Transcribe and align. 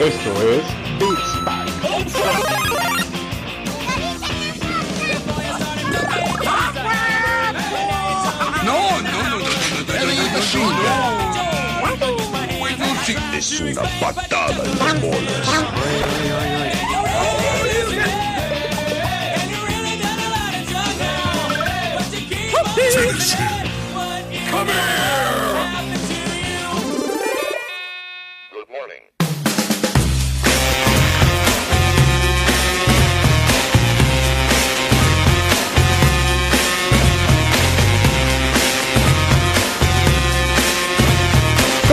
Esto 0.00 0.30
es 0.42 0.64
Big 0.98 1.18
No, 8.64 8.78
no, 9.00 9.18
no, 9.22 9.38
no, 9.38 9.38
no, 9.38 9.84
Es 13.36 13.60
una 13.60 13.82
patada 14.00 14.62
en 14.64 14.78
las 14.78 15.00
bolas. 15.00 15.44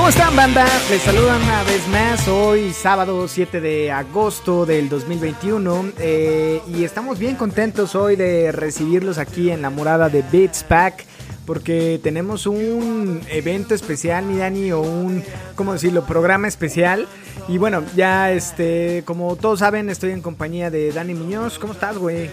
¿Cómo 0.01 0.09
están, 0.09 0.35
banda? 0.35 0.65
Les 0.89 0.99
saludan 1.03 1.39
una 1.43 1.61
vez 1.61 1.87
más 1.89 2.27
hoy, 2.27 2.73
sábado 2.73 3.27
7 3.27 3.61
de 3.61 3.91
agosto 3.91 4.65
del 4.65 4.89
2021. 4.89 5.91
eh, 5.99 6.59
y 6.67 6.83
estamos 6.83 7.19
bien 7.19 7.35
contentos 7.35 7.93
hoy 7.93 8.15
de 8.15 8.51
recibirlos 8.51 9.19
aquí 9.19 9.51
en 9.51 9.61
la 9.61 9.69
morada 9.69 10.09
de 10.09 10.23
Beats 10.23 10.63
Pack. 10.63 11.05
Porque 11.45 11.99
tenemos 12.01 12.47
un 12.47 13.21
evento 13.29 13.75
especial, 13.75 14.25
mi 14.25 14.37
Dani, 14.37 14.71
o 14.71 14.81
un, 14.81 15.23
¿cómo 15.53 15.73
decirlo?, 15.73 16.03
programa 16.03 16.47
especial. 16.47 17.07
Y 17.47 17.59
bueno, 17.59 17.83
ya, 17.95 18.31
este, 18.31 19.03
como 19.05 19.35
todos 19.35 19.59
saben, 19.59 19.87
estoy 19.91 20.09
en 20.09 20.23
compañía 20.23 20.71
de 20.71 20.91
Dani 20.91 21.13
Muñoz. 21.13 21.59
¿Cómo 21.59 21.73
estás, 21.73 21.99
güey? 21.99 22.27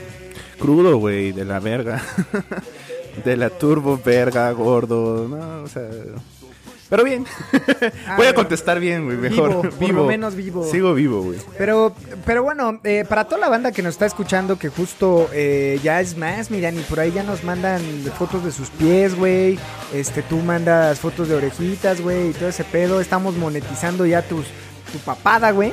Crudo, 0.59 0.97
güey, 0.97 1.33
de 1.33 1.45
la 1.45 1.61
verga. 1.61 2.03
de 3.27 3.37
la 3.37 3.51
turbo 3.51 4.01
verga, 4.03 4.51
gordo. 4.53 5.29
No, 5.29 5.65
o 5.65 5.69
sea. 5.69 5.91
Pero 6.89 7.05
bien. 7.05 7.27
Ah, 7.27 7.59
Voy 7.81 7.91
a 7.91 8.17
bueno. 8.17 8.35
contestar 8.35 8.81
bien, 8.81 9.05
güey, 9.05 9.17
mejor. 9.17 9.63
Vivo, 9.63 9.79
por 9.79 9.91
lo 9.91 10.05
menos 10.07 10.35
vivo. 10.35 10.65
Sigo 10.71 10.95
vivo, 10.95 11.23
güey. 11.23 11.39
Pero, 11.57 11.95
pero 12.25 12.43
bueno, 12.43 12.81
eh, 12.85 13.05
para 13.09 13.25
toda 13.25 13.39
la 13.41 13.49
banda 13.49 13.73
que 13.73 13.83
nos 13.83 13.95
está 13.95 14.07
escuchando, 14.07 14.59
que 14.59 14.69
justo 14.69 15.29
eh, 15.33 15.79
ya 15.83 16.01
es 16.01 16.17
más, 16.17 16.51
miran, 16.51 16.79
y 16.79 16.83
por 16.83 17.01
ahí 17.01 17.13
ya 17.13 17.23
nos 17.23 17.45
mandan 17.45 17.83
fotos 18.17 18.45
de 18.45 18.53
sus 18.53 18.71
pies, 18.71 19.15
güey. 19.15 19.59
Este, 19.93 20.23
tú 20.23 20.39
mandas 20.39 20.99
fotos 20.99 21.29
de 21.29 21.35
orejitas, 21.35 22.01
güey, 22.01 22.31
y 22.31 22.33
todo 22.33 22.49
ese 22.49 22.65
pedo. 22.65 23.01
Estamos 23.01 23.37
monetizando 23.37 24.07
ya 24.07 24.23
tus, 24.23 24.47
tu 24.93 24.99
papada, 25.05 25.51
güey. 25.51 25.73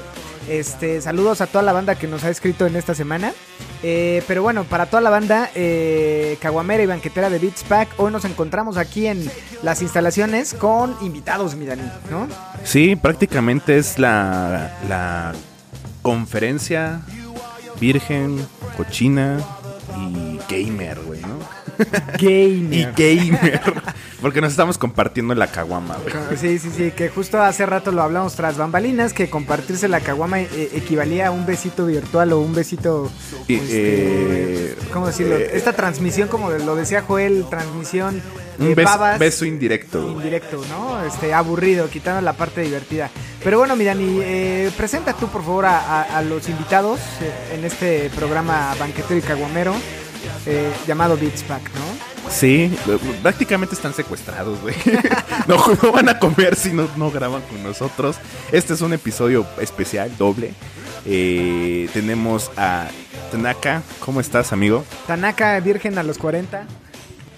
Este, 0.50 1.02
saludos 1.02 1.42
a 1.42 1.48
toda 1.48 1.64
la 1.64 1.74
banda 1.74 1.96
que 1.96 2.08
nos 2.08 2.24
ha 2.24 2.30
escrito 2.30 2.68
en 2.68 2.76
esta 2.76 2.94
semana. 2.94 3.34
Eh, 3.84 4.24
pero 4.28 4.42
bueno, 4.42 4.64
para 4.64 4.88
toda 4.88 5.02
la 5.02 5.10
banda 5.10 5.50
eh, 5.56 6.38
caguamera 6.42 6.84
y 6.84 6.86
banquetera 6.86 7.30
de 7.30 7.40
Beats 7.40 7.64
Pack, 7.64 7.90
hoy 7.98 8.12
nos 8.12 8.26
encontramos 8.26 8.78
aquí 8.78 9.08
en 9.08 9.30
las 9.62 9.82
instalaciones 9.82 10.54
con 10.54 10.96
invitados, 11.02 11.56
mi 11.56 11.66
Dani, 11.66 11.84
¿no? 12.10 12.28
Sí, 12.64 12.96
prácticamente 12.96 13.78
es 13.78 14.00
la, 14.00 14.78
la 14.88 15.34
conferencia 16.02 17.02
virgen, 17.80 18.46
cochina 18.78 19.40
y 20.00 20.40
gamer, 20.50 21.00
güey, 21.02 21.22
¿no? 21.22 21.40
Gamer. 22.20 22.73
Y 22.73 22.86
gamer. 22.95 23.62
Porque 24.22 24.42
nos 24.42 24.52
estamos 24.52 24.78
compartiendo 24.78 25.36
la 25.36 25.48
caguama, 25.48 25.98
güey. 25.98 26.38
Sí, 26.38 26.58
sí, 26.59 26.72
sí, 26.76 26.92
que 26.92 27.09
justo 27.09 27.42
hace 27.42 27.66
rato 27.66 27.92
lo 27.92 28.02
hablamos 28.02 28.36
tras 28.36 28.58
bambalinas, 28.58 29.14
que 29.14 29.30
compartirse 29.30 29.88
la 29.88 30.00
caguama 30.00 30.40
eh, 30.42 30.70
equivalía 30.73 31.28
a 31.28 31.31
un 31.31 31.46
besito 31.46 31.86
virtual 31.86 32.34
o 32.34 32.40
un 32.40 32.53
besito... 32.56 33.12
Este, 33.48 34.72
eh, 34.72 34.75
¿Cómo 34.91 35.08
decirlo? 35.08 35.36
eh, 35.36 35.52
Esta 35.53 35.74
transmisión, 35.74 36.28
como 36.28 36.50
lo 36.50 36.75
decía 36.75 37.02
Joel, 37.03 37.46
transmisión 37.50 38.22
Un 38.57 38.74
babas 38.75 39.19
beso 39.19 39.46
indirecto. 39.46 40.09
indirecto, 40.09 40.62
¿no? 40.69 41.03
Este, 41.06 41.34
aburrido, 41.34 41.90
quitando 41.90 42.22
la 42.22 42.34
parte 42.34 42.62
divertida. 42.62 43.09
Pero 43.44 43.59
bueno, 43.59 43.75
Mirani, 43.75 44.19
eh, 44.24 44.72
presenta 44.75 45.13
tú, 45.13 45.28
por 45.28 45.44
favor, 45.44 45.66
a, 45.66 45.78
a- 45.80 46.18
a 46.18 46.22
los 46.24 46.50
invitados 46.50 47.00
en 47.53 47.63
este 47.66 48.09
programa 48.16 48.74
banquetero 48.80 49.19
y 49.19 49.22
caguamero 49.22 49.75
eh, 50.45 50.72
llamado 50.88 51.17
Beats 51.17 51.44
Pack, 51.44 51.63
¿no? 51.73 52.31
Sí, 52.31 52.75
prácticamente 53.22 53.75
están 53.75 53.94
secuestrados, 53.94 54.59
güey. 54.61 54.75
No, 55.47 55.57
no 55.83 55.91
van 55.91 56.09
a 56.09 56.17
comer 56.17 56.56
si 56.56 56.72
no, 56.72 56.88
no 56.95 57.11
graban 57.11 57.41
con 57.44 57.61
nosotros. 57.61 58.16
Este 58.51 58.73
es 58.73 58.81
un 58.81 58.94
episodio 58.94 59.45
especial, 59.59 60.11
doble. 60.17 60.53
Eh, 61.06 61.88
tenemos 61.94 62.51
a 62.57 62.88
Tanaka. 63.31 63.83
¿Cómo 64.00 64.22
estás, 64.22 64.53
amigo? 64.53 64.83
Tanaka, 65.06 65.59
virgen 65.59 65.97
a 66.00 66.03
los 66.03 66.17
40. 66.17 66.66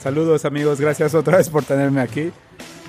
Saludos 0.02 0.46
amigos, 0.46 0.80
gracias 0.80 1.16
otra 1.16 1.38
vez 1.38 1.50
por 1.50 1.64
tenerme 1.64 2.00
aquí. 2.02 2.32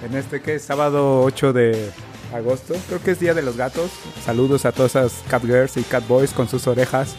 En 0.05 0.15
este 0.15 0.41
que 0.41 0.55
es 0.57 0.63
sábado 0.63 1.23
8 1.23 1.53
de 1.53 1.91
agosto, 2.33 2.75
creo 2.87 3.03
que 3.03 3.11
es 3.13 3.19
Día 3.19 3.35
de 3.35 3.43
los 3.43 3.57
Gatos. 3.57 3.91
Saludos 4.25 4.65
a 4.67 4.73
todas 4.73 4.93
esas 4.93 5.13
cat 5.29 5.43
girls 5.43 5.77
y 5.77 5.83
cat 5.83 6.07
boys 6.07 6.33
con 6.33 6.49
sus 6.49 6.67
orejas, 6.69 7.17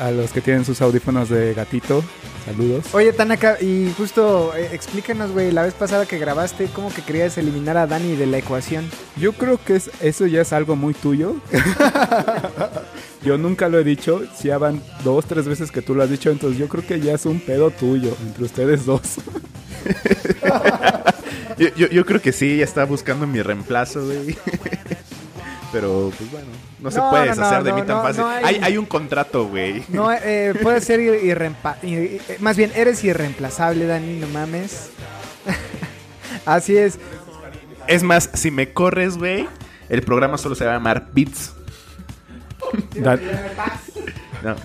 a 0.00 0.06
a 0.06 0.10
los 0.10 0.30
que 0.32 0.40
tienen 0.40 0.64
sus 0.64 0.80
audífonos 0.82 1.28
de 1.28 1.54
gatito. 1.54 2.02
Saludos. 2.46 2.86
Oye, 2.94 3.12
Tanaka, 3.12 3.58
y 3.60 3.92
justo 3.96 4.52
eh, 4.56 4.70
explícanos, 4.72 5.30
güey, 5.30 5.52
la 5.52 5.62
vez 5.62 5.74
pasada 5.74 6.06
que 6.06 6.18
grabaste, 6.18 6.66
¿cómo 6.74 6.92
que 6.92 7.02
querías 7.02 7.36
eliminar 7.38 7.76
a 7.76 7.86
Dani 7.86 8.16
de 8.16 8.26
la 8.26 8.38
ecuación? 8.38 8.88
Yo 9.16 9.32
creo 9.34 9.58
que 9.62 9.76
es, 9.76 9.90
eso 10.00 10.26
ya 10.26 10.40
es 10.40 10.52
algo 10.52 10.74
muy 10.74 10.94
tuyo. 10.94 11.36
yo 13.22 13.36
nunca 13.38 13.68
lo 13.68 13.78
he 13.78 13.84
dicho, 13.84 14.22
si 14.34 14.48
ya 14.48 14.56
van 14.58 14.82
dos, 15.04 15.26
tres 15.26 15.46
veces 15.46 15.70
que 15.70 15.82
tú 15.82 15.94
lo 15.94 16.02
has 16.02 16.10
dicho, 16.10 16.30
entonces 16.30 16.58
yo 16.58 16.66
creo 16.68 16.86
que 16.86 16.98
ya 17.00 17.12
es 17.14 17.26
un 17.26 17.40
pedo 17.40 17.70
tuyo 17.70 18.16
entre 18.26 18.44
ustedes 18.44 18.86
dos. 18.86 19.02
Yo, 21.58 21.68
yo- 21.76 21.88
yo 21.88 22.06
creo 22.06 22.22
que 22.22 22.32
sí, 22.32 22.56
ya 22.56 22.64
está 22.64 22.84
buscando 22.86 23.26
mi 23.26 23.42
reemplazo, 23.42 24.02
güey. 24.06 24.34
Pero, 25.72 26.10
pues 26.16 26.30
bueno, 26.30 26.46
no 26.82 26.90
se 26.90 27.00
puede 27.00 27.26
no, 27.26 27.30
deshacer 27.30 27.58
no, 27.58 27.64
de 27.64 27.72
mí 27.72 27.80
no, 27.80 27.86
tan 27.86 28.02
fácil. 28.02 28.22
no 28.22 28.28
hay- 28.28 28.44
hay... 28.44 28.60
hay 28.62 28.78
un 28.78 28.86
contrato, 28.86 29.46
güey. 29.48 29.82
No, 29.88 30.10
eh, 30.12 30.54
puede 30.62 30.80
ser 30.80 31.00
irreempa- 31.00 31.76
ir- 31.82 32.20
eh, 32.28 32.36
Más 32.40 32.56
bien, 32.56 32.72
eres 32.74 33.02
irreemplazable, 33.04 33.86
Dani, 33.86 34.18
no 34.18 34.26
mames. 34.28 34.90
Así 36.46 36.76
es. 36.76 36.98
Es 37.86 38.02
más, 38.02 38.30
si 38.34 38.50
me 38.50 38.72
corres, 38.72 39.16
güey, 39.18 39.48
el 39.88 40.02
programa 40.02 40.38
solo 40.38 40.54
se 40.54 40.64
va 40.64 40.72
a 40.72 40.74
llamar 40.74 41.08
Beats. 41.12 41.54
No, 44.42 44.56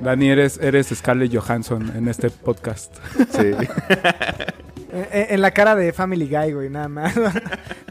Dani, 0.00 0.30
eres, 0.30 0.58
eres 0.58 0.86
Scarlett 0.88 1.34
Johansson 1.36 1.92
en 1.94 2.08
este 2.08 2.30
podcast. 2.30 2.94
sí. 3.30 3.52
Eh, 4.92 5.08
eh, 5.12 5.26
En 5.30 5.40
la 5.40 5.52
cara 5.52 5.76
de 5.76 5.92
Family 5.92 6.26
Guy, 6.28 6.52
güey, 6.52 6.68
nada 6.68 6.88
más. 6.88 7.14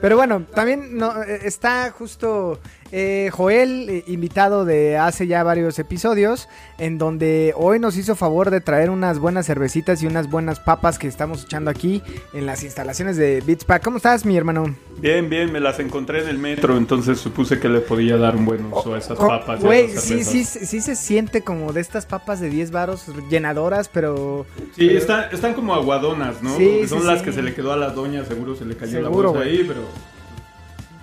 Pero 0.01 0.17
bueno, 0.17 0.41
también 0.53 0.97
no, 0.97 1.23
eh, 1.23 1.39
está 1.45 1.91
justo 1.91 2.59
eh, 2.91 3.29
Joel, 3.31 3.89
eh, 3.89 4.03
invitado 4.07 4.65
de 4.65 4.97
hace 4.97 5.27
ya 5.27 5.43
varios 5.43 5.77
episodios, 5.79 6.47
en 6.77 6.97
donde 6.97 7.53
hoy 7.55 7.79
nos 7.79 7.97
hizo 7.97 8.15
favor 8.15 8.49
de 8.49 8.61
traer 8.61 8.89
unas 8.89 9.19
buenas 9.19 9.45
cervecitas 9.45 10.01
y 10.01 10.07
unas 10.07 10.29
buenas 10.29 10.59
papas 10.59 10.97
que 10.99 11.07
estamos 11.07 11.43
echando 11.43 11.69
aquí 11.69 12.01
en 12.33 12.45
las 12.45 12.63
instalaciones 12.63 13.17
de 13.17 13.41
Beats 13.45 13.63
Pack. 13.65 13.83
¿Cómo 13.83 13.97
estás, 13.97 14.25
mi 14.25 14.35
hermano? 14.37 14.75
Bien, 14.97 15.29
bien, 15.29 15.51
me 15.51 15.59
las 15.59 15.79
encontré 15.79 16.23
en 16.23 16.29
el 16.29 16.37
metro, 16.39 16.77
entonces 16.77 17.19
supuse 17.19 17.59
que 17.59 17.69
le 17.69 17.79
podía 17.79 18.17
dar 18.17 18.35
un 18.35 18.45
buen 18.45 18.65
uso 18.71 18.93
a 18.95 18.97
esas 18.97 19.17
Co- 19.17 19.27
papas. 19.27 19.59
y 19.61 19.63
a 19.63 19.65
Güey, 19.67 19.89
sí, 19.89 20.23
sí, 20.23 20.43
sí 20.43 20.81
se 20.81 20.95
siente 20.95 21.41
como 21.41 21.71
de 21.73 21.81
estas 21.81 22.05
papas 22.05 22.39
de 22.39 22.49
10 22.49 22.71
varos 22.71 23.05
llenadoras, 23.29 23.87
pero... 23.89 24.45
Sí, 24.75 24.89
está- 24.89 25.27
están 25.29 25.53
como 25.53 25.73
aguadonas, 25.73 26.41
¿no? 26.41 26.57
Sí, 26.57 26.87
son 26.87 27.01
sí, 27.01 27.05
las 27.07 27.19
sí. 27.19 27.25
que 27.25 27.31
se 27.33 27.41
le 27.41 27.53
quedó 27.53 27.71
a 27.71 27.77
la 27.77 27.89
doña, 27.91 28.25
seguro 28.25 28.55
se 28.55 28.65
le 28.65 28.75
cayó 28.75 29.01
Seguro, 29.01 29.29
la 29.33 29.39
bolsa 29.39 29.43
ahí, 29.49 29.63
pero 29.67 29.81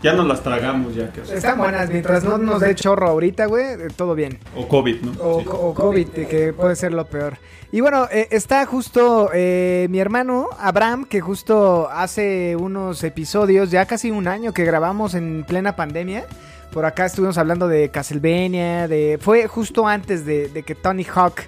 ya 0.03 0.13
nos 0.13 0.27
las 0.27 0.43
tragamos 0.43 0.95
ya 0.95 1.11
que 1.13 1.21
Están 1.23 1.59
buenas, 1.59 1.89
mientras 1.91 2.23
no 2.25 2.39
nos 2.39 2.61
dé 2.61 2.75
chorro 2.75 3.09
ahorita, 3.09 3.47
güey, 3.47 3.65
eh, 3.65 3.89
todo 3.95 4.15
bien. 4.15 4.39
O 4.57 4.69
COVID, 4.69 5.01
¿no? 5.03 5.13
O, 5.23 5.41
Sí. 5.41 5.47
o 5.51 5.75
COVID, 5.75 6.09
que 6.09 6.53
puede 6.53 6.77
ser 6.77 6.93
lo 6.93 7.07
peor. 7.07 7.39
Y 7.73 7.81
bueno, 7.81 8.07
eh, 8.11 8.29
está 8.31 8.65
justo 8.67 9.31
eh, 9.35 9.87
mi 9.91 9.99
hermano 9.99 10.49
Abraham, 10.59 11.05
que 11.05 11.21
justo 11.21 11.89
hace 11.91 12.57
unos 12.57 13.03
episodios, 13.05 13.71
ya 13.71 13.87
casi 13.87 14.11
un 14.11 14.29
año 14.29 14.53
que 14.53 14.65
grabamos 14.65 15.15
en 15.15 15.45
plena 15.47 15.75
pandemia. 15.77 16.25
Por 16.73 16.85
acá 16.85 17.07
estuvimos 17.07 17.39
hablando 17.39 17.69
de 17.69 17.89
Castlevania, 17.91 18.87
de 18.89 19.19
fue 19.21 19.47
justo 19.49 19.87
antes 19.87 20.27
de, 20.27 20.49
de 20.49 20.63
que 20.63 20.75
Tony 20.75 21.05
Hawk, 21.13 21.41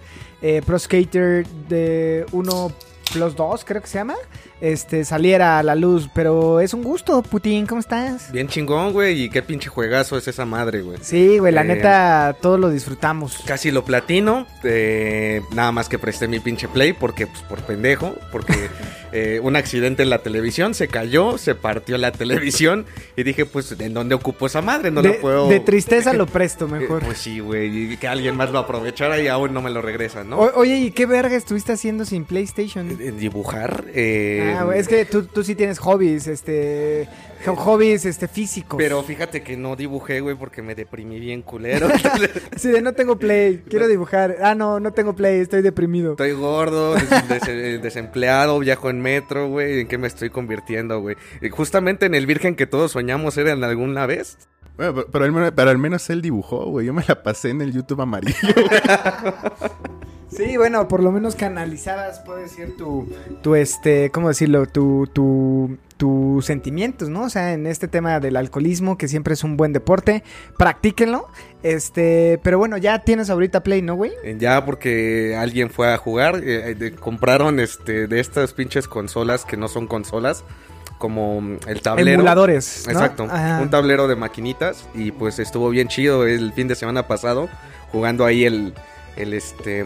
eh, 0.42 0.62
Pro 0.64 0.78
Skater 0.78 1.46
de 1.68 2.24
1 2.32 2.72
plus 3.12 3.36
2, 3.36 3.64
creo 3.64 3.80
que 3.82 3.88
se 3.88 3.98
llama, 3.98 4.14
este, 4.60 5.04
saliera 5.04 5.58
a 5.58 5.62
la 5.62 5.74
luz. 5.74 6.08
Pero 6.14 6.60
es 6.60 6.74
un 6.74 6.82
gusto, 6.82 7.22
Putin, 7.22 7.66
¿cómo 7.66 7.80
estás? 7.80 8.30
Bien 8.32 8.48
chingón, 8.48 8.92
güey, 8.92 9.24
y 9.24 9.28
qué 9.30 9.42
pinche 9.42 9.68
juegazo 9.68 10.16
es 10.18 10.28
esa 10.28 10.44
madre, 10.44 10.82
güey. 10.82 10.98
Sí, 11.02 11.38
güey, 11.38 11.52
la 11.52 11.62
Eh, 11.62 11.64
neta, 11.64 12.36
todos 12.40 12.58
lo 12.58 12.70
disfrutamos. 12.70 13.38
Casi 13.46 13.70
lo 13.70 13.84
platino, 13.84 14.46
eh, 14.64 15.42
nada 15.54 15.72
más 15.72 15.88
que 15.88 15.98
presté 15.98 16.28
mi 16.28 16.40
pinche 16.40 16.68
play 16.68 16.92
porque, 16.92 17.26
pues, 17.26 17.42
por 17.42 17.60
pendejo, 17.62 18.14
porque 18.32 18.52
eh, 19.12 19.40
un 19.42 19.56
accidente 19.56 20.02
en 20.02 20.10
la 20.10 20.18
televisión, 20.18 20.74
se 20.74 20.88
cayó, 20.88 21.38
se 21.38 21.54
partió 21.54 21.98
la 21.98 22.12
televisión 22.12 22.86
y 23.16 23.22
dije, 23.22 23.44
pues, 23.46 23.74
¿en 23.78 23.94
dónde 23.94 24.14
ocupo 24.14 24.46
esa 24.46 24.62
madre? 24.62 24.90
No 24.90 25.02
de, 25.02 25.08
lo 25.10 25.20
puedo... 25.20 25.48
de 25.48 25.60
tristeza 25.60 26.12
lo 26.14 26.26
presto 26.26 26.66
Eh, 26.66 26.68
mejor. 26.80 27.02
Pues 27.04 27.18
sí, 27.18 27.40
güey, 27.40 27.92
y 27.92 27.96
que 27.96 28.08
alguien 28.08 28.36
más 28.36 28.50
lo 28.50 28.58
aprovechara 28.58 29.20
y 29.20 29.28
aún 29.28 29.52
no 29.52 29.62
me 29.62 29.70
lo 29.70 29.82
regresan, 29.82 30.28
¿no? 30.30 30.38
O- 30.38 30.58
oye, 30.58 30.76
¿y 30.78 30.90
qué 30.90 31.06
verga 31.06 31.36
estuviste 31.36 31.72
haciendo 31.72 32.04
sin 32.04 32.24
PlayStation? 32.24 32.96
Dibujar, 33.18 33.84
eh, 33.94 34.36
Ah, 34.47 34.47
güey, 34.64 34.78
es 34.78 34.88
que 34.88 35.04
tú, 35.04 35.24
tú 35.24 35.42
sí 35.44 35.54
tienes 35.54 35.78
hobbies, 35.78 36.26
este, 36.26 37.08
hobbies, 37.46 38.04
este, 38.04 38.28
físicos. 38.28 38.78
Pero 38.78 39.02
fíjate 39.02 39.42
que 39.42 39.56
no 39.56 39.76
dibujé, 39.76 40.20
güey, 40.20 40.36
porque 40.36 40.62
me 40.62 40.74
deprimí 40.74 41.20
bien 41.20 41.42
culero. 41.42 41.88
Sí, 42.56 42.68
de 42.68 42.82
no 42.82 42.92
tengo 42.92 43.18
play, 43.18 43.62
quiero 43.68 43.86
dibujar. 43.86 44.36
Ah, 44.42 44.54
no, 44.54 44.80
no 44.80 44.92
tengo 44.92 45.14
play, 45.14 45.40
estoy 45.40 45.62
deprimido. 45.62 46.12
Estoy 46.12 46.32
gordo, 46.32 46.94
des- 47.28 47.46
des- 47.46 47.82
desempleado, 47.82 48.58
viajo 48.58 48.90
en 48.90 49.00
metro, 49.00 49.48
güey. 49.48 49.80
¿En 49.80 49.88
qué 49.88 49.98
me 49.98 50.06
estoy 50.08 50.30
convirtiendo, 50.30 51.00
güey? 51.00 51.16
Justamente 51.50 52.06
en 52.06 52.14
el 52.14 52.26
virgen 52.26 52.56
que 52.56 52.66
todos 52.66 52.92
soñamos 52.92 53.36
era 53.38 53.52
en 53.52 53.62
alguna 53.64 54.06
vez. 54.06 54.36
Bueno, 54.78 54.94
pero, 54.94 55.06
pero 55.10 55.24
al 55.26 55.32
menos, 55.32 55.52
pero 55.54 55.70
al 55.70 55.78
menos 55.78 56.08
él 56.08 56.22
dibujó, 56.22 56.64
güey. 56.66 56.86
Yo 56.86 56.94
me 56.94 57.04
la 57.06 57.22
pasé 57.22 57.50
en 57.50 57.60
el 57.60 57.72
YouTube 57.72 58.00
amarillo. 58.00 58.38
Sí, 60.30 60.58
bueno, 60.58 60.88
por 60.88 61.02
lo 61.02 61.10
menos 61.10 61.34
canalizabas, 61.34 62.20
puedo 62.20 62.38
decir, 62.38 62.76
tu, 62.76 63.08
tu 63.42 63.54
este, 63.54 64.10
¿cómo 64.10 64.28
decirlo? 64.28 64.66
Tu, 64.66 65.08
tu, 65.10 65.78
tus 65.96 66.44
sentimientos, 66.44 67.08
¿no? 67.08 67.22
O 67.22 67.28
sea, 67.30 67.54
en 67.54 67.66
este 67.66 67.88
tema 67.88 68.20
del 68.20 68.36
alcoholismo, 68.36 68.98
que 68.98 69.08
siempre 69.08 69.32
es 69.32 69.42
un 69.42 69.56
buen 69.56 69.72
deporte, 69.72 70.22
practíquenlo. 70.58 71.28
Este, 71.62 72.38
pero 72.42 72.58
bueno, 72.58 72.76
ya 72.76 72.98
tienes 73.00 73.30
ahorita 73.30 73.62
play, 73.62 73.80
¿no, 73.80 73.94
güey? 73.94 74.12
Eh, 74.22 74.36
Ya 74.38 74.64
porque 74.66 75.34
alguien 75.34 75.70
fue 75.70 75.92
a 75.92 75.96
jugar, 75.96 76.36
eh, 76.44 76.76
eh, 76.78 76.92
compraron 76.92 77.58
este 77.58 78.06
de 78.06 78.20
estas 78.20 78.52
pinches 78.52 78.86
consolas 78.86 79.46
que 79.46 79.56
no 79.56 79.66
son 79.66 79.86
consolas, 79.86 80.44
como 80.98 81.40
mm, 81.40 81.58
el 81.66 81.80
tablero. 81.80 82.10
Emuladores. 82.10 82.84
¿no? 82.86 82.92
Exacto, 82.92 83.24
Ajá. 83.30 83.60
un 83.62 83.70
tablero 83.70 84.08
de 84.08 84.16
maquinitas 84.16 84.86
y 84.94 85.12
pues 85.12 85.38
estuvo 85.38 85.70
bien 85.70 85.88
chido 85.88 86.26
el 86.26 86.52
fin 86.52 86.68
de 86.68 86.74
semana 86.74 87.06
pasado 87.06 87.48
jugando 87.92 88.24
ahí 88.24 88.44
el 88.44 88.74
el 89.16 89.32
este 89.32 89.84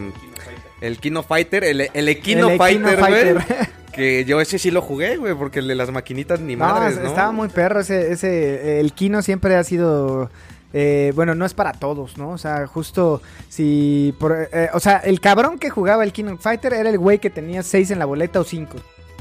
el 0.81 0.99
Kino 0.99 1.23
Fighter, 1.23 1.63
el, 1.63 1.89
el 1.93 2.09
Equino 2.09 2.49
El 2.49 2.57
Fighter, 2.57 2.99
güey. 2.99 3.45
Que 3.93 4.25
yo 4.25 4.41
ese 4.41 4.57
sí 4.57 4.71
lo 4.71 4.81
jugué, 4.81 5.17
güey, 5.17 5.35
porque 5.35 5.59
el 5.59 5.67
de 5.67 5.75
las 5.75 5.91
maquinitas 5.91 6.39
ni 6.39 6.55
No, 6.55 6.65
madres, 6.65 6.99
¿no? 6.99 7.07
estaba 7.07 7.31
muy 7.31 7.47
perro 7.47 7.79
ese, 7.79 8.11
ese, 8.11 8.79
el 8.79 8.91
Kino 8.91 9.21
siempre 9.21 9.55
ha 9.55 9.63
sido, 9.63 10.31
eh, 10.73 11.13
bueno, 11.15 11.35
no 11.35 11.45
es 11.45 11.53
para 11.53 11.73
todos, 11.73 12.17
¿no? 12.17 12.31
O 12.31 12.39
sea, 12.39 12.65
justo 12.65 13.21
si, 13.49 14.15
por, 14.19 14.49
eh, 14.51 14.69
o 14.73 14.79
sea, 14.79 14.97
el 14.97 15.21
cabrón 15.21 15.59
que 15.59 15.69
jugaba 15.69 16.03
el 16.03 16.11
Kino 16.11 16.35
Fighter 16.37 16.73
era 16.73 16.89
el 16.89 16.97
güey 16.97 17.19
que 17.19 17.29
tenía 17.29 17.61
seis 17.61 17.91
en 17.91 17.99
la 17.99 18.05
boleta 18.05 18.39
o 18.39 18.43
cinco. 18.43 18.77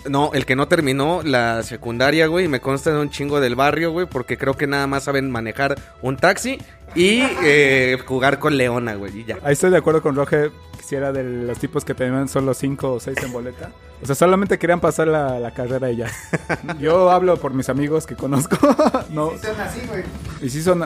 No, 0.09 0.33
el 0.35 0.47
que 0.47 0.57
no 0.57 0.67
terminó 0.69 1.23
la 1.23 1.63
secundaria, 1.63 2.27
güey, 2.27 2.49
me 2.49 2.61
consta 2.61 2.91
de 2.93 3.01
un 3.01 3.11
chingo 3.11 3.41
del 3.41 3.55
barrio, 3.55 3.93
güey, 3.93 4.07
porque 4.07 4.37
creo 4.37 4.55
que 4.55 4.67
nada 4.67 4.87
más 4.87 5.05
saben 5.05 5.31
manejar 5.31 5.77
un 6.03 6.17
taxi 6.17 6.59
y 6.95 7.23
eh, 7.45 7.99
jugar 8.05 8.39
con 8.39 8.57
Leona, 8.57 8.95
güey, 8.97 9.21
y 9.21 9.25
ya. 9.25 9.39
Ahí 9.45 9.53
estoy 9.53 9.71
de 9.71 9.79
acuerdo 9.79 10.03
con 10.03 10.17
Roger. 10.17 10.51
Quisiera 10.77 11.13
de 11.13 11.23
los 11.23 11.59
tipos 11.59 11.85
que 11.85 11.95
tenían 11.95 12.29
solo 12.29 12.53
5 12.53 12.93
o 12.95 13.01
6 13.01 13.17
en 13.23 13.33
boleta. 13.33 13.71
O 14.03 14.07
sea, 14.07 14.17
solamente 14.17 14.59
querían 14.59 14.81
pasar 14.81 15.07
la, 15.07 15.39
la 15.39 15.53
carrera 15.55 15.91
y 15.93 15.97
ya. 15.99 16.11
Yo 16.81 17.11
hablo 17.11 17.37
por 17.37 17.55
mis 17.55 17.69
amigos 17.69 18.05
que 18.05 18.17
conozco. 18.17 18.57
no, 19.11 19.31
Son 19.39 19.61
así, 19.61 19.81
güey. 19.87 20.03
y 20.43 20.51
sí 20.51 20.61
son, 20.61 20.85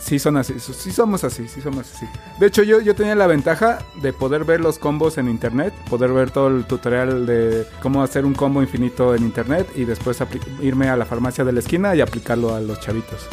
sí 0.00 0.18
son 0.18 0.36
así. 0.36 0.58
Sí 0.58 0.90
somos 0.90 1.22
así, 1.24 1.46
sí 1.48 1.60
somos 1.60 1.90
así. 1.92 2.06
De 2.38 2.46
hecho, 2.46 2.62
yo, 2.62 2.80
yo 2.80 2.94
tenía 2.94 3.14
la 3.14 3.26
ventaja 3.26 3.78
de 4.02 4.12
poder 4.12 4.44
ver 4.44 4.60
los 4.60 4.78
combos 4.78 5.18
en 5.18 5.28
internet. 5.28 5.72
Poder 5.88 6.12
ver 6.12 6.30
todo 6.30 6.48
el 6.48 6.64
tutorial 6.64 7.26
de 7.26 7.66
cómo 7.82 8.02
hacer 8.02 8.24
un 8.24 8.34
combo 8.34 8.62
infinito 8.62 9.14
en 9.14 9.22
internet. 9.22 9.68
Y 9.76 9.84
después 9.84 10.18
irme 10.60 10.88
a 10.88 10.96
la 10.96 11.04
farmacia 11.04 11.44
de 11.44 11.52
la 11.52 11.60
esquina 11.60 11.94
y 11.94 12.00
aplicarlo 12.00 12.54
a 12.54 12.60
los 12.60 12.80
chavitos. 12.80 13.26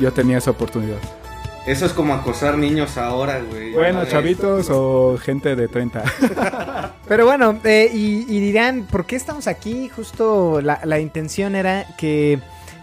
Yo 0.00 0.12
tenía 0.12 0.38
esa 0.38 0.52
oportunidad. 0.52 0.98
Eso 1.66 1.84
es 1.84 1.92
como 1.92 2.14
acosar 2.14 2.56
niños 2.56 2.96
ahora, 2.96 3.40
güey. 3.40 3.72
Bueno, 3.72 4.04
chavitos 4.06 4.68
o 4.70 5.18
gente 5.18 5.56
de 5.56 5.66
30. 5.66 6.04
Pero 7.08 7.26
bueno, 7.26 7.58
eh, 7.64 7.90
y, 7.92 8.24
y 8.28 8.40
dirán, 8.40 8.86
¿por 8.88 9.04
qué 9.04 9.16
estamos 9.16 9.48
aquí? 9.48 9.88
Justo 9.88 10.60
la, 10.60 10.80
la 10.84 11.00
intención 11.00 11.56
era 11.56 11.84
que 11.98 12.38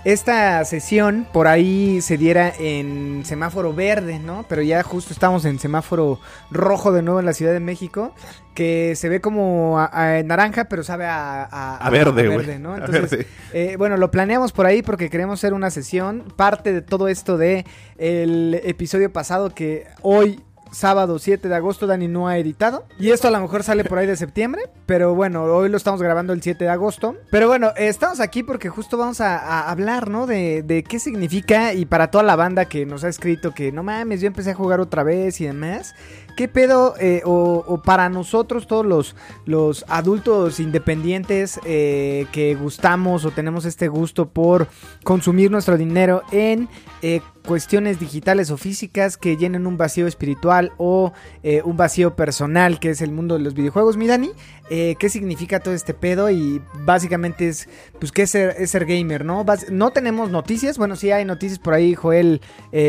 esta 0.06 0.64
sesión 0.66 1.26
por 1.32 1.48
ahí 1.48 2.02
se 2.02 2.18
diera 2.18 2.52
en 2.60 3.24
semáforo 3.26 3.74
verde, 3.74 4.20
¿no? 4.20 4.46
Pero 4.50 4.62
ya 4.62 4.84
justo 4.84 5.14
estamos 5.14 5.46
en 5.46 5.60
semáforo 5.60 6.20
rojo 6.52 6.92
de 6.92 7.02
nuevo 7.02 7.20
en 7.22 7.26
la 7.26 7.34
Ciudad 7.34 7.54
de 7.54 7.60
México, 7.62 8.14
que 8.54 8.96
se 8.98 9.08
ve 9.10 9.22
como 9.22 9.80
a- 9.80 10.18
a 10.18 10.24
naranja, 10.24 10.66
pero 10.66 10.84
sabe 10.84 11.06
a, 11.06 11.44
a- 11.44 11.78
A 11.78 11.90
verde, 11.90 12.28
güey. 12.28 12.60
¿no? 12.60 12.76
Entonces, 12.78 13.12
verde. 13.12 13.28
eh, 13.54 13.76
bueno, 13.78 13.96
lo 13.98 14.12
planeamos 14.12 14.52
por 14.52 14.66
ahí 14.66 14.82
porque 14.82 15.10
queremos 15.10 15.40
hacer 15.40 15.54
una 15.54 15.72
sesión, 15.72 16.26
parte 16.36 16.74
de 16.74 16.82
todo 16.82 17.08
esto 17.08 17.38
de 17.38 17.66
el 17.98 18.60
episodio 18.66 19.12
pasado 19.14 19.54
que 19.56 19.88
hoy 20.02 20.42
sábado 20.74 21.20
7 21.20 21.48
de 21.48 21.56
agosto 21.56 21.88
Dani 21.88 22.08
no 22.08 22.28
ha 22.28 22.38
editado 22.38 22.86
y 23.00 23.12
esto 23.12 23.28
a 23.28 23.32
lo 23.32 23.40
mejor 23.40 23.64
sale 23.64 23.84
por 23.84 23.98
ahí 23.98 24.08
de 24.08 24.18
septiembre, 24.18 24.64
pero 24.86 25.16
bueno, 25.16 25.44
hoy 25.44 25.70
lo 25.70 25.78
estamos 25.78 26.02
grabando 26.02 26.34
el 26.34 26.42
7 26.42 26.64
de 26.66 26.70
agosto. 26.70 27.16
Pero 27.32 27.48
bueno, 27.48 27.72
estamos 27.78 28.20
aquí 28.20 28.44
porque 28.44 28.70
justo 28.70 28.98
vamos 28.98 29.22
a, 29.22 29.38
a 29.38 29.72
hablar, 29.72 30.10
¿no? 30.10 30.28
De, 30.28 30.64
de 30.64 30.84
qué 30.84 31.00
significa 31.00 31.74
y 31.74 31.86
para 31.86 32.12
toda 32.12 32.24
la 32.24 32.36
banda 32.36 32.66
que 32.66 32.86
nos 32.86 33.04
ha 33.04 33.10
escrito 33.10 33.54
que 33.54 33.72
no 33.72 33.84
mames, 33.84 34.22
yo 34.22 34.28
empecé 34.28 34.52
a 34.52 34.56
jugar 34.56 34.80
otra 34.80 35.04
vez 35.04 35.40
y 35.42 35.46
demás. 35.46 35.96
¿Qué 36.36 36.48
pedo? 36.48 36.94
eh, 37.00 37.22
o, 37.26 37.82
para 37.84 38.10
nosotros, 38.10 38.68
todos 38.68 38.86
los, 38.86 39.16
los 39.46 39.86
adultos 39.88 40.60
independientes 40.60 41.60
eh, 41.66 42.26
que 42.32 42.56
gustamos 42.56 43.26
o 43.26 43.32
tenemos 43.32 43.66
este 43.66 43.88
gusto 43.88 44.30
por 44.30 44.68
consumir 45.04 45.52
nuestro 45.52 45.78
dinero 45.78 46.24
en 46.32 46.70
eh, 47.02 47.22
cuestiones 47.46 48.00
digitales 48.00 48.52
o 48.52 48.58
físicas 48.58 49.18
que 49.18 49.36
llenen 49.36 49.68
un 49.68 49.78
vacío 49.78 50.08
espiritual 50.08 50.72
o 50.78 51.12
eh, 51.44 51.62
un 51.66 51.76
vacío 51.76 52.16
personal 52.16 52.80
que 52.80 52.92
es 52.92 53.02
el 53.02 53.12
mundo 53.12 53.38
de 53.38 53.44
los 53.44 53.54
videojuegos. 53.54 53.98
Mi 53.98 54.08
Dani, 54.08 54.32
¿qué 54.70 55.10
significa 55.10 55.60
todo 55.60 55.74
este 55.74 55.94
pedo? 55.94 56.32
Y 56.32 56.62
básicamente 56.86 57.50
es, 57.50 57.68
pues, 58.00 58.12
¿qué 58.12 58.24
es 58.24 58.32
ser, 58.32 58.86
gamer, 58.86 59.24
no? 59.24 59.46
No 59.70 59.92
tenemos 59.92 60.32
noticias, 60.32 60.78
bueno, 60.80 60.96
sí 60.96 61.12
hay 61.12 61.26
noticias 61.26 61.60
por 61.60 61.74
ahí, 61.74 61.94
Joel 61.94 62.42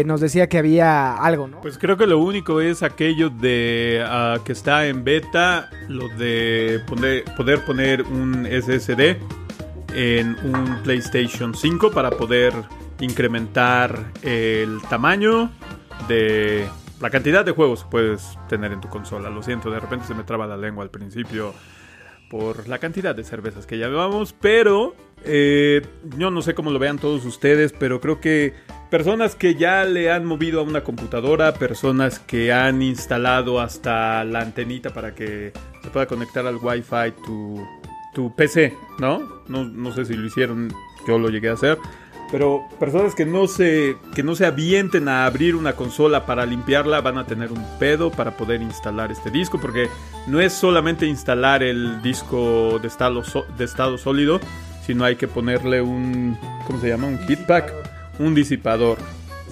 nos 0.06 0.20
decía 0.20 0.48
que 0.48 0.56
había 0.56 1.14
algo, 1.16 1.48
¿no? 1.48 1.60
Pues 1.60 1.76
creo 1.76 1.98
que 1.98 2.06
lo 2.06 2.20
único 2.20 2.60
es 2.62 2.82
aquello 2.82 3.28
de 3.40 4.04
ah, 4.06 4.38
que 4.44 4.52
está 4.52 4.86
en 4.86 5.04
beta, 5.04 5.70
lo 5.88 6.08
de 6.08 6.82
poder 7.36 7.64
poner 7.64 8.02
un 8.02 8.46
SSD 8.46 9.16
en 9.94 10.36
un 10.44 10.82
PlayStation 10.82 11.54
5 11.54 11.90
para 11.90 12.10
poder 12.10 12.52
incrementar 13.00 14.12
el 14.22 14.80
tamaño 14.88 15.50
de 16.08 16.68
la 17.00 17.10
cantidad 17.10 17.44
de 17.44 17.52
juegos 17.52 17.84
que 17.84 17.90
puedes 17.90 18.38
tener 18.48 18.72
en 18.72 18.80
tu 18.80 18.88
consola. 18.88 19.30
Lo 19.30 19.42
siento, 19.42 19.70
de 19.70 19.80
repente 19.80 20.06
se 20.06 20.14
me 20.14 20.24
traba 20.24 20.46
la 20.46 20.56
lengua 20.56 20.84
al 20.84 20.90
principio 20.90 21.54
por 22.30 22.66
la 22.68 22.78
cantidad 22.78 23.14
de 23.14 23.24
cervezas 23.24 23.66
que 23.66 23.76
llevamos, 23.76 24.32
pero 24.32 24.94
eh, 25.24 25.82
yo 26.16 26.30
no 26.30 26.42
sé 26.42 26.54
cómo 26.54 26.70
lo 26.70 26.78
vean 26.78 26.98
todos 26.98 27.24
ustedes, 27.24 27.72
pero 27.72 28.00
creo 28.00 28.20
que 28.20 28.54
personas 28.90 29.34
que 29.34 29.54
ya 29.54 29.84
le 29.84 30.10
han 30.10 30.24
movido 30.24 30.60
a 30.60 30.62
una 30.62 30.84
computadora, 30.84 31.54
personas 31.54 32.18
que 32.18 32.52
han 32.52 32.82
instalado 32.82 33.60
hasta 33.60 34.24
la 34.24 34.40
antenita 34.40 34.90
para 34.90 35.14
que 35.14 35.52
se 35.82 35.90
pueda 35.90 36.06
conectar 36.06 36.46
al 36.46 36.56
Wi-Fi 36.56 37.12
tu, 37.24 37.66
tu 38.14 38.34
PC, 38.34 38.74
¿no? 38.98 39.42
¿no? 39.48 39.64
No 39.64 39.92
sé 39.92 40.04
si 40.04 40.14
lo 40.14 40.26
hicieron, 40.26 40.72
yo 41.06 41.18
lo 41.18 41.28
llegué 41.28 41.48
a 41.48 41.54
hacer. 41.54 41.78
Pero 42.30 42.66
personas 42.80 43.14
que 43.14 43.26
no 43.26 43.46
se 43.46 43.96
que 44.14 44.22
no 44.22 44.34
se 44.34 44.46
avienten 44.46 45.08
a 45.08 45.26
abrir 45.26 45.54
una 45.54 45.74
consola 45.74 46.26
para 46.26 46.46
limpiarla 46.46 47.00
van 47.00 47.18
a 47.18 47.26
tener 47.26 47.52
un 47.52 47.64
pedo 47.78 48.10
para 48.10 48.36
poder 48.36 48.62
instalar 48.62 49.12
este 49.12 49.30
disco 49.30 49.60
porque 49.60 49.88
no 50.26 50.40
es 50.40 50.52
solamente 50.52 51.06
instalar 51.06 51.62
el 51.62 52.02
disco 52.02 52.78
de 52.80 52.88
estado 52.88 53.22
de 53.56 53.64
estado 53.64 53.98
sólido, 53.98 54.40
sino 54.86 55.04
hay 55.04 55.16
que 55.16 55.28
ponerle 55.28 55.80
un 55.82 56.36
¿cómo 56.66 56.80
se 56.80 56.88
llama? 56.88 57.06
un 57.06 57.18
heat 57.26 57.46
pack, 57.46 57.72
un 58.18 58.34
disipador. 58.34 58.98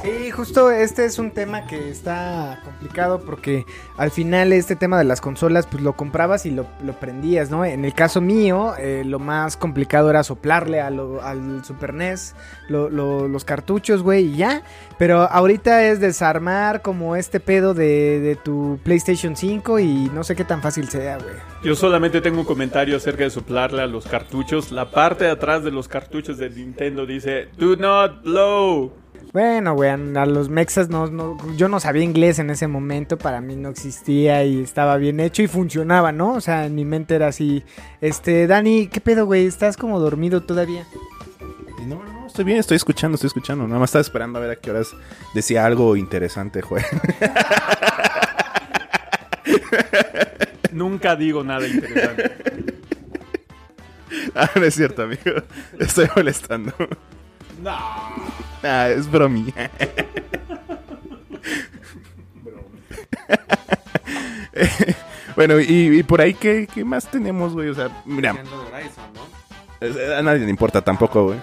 Sí, 0.03 0.33
justo 0.33 0.73
este 0.73 1.05
es 1.05 1.21
un 1.21 1.31
tema 1.31 1.65
que 1.69 1.89
está 1.89 2.61
complicado 2.65 3.21
porque 3.21 3.65
al 3.97 4.11
final 4.11 4.53
este 4.53 4.75
tema 4.75 4.99
de 4.99 5.05
las 5.05 5.21
consolas 5.21 5.69
pues 5.69 5.81
lo 5.81 5.93
comprabas 5.93 6.45
y 6.45 6.51
lo, 6.51 6.67
lo 6.85 6.95
prendías, 6.95 7.51
¿no? 7.51 7.65
En 7.65 7.85
el 7.85 7.95
caso 7.95 8.21
mío 8.21 8.75
eh, 8.79 9.05
lo 9.07 9.21
más 9.21 9.57
complicado 9.57 10.11
era 10.11 10.25
soplarle 10.25 10.81
al 10.81 11.65
Super 11.65 11.95
NES 11.95 12.35
lo- 12.69 12.89
los 13.29 13.45
cartuchos, 13.45 14.03
güey, 14.03 14.25
y 14.33 14.37
ya. 14.39 14.63
Pero 14.99 15.21
ahorita 15.23 15.85
es 15.85 16.01
desarmar 16.01 16.83
como 16.83 17.15
este 17.15 17.39
pedo 17.39 17.73
de, 17.73 18.19
de 18.19 18.35
tu 18.35 18.81
PlayStation 18.83 19.37
5 19.37 19.79
y 19.79 20.11
no 20.13 20.25
sé 20.25 20.35
qué 20.35 20.45
tan 20.45 20.63
fácil 20.63 20.89
sea, 20.89 21.19
güey. 21.19 21.35
Yo 21.63 21.77
solamente 21.77 22.21
tengo 22.21 22.41
un 22.41 22.47
comentario 22.47 22.97
acerca 22.97 23.23
de 23.23 23.31
soplarle 23.31 23.83
a 23.83 23.87
los 23.87 24.07
cartuchos. 24.09 24.73
La 24.73 24.91
parte 24.91 25.25
de 25.27 25.31
atrás 25.31 25.63
de 25.63 25.71
los 25.71 25.87
cartuchos 25.87 26.39
de 26.39 26.51
Nintendo 26.51 27.07
dice 27.07 27.49
Do 27.57 27.77
not 27.77 28.25
blow. 28.25 28.93
Bueno, 29.33 29.75
güey, 29.75 29.89
a 29.89 29.97
los 30.27 30.51
mexas 30.51 30.91
no, 30.91 31.07
no- 31.07 31.39
yo 31.57 31.69
no 31.69 31.81
sabía 31.81 32.03
inglés 32.03 32.39
en 32.39 32.51
ese 32.51 32.67
momento, 32.67 33.17
para 33.17 33.41
mí 33.41 33.57
no 33.57 33.71
existía 33.71 34.45
y 34.45 34.61
estaba 34.62 34.99
bien 34.99 35.21
hecho 35.21 35.43
y 35.43 35.47
funcionaba, 35.47 36.12
¿no? 36.12 36.35
O 36.35 36.41
sea, 36.43 36.67
en 36.67 36.75
mi 36.75 36.85
mente 36.85 37.15
era 37.15 37.29
así. 37.29 37.65
Este, 38.03 38.47
Dani, 38.47 38.89
¿qué 38.89 39.01
pedo, 39.01 39.25
güey? 39.25 39.47
¿Estás 39.47 39.79
como 39.79 39.99
dormido 40.01 40.43
todavía? 40.43 40.85
No, 41.87 42.03
no, 42.05 42.27
estoy 42.27 42.45
bien, 42.45 42.59
estoy 42.59 42.77
escuchando, 42.77 43.15
estoy 43.15 43.29
escuchando. 43.29 43.67
Nada 43.67 43.81
más 43.81 43.89
estaba 43.89 44.03
esperando 44.03 44.39
a 44.39 44.43
ver 44.43 44.51
a 44.51 44.57
qué 44.57 44.71
horas 44.71 44.89
decía 45.35 45.65
algo 45.65 45.97
interesante, 45.97 46.61
güey. 46.61 46.85
Nunca 50.73 51.17
digo 51.17 51.43
nada 51.43 51.67
interesante. 51.67 52.33
ah, 54.35 54.51
no 54.55 54.65
es 54.65 54.75
cierto, 54.75 55.03
amigo. 55.03 55.21
Estoy 55.79 56.09
molestando. 56.15 56.73
No. 57.62 58.12
Ah, 58.62 58.88
es 58.90 59.11
bromi. 59.11 59.52
bueno, 65.37 65.61
y, 65.61 65.99
y 65.99 66.02
por 66.02 66.21
ahí, 66.21 66.35
¿qué, 66.35 66.69
qué 66.73 66.85
más 66.85 67.11
tenemos, 67.11 67.52
güey? 67.54 67.69
O 67.69 67.75
sea, 67.75 68.02
mira, 68.04 68.31
a 68.31 70.23
nadie 70.23 70.40
le 70.45 70.50
importa 70.50 70.81
tampoco, 70.83 71.25
güey. 71.26 71.38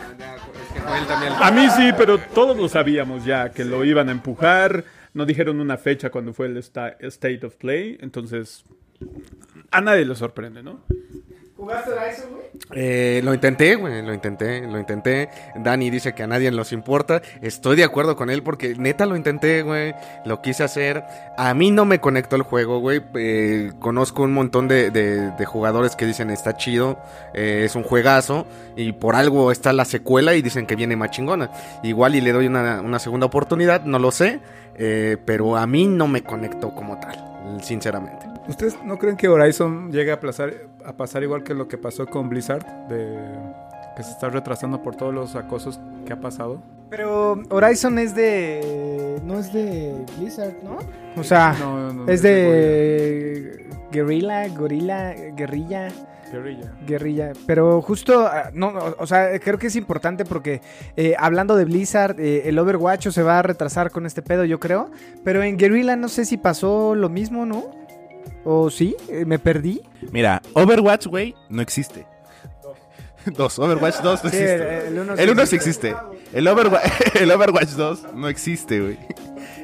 También. 1.08 1.34
A 1.40 1.52
mí 1.52 1.68
sí, 1.76 1.92
pero 1.98 2.18
todos 2.18 2.58
lo 2.58 2.70
sabíamos 2.70 3.26
ya, 3.26 3.50
que 3.52 3.66
lo 3.66 3.84
iban 3.84 4.10
a 4.10 4.12
empujar. 4.12 4.86
No 5.14 5.26
dijeron 5.26 5.60
una 5.60 5.78
fecha 5.78 6.10
cuando 6.10 6.34
fue 6.34 6.48
el 6.48 6.58
esta- 6.58 6.96
State 7.00 7.46
of 7.46 7.56
Play. 7.56 7.98
Entonces, 8.02 8.64
a 9.72 9.82
nadie 9.82 10.06
le 10.06 10.16
sorprende, 10.16 10.64
¿no? 10.64 10.82
¿Jugaste 11.60 11.92
Horizon, 11.92 12.30
güey? 12.32 12.44
Eh, 12.74 13.22
lo 13.24 13.34
intenté, 13.34 13.76
güey, 13.76 14.02
lo 14.02 14.14
intenté, 14.14 14.62
lo 14.62 14.80
intenté. 14.80 15.30
Dani 15.56 15.90
dice 15.90 16.14
que 16.14 16.24
a 16.24 16.28
nadie 16.28 16.50
nos 16.52 16.72
importa. 16.72 17.22
Estoy 17.42 17.76
de 17.76 17.84
acuerdo 17.84 18.16
con 18.16 18.30
él 18.30 18.44
porque 18.44 18.76
neta 18.78 19.06
lo 19.06 19.18
intenté, 19.18 19.62
güey. 19.62 19.94
Lo 20.26 20.42
quise 20.42 20.64
hacer. 20.64 21.04
A 21.38 21.54
mí 21.54 21.70
no 21.72 21.84
me 21.84 22.00
conectó 22.00 22.38
el 22.38 22.44
juego, 22.44 22.80
güey. 22.80 23.02
Eh, 23.16 23.74
conozco 23.80 24.24
un 24.24 24.34
montón 24.34 24.70
de, 24.70 24.90
de- 24.90 25.32
de 25.32 25.46
jugadores 25.46 25.98
que 25.98 26.06
dicen 26.06 26.30
está 26.30 26.56
chido, 26.56 26.98
eh, 27.34 27.64
es 27.66 27.76
un 27.76 27.84
juegazo. 27.84 28.46
Y 28.78 28.94
por 28.94 29.16
algo 29.18 29.52
está 29.52 29.74
la 29.74 29.84
secuela 29.84 30.36
y 30.36 30.42
dicen 30.42 30.66
que 30.66 30.78
viene 30.78 30.96
más 30.96 31.12
chingona. 31.12 31.52
Igual 31.84 32.16
y 32.16 32.22
le 32.22 32.32
doy 32.32 32.48
una, 32.48 32.80
una 32.82 33.00
segunda 33.00 33.26
oportunidad, 33.26 33.84
no 33.84 34.00
lo 34.00 34.12
sé. 34.12 34.40
eh, 34.76 35.18
pero 35.26 35.58
a 35.58 35.68
mí 35.68 35.88
no 35.88 36.08
me 36.08 36.24
conectó 36.24 36.74
como 36.74 36.98
tal, 37.02 37.18
sinceramente. 37.62 38.26
¿Ustedes 38.48 38.78
no 38.84 38.98
creen 38.98 39.18
que 39.18 39.28
Horizon 39.28 39.92
llegue 39.92 40.12
a, 40.14 40.20
pasar, 40.22 40.54
a 40.86 40.94
pasar 40.98 41.24
igual 41.24 41.44
que 41.44 41.54
lo 41.54 41.68
que 41.68 41.78
pasó 41.78 42.06
con 42.06 42.30
Blizzard? 42.30 42.66
De 42.88 43.18
que 43.96 44.04
se 44.04 44.12
está 44.12 44.30
retrasando 44.30 44.82
por 44.82 44.96
todos 44.96 45.14
los 45.14 45.36
acosos 45.36 45.80
que 46.06 46.14
ha 46.14 46.22
pasado. 46.22 46.62
Pero 46.90 47.42
Horizon 47.50 48.00
es 48.00 48.16
de... 48.16 49.20
no 49.26 49.40
es 49.40 49.52
de 49.52 49.94
Blizzard, 50.18 50.56
¿no? 50.64 50.78
O 51.20 51.24
sea, 51.24 51.56
No, 51.60 51.92
no, 51.92 52.08
es 52.10 52.22
de... 52.22 53.68
Guerrilla, 53.92 54.48
Gorilla, 54.48 55.14
Guerrilla... 55.36 55.90
Guerrilla. 56.32 56.72
Guerrilla, 56.86 57.34
pero 57.48 57.82
justo, 57.82 58.28
ah, 58.28 58.52
no, 58.54 58.68
o, 58.68 58.96
o 59.00 59.08
sea, 59.08 59.40
creo 59.40 59.58
que 59.58 59.66
es 59.68 59.76
importante 59.76 60.26
porque 60.26 60.62
eh, 60.96 61.16
hablando 61.18 61.56
de 61.56 61.66
Blizzard, 61.66 62.20
eh, 62.20 62.44
el 62.46 62.60
Overwatch 62.60 63.10
se 63.10 63.24
va 63.24 63.40
a 63.40 63.42
retrasar 63.42 63.90
con 63.90 64.06
este 64.06 64.22
pedo, 64.22 64.46
yo 64.46 64.60
creo, 64.60 64.92
pero 65.24 65.42
en 65.42 65.58
Guerrilla 65.58 65.96
no 65.96 66.08
sé 66.08 66.26
si 66.26 66.38
pasó 66.38 66.94
lo 66.94 67.10
mismo, 67.10 67.48
¿no? 67.48 67.79
¿O 68.52 68.70
sí? 68.72 68.96
Eh, 69.10 69.26
¿Me 69.26 69.38
perdí? 69.38 69.82
Mira, 70.12 70.42
Overwatch, 70.54 71.06
güey, 71.06 71.36
no 71.50 71.62
existe. 71.62 72.06
Dos, 73.26 73.60
Overwatch 73.60 73.98
2 74.02 74.24
no 74.24 74.30
Sí, 74.32 74.38
existe. 74.38 74.56
el- 74.56 74.86
el 74.94 75.00
uno 75.00 75.16
sí 75.16 75.22
El 75.24 75.30
1 75.30 75.46
sí 75.46 75.56
existe. 75.56 75.96
El, 76.34 76.48
Overwa- 76.48 76.82
el 77.20 77.30
Overwatch 77.32 77.70
2 77.72 78.08
no 78.16 78.28
existe, 78.28 78.80
güey. 78.82 78.98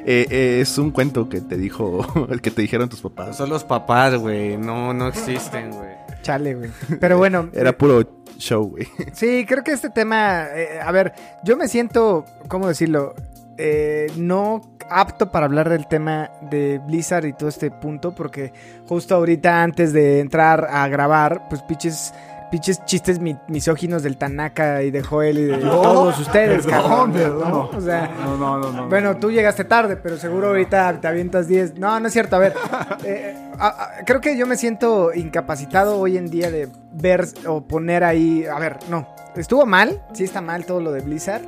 Eh, 0.08 0.24
eh, 0.30 0.58
es 0.60 0.78
un 0.78 0.92
cuento 0.92 1.28
que 1.28 1.40
te 1.40 1.56
dijo, 1.56 2.06
el 2.30 2.40
que 2.40 2.52
te 2.52 2.62
dijeron 2.62 2.88
tus 2.88 3.00
papás. 3.00 3.36
Son 3.36 3.48
los 3.50 3.64
papás, 3.64 4.14
güey, 4.14 4.56
no, 4.56 4.94
no 4.94 5.08
existen, 5.08 5.72
güey. 5.72 5.88
Chale, 6.22 6.54
güey. 6.54 6.70
Pero 7.00 7.18
bueno, 7.18 7.50
Era 7.52 7.76
puro 7.76 8.08
show, 8.38 8.68
güey. 8.70 8.86
Sí, 9.14 9.44
creo 9.48 9.64
que 9.64 9.72
este 9.72 9.90
tema, 9.90 10.44
eh, 10.54 10.78
a 10.80 10.92
ver, 10.92 11.12
yo 11.42 11.56
me 11.56 11.66
siento, 11.66 12.24
¿cómo 12.46 12.68
decirlo? 12.68 13.16
Eh, 13.58 14.06
no 14.16 14.60
apto 14.90 15.30
para 15.30 15.46
hablar 15.46 15.68
del 15.68 15.86
tema 15.86 16.30
de 16.42 16.80
Blizzard 16.86 17.24
y 17.26 17.32
todo 17.32 17.48
este 17.48 17.70
punto, 17.70 18.12
porque 18.14 18.52
justo 18.88 19.14
ahorita 19.14 19.62
antes 19.62 19.92
de 19.92 20.20
entrar 20.20 20.66
a 20.70 20.86
grabar, 20.88 21.48
pues 21.48 21.62
pinches, 21.62 22.14
pinches 22.50 22.84
chistes 22.84 23.18
mi- 23.18 23.36
misóginos 23.48 24.02
del 24.04 24.16
Tanaka 24.16 24.82
y 24.82 24.90
de 24.90 25.02
Joel 25.02 25.38
y 25.38 25.44
de 25.46 25.58
todos 25.58 26.18
ustedes, 26.20 26.66
cabrón, 26.66 27.12
¿no? 27.14 27.70
O 27.74 27.80
sea, 27.80 28.08
No, 28.24 28.36
no, 28.36 28.58
no, 28.58 28.72
no. 28.72 28.88
bueno, 28.88 29.16
tú 29.16 29.30
llegaste 29.32 29.64
tarde, 29.64 29.96
pero 29.96 30.16
seguro 30.16 30.48
ahorita 30.48 31.00
te 31.00 31.08
avientas 31.08 31.48
10. 31.48 31.78
No, 31.78 31.98
no 31.98 32.06
es 32.06 32.12
cierto. 32.12 32.36
A 32.36 32.38
ver, 32.38 32.54
eh, 33.04 33.34
a- 33.58 33.66
a- 33.98 34.04
creo 34.04 34.20
que 34.20 34.36
yo 34.38 34.46
me 34.46 34.56
siento 34.56 35.12
incapacitado 35.12 35.98
hoy 35.98 36.16
en 36.16 36.30
día 36.30 36.50
de 36.50 36.68
ver 36.92 37.26
o 37.48 37.62
poner 37.66 38.04
ahí. 38.04 38.44
A 38.46 38.58
ver, 38.60 38.78
no. 38.88 39.08
Estuvo 39.36 39.66
mal, 39.66 40.02
sí 40.12 40.24
está 40.24 40.40
mal 40.40 40.64
todo 40.66 40.80
lo 40.80 40.92
de 40.92 41.00
Blizzard, 41.00 41.42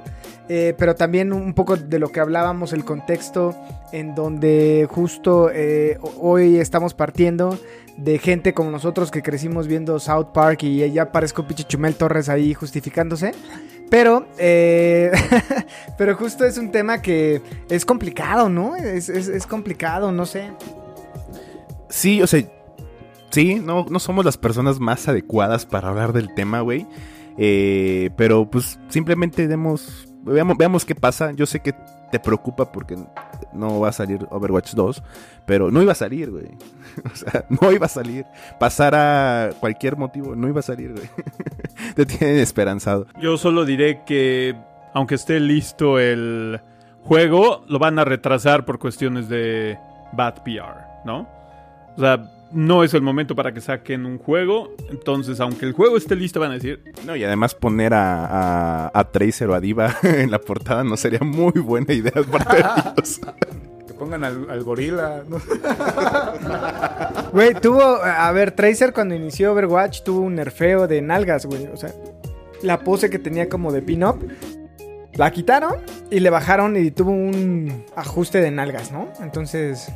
eh, 0.48 0.74
pero 0.78 0.94
también 0.94 1.32
un 1.32 1.54
poco 1.54 1.76
de 1.76 1.98
lo 1.98 2.10
que 2.10 2.20
hablábamos, 2.20 2.72
el 2.72 2.84
contexto 2.84 3.54
en 3.92 4.14
donde 4.14 4.86
justo 4.90 5.50
eh, 5.52 5.98
ho- 6.00 6.14
hoy 6.20 6.58
estamos 6.58 6.94
partiendo 6.94 7.58
de 7.96 8.18
gente 8.18 8.54
como 8.54 8.70
nosotros 8.70 9.10
que 9.10 9.22
crecimos 9.22 9.66
viendo 9.66 9.98
South 9.98 10.28
Park 10.32 10.62
y 10.62 10.90
ya 10.92 11.10
parezco 11.12 11.46
pinche 11.46 11.64
Chumel 11.64 11.94
Torres 11.96 12.28
ahí 12.28 12.54
justificándose. 12.54 13.32
Pero, 13.90 14.26
eh, 14.38 15.10
pero 15.98 16.14
justo 16.14 16.44
es 16.44 16.58
un 16.58 16.70
tema 16.70 17.00
que 17.00 17.40
es 17.70 17.84
complicado, 17.86 18.48
¿no? 18.50 18.76
Es, 18.76 19.08
es- 19.08 19.28
es 19.28 19.46
complicado, 19.46 20.12
no 20.12 20.26
sé. 20.26 20.50
Sí, 21.88 22.20
o 22.22 22.26
sea, 22.26 22.42
sí, 23.30 23.56
no, 23.56 23.86
no 23.88 23.98
somos 23.98 24.24
las 24.24 24.36
personas 24.36 24.78
más 24.78 25.08
adecuadas 25.08 25.64
para 25.66 25.88
hablar 25.88 26.12
del 26.12 26.34
tema, 26.34 26.60
güey. 26.60 26.86
Eh, 27.38 28.10
pero 28.16 28.50
pues 28.50 28.80
simplemente 28.88 29.46
demos, 29.46 30.08
veamos, 30.24 30.84
qué 30.84 30.94
pasa. 30.94 31.32
Yo 31.32 31.46
sé 31.46 31.60
que 31.60 31.72
te 32.10 32.18
preocupa 32.18 32.72
porque 32.72 32.96
no 33.52 33.80
va 33.80 33.88
a 33.88 33.92
salir 33.92 34.26
Overwatch 34.30 34.74
2, 34.74 35.02
pero 35.46 35.70
no 35.70 35.80
iba 35.80 35.92
a 35.92 35.96
salir, 35.96 36.30
güey. 36.30 36.48
O 37.12 37.14
sea, 37.14 37.44
no 37.48 37.70
iba 37.70 37.86
a 37.86 37.88
salir. 37.88 38.26
Pasara 38.58 39.50
cualquier 39.60 39.96
motivo, 39.96 40.34
no 40.34 40.48
iba 40.48 40.58
a 40.60 40.64
salir, 40.64 40.92
güey. 40.92 41.08
te 41.94 42.04
tienen 42.06 42.38
esperanzado. 42.38 43.06
Yo 43.20 43.36
solo 43.36 43.64
diré 43.64 44.02
que, 44.04 44.56
aunque 44.94 45.14
esté 45.14 45.38
listo 45.38 46.00
el 46.00 46.60
juego, 47.04 47.64
lo 47.68 47.78
van 47.78 48.00
a 48.00 48.04
retrasar 48.04 48.64
por 48.64 48.80
cuestiones 48.80 49.28
de 49.28 49.78
bad 50.12 50.42
PR, 50.42 51.04
¿no? 51.04 51.28
O 51.96 52.00
sea, 52.00 52.28
no 52.52 52.82
es 52.82 52.94
el 52.94 53.02
momento 53.02 53.34
para 53.34 53.52
que 53.52 53.60
saquen 53.60 54.06
un 54.06 54.18
juego. 54.18 54.74
Entonces, 54.90 55.40
aunque 55.40 55.66
el 55.66 55.72
juego 55.72 55.96
esté 55.96 56.16
listo, 56.16 56.40
van 56.40 56.52
a 56.52 56.54
decir, 56.54 56.82
No, 57.06 57.14
y 57.16 57.24
además 57.24 57.54
poner 57.54 57.94
a, 57.94 58.86
a, 58.86 58.90
a 58.92 59.10
Tracer 59.10 59.48
o 59.50 59.54
a 59.54 59.60
Diva 59.60 59.96
en 60.02 60.30
la 60.30 60.38
portada 60.38 60.84
no 60.84 60.96
sería 60.96 61.20
muy 61.20 61.52
buena 61.52 61.92
idea 61.92 62.22
para 62.30 62.90
ellos. 62.94 63.20
Que 63.86 63.94
pongan 63.94 64.24
al, 64.24 64.50
al 64.50 64.62
gorila. 64.62 65.22
¿no? 65.28 65.38
Güey, 67.32 67.54
tuvo, 67.54 67.82
a 67.82 68.32
ver, 68.32 68.52
Tracer 68.52 68.92
cuando 68.94 69.14
inició 69.14 69.52
Overwatch 69.52 70.02
tuvo 70.02 70.20
un 70.20 70.34
nerfeo 70.36 70.88
de 70.88 71.02
nalgas, 71.02 71.44
güey. 71.44 71.66
O 71.66 71.76
sea, 71.76 71.92
la 72.62 72.80
pose 72.80 73.10
que 73.10 73.18
tenía 73.18 73.48
como 73.48 73.70
de 73.70 73.82
pin-up, 73.82 74.26
la 75.12 75.30
quitaron 75.30 75.74
y 76.10 76.20
le 76.20 76.30
bajaron 76.30 76.76
y 76.76 76.90
tuvo 76.90 77.10
un 77.10 77.84
ajuste 77.96 78.40
de 78.40 78.50
nalgas, 78.50 78.92
¿no? 78.92 79.08
Entonces, 79.20 79.92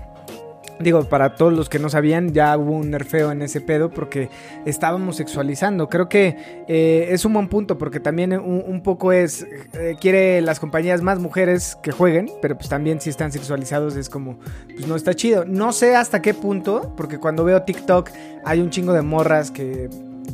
digo, 0.83 1.05
para 1.05 1.35
todos 1.35 1.53
los 1.53 1.69
que 1.69 1.79
no 1.79 1.89
sabían, 1.89 2.33
ya 2.33 2.57
hubo 2.57 2.73
un 2.73 2.91
nerfeo 2.91 3.33
en 3.33 3.43
ese 3.43 3.61
pedo 3.61 3.91
porque 3.91 4.29
estábamos 4.65 5.17
sexualizando. 5.17 5.89
Creo 5.89 6.09
que 6.09 6.65
eh, 6.69 7.09
es 7.11 7.25
un 7.25 7.33
buen 7.35 7.49
punto 7.49 7.79
porque 7.79 8.01
también 8.01 8.33
un, 8.33 8.83
poco 8.83 9.13
es, 9.13 9.47
eh, 9.75 9.97
quiere 10.01 10.41
las 10.41 10.61
compañías 10.61 11.03
más 11.03 11.19
mujeres 11.19 11.77
que 11.83 11.93
jueguen, 11.93 12.31
pero 12.41 12.57
pues 12.57 12.69
también 12.69 13.01
si 13.01 13.11
están 13.11 13.33
sexualizados 13.33 13.97
es 13.97 14.09
como, 14.09 14.39
pues 14.75 14.87
no 14.87 14.97
está 14.97 15.15
chido. 15.15 15.45
No 15.45 15.73
sé 15.73 15.97
hasta 15.97 16.23
qué 16.23 16.35
punto, 16.35 16.93
porque 16.97 17.19
cuando 17.19 17.45
veo 17.45 17.63
TikTok 17.63 18.11
hay 18.45 18.61
un 18.61 18.71
chingo 18.71 18.93
de 18.93 19.03
morras 19.03 19.51
que 19.51 19.89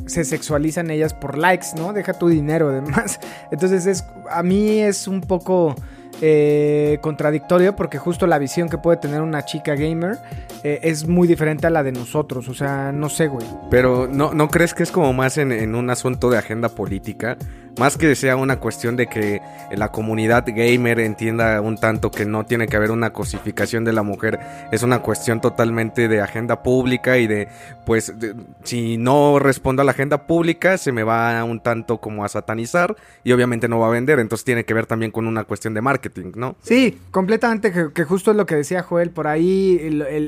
se 0.05 0.25
sexualizan 0.25 0.89
ellas 0.91 1.13
por 1.13 1.37
likes, 1.37 1.67
¿no? 1.77 1.93
Deja 1.93 2.13
tu 2.13 2.27
dinero 2.27 2.69
además. 2.69 3.19
Entonces 3.51 3.85
es, 3.85 4.03
a 4.29 4.43
mí 4.43 4.79
es 4.79 5.07
un 5.07 5.21
poco 5.21 5.75
eh, 6.21 6.99
contradictorio 7.01 7.75
porque 7.75 7.97
justo 7.97 8.27
la 8.27 8.37
visión 8.39 8.69
que 8.69 8.77
puede 8.77 8.97
tener 8.97 9.21
una 9.21 9.45
chica 9.45 9.75
gamer 9.75 10.17
eh, 10.63 10.79
es 10.83 11.07
muy 11.07 11.27
diferente 11.27 11.67
a 11.67 11.69
la 11.69 11.83
de 11.83 11.91
nosotros. 11.91 12.49
O 12.49 12.53
sea, 12.53 12.91
no 12.91 13.09
sé, 13.09 13.27
güey. 13.27 13.45
Pero 13.69 14.07
¿no, 14.11 14.33
¿no 14.33 14.49
crees 14.49 14.73
que 14.73 14.83
es 14.83 14.91
como 14.91 15.13
más 15.13 15.37
en, 15.37 15.75
un 15.75 15.89
asunto 15.89 16.29
de 16.29 16.37
agenda 16.37 16.69
política? 16.69 17.37
Más 17.77 17.95
que 17.95 18.13
sea 18.15 18.35
una 18.35 18.59
cuestión 18.59 18.97
de 18.97 19.07
que 19.07 19.41
la 19.71 19.89
comunidad 19.89 20.43
gamer 20.45 20.99
entienda 20.99 21.61
un 21.61 21.77
tanto 21.77 22.11
que 22.11 22.25
no 22.25 22.45
tiene 22.45 22.67
que 22.67 22.75
haber 22.75 22.91
una 22.91 23.13
cosificación 23.13 23.85
de 23.85 23.93
la 23.93 24.03
mujer. 24.03 24.39
Es 24.71 24.83
una 24.83 24.99
cuestión 24.99 25.39
totalmente 25.39 26.09
de 26.09 26.19
agenda 26.19 26.61
pública 26.61 27.17
y 27.17 27.27
de, 27.27 27.47
pues, 27.85 28.13
si 28.63 28.97
no 28.97 29.39
respondo 29.39 29.81
a 29.81 29.85
la 29.85 29.91
agenda 29.91 30.27
pública, 30.27 30.77
se 30.77 30.91
me 30.91 31.03
va 31.03 31.41
un 31.45 31.61
tanto 31.61 31.99
como 31.99 32.25
a 32.25 32.29
satanizar 32.29 32.97
y 33.23 33.31
obviamente 33.31 33.69
no 33.69 33.79
va 33.79 33.87
a 33.87 33.91
vender. 33.91 34.19
Entonces 34.19 34.43
tiene 34.43 34.65
que 34.65 34.73
ver 34.73 34.85
también 34.85 35.11
con 35.11 35.25
una 35.25 35.45
cuestión 35.45 35.73
de 35.73 35.79
marketing, 35.81 36.08
Sí, 36.61 36.97
completamente, 37.11 37.71
que, 37.71 38.03
justo 38.03 38.31
es 38.31 38.37
lo 38.37 38.45
que 38.45 38.55
decía 38.55 38.83
Joel, 38.83 39.11
por 39.11 39.27
ahí 39.27 39.79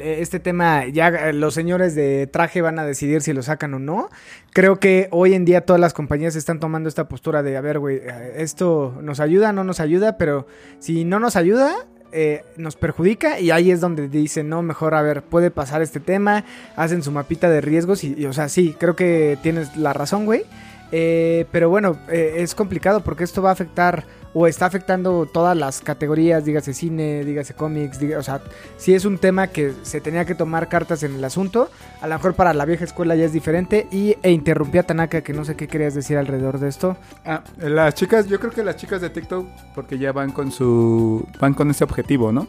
este 0.02 0.40
tema, 0.40 0.88
ya 0.88 1.32
los 1.32 1.54
señores 1.54 1.96
de 1.96 2.28
traje 2.28 2.62
van 2.62 2.80
a 2.80 2.86
decidir 2.86 3.22
si 3.22 3.34
lo 3.34 3.44
sacan 3.44 3.74
o 3.74 3.80
no. 3.80 4.10
Creo 4.54 4.80
que 4.80 5.08
hoy 5.12 5.34
en 5.34 5.46
día 5.46 5.62
todas 5.62 5.80
las 5.80 5.94
compañías 5.94 6.36
están 6.36 6.60
tomando 6.60 6.90
esta 6.90 7.08
postura 7.08 7.44
de, 7.44 7.58
a 7.58 7.62
ver, 7.62 7.80
güey, 7.80 8.02
esto 8.36 8.98
nos 9.02 9.20
ayuda, 9.20 9.54
no 9.54 9.64
nos 9.64 9.80
ayuda, 9.80 10.18
pero 10.18 10.48
si 10.80 11.06
no 11.06 11.20
nos 11.20 11.36
ayuda, 11.36 11.74
eh, 12.14 12.44
nos 12.58 12.76
perjudica 12.76 13.40
y 13.40 13.52
ahí 13.52 13.72
es 13.72 13.80
donde 13.80 14.10
dicen, 14.10 14.50
no, 14.50 14.62
mejor, 14.62 14.96
a 14.96 15.02
ver, 15.02 15.22
puede 15.24 15.50
pasar 15.50 15.82
este 15.82 16.02
tema, 16.02 16.44
hacen 16.76 17.04
su 17.04 17.12
mapita 17.12 17.50
de 17.50 17.62
riesgos 17.62 18.04
y, 18.04 18.14
y, 18.18 18.26
o 18.26 18.34
sea, 18.34 18.50
sí, 18.50 18.76
creo 18.78 18.98
que 18.98 19.38
tienes 19.42 19.78
la 19.78 19.94
razón, 19.94 20.26
güey. 20.26 20.44
Eh, 20.92 21.46
pero 21.52 21.70
bueno, 21.70 21.98
eh, 22.10 22.36
es 22.38 22.54
complicado 22.54 23.02
porque 23.02 23.24
esto 23.24 23.42
va 23.42 23.50
a 23.50 23.54
afectar 23.54 24.04
o 24.34 24.48
está 24.48 24.66
afectando 24.66 25.26
todas 25.26 25.58
las 25.58 25.82
categorías, 25.82 26.46
dígase 26.46 26.74
cine, 26.74 27.26
dígase 27.26 27.54
cómics, 27.54 28.00
o 28.18 28.24
sea, 28.24 28.42
si 28.78 28.94
es 28.94 29.04
un 29.04 29.18
tema 29.18 29.48
que 29.48 29.74
se 29.84 30.00
tenía 30.00 30.24
que 30.24 30.36
tomar 30.36 30.70
cartas 30.70 31.04
en 31.04 31.16
el 31.16 31.24
asunto, 31.26 31.70
a 32.02 32.08
lo 32.08 32.16
mejor 32.16 32.34
para 32.36 32.54
la 32.54 32.64
vieja 32.64 32.86
escuela 32.86 33.16
ya 33.16 33.26
es 33.26 33.34
diferente 33.34 33.88
y 33.92 34.16
e 34.24 34.32
interrumpí 34.32 34.78
a 34.78 34.84
Tanaka 34.84 35.22
que 35.22 35.34
no 35.34 35.44
sé 35.44 35.58
qué 35.58 35.68
querías 35.68 35.96
decir 35.96 36.18
alrededor 36.18 36.60
de 36.60 36.70
esto. 36.70 36.96
Ah, 37.26 37.44
las 37.58 37.94
chicas, 37.96 38.28
yo 38.28 38.40
creo 38.40 38.52
que 38.52 38.64
las 38.64 38.78
chicas 38.78 39.02
de 39.02 39.10
TikTok, 39.10 39.46
porque 39.76 39.98
ya 39.98 40.14
van 40.14 40.32
con 40.32 40.50
su, 40.52 41.26
van 41.40 41.54
con 41.54 41.70
ese 41.70 41.84
objetivo, 41.84 42.32
¿no? 42.32 42.48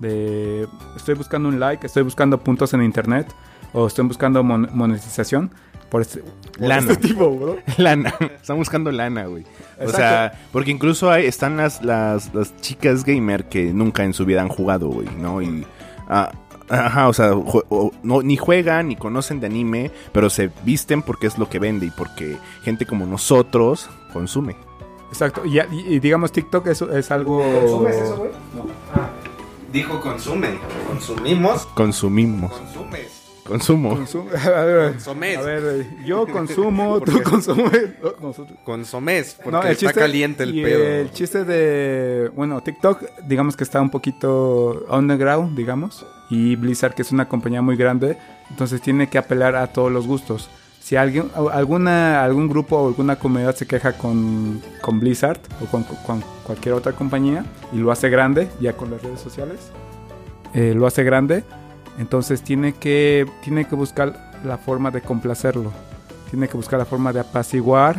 De, 0.00 0.66
estoy 0.96 1.14
buscando 1.14 1.48
un 1.48 1.60
like, 1.60 1.86
estoy 1.86 2.02
buscando 2.02 2.38
puntos 2.38 2.74
en 2.74 2.82
internet, 2.82 3.28
o 3.72 3.86
estoy 3.86 4.04
buscando 4.06 4.42
mon- 4.42 4.68
monetización. 4.72 5.52
Por 5.90 6.02
este, 6.02 6.20
por 6.20 6.60
Lana. 6.68 6.92
este 6.92 7.08
tipo, 7.08 7.30
bro. 7.36 7.56
Lana. 7.76 8.14
Están 8.40 8.56
buscando 8.58 8.90
lana, 8.92 9.24
güey. 9.26 9.42
O 9.78 9.82
Exacto. 9.82 9.96
sea, 9.96 10.32
porque 10.52 10.70
incluso 10.70 11.10
hay, 11.10 11.26
están 11.26 11.56
las, 11.56 11.82
las, 11.82 12.32
las 12.34 12.56
chicas 12.60 13.04
gamer 13.04 13.44
que 13.48 13.72
nunca 13.72 14.04
en 14.04 14.12
su 14.14 14.24
vida 14.24 14.40
han 14.40 14.48
jugado, 14.48 14.88
güey, 14.88 15.08
¿no? 15.18 15.42
Y. 15.42 15.66
ah, 16.08 16.30
ajá, 16.68 17.08
o 17.08 17.12
sea, 17.12 17.32
jue- 17.32 17.64
o- 17.70 17.90
no, 18.04 18.22
ni 18.22 18.36
juegan 18.36 18.86
ni 18.88 18.94
conocen 18.96 19.40
de 19.40 19.46
anime, 19.48 19.90
pero 20.12 20.30
se 20.30 20.50
visten 20.64 21.02
porque 21.02 21.26
es 21.26 21.36
lo 21.38 21.48
que 21.48 21.58
vende 21.58 21.86
y 21.86 21.90
porque 21.90 22.36
gente 22.62 22.86
como 22.86 23.04
nosotros 23.06 23.90
consume. 24.12 24.54
Exacto. 25.08 25.44
Y, 25.44 25.58
y- 25.58 25.94
y 25.94 25.98
digamos, 25.98 26.30
TikTok 26.30 26.68
es, 26.68 26.82
es 26.82 27.10
algo... 27.10 27.38
güey? 27.80 27.94
Dijo 29.72 30.00
consume. 30.00 30.48
Consumimos. 30.88 31.66
Consumimos. 31.74 32.52
Consumes. 32.52 33.19
Consumo. 33.50 33.96
Consum- 33.98 34.32
a 34.46 34.64
ver, 34.64 34.92
Consumes. 34.92 35.36
a 35.38 35.42
ver, 35.42 35.86
yo 36.06 36.26
consumo, 36.26 36.98
¿Por 37.00 37.10
tú 37.10 37.22
consumes. 37.22 37.88
no, 38.02 38.28
Nosotros. 38.28 38.58
Consumes. 38.64 39.34
Porque 39.34 39.50
No, 39.50 39.62
el 39.62 39.68
está 39.72 39.86
chiste- 39.88 40.00
caliente 40.00 40.42
el 40.44 40.56
y 40.58 40.62
pedo. 40.62 40.84
El 40.84 41.10
chiste 41.10 41.44
de, 41.44 42.30
bueno, 42.34 42.60
TikTok, 42.62 43.02
digamos 43.26 43.56
que 43.56 43.64
está 43.64 43.80
un 43.80 43.90
poquito 43.90 44.86
underground, 44.90 45.56
digamos, 45.56 46.06
y 46.30 46.54
Blizzard, 46.56 46.94
que 46.94 47.02
es 47.02 47.10
una 47.12 47.28
compañía 47.28 47.60
muy 47.60 47.76
grande, 47.76 48.16
entonces 48.50 48.80
tiene 48.80 49.08
que 49.08 49.18
apelar 49.18 49.56
a 49.56 49.66
todos 49.66 49.90
los 49.90 50.06
gustos. 50.06 50.48
Si 50.80 50.96
alguien, 50.96 51.30
alguna, 51.52 52.24
algún 52.24 52.48
grupo 52.48 52.76
o 52.76 52.88
alguna 52.88 53.16
comunidad 53.16 53.54
se 53.54 53.66
queja 53.66 53.92
con, 53.92 54.62
con 54.80 54.98
Blizzard 54.98 55.38
o 55.62 55.66
con, 55.66 55.82
con 55.84 56.22
cualquier 56.44 56.74
otra 56.74 56.92
compañía 56.92 57.44
y 57.72 57.76
lo 57.78 57.90
hace 57.92 58.08
grande, 58.08 58.48
ya 58.60 58.72
con 58.72 58.90
las 58.90 59.02
redes 59.02 59.20
sociales, 59.20 59.70
eh, 60.54 60.72
lo 60.74 60.86
hace 60.86 61.04
grande, 61.04 61.44
entonces 62.00 62.42
tiene 62.42 62.72
que, 62.72 63.26
tiene 63.42 63.66
que 63.66 63.76
buscar 63.76 64.32
la 64.42 64.56
forma 64.56 64.90
de 64.90 65.02
complacerlo. 65.02 65.70
Tiene 66.30 66.48
que 66.48 66.56
buscar 66.56 66.78
la 66.78 66.86
forma 66.86 67.12
de 67.12 67.20
apaciguar 67.20 67.98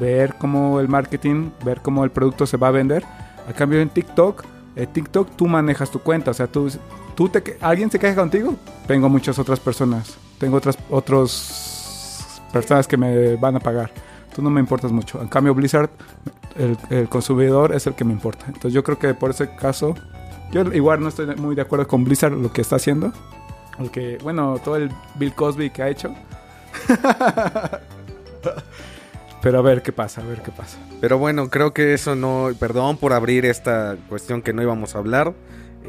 ver 0.00 0.34
cómo 0.38 0.80
el 0.80 0.88
marketing, 0.88 1.50
ver 1.62 1.82
cómo 1.82 2.04
el 2.04 2.10
producto 2.10 2.46
se 2.46 2.56
va 2.56 2.68
a 2.68 2.70
vender. 2.70 3.04
A 3.46 3.52
cambio 3.52 3.80
en 3.80 3.90
TikTok, 3.90 4.44
en 4.76 4.86
TikTok 4.86 5.36
tú 5.36 5.46
manejas 5.46 5.90
tu 5.90 5.98
cuenta, 6.00 6.30
o 6.30 6.34
sea, 6.34 6.46
tú, 6.46 6.70
tú 7.14 7.28
te, 7.28 7.58
alguien 7.60 7.90
se 7.90 7.98
queja 7.98 8.14
contigo, 8.14 8.54
tengo 8.86 9.10
muchas 9.10 9.38
otras 9.38 9.60
personas, 9.60 10.16
tengo 10.38 10.56
otras 10.56 10.78
otros 10.88 12.40
personas 12.50 12.88
que 12.88 12.96
me 12.96 13.36
van 13.36 13.56
a 13.56 13.60
pagar. 13.60 13.90
Tú 14.34 14.40
no 14.40 14.48
me 14.48 14.60
importas 14.60 14.90
mucho. 14.90 15.20
En 15.20 15.28
cambio 15.28 15.54
Blizzard, 15.54 15.90
el, 16.56 16.78
el 16.88 17.08
consumidor 17.10 17.74
es 17.74 17.86
el 17.86 17.94
que 17.94 18.04
me 18.04 18.14
importa. 18.14 18.46
Entonces 18.46 18.72
yo 18.72 18.82
creo 18.82 18.98
que 18.98 19.12
por 19.12 19.30
ese 19.30 19.54
caso, 19.54 19.94
yo 20.50 20.62
igual 20.72 21.00
no 21.00 21.08
estoy 21.08 21.26
muy 21.36 21.54
de 21.54 21.62
acuerdo 21.62 21.86
con 21.86 22.04
Blizzard 22.04 22.32
lo 22.32 22.52
que 22.52 22.60
está 22.62 22.76
haciendo. 22.76 23.12
El 23.78 23.90
que, 23.90 24.18
bueno, 24.22 24.58
todo 24.64 24.76
el 24.76 24.90
Bill 25.16 25.34
Cosby 25.34 25.70
que 25.70 25.82
ha 25.82 25.88
hecho. 25.88 26.14
Pero 29.40 29.58
a 29.58 29.62
ver 29.62 29.82
qué 29.82 29.92
pasa, 29.92 30.20
a 30.20 30.24
ver 30.24 30.42
qué 30.42 30.50
pasa. 30.50 30.78
Pero 31.00 31.18
bueno, 31.18 31.48
creo 31.48 31.72
que 31.72 31.94
eso 31.94 32.16
no. 32.16 32.50
Perdón 32.58 32.96
por 32.96 33.12
abrir 33.12 33.44
esta 33.46 33.96
cuestión 34.08 34.42
que 34.42 34.52
no 34.52 34.62
íbamos 34.62 34.94
a 34.94 34.98
hablar. 34.98 35.32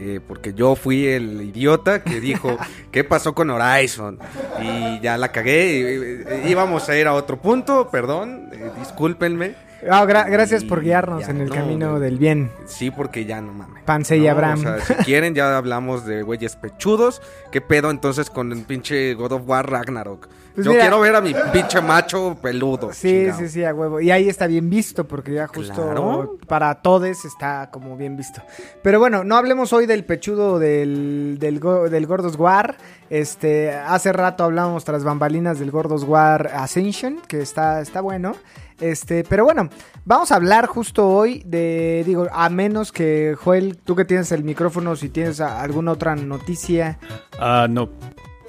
eh, 0.01 0.19
porque 0.25 0.53
yo 0.53 0.75
fui 0.75 1.07
el 1.07 1.41
idiota 1.41 2.03
que 2.03 2.21
dijo, 2.21 2.57
¿qué 2.91 3.03
pasó 3.03 3.33
con 3.33 3.49
Horizon? 3.49 4.19
Y 4.61 4.99
ya 5.01 5.17
la 5.17 5.31
cagué. 5.31 6.23
y- 6.41 6.47
y- 6.47 6.51
íbamos 6.51 6.87
a 6.89 6.95
ir 6.97 7.07
a 7.07 7.13
otro 7.13 7.41
punto, 7.41 7.89
perdón, 7.89 8.49
eh, 8.53 8.69
discúlpenme. 8.79 9.55
Ah, 9.89 10.05
gra- 10.05 10.29
gracias 10.29 10.63
por 10.63 10.81
guiarnos 10.81 11.21
ya, 11.25 11.31
en 11.31 11.41
el 11.41 11.49
no, 11.49 11.55
camino 11.55 11.99
del 11.99 12.17
bien. 12.17 12.51
Sí, 12.65 12.91
porque 12.91 13.25
ya 13.25 13.41
no 13.41 13.53
mames. 13.53 13.83
Panse 13.83 14.17
y 14.17 14.21
No, 14.25 14.31
Abraham. 14.31 14.59
O 14.59 14.61
sea, 14.61 14.79
si 14.81 14.93
quieren, 15.05 15.35
ya 15.35 15.55
hablamos 15.57 16.05
de 16.05 16.21
güeyes 16.23 16.55
pechudos. 16.55 17.21
¿Qué 17.51 17.61
pedo 17.61 17.89
entonces 17.91 18.29
con 18.29 18.51
el 18.51 18.63
pinche 18.63 19.13
God 19.13 19.31
of 19.33 19.41
War 19.47 19.69
Ragnarok? 19.69 20.27
Pues 20.59 20.65
Yo 20.65 20.71
mira- 20.71 20.83
quiero 20.83 20.99
ver 20.99 21.15
a 21.15 21.21
mi 21.21 21.33
pinche 21.53 21.79
macho 21.79 22.37
peludo. 22.41 22.91
Sí, 22.91 23.07
chingado. 23.07 23.39
sí, 23.39 23.47
sí, 23.47 23.63
a 23.63 23.73
huevo. 23.73 24.01
Y 24.01 24.11
ahí 24.11 24.27
está 24.27 24.45
bien 24.45 24.69
visto, 24.69 25.07
porque 25.07 25.33
ya 25.33 25.47
justo 25.47 25.73
Claro. 25.73 26.37
para 26.47 26.75
todos 26.75 27.23
está 27.23 27.69
como 27.71 27.95
bien 27.95 28.17
visto. 28.17 28.41
Pero 28.81 28.99
bueno, 28.99 29.23
no 29.23 29.37
hablemos 29.37 29.71
hoy 29.71 29.85
del 29.85 30.03
pechudo 30.03 30.59
del, 30.59 31.37
del, 31.39 31.61
del 31.89 32.07
Gordos 32.07 32.35
War. 32.37 32.75
Este, 33.09 33.71
hace 33.73 34.11
rato 34.11 34.43
hablábamos 34.43 34.83
tras 34.83 35.03
bambalinas 35.05 35.59
del 35.59 35.71
Gordos 35.71 36.03
War 36.03 36.47
Ascension, 36.53 37.21
que 37.27 37.41
está, 37.41 37.79
está 37.79 38.01
bueno. 38.01 38.33
Este, 38.81 39.23
pero 39.27 39.43
bueno, 39.45 39.69
vamos 40.05 40.31
a 40.31 40.35
hablar 40.35 40.65
justo 40.67 41.07
hoy 41.07 41.43
de, 41.45 42.03
digo, 42.05 42.27
a 42.31 42.49
menos 42.49 42.91
que 42.91 43.35
Joel, 43.41 43.77
tú 43.77 43.95
que 43.95 44.05
tienes 44.05 44.31
el 44.31 44.43
micrófono, 44.43 44.95
si 44.95 45.09
tienes 45.09 45.39
alguna 45.41 45.91
otra 45.93 46.15
noticia. 46.15 46.97
Ah, 47.39 47.67
no. 47.69 47.89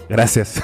Gracias. 0.09 0.61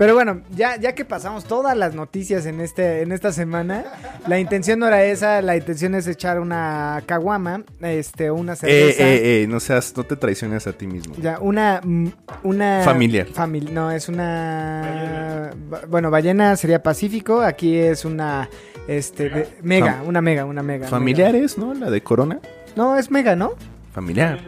Pero 0.00 0.14
bueno, 0.14 0.40
ya, 0.56 0.76
ya 0.80 0.94
que 0.94 1.04
pasamos 1.04 1.44
todas 1.44 1.76
las 1.76 1.94
noticias 1.94 2.46
en 2.46 2.62
este, 2.62 3.02
en 3.02 3.12
esta 3.12 3.32
semana, 3.32 3.84
la 4.26 4.38
intención 4.40 4.78
no 4.78 4.86
era 4.86 5.04
esa, 5.04 5.42
la 5.42 5.58
intención 5.58 5.94
es 5.94 6.06
echar 6.06 6.40
una 6.40 7.02
caguama, 7.04 7.64
este, 7.82 8.30
una 8.30 8.54
Eh, 8.54 8.56
cerveza. 8.56 9.02
eh, 9.06 9.42
eh, 9.42 9.46
no 9.46 9.60
seas, 9.60 9.94
no 9.94 10.04
te 10.04 10.16
traiciones 10.16 10.66
a 10.66 10.72
ti 10.72 10.86
mismo. 10.86 11.14
Ya, 11.20 11.38
una, 11.38 11.82
mm, 11.84 12.06
una... 12.44 12.80
Familiar. 12.82 13.26
famil- 13.26 13.68
no, 13.72 13.90
es 13.90 14.08
una... 14.08 15.50
Bueno, 15.88 16.10
ballena 16.10 16.56
sería 16.56 16.82
Pacífico, 16.82 17.42
aquí 17.42 17.76
es 17.76 18.06
una... 18.06 18.48
Este, 18.88 19.28
de- 19.28 19.48
mega, 19.62 20.00
Fam- 20.02 20.06
una 20.08 20.22
mega, 20.22 20.44
una 20.46 20.62
mega. 20.62 20.88
Familiares, 20.88 21.58
¿no? 21.58 21.74
La 21.74 21.90
de 21.90 22.02
Corona. 22.02 22.36
mega. 22.36 22.48
No, 22.74 22.96
es 22.96 23.10
mega, 23.10 23.36
¿no? 23.36 23.52
Familiar. 23.92 24.40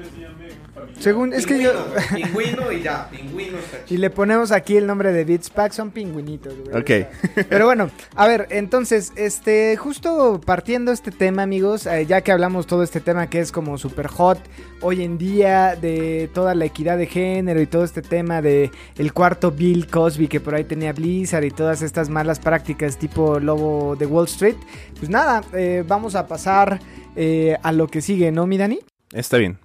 Según, 1.02 1.32
es 1.32 1.46
que 1.46 1.60
yo... 1.60 1.72
Pingüino 2.14 2.70
y 2.70 2.80
ya, 2.80 3.08
pingüino 3.10 3.58
está 3.58 3.78
Y 3.92 3.96
le 3.96 4.08
ponemos 4.08 4.52
aquí 4.52 4.76
el 4.76 4.86
nombre 4.86 5.12
de 5.12 5.24
Beats 5.24 5.50
Pack, 5.50 5.72
son 5.72 5.90
pingüinitos, 5.90 6.54
güey. 6.60 6.80
Ok. 6.80 7.08
Pero 7.48 7.66
bueno, 7.66 7.90
a 8.14 8.28
ver, 8.28 8.46
entonces, 8.50 9.12
este, 9.16 9.76
justo 9.76 10.40
partiendo 10.46 10.92
este 10.92 11.10
tema, 11.10 11.42
amigos, 11.42 11.86
eh, 11.86 12.06
ya 12.06 12.20
que 12.20 12.30
hablamos 12.30 12.68
todo 12.68 12.84
este 12.84 13.00
tema 13.00 13.28
que 13.28 13.40
es 13.40 13.50
como 13.50 13.78
super 13.78 14.06
hot 14.06 14.38
hoy 14.80 15.02
en 15.02 15.18
día, 15.18 15.74
de 15.74 16.30
toda 16.32 16.54
la 16.54 16.66
equidad 16.66 16.98
de 16.98 17.06
género 17.06 17.60
y 17.60 17.66
todo 17.66 17.82
este 17.82 18.00
tema 18.00 18.40
de 18.40 18.70
el 18.96 19.12
cuarto 19.12 19.50
Bill 19.50 19.88
Cosby 19.88 20.28
que 20.28 20.38
por 20.38 20.54
ahí 20.54 20.62
tenía 20.62 20.92
Blizzard 20.92 21.42
y 21.42 21.50
todas 21.50 21.82
estas 21.82 22.10
malas 22.10 22.38
prácticas 22.38 22.96
tipo 22.96 23.40
lobo 23.40 23.96
de 23.96 24.06
Wall 24.06 24.26
Street, 24.26 24.56
pues 25.00 25.10
nada, 25.10 25.42
eh, 25.52 25.82
vamos 25.84 26.14
a 26.14 26.28
pasar 26.28 26.78
eh, 27.16 27.56
a 27.60 27.72
lo 27.72 27.88
que 27.88 28.00
sigue, 28.00 28.30
¿no, 28.30 28.46
mi 28.46 28.56
Dani? 28.56 28.78
Está 29.12 29.38
bien. 29.38 29.58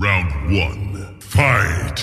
Round 0.00 0.32
one. 0.46 1.18
Fight. 1.20 2.00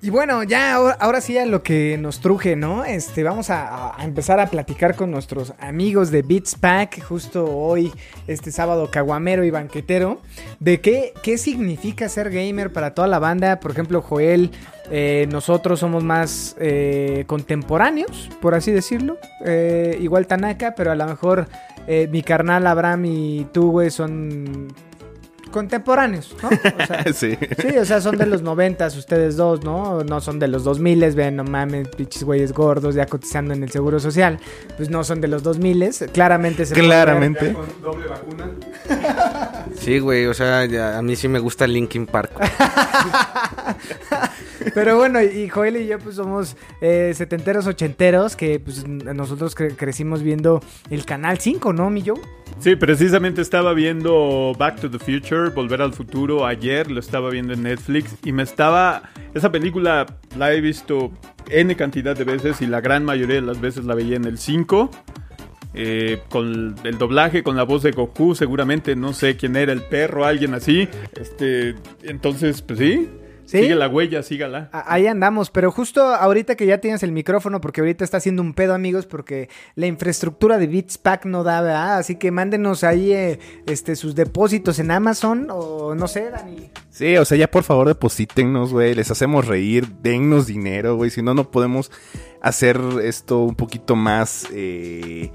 Y 0.00 0.10
bueno, 0.10 0.44
ya 0.44 0.76
ahora, 0.76 1.20
sí 1.20 1.36
a 1.36 1.44
lo 1.44 1.64
que 1.64 1.98
nos 1.98 2.20
truje, 2.20 2.54
¿no? 2.54 2.84
Este, 2.84 3.24
vamos 3.24 3.50
a, 3.50 3.96
empezar 3.98 4.38
a 4.38 4.46
platicar 4.46 4.94
con 4.94 5.10
nuestros 5.10 5.52
amigos 5.58 6.12
de 6.12 6.22
Beats 6.22 6.54
Pack, 6.54 7.02
justo 7.02 7.44
hoy, 7.44 7.92
este 8.28 8.52
sábado 8.52 8.88
caguamero 8.92 9.42
y 9.42 9.50
banquetero, 9.50 10.22
de 10.60 10.80
qué, 10.80 11.14
qué 11.24 11.36
significa 11.36 12.08
ser 12.08 12.30
gamer 12.30 12.72
para 12.72 12.94
toda 12.94 13.08
la 13.08 13.18
banda. 13.18 13.58
Por 13.58 13.72
ejemplo, 13.72 14.02
Joel, 14.02 14.52
eh, 14.92 15.26
nosotros 15.28 15.80
somos 15.80 16.04
más 16.04 16.54
eh, 16.60 17.24
contemporáneos, 17.26 18.30
por 18.40 18.54
así 18.54 18.70
decirlo. 18.70 19.18
Eh, 19.44 19.98
igual 20.00 20.28
Tanaka, 20.28 20.76
pero 20.76 20.92
a 20.92 20.94
lo 20.94 21.06
mejor 21.06 21.48
mi 22.10 22.22
carnal 22.22 22.66
Abraham 22.66 23.04
y 23.04 23.46
tú, 23.52 23.70
güey, 23.70 23.90
son 23.90 24.68
contemporáneos, 25.50 26.34
¿no? 26.42 26.48
O 26.48 26.86
sea, 26.86 27.04
sí. 27.14 27.36
Sí, 27.60 27.76
o 27.78 27.84
sea, 27.84 28.00
son 28.00 28.16
de 28.18 28.26
los 28.26 28.42
noventas 28.42 28.96
ustedes 28.96 29.36
dos, 29.36 29.62
¿no? 29.64 30.02
No 30.04 30.20
son 30.20 30.38
de 30.38 30.48
los 30.48 30.64
dos 30.64 30.78
miles, 30.80 31.14
ven, 31.14 31.36
no 31.36 31.44
mames, 31.44 31.88
pinches 31.88 32.24
güeyes 32.24 32.52
gordos 32.52 32.94
ya 32.94 33.06
cotizando 33.06 33.54
en 33.54 33.62
el 33.62 33.70
Seguro 33.70 33.98
Social. 34.00 34.38
Pues 34.76 34.90
no 34.90 35.04
son 35.04 35.20
de 35.20 35.28
los 35.28 35.42
dos 35.42 35.58
miles, 35.58 36.04
claramente 36.12 36.66
se 36.66 36.74
puede 36.74 36.86
Claramente. 36.86 37.52
Con 37.52 37.66
doble 37.82 38.06
vacuna. 38.08 38.50
Sí, 39.78 39.98
güey, 39.98 40.26
o 40.26 40.34
sea, 40.34 40.64
ya- 40.66 40.98
a 40.98 41.02
mí 41.02 41.16
sí 41.16 41.28
me 41.28 41.38
gusta 41.38 41.66
Linkin 41.66 42.06
Park. 42.06 42.32
Pero 44.74 44.96
bueno, 44.96 45.22
y 45.22 45.48
Joel 45.48 45.76
y 45.76 45.86
yo 45.86 45.98
pues 45.98 46.16
somos 46.16 46.56
eh, 46.80 47.12
setenteros, 47.14 47.66
ochenteros, 47.66 48.36
que 48.36 48.58
pues 48.60 48.86
nosotros 48.86 49.56
cre- 49.56 49.74
crecimos 49.76 50.22
viendo 50.22 50.62
el 50.90 51.04
Canal 51.04 51.38
5, 51.38 51.72
¿no, 51.72 51.90
mi? 51.90 52.04
Sí, 52.58 52.76
precisamente 52.76 53.42
estaba 53.42 53.74
viendo 53.74 54.52
Back 54.58 54.80
to 54.80 54.90
the 54.90 54.98
Future, 54.98 55.50
Volver 55.50 55.82
al 55.82 55.92
Futuro, 55.92 56.46
ayer 56.46 56.90
lo 56.90 57.00
estaba 57.00 57.30
viendo 57.30 57.52
en 57.52 57.62
Netflix 57.64 58.16
y 58.24 58.32
me 58.32 58.42
estaba... 58.42 59.02
Esa 59.34 59.50
película 59.52 60.06
la 60.38 60.52
he 60.52 60.60
visto 60.60 61.10
N 61.50 61.74
cantidad 61.76 62.16
de 62.16 62.24
veces 62.24 62.62
y 62.62 62.66
la 62.66 62.80
gran 62.80 63.04
mayoría 63.04 63.36
de 63.36 63.42
las 63.42 63.60
veces 63.60 63.84
la 63.84 63.94
veía 63.94 64.16
en 64.16 64.24
el 64.24 64.38
5. 64.38 64.90
eh, 65.74 66.20
con 66.30 66.74
el 66.84 66.96
doblaje, 66.98 67.42
con 67.42 67.54
la 67.56 67.64
voz 67.64 67.82
de 67.82 67.90
Goku, 67.90 68.34
seguramente, 68.34 68.96
no 68.96 69.12
sé 69.12 69.36
quién 69.36 69.56
era 69.56 69.72
el 69.72 69.82
perro, 69.82 70.24
alguien 70.24 70.54
así. 70.54 70.88
Este, 71.20 71.74
entonces, 72.02 72.62
pues 72.62 72.78
sí. 72.78 73.08
¿Sí? 73.46 73.58
Sigue 73.60 73.74
la 73.76 73.88
huella, 73.88 74.22
sígala. 74.22 74.68
A- 74.72 74.92
Ahí 74.92 75.06
andamos, 75.06 75.50
pero 75.50 75.70
justo 75.70 76.02
ahorita 76.02 76.56
que 76.56 76.66
ya 76.66 76.78
tienes 76.78 77.02
el 77.04 77.12
micrófono, 77.12 77.60
porque 77.60 77.80
ahorita 77.80 78.02
está 78.04 78.16
haciendo 78.16 78.42
un 78.42 78.54
pedo, 78.54 78.74
amigos, 78.74 79.06
porque 79.06 79.48
la 79.76 79.86
infraestructura 79.86 80.58
de 80.58 80.66
Beats 80.66 80.98
Pack 80.98 81.26
no 81.26 81.44
da, 81.44 81.60
¿verdad? 81.62 81.98
Así 81.98 82.16
que 82.16 82.30
mándenos 82.32 82.82
ahí 82.84 83.12
eh, 83.12 83.38
este, 83.66 83.94
sus 83.96 84.14
depósitos 84.16 84.78
en 84.80 84.90
Amazon 84.90 85.46
o 85.50 85.94
no 85.94 86.08
sé, 86.08 86.28
Dani. 86.30 86.70
Sí, 86.90 87.16
o 87.16 87.24
sea, 87.24 87.38
ya 87.38 87.48
por 87.50 87.62
favor 87.62 87.86
deposítennos, 87.86 88.72
güey. 88.72 88.94
Les 88.94 89.10
hacemos 89.10 89.46
reír, 89.46 89.86
dennos 90.02 90.46
dinero, 90.46 90.96
güey. 90.96 91.10
Si 91.10 91.22
no, 91.22 91.32
no 91.32 91.50
podemos 91.50 91.90
hacer 92.42 92.80
esto 93.02 93.40
un 93.44 93.54
poquito 93.54 93.94
más. 93.96 94.46
eh, 94.52 95.30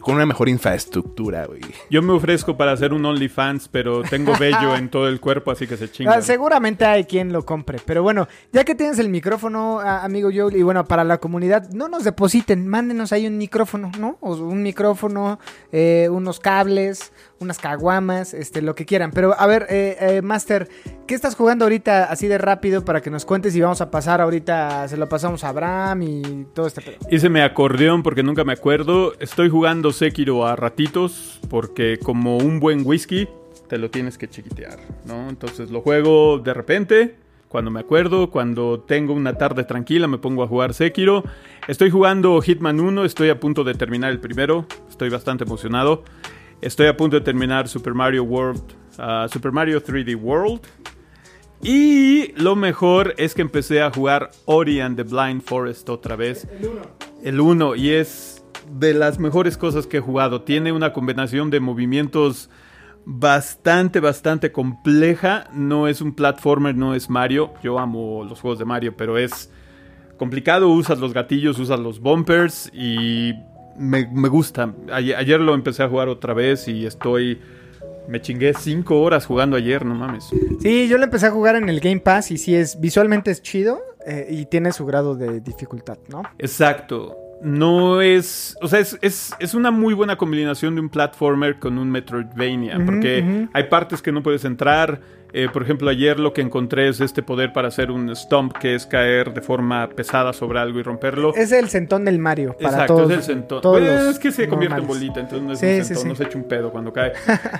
con 0.00 0.16
una 0.16 0.26
mejor 0.26 0.48
infraestructura, 0.48 1.46
güey. 1.46 1.60
Yo 1.90 2.02
me 2.02 2.12
ofrezco 2.12 2.56
para 2.56 2.72
hacer 2.72 2.92
un 2.92 3.04
OnlyFans, 3.04 3.68
pero 3.68 4.02
tengo 4.02 4.32
vello 4.38 4.76
en 4.76 4.88
todo 4.90 5.08
el 5.08 5.20
cuerpo, 5.20 5.50
así 5.50 5.66
que 5.66 5.76
se 5.76 5.90
chinga. 5.90 6.14
Ah, 6.14 6.22
seguramente 6.22 6.84
hay 6.84 7.04
quien 7.04 7.32
lo 7.32 7.44
compre, 7.44 7.78
pero 7.84 8.02
bueno, 8.02 8.28
ya 8.52 8.64
que 8.64 8.74
tienes 8.74 8.98
el 8.98 9.08
micrófono, 9.08 9.80
amigo 9.80 10.30
Joel, 10.34 10.56
y 10.56 10.62
bueno, 10.62 10.84
para 10.84 11.04
la 11.04 11.18
comunidad, 11.18 11.70
no 11.70 11.88
nos 11.88 12.04
depositen, 12.04 12.66
mándenos 12.66 13.12
ahí 13.12 13.26
un 13.26 13.38
micrófono, 13.38 13.90
¿no? 13.98 14.18
O 14.20 14.34
un 14.34 14.62
micrófono, 14.62 15.38
eh, 15.72 16.08
unos 16.10 16.40
cables, 16.40 17.12
unas 17.38 17.58
caguamas, 17.58 18.34
este, 18.34 18.62
lo 18.62 18.74
que 18.74 18.86
quieran. 18.86 19.10
Pero 19.10 19.34
a 19.38 19.46
ver, 19.46 19.66
eh, 19.68 19.96
eh, 20.00 20.22
Master, 20.22 20.68
¿qué 21.06 21.14
estás 21.14 21.34
jugando 21.34 21.64
ahorita 21.64 22.04
así 22.04 22.28
de 22.28 22.38
rápido 22.38 22.84
para 22.84 23.00
que 23.00 23.10
nos 23.10 23.24
cuentes 23.24 23.54
y 23.54 23.60
vamos 23.60 23.80
a 23.80 23.90
pasar 23.90 24.20
ahorita, 24.20 24.88
se 24.88 24.96
lo 24.96 25.08
pasamos 25.08 25.44
a 25.44 25.50
Abraham 25.50 26.02
y 26.02 26.46
todo 26.54 26.66
este 26.66 26.80
pedo? 26.80 26.96
Hice 27.10 27.28
mi 27.28 27.40
acordeón 27.40 28.02
porque 28.02 28.22
nunca 28.22 28.44
me 28.44 28.52
acuerdo. 28.52 29.12
Estoy 29.20 29.48
jugando 29.48 29.92
Sekiro 29.92 30.46
a 30.46 30.56
ratitos 30.56 31.40
porque 31.48 31.98
como 32.02 32.38
un 32.38 32.60
buen 32.60 32.86
whisky 32.86 33.28
te 33.68 33.78
lo 33.78 33.90
tienes 33.90 34.16
que 34.16 34.28
chiquitear, 34.28 34.78
¿no? 35.04 35.28
Entonces 35.28 35.70
lo 35.70 35.80
juego 35.80 36.38
de 36.38 36.54
repente, 36.54 37.16
cuando 37.48 37.70
me 37.70 37.80
acuerdo, 37.80 38.30
cuando 38.30 38.80
tengo 38.80 39.12
una 39.12 39.34
tarde 39.34 39.64
tranquila 39.64 40.06
me 40.08 40.18
pongo 40.18 40.42
a 40.42 40.46
jugar 40.46 40.72
Sekiro. 40.72 41.24
Estoy 41.68 41.90
jugando 41.90 42.40
Hitman 42.40 42.80
1, 42.80 43.04
estoy 43.04 43.28
a 43.28 43.40
punto 43.40 43.64
de 43.64 43.74
terminar 43.74 44.12
el 44.12 44.20
primero, 44.20 44.66
estoy 44.88 45.10
bastante 45.10 45.44
emocionado. 45.44 46.04
Estoy 46.60 46.86
a 46.86 46.96
punto 46.96 47.16
de 47.16 47.22
terminar 47.22 47.68
Super 47.68 47.94
Mario 47.94 48.24
World, 48.24 48.62
ah, 48.98 49.26
Super 49.30 49.52
Mario 49.52 49.82
3D 49.82 50.16
World. 50.16 50.60
Y 51.62 52.32
lo 52.40 52.56
mejor 52.56 53.14
es 53.18 53.34
que 53.34 53.42
empecé 53.42 53.82
a 53.82 53.90
jugar 53.90 54.30
Ori 54.44 54.80
and 54.80 54.96
the 54.96 55.02
Blind 55.02 55.42
Forest 55.42 55.88
otra 55.88 56.16
vez. 56.16 56.46
El 57.22 57.40
1 57.40 57.76
y 57.76 57.90
es 57.90 58.44
de 58.70 58.94
las 58.94 59.18
mejores 59.18 59.56
cosas 59.56 59.86
que 59.86 59.98
he 59.98 60.00
jugado. 60.00 60.42
Tiene 60.42 60.72
una 60.72 60.92
combinación 60.92 61.50
de 61.50 61.60
movimientos 61.60 62.50
bastante, 63.04 64.00
bastante 64.00 64.52
compleja. 64.52 65.48
No 65.52 65.88
es 65.88 66.00
un 66.00 66.14
platformer, 66.14 66.74
no 66.76 66.94
es 66.94 67.08
Mario. 67.08 67.54
Yo 67.62 67.78
amo 67.78 68.24
los 68.24 68.40
juegos 68.40 68.58
de 68.58 68.64
Mario, 68.64 68.96
pero 68.96 69.18
es 69.18 69.50
complicado. 70.18 70.68
Usas 70.68 70.98
los 70.98 71.14
gatillos, 71.14 71.58
usas 71.58 71.80
los 71.80 72.00
bumpers 72.00 72.70
y 72.74 73.32
me, 73.78 74.06
me 74.12 74.28
gusta. 74.28 74.72
Ayer, 74.92 75.16
ayer 75.16 75.40
lo 75.40 75.54
empecé 75.54 75.82
a 75.82 75.88
jugar 75.88 76.08
otra 76.08 76.34
vez 76.34 76.68
y 76.68 76.86
estoy... 76.86 77.40
Me 78.08 78.20
chingué 78.20 78.54
5 78.54 79.00
horas 79.00 79.26
jugando 79.26 79.56
ayer, 79.56 79.84
no 79.84 79.96
mames. 79.96 80.30
Sí, 80.60 80.86
yo 80.86 80.96
lo 80.96 81.04
empecé 81.04 81.26
a 81.26 81.32
jugar 81.32 81.56
en 81.56 81.68
el 81.68 81.80
Game 81.80 81.98
Pass 81.98 82.30
y 82.30 82.38
sí 82.38 82.54
es, 82.54 82.78
visualmente 82.80 83.32
es 83.32 83.42
chido 83.42 83.80
eh, 84.06 84.28
y 84.30 84.46
tiene 84.46 84.70
su 84.70 84.86
grado 84.86 85.16
de 85.16 85.40
dificultad, 85.40 85.98
¿no? 86.08 86.22
Exacto. 86.38 87.16
No 87.42 88.00
es. 88.00 88.56
O 88.62 88.68
sea, 88.68 88.78
es, 88.78 88.96
es, 89.02 89.34
es 89.40 89.54
una 89.54 89.70
muy 89.70 89.92
buena 89.92 90.16
combinación 90.16 90.76
de 90.76 90.80
un 90.80 90.88
platformer 90.88 91.58
con 91.58 91.78
un 91.78 91.90
Metroidvania. 91.90 92.78
Porque 92.84 93.48
hay 93.52 93.64
partes 93.64 94.00
que 94.00 94.12
no 94.12 94.22
puedes 94.22 94.44
entrar. 94.44 95.00
Eh, 95.38 95.50
por 95.52 95.62
ejemplo, 95.62 95.90
ayer 95.90 96.18
lo 96.18 96.32
que 96.32 96.40
encontré 96.40 96.88
es 96.88 96.98
este 97.02 97.22
poder 97.22 97.52
para 97.52 97.68
hacer 97.68 97.90
un 97.90 98.08
stomp, 98.16 98.54
que 98.56 98.74
es 98.74 98.86
caer 98.86 99.34
de 99.34 99.42
forma 99.42 99.86
pesada 99.90 100.32
sobre 100.32 100.58
algo 100.60 100.78
y 100.80 100.82
romperlo. 100.82 101.34
Es 101.34 101.52
el 101.52 101.68
centón 101.68 102.06
del 102.06 102.18
Mario 102.18 102.56
para 102.58 102.70
Exacto, 102.70 102.94
todos. 102.96 103.10
es 103.10 103.16
el 103.18 103.22
sentón. 103.22 103.60
todos 103.60 103.82
los 103.82 104.00
es 104.14 104.18
que 104.18 104.32
se 104.32 104.48
convierte 104.48 104.80
en 104.80 104.86
bolita, 104.86 105.20
entonces 105.20 105.42
no 105.46 105.52
es 105.52 105.58
Sí, 105.58 105.66
un 105.66 105.72
sí, 105.72 105.84
sentón, 105.84 106.02
sí. 106.04 106.08
no 106.08 106.14
se 106.14 106.24
echa 106.24 106.38
un 106.38 106.44
pedo 106.48 106.70
cuando 106.72 106.90
cae. 106.90 107.12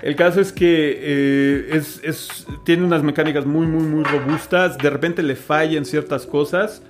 El 0.02 0.16
caso 0.16 0.40
es 0.40 0.52
que 0.52 0.98
eh, 1.02 1.68
es, 1.72 2.00
es- 2.02 2.46
tiene 2.64 2.82
unas 2.82 3.02
mecánicas 3.02 3.44
muy, 3.44 3.66
muy, 3.66 3.82
muy 3.84 4.04
robustas. 4.04 4.78
De 4.78 4.88
repente 4.88 5.22
le 5.22 5.36
fallan 5.36 5.84
ciertas 5.84 6.24
cosas, 6.24 6.82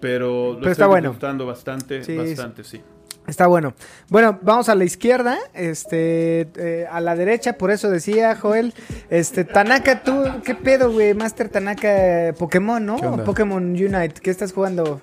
pero 0.00 0.54
lo 0.54 0.60
Pero 0.60 0.72
está 0.72 0.86
bueno. 0.86 1.14
bastante, 1.46 2.02
Sí, 2.04 2.16
bastante, 2.16 2.64
sí. 2.64 2.80
Está 3.26 3.46
bueno. 3.46 3.74
Bueno, 4.08 4.38
vamos 4.42 4.68
a 4.68 4.74
la 4.74 4.84
izquierda, 4.84 5.38
este, 5.54 6.48
eh, 6.56 6.86
a 6.90 7.00
la 7.00 7.14
derecha, 7.14 7.52
por 7.54 7.70
eso 7.70 7.88
decía 7.88 8.34
Joel, 8.36 8.74
este, 9.10 9.44
Tanaka, 9.44 10.02
tú, 10.02 10.24
¿qué 10.44 10.54
pedo, 10.54 10.90
güey? 10.90 11.14
Master 11.14 11.48
Tanaka, 11.48 12.34
Pokémon, 12.38 12.84
¿no? 12.84 13.24
Pokémon 13.24 13.62
Unite, 13.62 14.14
¿qué 14.20 14.30
estás 14.30 14.52
jugando? 14.52 15.00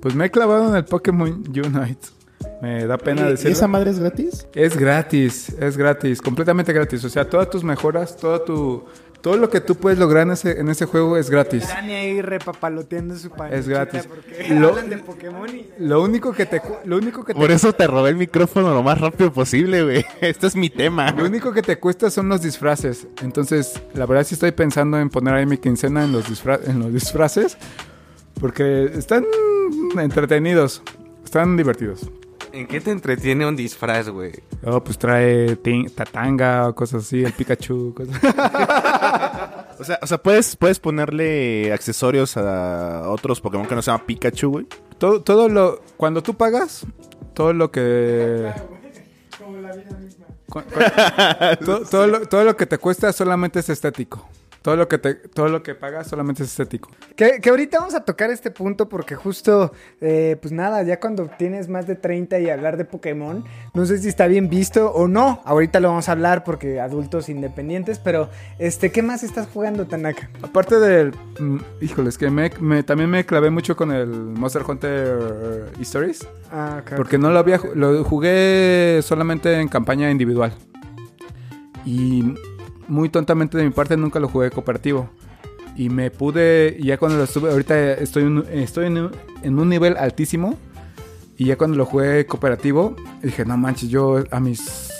Pues 0.00 0.14
me 0.14 0.26
he 0.26 0.30
clavado 0.30 0.68
en 0.68 0.76
el 0.76 0.84
Pokémon 0.84 1.28
Unite. 1.28 2.08
Me 2.62 2.86
da 2.86 2.98
pena 2.98 3.22
¿Y 3.22 3.30
decirlo. 3.32 3.52
esa 3.52 3.68
madre 3.68 3.90
es 3.90 3.98
gratis? 3.98 4.46
Es 4.54 4.76
gratis, 4.76 5.54
es 5.58 5.76
gratis, 5.76 6.22
completamente 6.22 6.72
gratis. 6.72 7.04
O 7.04 7.08
sea, 7.08 7.28
todas 7.28 7.50
tus 7.50 7.64
mejoras, 7.64 8.16
todo 8.16 8.40
tu, 8.42 8.84
todo 9.22 9.36
lo 9.36 9.50
que 9.50 9.60
tú 9.60 9.74
puedes 9.76 9.98
lograr 9.98 10.26
en 10.26 10.32
ese, 10.32 10.58
en 10.60 10.68
ese 10.68 10.86
juego 10.86 11.16
es 11.16 11.28
gratis. 11.30 11.68
Dani 11.68 11.92
ahí 11.92 12.22
repapaloteando 12.22 13.16
su 13.16 13.30
pan. 13.30 13.52
Es 13.52 13.68
gratis. 13.68 14.08
Lo- 14.50 14.70
hablan 14.70 14.90
de 14.90 14.98
Pokémon 14.98 15.48
y... 15.54 15.66
Lo 15.78 16.02
único 16.02 16.32
que 16.32 16.46
te, 16.46 16.62
lo 16.84 16.96
único 16.96 17.24
que 17.24 17.34
te, 17.34 17.38
Por 17.40 17.50
eso 17.50 17.72
te 17.72 17.86
robé 17.86 18.10
el 18.10 18.16
micrófono 18.16 18.72
lo 18.72 18.82
más 18.82 19.00
rápido 19.00 19.32
posible, 19.32 19.82
güey. 19.84 20.04
Este 20.20 20.46
es 20.46 20.56
mi 20.56 20.70
tema. 20.70 21.10
lo 21.12 21.24
único 21.24 21.52
que 21.52 21.62
te 21.62 21.78
cuesta 21.78 22.10
son 22.10 22.28
los 22.28 22.42
disfraces. 22.42 23.06
Entonces, 23.22 23.80
la 23.94 24.06
verdad 24.06 24.24
sí 24.24 24.34
estoy 24.34 24.52
pensando 24.52 24.98
en 24.98 25.10
poner 25.10 25.34
ahí 25.34 25.46
mi 25.46 25.58
quincena 25.58 26.04
en 26.04 26.12
los, 26.12 26.28
disfra- 26.28 26.60
en 26.66 26.78
los 26.78 26.92
disfraces. 26.92 27.56
Porque 28.40 28.84
están 28.94 29.26
entretenidos, 29.98 30.82
están 31.24 31.56
divertidos. 31.56 32.10
¿En 32.52 32.66
qué 32.66 32.80
te 32.80 32.90
entretiene 32.90 33.46
un 33.46 33.54
disfraz, 33.56 34.08
güey? 34.08 34.32
Oh, 34.64 34.82
pues 34.82 34.98
trae 34.98 35.56
tatanga 35.94 36.68
o 36.68 36.74
cosas 36.74 37.04
así, 37.04 37.22
el 37.24 37.32
Pikachu, 37.32 37.94
cosas. 37.96 38.16
O 39.78 39.84
sea, 39.84 39.98
o 40.02 40.06
sea 40.06 40.18
puedes, 40.18 40.56
puedes 40.56 40.78
ponerle 40.80 41.72
accesorios 41.72 42.36
a 42.36 43.08
otros 43.10 43.40
Pokémon 43.40 43.66
que 43.66 43.74
no 43.74 43.82
se 43.82 43.90
llama 43.90 44.04
Pikachu, 44.04 44.50
güey. 44.50 44.66
todo, 44.98 45.22
todo 45.22 45.48
lo. 45.48 45.80
Cuando 45.96 46.22
tú 46.22 46.34
pagas, 46.34 46.84
todo 47.34 47.52
lo 47.52 47.70
que. 47.70 48.50
Cu- 50.48 50.62
cu- 50.62 51.64
todo, 51.64 51.80
todo 51.88 52.06
lo, 52.08 52.26
todo 52.26 52.44
lo 52.44 52.56
que 52.56 52.66
te 52.66 52.78
cuesta 52.78 53.12
solamente 53.12 53.60
es 53.60 53.68
estético. 53.68 54.28
Todo 54.62 54.76
lo 54.76 54.88
que 54.88 54.98
te, 54.98 55.14
todo 55.14 55.48
lo 55.48 55.62
que 55.62 55.74
pagas 55.74 56.06
solamente 56.08 56.42
es 56.42 56.50
estético. 56.50 56.90
Que, 57.16 57.40
que 57.40 57.48
ahorita 57.48 57.78
vamos 57.78 57.94
a 57.94 58.04
tocar 58.04 58.30
este 58.30 58.50
punto 58.50 58.90
porque 58.90 59.14
justo, 59.14 59.72
eh, 60.02 60.36
pues 60.42 60.52
nada, 60.52 60.82
ya 60.82 61.00
cuando 61.00 61.30
tienes 61.38 61.68
más 61.68 61.86
de 61.86 61.94
30 61.96 62.38
y 62.40 62.50
hablar 62.50 62.76
de 62.76 62.84
Pokémon, 62.84 63.42
no 63.72 63.86
sé 63.86 63.96
si 63.98 64.08
está 64.08 64.26
bien 64.26 64.50
visto 64.50 64.90
o 64.92 65.08
no. 65.08 65.40
Ahorita 65.46 65.80
lo 65.80 65.88
vamos 65.88 66.10
a 66.10 66.12
hablar 66.12 66.44
porque 66.44 66.78
adultos 66.78 67.30
independientes, 67.30 67.98
pero 67.98 68.28
este, 68.58 68.92
¿qué 68.92 69.02
más 69.02 69.22
estás 69.22 69.48
jugando, 69.48 69.86
Tanaka? 69.86 70.28
Aparte 70.42 70.78
del. 70.78 71.12
mm, 71.38 71.56
híjole, 71.80 72.10
es 72.10 72.18
que 72.18 72.28
me, 72.28 72.50
me- 72.60 72.82
también 72.82 73.08
me 73.08 73.24
clavé 73.24 73.48
mucho 73.48 73.74
con 73.76 73.90
el 73.90 74.08
Monster 74.08 74.62
Hunter 74.68 75.70
Stories. 75.80 76.28
Ah, 76.52 76.82
ok, 76.82 76.96
Porque 76.96 77.16
no 77.16 77.30
lo 77.30 77.38
había. 77.38 77.58
Lo 77.74 78.04
jugué 78.04 79.00
solamente 79.02 79.58
en 79.58 79.68
campaña 79.68 80.10
individual. 80.10 80.52
Y 81.86 82.34
muy 82.90 83.08
tontamente 83.08 83.56
de 83.56 83.64
mi 83.64 83.70
parte 83.70 83.96
nunca 83.96 84.20
lo 84.20 84.28
jugué 84.28 84.50
cooperativo. 84.50 85.08
Y 85.76 85.88
me 85.88 86.10
pude. 86.10 86.76
Ya 86.82 86.98
cuando 86.98 87.16
lo 87.18 87.24
estuve. 87.24 87.50
Ahorita 87.50 87.92
estoy, 87.94 88.24
en- 88.24 88.44
estoy 88.52 88.86
en, 88.86 88.98
un- 88.98 89.10
en 89.42 89.58
un 89.58 89.68
nivel 89.68 89.96
altísimo. 89.96 90.58
Y 91.38 91.46
ya 91.46 91.56
cuando 91.56 91.76
lo 91.78 91.86
jugué 91.86 92.26
cooperativo. 92.26 92.96
Dije, 93.22 93.44
no 93.46 93.56
manches, 93.56 93.88
yo 93.88 94.22
a 94.30 94.40
mis. 94.40 94.90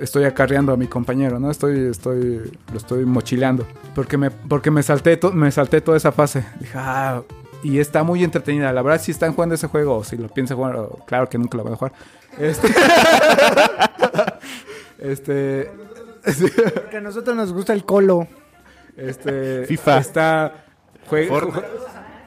Estoy 0.00 0.24
acarreando 0.24 0.72
a 0.72 0.76
mi 0.76 0.86
compañero, 0.88 1.38
¿no? 1.38 1.50
Estoy, 1.50 1.78
estoy, 1.90 2.50
lo 2.72 2.76
estoy 2.76 3.06
mochileando. 3.06 3.64
Porque 3.94 4.18
me, 4.18 4.30
porque 4.30 4.70
me 4.70 4.82
salté, 4.82 5.16
to- 5.16 5.32
me 5.32 5.50
salté 5.52 5.80
toda 5.80 5.96
esa 5.96 6.12
fase. 6.12 6.44
Dije, 6.60 6.72
ah, 6.76 7.22
y 7.62 7.78
está 7.78 8.02
muy 8.02 8.24
entretenida. 8.24 8.72
La 8.72 8.82
verdad, 8.82 9.00
si 9.00 9.12
están 9.12 9.32
jugando 9.32 9.54
ese 9.54 9.68
juego, 9.68 9.98
o 9.98 10.04
si 10.04 10.16
lo 10.16 10.28
piensan 10.28 10.56
jugar, 10.56 10.76
claro 11.06 11.28
que 11.28 11.38
nunca 11.38 11.56
lo 11.56 11.64
van 11.64 11.74
a 11.74 11.76
jugar. 11.76 11.92
Este. 12.38 12.68
este. 14.98 15.70
Porque 16.22 16.96
a 16.96 17.00
nosotros 17.00 17.36
nos 17.36 17.52
gusta 17.52 17.72
el 17.72 17.84
colo. 17.84 18.28
Este. 18.96 19.66
FIFA. 19.66 19.98
Está. 19.98 20.64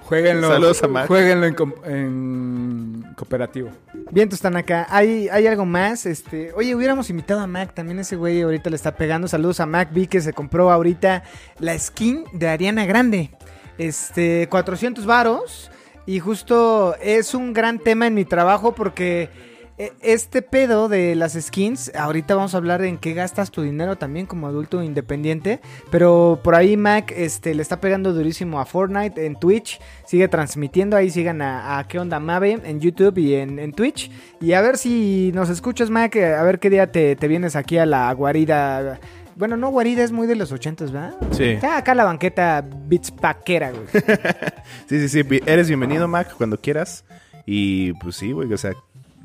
jueguenlo. 0.01 0.47
Saludos 0.49 0.83
a 0.83 0.87
Mac. 0.87 1.07
Jueguenlo 1.07 1.45
en, 1.85 3.05
cooperativo. 3.15 3.69
Bien, 4.11 4.29
están 4.31 4.55
acá. 4.55 4.87
¿Hay, 4.89 5.29
hay 5.29 5.47
algo 5.47 5.65
más? 5.65 6.05
Este, 6.05 6.51
oye, 6.53 6.75
hubiéramos 6.75 7.09
invitado 7.09 7.39
a 7.39 7.47
Mac. 7.47 7.73
También 7.73 7.99
ese 7.99 8.15
güey 8.15 8.41
ahorita 8.41 8.69
le 8.69 8.75
está 8.75 8.95
pegando. 8.95 9.27
Saludos 9.27 9.59
a 9.59 9.65
Mac. 9.65 9.89
Vi 9.91 10.07
que 10.07 10.21
se 10.21 10.33
compró 10.33 10.71
ahorita 10.71 11.23
la 11.59 11.77
skin 11.77 12.25
de 12.33 12.49
Ariana 12.49 12.85
Grande. 12.85 13.31
Este, 13.77 14.47
400 14.49 15.05
varos. 15.05 15.71
Y 16.05 16.19
justo 16.19 16.95
es 17.01 17.33
un 17.33 17.53
gran 17.53 17.79
tema 17.79 18.05
en 18.05 18.13
mi 18.13 18.25
trabajo 18.25 18.75
porque 18.75 19.29
este 19.77 20.41
pedo 20.41 20.87
de 20.87 21.15
las 21.15 21.33
skins, 21.33 21.91
ahorita 21.95 22.33
vamos 22.35 22.53
a 22.53 22.57
hablar 22.57 22.81
en 22.83 22.97
qué 22.97 23.13
gastas 23.13 23.51
tu 23.51 23.61
dinero 23.61 23.97
también 23.97 24.25
como 24.25 24.47
adulto 24.47 24.81
independiente, 24.81 25.59
pero 25.91 26.39
por 26.41 26.55
ahí 26.55 26.77
Mac 26.77 27.11
este, 27.15 27.53
le 27.53 27.61
está 27.61 27.81
pegando 27.81 28.13
durísimo 28.13 28.61
a 28.61 28.65
Fortnite 28.65 29.25
en 29.25 29.35
Twitch, 29.35 29.81
sigue 30.05 30.29
transmitiendo, 30.29 30.95
ahí 30.95 31.09
sigan 31.09 31.41
a, 31.41 31.77
a 31.77 31.87
qué 31.89 31.99
onda 31.99 32.21
Mave 32.21 32.61
en 32.63 32.79
YouTube 32.79 33.17
y 33.17 33.35
en, 33.35 33.59
en 33.59 33.73
Twitch, 33.73 34.09
y 34.39 34.53
a 34.53 34.61
ver 34.61 34.77
si 34.77 35.31
nos 35.33 35.49
escuchas 35.49 35.89
Mac, 35.89 36.15
eh, 36.15 36.35
a 36.35 36.43
ver 36.43 36.59
qué 36.59 36.69
día 36.69 36.91
te, 36.91 37.17
te 37.17 37.27
vienes 37.27 37.57
aquí 37.57 37.77
a 37.77 37.85
la 37.85 38.13
guarida. 38.13 38.99
Bueno, 39.35 39.57
no, 39.57 39.69
guarida 39.69 40.03
es 40.03 40.13
muy 40.13 40.27
de 40.27 40.37
los 40.37 40.53
ochentas, 40.53 40.93
¿verdad? 40.93 41.15
Sí. 41.31 41.43
Está 41.43 41.75
acá 41.75 41.93
la 41.93 42.05
banqueta 42.05 42.65
Beats 42.87 43.11
Paquera, 43.11 43.71
güey. 43.71 43.85
Sí, 44.87 45.07
sí, 45.07 45.09
sí. 45.09 45.41
Eres 45.45 45.67
bienvenido, 45.67 46.07
Mac, 46.07 46.33
cuando 46.37 46.57
quieras. 46.57 47.03
Y 47.45 47.91
pues 47.93 48.15
sí, 48.15 48.31
güey. 48.31 48.51
O 48.53 48.57
sea, 48.57 48.71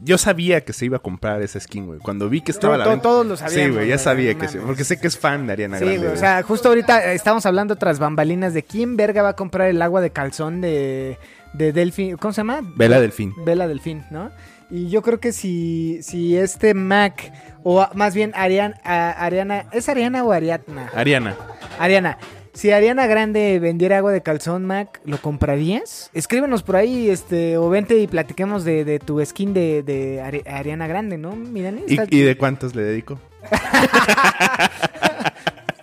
yo 0.03 0.19
sabía 0.19 0.63
que 0.63 0.73
se 0.73 0.87
iba 0.87 0.97
a 0.97 1.01
comprar 1.01 1.43
esa 1.43 1.61
skin, 1.61 1.87
güey. 1.87 1.99
Cuando 2.01 2.29
vi 2.29 2.41
que 2.41 2.51
estaba 2.53 2.77
la 2.79 2.87
venta- 2.87 3.03
todos 3.03 3.27
lo 3.27 3.37
sabíamos, 3.37 3.67
Sí, 3.67 3.71
güey, 3.73 3.89
ya 3.89 3.99
sabía 3.99 4.35
que 4.35 4.49
sí. 4.49 4.59
Porque 4.65 4.85
sé 4.85 4.99
que 4.99 5.07
es 5.07 5.19
fan 5.19 5.47
de 5.47 5.53
Ariana 5.53 5.79
Sí, 5.79 5.85
Grande. 5.85 6.01
güey, 6.03 6.13
o 6.13 6.17
sea, 6.17 6.43
justo 6.43 6.69
ahorita 6.69 7.13
eh, 7.13 7.15
estamos 7.15 7.45
hablando 7.47 7.77
tras 7.77 7.99
bambalinas 7.99 8.55
de 8.55 8.63
quién 8.63 8.97
verga 8.97 9.23
va 9.23 9.31
a 9.31 9.37
comprar 9.37 9.69
el 9.69 9.81
agua 9.83 10.01
de 10.01 10.11
calzón 10.11 10.61
de, 10.61 11.19
de 11.53 11.73
Delfín, 11.73 12.17
¿cómo 12.17 12.33
se 12.33 12.39
llama? 12.41 12.61
Vela 12.77 13.01
Delfín. 13.01 13.35
Vela 13.45 13.69
Delfín, 13.69 14.05
¿no? 14.11 14.31
Y 14.73 14.89
yo 14.89 15.03
creo 15.03 15.19
que 15.19 15.33
si, 15.33 16.01
si 16.03 16.37
este 16.37 16.75
Mac, 16.75 17.33
o 17.65 17.85
más 17.95 18.15
bien 18.15 18.31
Ariana, 18.37 18.77
Ariana, 18.85 19.67
¿es 19.73 19.89
Ariana 19.89 20.23
o 20.23 20.31
Ariadna? 20.31 20.89
Ariana. 20.95 21.37
Ariana, 21.79 22.19
si 22.53 22.71
Ariana 22.73 23.07
Grande 23.07 23.59
vendiera 23.61 23.99
agua 23.99 24.13
de 24.13 24.23
calzón, 24.23 24.65
Mac, 24.67 25.01
¿lo 25.05 25.19
comprarías? 25.21 26.11
Escríbenos 26.15 26.63
por 26.63 26.77
ahí, 26.77 27.09
este, 27.11 27.57
o 27.57 27.69
vente 27.71 27.97
y 27.99 28.07
platiquemos 28.07 28.65
de, 28.65 28.85
de 28.85 28.99
tu 28.99 29.25
skin 29.25 29.55
de, 29.55 29.83
de 29.83 30.21
Ari- 30.23 30.47
Ariana 30.47 30.87
Grande, 30.87 31.17
¿no? 31.19 31.35
Miren, 31.37 31.83
¿Y, 31.87 31.99
y 32.17 32.23
de 32.23 32.37
cuántos 32.37 32.75
le 32.75 32.83
dedico? 32.83 33.19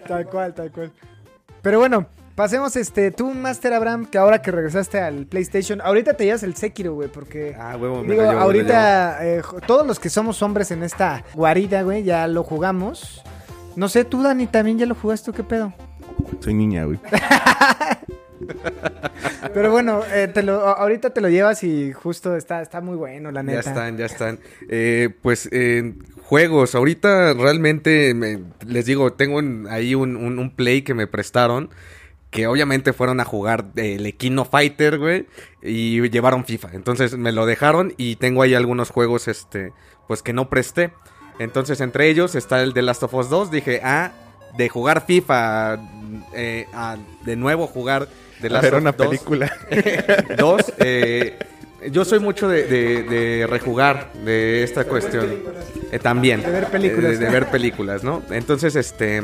Tal 0.08 0.26
cual, 0.30 0.54
tal 0.54 0.72
cual. 0.72 0.92
Pero 1.62 1.80
bueno, 1.80 2.08
pasemos 2.36 2.76
este, 2.78 3.12
tú, 3.12 3.34
Master 3.34 3.74
Abraham, 3.74 4.06
que 4.06 4.18
ahora 4.18 4.42
que 4.42 4.52
regresaste 4.52 5.00
al 5.02 5.26
PlayStation, 5.26 5.82
ahorita 5.82 6.14
te 6.14 6.24
llevas 6.24 6.44
el 6.44 6.56
Sekiro, 6.56 6.94
güey, 6.94 7.10
porque... 7.10 7.54
Ah, 7.60 7.76
huevo, 7.78 8.04
me 8.04 8.12
Digo, 8.14 8.24
lo 8.24 8.30
llevo, 8.32 8.32
me 8.32 8.32
lo 8.32 8.32
llevo. 8.32 8.42
ahorita 8.46 9.26
eh, 9.26 9.42
todos 9.66 9.86
los 9.86 10.00
que 10.00 10.10
somos 10.10 10.42
hombres 10.42 10.72
en 10.72 10.84
esta 10.84 11.26
guarida, 11.34 11.82
güey, 11.82 12.04
ya 12.04 12.26
lo 12.28 12.44
jugamos. 12.44 13.22
No 13.76 13.90
sé, 13.90 14.06
tú, 14.06 14.24
Dani, 14.24 14.48
también 14.48 14.78
ya 14.80 14.86
lo 14.86 14.96
jugaste, 14.96 15.32
¿o 15.32 15.34
¿qué 15.34 15.44
pedo? 15.44 15.74
Soy 16.40 16.54
niña, 16.54 16.86
güey. 16.86 17.00
Pero 19.54 19.72
bueno, 19.72 20.02
eh, 20.14 20.28
te 20.28 20.44
lo, 20.44 20.68
a- 20.68 20.74
ahorita 20.74 21.10
te 21.12 21.22
lo 21.22 21.30
llevas 21.30 21.64
y 21.64 21.92
justo 21.94 22.36
está, 22.36 22.62
está 22.62 22.82
muy 22.82 22.96
bueno, 22.96 23.32
la 23.32 23.42
Ya 23.42 23.44
neta. 23.46 23.60
están, 23.62 23.98
ya 23.98 24.06
están. 24.06 24.40
Eh, 24.70 25.10
pues 25.22 25.50
eh, 25.52 25.94
juegos, 26.24 26.76
ahorita 26.76 27.34
realmente 27.34 28.14
me- 28.14 28.40
les 28.66 28.86
digo, 28.86 29.14
tengo 29.14 29.38
un- 29.38 29.68
ahí 29.70 29.96
un, 29.96 30.16
un- 30.16 30.38
un 30.40 30.56
play 30.56 30.82
que 30.84 30.94
me 30.94 31.08
prestaron. 31.08 31.70
Que 32.30 32.46
obviamente 32.46 32.92
fueron 32.92 33.22
a 33.22 33.24
jugar 33.26 33.68
el 33.78 34.06
Equino 34.06 34.44
Fighter, 34.44 35.00
güey. 35.00 35.28
Y 35.64 36.08
llevaron 36.10 36.44
FIFA. 36.44 36.72
Entonces 36.74 37.18
me 37.18 37.32
lo 37.32 37.46
dejaron 37.46 37.94
y 37.96 38.18
tengo 38.18 38.42
ahí 38.42 38.54
algunos 38.54 38.90
juegos, 38.92 39.30
este, 39.30 39.72
pues 40.10 40.22
que 40.24 40.34
no 40.34 40.50
presté. 40.50 40.92
Entonces 41.40 41.80
entre 41.80 42.10
ellos 42.10 42.36
está 42.36 42.62
el 42.62 42.74
de 42.74 42.82
Last 42.82 43.02
of 43.04 43.14
Us 43.14 43.30
2. 43.30 43.50
Dije, 43.50 43.80
ah, 43.82 44.12
de 44.58 44.68
jugar 44.68 45.06
FIFA 45.06 45.80
eh, 46.34 46.66
a 46.74 46.98
de 47.26 47.36
nuevo 47.36 47.68
jugar 47.68 48.08
de 48.42 48.48
A 48.48 48.52
Last 48.52 48.64
ver 48.64 48.74
of 48.76 48.82
una 48.82 48.92
2. 48.92 49.08
película. 49.08 49.52
Dos, 50.38 50.62
eh, 50.80 51.38
yo 51.92 52.06
soy 52.06 52.20
mucho 52.20 52.48
de, 52.50 52.64
de- 52.68 53.04
de 53.04 53.48
rejugar 53.48 54.12
de 54.26 54.64
esta 54.64 54.84
cuestión. 54.86 55.28
Eh, 55.92 56.00
también. 56.00 56.42
De 56.42 56.52
ver 56.52 56.68
películas. 56.68 57.14
Eh, 57.14 57.18
De, 57.18 57.26
de 57.26 57.32
ver 57.32 57.48
películas, 57.50 58.04
¿no? 58.04 58.24
Entonces, 58.32 58.76
este, 58.76 59.24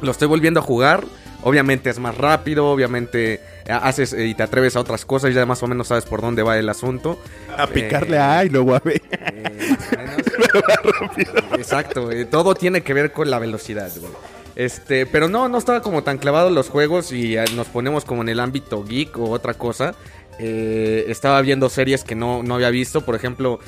lo 0.00 0.10
estoy 0.10 0.28
volviendo 0.28 0.60
a 0.60 0.62
jugar. 0.62 1.04
Obviamente 1.44 1.90
es 1.90 1.98
más 1.98 2.16
rápido, 2.16 2.68
obviamente 2.70 3.40
haces 3.68 4.12
eh, 4.12 4.26
y 4.26 4.34
te 4.34 4.44
atreves 4.44 4.76
a 4.76 4.80
otras 4.80 5.04
cosas, 5.04 5.34
ya 5.34 5.44
más 5.44 5.60
o 5.64 5.66
menos 5.66 5.88
sabes 5.88 6.04
por 6.04 6.20
dónde 6.20 6.44
va 6.44 6.56
el 6.56 6.68
asunto. 6.68 7.18
A 7.58 7.66
picarle 7.66 8.16
Eh, 8.16 8.20
a 8.20 8.38
A 8.38 8.44
y 8.44 8.48
luego 8.48 8.76
a 8.76 8.78
B. 8.78 9.02
eh, 9.10 9.70
más 9.70 9.88
o 9.92 9.96
menos. 11.16 11.32
Exacto, 11.58 12.12
eh, 12.12 12.26
todo 12.26 12.54
tiene 12.54 12.82
que 12.82 12.94
ver 12.94 13.10
con 13.10 13.28
la 13.28 13.40
velocidad, 13.40 13.90
güey. 13.98 14.12
Este, 14.56 15.06
pero 15.06 15.28
no, 15.28 15.48
no 15.48 15.58
estaba 15.58 15.80
como 15.82 16.02
tan 16.02 16.18
clavado 16.18 16.48
en 16.48 16.54
los 16.54 16.68
juegos 16.68 17.12
y 17.12 17.36
eh, 17.36 17.44
nos 17.56 17.68
ponemos 17.68 18.04
como 18.04 18.22
en 18.22 18.28
el 18.28 18.40
ámbito 18.40 18.84
geek 18.84 19.16
o 19.18 19.30
otra 19.30 19.54
cosa. 19.54 19.94
Eh, 20.38 21.04
estaba 21.08 21.40
viendo 21.42 21.68
series 21.68 22.04
que 22.04 22.14
no, 22.14 22.42
no 22.42 22.54
había 22.56 22.70
visto, 22.70 23.02
por 23.02 23.14
ejemplo, 23.14 23.60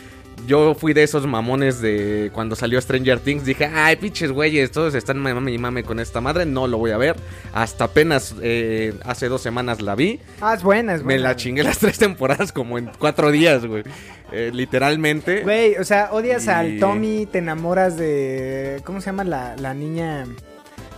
yo 0.46 0.74
fui 0.74 0.92
de 0.92 1.02
esos 1.04 1.26
mamones 1.26 1.80
de 1.80 2.30
cuando 2.34 2.54
salió 2.56 2.78
Stranger 2.80 3.18
Things. 3.20 3.44
Dije, 3.46 3.66
ay, 3.72 3.96
pinches 3.96 4.30
güeyes, 4.32 4.70
todos 4.72 4.94
están 4.94 5.18
mame 5.18 5.52
y 5.52 5.58
mame 5.58 5.84
con 5.84 6.00
esta 6.00 6.20
madre. 6.20 6.44
No 6.44 6.66
lo 6.66 6.76
voy 6.76 6.90
a 6.90 6.98
ver. 6.98 7.16
Hasta 7.54 7.84
apenas 7.84 8.34
eh, 8.42 8.92
hace 9.04 9.28
dos 9.28 9.40
semanas 9.40 9.80
la 9.80 9.94
vi. 9.94 10.20
Ah, 10.40 10.52
es 10.54 10.62
buena, 10.62 10.94
es 10.94 11.00
Me 11.00 11.14
buena. 11.14 11.30
la 11.30 11.36
chingué 11.36 11.62
las 11.62 11.78
tres 11.78 11.98
temporadas 11.98 12.52
como 12.52 12.76
en 12.78 12.90
cuatro 12.98 13.30
días, 13.30 13.64
güey. 13.64 13.84
Eh, 14.32 14.50
literalmente. 14.52 15.42
Güey, 15.44 15.76
o 15.76 15.84
sea, 15.84 16.10
odias 16.12 16.44
Y- 16.46 16.50
al 16.50 16.78
Tommy, 16.80 17.26
te 17.26 17.38
enamoras 17.38 17.96
de... 17.96 18.80
¿Cómo 18.84 19.00
se 19.00 19.06
llama 19.06 19.22
la, 19.24 19.54
la 19.56 19.72
niña? 19.72 20.26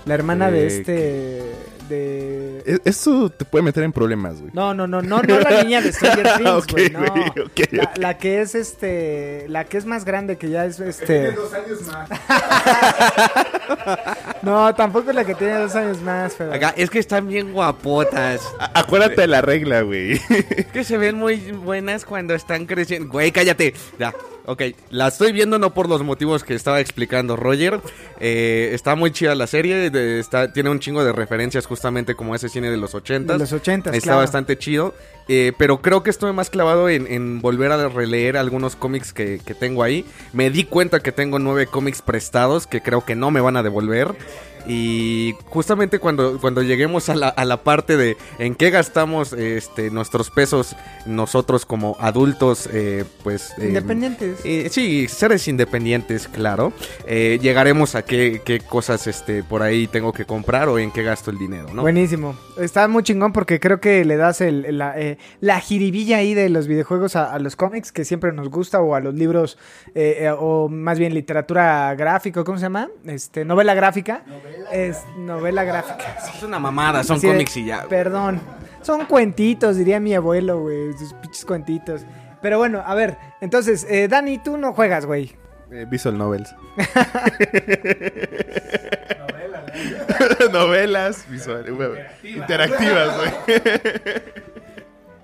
La 0.07 0.15
hermana 0.15 0.51
de 0.51 0.63
Eh, 0.63 0.67
este... 0.67 1.43
De... 1.89 2.63
E- 2.67 2.81
Eso 2.85 3.31
te 3.31 3.45
puede 3.45 3.63
meter 3.63 3.85
en 3.85 3.93
problemas, 3.93 4.41
güey. 4.41 4.51
No, 4.53 4.75
no, 4.75 4.89
no, 4.89 5.03
no, 5.03 5.23
no 5.23 5.39
la 5.39 5.63
niña 5.63 5.81
de 5.81 5.93
Stranger 5.93 6.33
Things, 6.37 6.51
Ok, 6.51 6.73
güey, 6.73 6.91
no. 6.91 6.99
güey, 6.99 7.29
ok, 7.29 7.61
la, 7.73 7.93
la 7.97 8.19
que 8.19 8.41
es 8.41 8.57
este, 8.57 9.47
la 9.49 9.67
que 9.67 9.79
es 9.79 9.87
más 9.87 10.05
grande 10.05 10.37
que 10.37 10.51
ya 10.51 10.65
es 10.65 10.81
este. 10.81 11.31
dos 11.31 11.53
años 11.55 11.81
más. 11.87 12.09
No, 14.47 14.75
tampoco 14.75 15.13
la 15.13 15.25
que 15.25 15.35
tiene 15.35 15.55
dos 15.59 15.75
años 15.75 16.01
más, 16.03 16.35
pero. 16.39 16.53
Acá, 16.55 16.73
es 16.77 16.89
que 16.89 16.99
están 16.99 17.27
bien 17.29 17.53
guapotas. 17.53 18.41
A- 18.59 18.81
Acuérdate 18.81 19.21
de 19.23 19.27
la 19.27 19.43
regla, 19.43 19.83
güey. 19.83 20.13
Es 20.57 20.67
que 20.67 20.85
se 20.85 20.97
ven 20.97 21.17
muy 21.17 21.37
buenas 21.53 22.05
cuando 22.05 22.35
están 22.35 22.67
creciendo. 22.67 23.11
Güey, 23.11 23.33
cállate. 23.33 23.75
Ya, 23.99 24.15
ok. 24.47 24.63
La 24.91 25.09
estoy 25.09 25.33
viendo 25.33 25.59
no 25.59 25.75
por 25.75 25.89
los 25.89 26.03
motivos 26.03 26.45
que 26.45 26.55
estaba 26.55 26.81
explicando 26.81 27.37
Roger. 27.37 27.81
Eh, 28.21 28.71
está 28.73 28.95
muy 28.95 29.11
chida 29.11 29.35
la 29.35 29.47
serie. 29.47 29.91
de- 29.91 30.21
está, 30.21 30.53
tiene 30.53 30.71
un 30.71 30.79
chingo 30.81 31.05
de 31.05 31.13
referencias 31.13 31.67
justamente 31.67 32.15
como 32.15 32.35
ese 32.35 32.49
cine 32.49 32.71
de 32.71 32.77
los 32.77 32.95
80. 32.95 33.33
De 33.35 33.39
los 33.41 33.53
80s, 33.53 33.95
Está 33.95 34.01
claro. 34.01 34.19
bastante 34.21 34.57
chido. 34.59 34.95
Eh, 35.29 35.53
pero 35.59 35.83
creo 35.83 36.05
que 36.05 36.11
estoy 36.11 36.33
más 36.33 36.51
clavado 36.51 36.89
en, 36.89 37.09
en 37.13 37.41
volver 37.41 37.73
a 37.73 37.89
releer 37.89 38.37
algunos 38.37 38.77
cómics 38.77 39.13
que, 39.13 39.41
que 39.45 39.55
tengo 39.55 39.83
ahí. 39.83 40.05
Me 40.33 40.51
di 40.51 40.63
cuenta 40.63 41.01
que 41.01 41.11
tengo 41.11 41.41
nueve 41.41 41.67
cómics 41.67 42.01
prestados 42.01 42.69
que 42.69 42.81
creo 42.81 43.05
que 43.05 43.17
no 43.17 43.33
me 43.33 43.41
van 43.41 43.57
a 43.57 43.65
devolver. 43.65 44.15
Bye. 44.37 44.56
Y 44.69 45.35
justamente 45.47 45.99
cuando, 45.99 46.41
cuando 46.41 46.63
lleguemos 46.63 47.09
a 47.09 47.15
la, 47.15 47.29
a 47.29 47.45
la 47.45 47.63
parte 47.63 47.97
de 47.97 48.17
en 48.39 48.55
qué 48.55 48.71
gastamos 48.71 49.33
este, 49.33 49.91
nuestros 49.91 50.31
pesos 50.31 50.75
nosotros 51.07 51.65
como 51.65 51.97
adultos, 52.01 52.69
eh, 52.73 53.05
pues... 53.23 53.53
eh, 53.59 53.69
Independientes. 53.69 54.41
eh, 54.45 54.69
sí, 54.71 55.07
seres 55.09 55.47
independientes, 55.49 56.27
claro. 56.29 56.73
Eh, 57.07 57.39
llegaremos 57.41 57.95
a 57.95 58.03
qué, 58.05 58.43
qué 58.45 58.61
cosas 58.61 59.07
este, 59.07 59.43
por 59.45 59.63
ahí 59.63 59.87
tengo 59.87 60.13
que 60.13 60.25
comprar 60.25 60.69
o 60.69 60.79
en 60.79 60.91
qué 60.91 61.03
gasto 61.03 61.31
el 61.31 61.39
dinero, 61.39 61.69
¿no? 61.73 61.83
Buenísimo. 61.83 62.37
Está 62.61 62.89
muy 62.89 63.03
chingón 63.03 63.33
porque 63.33 63.61
creo 63.61 63.81
que 63.81 64.05
le 64.05 64.17
das 64.17 64.41
el- 64.41 64.77
la, 64.79 64.99
eh, 65.01 65.19
la 65.41 65.61
jiribilla 65.61 66.19
ahí 66.19 66.35
de 66.35 66.49
los 66.49 66.67
videojuegos 66.67 67.15
a, 67.17 67.33
a 67.33 67.39
los 67.39 67.55
cómics 67.57 67.93
que 67.93 68.05
siempre 68.05 68.33
nos 68.33 68.49
gusta 68.49 68.81
o 68.81 68.95
a 68.95 69.01
los 69.01 69.15
libros 69.15 69.59
eh, 69.95 70.19
eh, 70.23 70.31
o 70.37 70.69
más 70.69 70.99
bien 70.99 71.15
literatura 71.15 71.95
gráfica, 71.95 72.43
¿cómo 72.43 72.59
se 72.59 72.63
llama? 72.65 72.89
Este, 73.05 73.45
novela 73.45 73.75
gráfica. 73.75 74.25
Es 74.73 75.05
novela 75.17 75.65
gráfica. 75.65 76.17
Es 76.35 76.43
una 76.43 76.59
mamada, 76.59 77.03
son 77.05 77.21
de- 77.21 77.29
cómics 77.29 77.57
y 77.57 77.67
ya. 77.67 77.85
Perdón. 77.89 78.41
Son 78.83 79.05
cuentitos, 79.07 79.77
diría 79.77 80.01
mi 80.01 80.15
abuelo, 80.15 80.61
güey. 80.61 80.93
Sus 80.97 81.13
pinches 81.15 81.45
cuentitos. 81.45 82.03
Pero 82.43 82.59
bueno, 82.59 82.83
a 82.85 82.95
ver. 82.95 83.17
Entonces, 83.41 83.87
eh, 83.89 84.09
Dani, 84.09 84.39
tú 84.39 84.57
no 84.57 84.73
juegas, 84.73 85.07
güey. 85.07 85.35
Eh, 85.73 85.85
visual 85.89 86.17
novels. 86.17 86.55
Novelas. 90.53 91.29
visual, 91.29 91.65
güey. 91.75 91.91
Interactivas, 92.23 93.17
güey. 93.17 93.31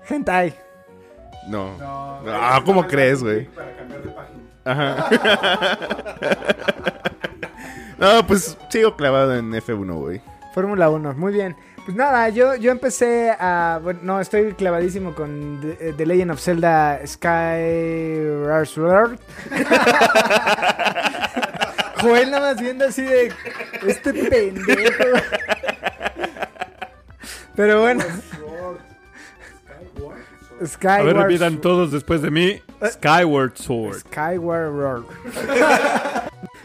Hentai. 0.09 0.53
No. 1.47 1.71
Ah, 2.27 2.61
¿cómo 2.65 2.85
crees, 2.87 3.23
güey? 3.23 3.47
Ajá. 4.65 5.07
No, 7.97 8.27
pues 8.27 8.57
sigo 8.69 8.95
clavado 8.95 9.35
en 9.35 9.51
F1, 9.51 9.93
güey. 9.93 10.21
Fórmula 10.53 10.89
1, 10.89 11.13
muy 11.13 11.33
bien. 11.33 11.55
Pues 11.85 11.97
nada, 11.97 12.29
yo, 12.29 12.55
yo 12.55 12.71
empecé 12.71 13.35
a... 13.37 13.79
Bueno, 13.83 13.99
no, 14.03 14.21
estoy 14.21 14.53
clavadísimo 14.53 15.13
con 15.13 15.59
The, 15.61 15.93
The 15.93 16.05
Legend 16.05 16.31
of 16.31 16.39
Zelda 16.39 17.01
Sky... 17.05 18.65
Sword. 18.65 19.19
Joel 22.01 22.31
nada 22.31 22.53
más 22.53 22.61
viendo 22.61 22.85
así 22.85 23.01
de... 23.01 23.33
Este 23.85 24.13
pendejo. 24.13 25.03
Pero 27.55 27.81
bueno. 27.81 28.03
Skyward 30.65 30.99
A 30.99 31.03
ver, 31.03 31.15
repitan 31.17 31.53
Sword. 31.53 31.61
todos 31.61 31.91
después 31.91 32.21
de 32.21 32.31
mí. 32.31 32.61
Skyward 32.85 33.55
Sword. 33.55 33.99
Skyward 33.99 34.71
Road. 34.71 35.03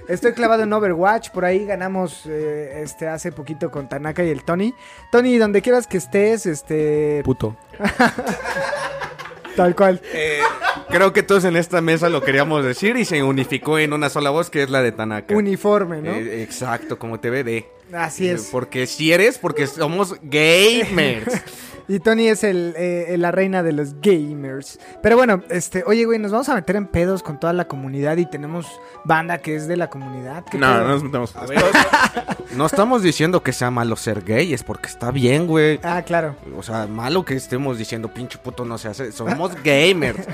Estoy 0.08 0.32
clavado 0.32 0.62
en 0.62 0.72
Overwatch, 0.72 1.30
por 1.30 1.44
ahí 1.44 1.66
ganamos 1.66 2.22
eh, 2.24 2.80
este 2.82 3.08
hace 3.08 3.30
poquito 3.30 3.70
con 3.70 3.90
Tanaka 3.90 4.24
y 4.24 4.30
el 4.30 4.42
Tony. 4.42 4.72
Tony, 5.12 5.36
donde 5.36 5.60
quieras 5.60 5.86
que 5.86 5.98
estés, 5.98 6.46
este 6.46 7.20
Puto. 7.24 7.56
tal 9.56 9.76
cual. 9.76 10.00
Eh, 10.14 10.40
creo 10.88 11.12
que 11.12 11.22
todos 11.22 11.44
en 11.44 11.56
esta 11.56 11.82
mesa 11.82 12.08
lo 12.08 12.22
queríamos 12.22 12.64
decir 12.64 12.96
y 12.96 13.04
se 13.04 13.22
unificó 13.22 13.78
en 13.78 13.92
una 13.92 14.08
sola 14.08 14.30
voz 14.30 14.48
que 14.48 14.62
es 14.62 14.70
la 14.70 14.80
de 14.80 14.92
Tanaka. 14.92 15.36
Uniforme, 15.36 16.00
¿no? 16.00 16.12
Eh, 16.12 16.42
exacto, 16.42 16.98
como 16.98 17.20
TVD. 17.20 17.66
Así 17.92 18.28
es. 18.28 18.48
Porque 18.50 18.86
si 18.86 19.12
eres, 19.12 19.36
porque 19.36 19.66
somos 19.66 20.16
gamers. 20.22 21.34
Y 21.88 22.00
Tony 22.00 22.28
es 22.28 22.44
el, 22.44 22.74
eh, 22.76 23.16
la 23.18 23.30
reina 23.30 23.62
de 23.62 23.72
los 23.72 23.98
gamers. 24.02 24.78
Pero 25.02 25.16
bueno, 25.16 25.42
este, 25.48 25.84
oye, 25.86 26.04
güey, 26.04 26.18
nos 26.18 26.30
vamos 26.32 26.48
a 26.50 26.54
meter 26.54 26.76
en 26.76 26.86
pedos 26.86 27.22
con 27.22 27.40
toda 27.40 27.54
la 27.54 27.66
comunidad 27.66 28.18
y 28.18 28.26
tenemos 28.26 28.66
banda 29.04 29.38
que 29.38 29.56
es 29.56 29.66
de 29.66 29.76
la 29.78 29.88
comunidad. 29.88 30.44
¿Qué 30.50 30.58
No, 30.58 30.66
pedo? 30.66 30.82
no 30.82 30.88
nos 30.88 31.02
metamos. 31.04 31.34
no 32.56 32.66
estamos 32.66 33.02
diciendo 33.02 33.42
que 33.42 33.52
sea 33.52 33.70
malo 33.70 33.96
ser 33.96 34.22
gay, 34.22 34.52
es 34.52 34.62
porque 34.62 34.88
está 34.88 35.10
bien, 35.10 35.46
güey. 35.46 35.80
Ah, 35.82 36.02
claro. 36.02 36.36
O 36.56 36.62
sea, 36.62 36.86
malo 36.86 37.24
que 37.24 37.34
estemos 37.34 37.78
diciendo 37.78 38.12
pinche 38.12 38.38
puto 38.38 38.64
no 38.66 38.76
se 38.76 38.88
hace. 38.88 39.10
Somos 39.12 39.52
gamers. 39.62 40.26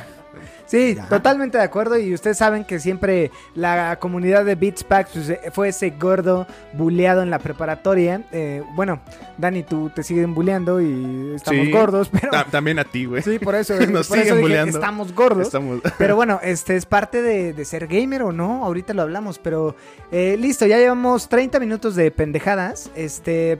Sí, 0.75 0.95
Ya. 0.97 1.09
totalmente 1.09 1.59
de 1.59 1.65
acuerdo. 1.65 1.97
Y 1.99 2.13
ustedes 2.15 2.37
saben 2.39 2.65
que 2.65 2.79
siempre 2.81 3.31
la 3.55 3.97
comunidad 4.01 4.45
de 4.45 4.55
Beats 4.57 4.83
Packs 4.85 5.11
pues, 5.15 5.29
eh, 5.31 5.41
fue 5.53 5.69
ese 5.69 5.91
gordo 5.91 6.47
buleado 6.73 7.23
en 7.23 7.31
la 7.31 7.39
preparatoria. 7.39 8.23
Eh, 8.33 8.63
bueno, 8.75 9.01
Dani, 9.39 9.63
tú 9.63 9.91
te 9.95 10.03
siguen 10.03 10.35
buleando 10.35 10.81
y 10.81 11.33
estamos 11.37 11.67
Sí. 11.67 11.71
gordos, 11.73 12.09
pero. 12.11 12.31
Ta- 12.31 12.45
También 12.51 12.79
a 12.79 12.85
ti, 12.85 13.05
güey. 13.05 13.23
Sí, 13.23 13.39
por 13.39 13.55
eso. 13.55 13.75
Nos 13.91 14.09
por 14.09 14.19
eso 14.19 14.25
siguen 14.25 14.25
dije, 14.37 14.41
buleando. 14.41 14.79
estamos 14.79 15.15
gordos. 15.15 15.47
Estamos... 15.47 15.81
Pero 15.99 16.17
bueno, 16.17 16.41
este 16.43 16.77
es 16.77 16.87
parte 16.87 17.23
de, 17.23 17.53
de 17.53 17.65
ser 17.65 17.87
gamer 17.87 18.23
o 18.23 18.33
no, 18.33 18.65
ahorita 18.65 18.95
lo 18.95 19.03
hablamos, 19.03 19.39
pero 19.39 19.77
eh, 20.11 20.37
listo, 20.39 20.67
ya 20.67 20.79
llevamos 20.79 21.29
30 21.29 21.61
minutos 21.61 21.95
de 21.95 22.11
pendejadas. 22.11 22.91
Este, 22.97 23.59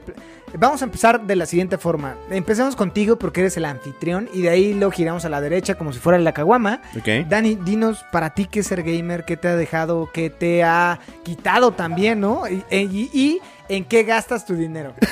vamos 0.57 0.81
a 0.81 0.85
empezar 0.85 1.21
de 1.25 1.35
la 1.35 1.45
siguiente 1.45 1.77
forma. 1.77 2.15
Empecemos 2.29 2.75
contigo 2.75 3.17
porque 3.17 3.41
eres 3.41 3.57
el 3.57 3.65
anfitrión 3.65 4.29
y 4.33 4.41
de 4.41 4.49
ahí 4.49 4.73
lo 4.73 4.91
giramos 4.91 5.25
a 5.25 5.29
la 5.29 5.41
derecha 5.41 5.75
como 5.75 5.93
si 5.93 5.99
fuera 5.99 6.17
la 6.19 6.33
caguama. 6.33 6.81
Ok. 6.97 7.27
Dani, 7.27 7.55
dinos 7.55 8.03
para 8.11 8.33
ti 8.33 8.45
qué 8.45 8.59
es 8.61 8.67
ser 8.67 8.83
gamer, 8.83 9.25
qué 9.25 9.37
te 9.37 9.47
ha 9.47 9.55
dejado, 9.55 10.09
qué 10.13 10.29
te 10.29 10.63
ha 10.63 10.99
quitado 11.23 11.71
también, 11.71 12.19
¿no? 12.19 12.47
Y, 12.49 12.63
y- 12.71 13.09
y 13.13 13.39
en 13.69 13.85
qué 13.85 14.03
gastas 14.03 14.45
tu 14.45 14.55
dinero. 14.55 14.93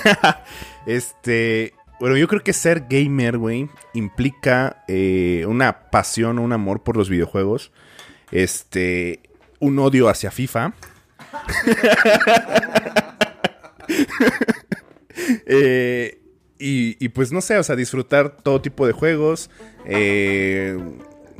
Este. 0.86 1.73
Bueno, 1.99 2.17
yo 2.17 2.27
creo 2.27 2.43
que 2.43 2.51
ser 2.51 2.88
gamer, 2.89 3.38
güey, 3.38 3.69
implica 3.93 4.84
eh, 4.89 5.45
una 5.47 5.89
pasión 5.89 6.38
o 6.39 6.41
un 6.41 6.51
amor 6.51 6.84
por 6.84 6.97
los 6.97 7.10
videojuegos. 7.10 7.71
Este. 8.32 9.21
Un 9.60 9.79
odio 9.79 10.10
hacia 10.10 10.29
FIFA. 10.32 10.73
Eh, 15.45 16.19
y, 16.60 16.95
y 17.04 17.10
pues 17.10 17.32
no 17.32 17.41
sé, 17.41 17.58
o 17.58 17.63
sea, 17.63 17.76
disfrutar 17.76 18.38
todo 18.41 18.62
tipo 18.62 18.88
de 18.88 18.93
juegos. 18.93 19.49
eh, 19.86 20.78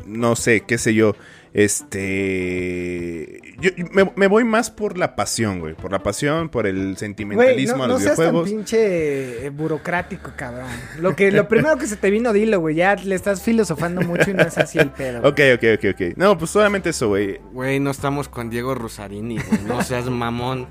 no 0.06 0.36
sé, 0.36 0.62
qué 0.62 0.78
sé 0.78 0.94
yo. 0.94 1.16
Este. 1.54 3.40
Yo, 3.60 3.70
me, 3.92 4.12
me 4.16 4.28
voy 4.28 4.44
más 4.44 4.70
por 4.72 4.98
la 4.98 5.16
pasión, 5.16 5.60
güey. 5.60 5.76
Por 5.76 5.92
la 5.92 6.02
pasión, 6.02 6.50
por 6.50 6.68
el 6.68 6.78
Güey, 6.84 6.96
sentimentalismo 6.98 7.78
no, 7.78 7.84
a 7.84 7.88
no 7.88 7.94
los 7.94 8.02
seas 8.04 8.18
tan 8.18 8.26
videojuegos. 8.32 8.50
pinche 8.50 9.46
eh, 9.46 9.50
burocrático, 9.50 10.32
cabrón. 10.36 10.68
Lo 11.00 11.16
que 11.16 11.32
lo 11.32 11.48
primero 11.48 11.78
que 11.78 11.88
se 11.88 11.96
te 11.96 12.10
vino, 12.10 12.34
dilo, 12.34 12.60
güey. 12.60 12.76
Ya 12.76 12.96
le 12.96 13.16
estás 13.16 13.42
filosofando 13.44 14.02
mucho 14.02 14.32
y 14.32 14.34
no 14.34 14.42
es 14.44 14.58
así 14.58 14.80
el 14.80 14.90
pedo. 14.92 15.22
güey. 15.22 15.32
Ok, 15.32 15.40
ok, 15.62 15.64
ok, 15.78 15.86
ok. 15.94 16.18
No, 16.18 16.38
pues 16.38 16.52
solamente 16.52 16.90
eso, 16.90 17.08
güey. 17.10 17.40
Güey, 17.54 17.80
no 17.80 17.92
estamos 17.92 18.28
con 18.28 18.50
Diego 18.50 18.76
Rosarini, 18.76 19.38
güey. 19.40 19.62
No 19.66 19.82
seas 19.84 20.10
mamón. 20.10 20.68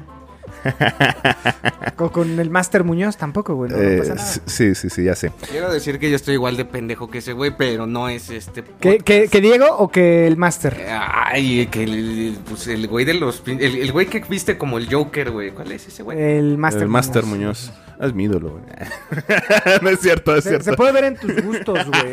Con, 1.97 2.09
con 2.09 2.41
el 2.41 2.49
Master 2.51 2.85
Muñoz 2.85 3.17
tampoco, 3.17 3.55
güey. 3.55 3.71
No, 3.71 3.77
no 3.77 3.83
Eh, 3.83 3.99
pasa 3.99 4.15
nada. 4.15 4.29
sí, 4.47 4.75
sí, 4.75 4.89
sí, 4.89 5.05
ya 5.05 5.15
sé. 5.15 5.31
Quiero 5.51 5.71
decir 5.73 5.99
que 5.99 6.09
yo 6.11 6.17
estoy 6.17 6.35
igual 6.35 6.57
de 6.57 6.65
pendejo 6.65 7.11
que 7.11 7.19
ese 7.19 7.33
güey, 7.35 7.55
pero 7.57 7.87
no 7.87 8.09
es 8.09 8.31
este. 8.31 8.65
¿Que, 8.81 8.99
que, 8.99 9.29
que 9.29 9.41
Diego 9.41 9.67
o 9.77 9.91
que 9.91 10.27
el 10.27 10.37
Master? 10.37 10.87
Ay, 10.89 11.67
que 11.67 11.85
el, 11.85 12.39
pues 12.49 12.67
el 12.69 12.89
güey 12.89 13.05
de 13.05 13.15
los. 13.15 13.43
El, 13.47 13.61
el 13.61 13.93
güey 13.93 14.07
que 14.07 14.21
viste 14.21 14.57
como 14.57 14.79
el 14.79 14.93
Joker, 14.93 15.31
güey. 15.33 15.51
¿Cuál 15.51 15.73
es 15.73 15.87
ese 15.87 16.03
güey? 16.03 16.19
El 16.21 16.57
Master 16.57 16.83
el 16.85 16.89
Master 16.89 17.25
Muñoz. 17.25 17.73
Es 18.01 18.15
mi 18.15 18.25
ídolo, 18.25 18.53
güey. 18.53 18.65
no 19.83 19.89
es 19.91 20.01
cierto, 20.01 20.35
es 20.35 20.45
Se, 20.45 20.51
cierto. 20.51 20.65
se 20.71 20.77
puede 20.77 20.93
ver 20.93 21.05
en 21.05 21.17
tus 21.17 21.41
gustos, 21.43 21.79
güey. 21.87 22.11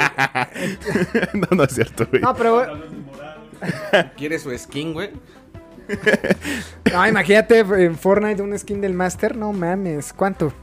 no, 1.33 1.47
no 1.55 1.63
es 1.63 1.73
cierto, 1.73 2.05
güey. 2.09 2.21
No, 2.21 2.35
pero... 2.35 2.65
¿Quiere 4.17 4.39
su 4.39 4.55
skin, 4.57 4.93
güey? 4.93 5.09
No, 6.93 7.07
imagínate 7.07 7.59
en 7.59 7.95
Fortnite 7.95 8.41
un 8.41 8.57
skin 8.57 8.81
del 8.81 8.93
Master. 8.93 9.35
No 9.35 9.53
mames. 9.53 10.13
¿Cuánto? 10.13 10.53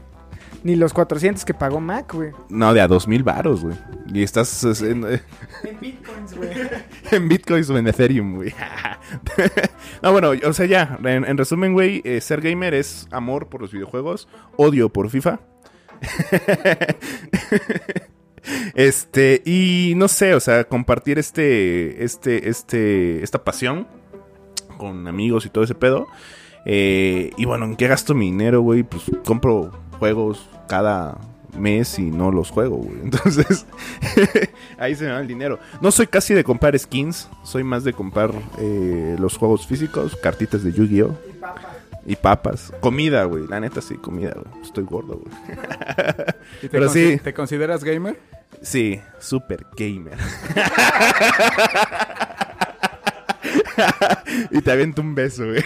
Ni 0.63 0.75
los 0.75 0.91
400 0.91 1.45
que 1.45 1.53
pagó 1.53 1.79
Mac, 1.79 2.13
güey. 2.13 2.31
No, 2.49 2.73
de 2.73 2.81
a 2.81 2.87
dos 2.87 3.07
mil 3.07 3.23
varos, 3.23 3.63
güey. 3.63 3.77
Y 4.13 4.23
estás 4.23 4.63
es, 4.63 4.81
en, 4.81 5.05
En 5.05 5.79
Bitcoins, 5.81 6.35
güey. 6.35 6.49
en 7.11 7.29
Bitcoin 7.29 7.63
o 7.69 7.77
en 7.77 7.87
Ethereum, 7.87 8.35
güey. 8.35 8.53
no, 10.01 10.11
bueno, 10.11 10.31
o 10.43 10.53
sea, 10.53 10.65
ya. 10.65 10.97
En, 11.03 11.25
en 11.25 11.37
resumen, 11.37 11.73
güey, 11.73 12.01
eh, 12.03 12.19
ser 12.21 12.41
gamer 12.41 12.73
es 12.73 13.07
amor 13.11 13.47
por 13.47 13.61
los 13.61 13.71
videojuegos, 13.71 14.27
odio 14.57 14.89
por 14.89 15.09
FIFA. 15.09 15.39
este, 18.75 19.41
y 19.45 19.93
no 19.95 20.07
sé, 20.07 20.33
o 20.33 20.39
sea, 20.39 20.63
compartir 20.65 21.19
este, 21.19 22.03
este, 22.03 22.49
este, 22.49 23.23
esta 23.23 23.43
pasión 23.43 23.87
con 24.77 25.07
amigos 25.07 25.45
y 25.45 25.49
todo 25.49 25.63
ese 25.63 25.75
pedo. 25.75 26.07
Eh, 26.65 27.31
y 27.37 27.45
bueno, 27.45 27.65
¿en 27.65 27.75
qué 27.75 27.87
gasto 27.87 28.13
mi 28.13 28.25
dinero, 28.25 28.61
güey? 28.61 28.83
Pues 28.83 29.03
compro 29.25 29.71
juegos 29.99 30.49
cada 30.67 31.17
mes 31.57 31.97
y 31.99 32.11
no 32.11 32.31
los 32.31 32.51
juego, 32.51 32.77
güey. 32.77 32.99
Entonces, 33.03 33.65
ahí 34.77 34.95
se 34.95 35.05
me 35.05 35.11
va 35.11 35.19
el 35.19 35.27
dinero. 35.27 35.59
No 35.81 35.91
soy 35.91 36.07
casi 36.07 36.33
de 36.33 36.43
comprar 36.43 36.77
skins, 36.77 37.29
soy 37.43 37.63
más 37.63 37.83
de 37.83 37.93
comprar 37.93 38.31
eh, 38.59 39.15
los 39.19 39.37
juegos 39.37 39.65
físicos, 39.65 40.15
cartitas 40.15 40.63
de 40.63 40.71
Yu-Gi-Oh! 40.71 41.15
Y 42.05 42.15
papas. 42.15 42.71
Comida, 42.79 43.25
güey. 43.25 43.47
La 43.47 43.59
neta 43.59 43.81
sí, 43.81 43.95
comida, 43.95 44.33
güey. 44.33 44.63
Estoy 44.63 44.85
gordo, 44.85 45.19
güey. 45.19 45.35
¿Y 46.59 46.61
te, 46.61 46.69
Pero 46.69 46.87
sí. 46.87 47.19
¿Te 47.21 47.33
consideras 47.33 47.83
gamer? 47.83 48.17
Sí, 48.61 49.01
super 49.19 49.67
gamer. 49.75 50.17
y 54.51 54.61
te 54.61 54.71
aviento 54.71 55.01
un 55.01 55.15
beso, 55.15 55.45
güey. 55.45 55.63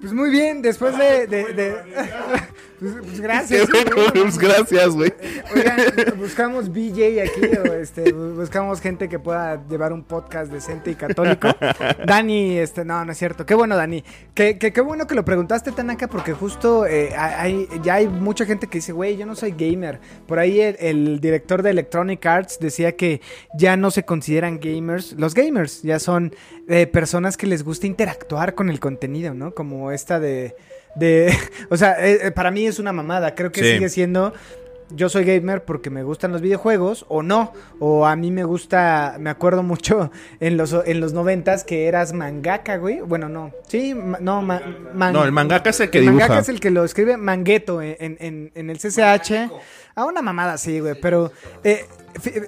Pues 0.00 0.12
muy 0.12 0.30
bien, 0.30 0.62
después 0.62 0.96
de... 0.98 1.26
de- 1.26 1.52
de- 1.54 1.76
pues, 2.80 2.92
pues 3.02 3.20
gracias. 3.20 3.68
Pues 4.12 4.38
gracias, 4.38 4.88
güey. 4.90 5.12
Oigan, 5.54 5.78
buscamos 6.18 6.68
BJ 6.72 7.22
aquí, 7.22 7.40
o 7.68 7.72
este, 7.74 8.14
bu- 8.14 8.34
buscamos 8.36 8.80
gente 8.80 9.08
que 9.08 9.18
pueda 9.18 9.66
llevar 9.68 9.92
un 9.92 10.02
podcast 10.04 10.50
decente 10.52 10.90
y 10.90 10.94
católico. 10.94 11.48
Dani, 12.06 12.58
este, 12.58 12.84
no, 12.84 13.04
no 13.04 13.12
es 13.12 13.18
cierto. 13.18 13.46
Qué 13.46 13.54
bueno, 13.54 13.76
Dani. 13.76 14.04
Qué, 14.34 14.58
qué, 14.58 14.72
qué 14.72 14.80
bueno 14.80 15.06
que 15.06 15.14
lo 15.14 15.24
preguntaste, 15.24 15.72
Tanaka, 15.72 16.08
porque 16.08 16.32
justo 16.32 16.86
eh, 16.86 17.14
hay, 17.16 17.68
ya 17.82 17.94
hay 17.94 18.08
mucha 18.08 18.44
gente 18.46 18.66
que 18.66 18.78
dice, 18.78 18.92
güey, 18.92 19.16
yo 19.16 19.26
no 19.26 19.34
soy 19.36 19.52
gamer. 19.56 20.00
Por 20.26 20.38
ahí 20.38 20.60
el, 20.60 20.76
el 20.80 21.20
director 21.20 21.62
de 21.62 21.70
Electronic 21.70 22.24
Arts 22.26 22.58
decía 22.60 22.96
que 22.96 23.20
ya 23.56 23.76
no 23.76 23.90
se 23.90 24.04
consideran 24.04 24.58
gamers. 24.60 25.12
Los 25.12 25.34
gamers 25.34 25.82
ya 25.82 25.98
son 25.98 26.34
eh, 26.68 26.86
personas 26.86 27.36
que 27.36 27.46
les 27.46 27.62
gusta 27.64 27.86
interactuar 27.86 28.54
con 28.54 28.70
el 28.70 28.80
contenido, 28.80 29.34
¿no? 29.34 29.54
Como 29.54 29.90
esta 29.92 30.20
de... 30.20 30.54
de 30.96 31.32
o 31.70 31.76
sea, 31.76 31.92
eh, 32.04 32.18
eh, 32.28 32.30
para 32.30 32.50
mí 32.50 32.66
es 32.66 32.78
una 32.78 32.92
mamada. 32.92 33.34
Creo 33.34 33.50
que 33.52 33.62
Sí. 33.62 33.72
sigue 33.74 33.88
siendo 33.88 34.32
yo 34.90 35.08
soy 35.08 35.24
gamer 35.24 35.64
porque 35.64 35.88
me 35.88 36.02
gustan 36.04 36.30
los 36.30 36.42
videojuegos 36.42 37.06
o 37.08 37.22
no, 37.22 37.52
o 37.80 38.06
a 38.06 38.14
mí 38.16 38.30
me 38.30 38.44
gusta, 38.44 39.16
me 39.18 39.30
acuerdo 39.30 39.62
mucho 39.62 40.12
en 40.40 40.56
los 40.58 40.76
en 40.84 41.00
los 41.00 41.14
noventas 41.14 41.64
que 41.64 41.86
eras 41.88 42.12
mangaka, 42.12 42.76
güey. 42.76 43.00
Bueno, 43.00 43.28
no, 43.30 43.50
sí, 43.66 43.94
ma- 43.94 44.18
no, 44.20 44.42
ma- 44.42 44.60
man- 44.94 45.14
No, 45.14 45.24
el 45.24 45.32
mangaka 45.32 45.70
es 45.70 45.80
el 45.80 45.90
que 45.90 45.98
el 45.98 46.04
dibuja. 46.04 46.24
mangaka 46.26 46.40
es 46.42 46.48
el 46.50 46.60
que 46.60 46.70
lo 46.70 46.84
escribe 46.84 47.16
Mangueto 47.16 47.80
en, 47.82 47.96
en- 48.54 48.70
el 48.70 48.78
CCH. 48.78 49.50
A 49.96 50.04
una 50.04 50.22
mamada, 50.22 50.58
sí, 50.58 50.80
güey. 50.80 50.94
Pero 51.00 51.32
eh, 51.64 51.86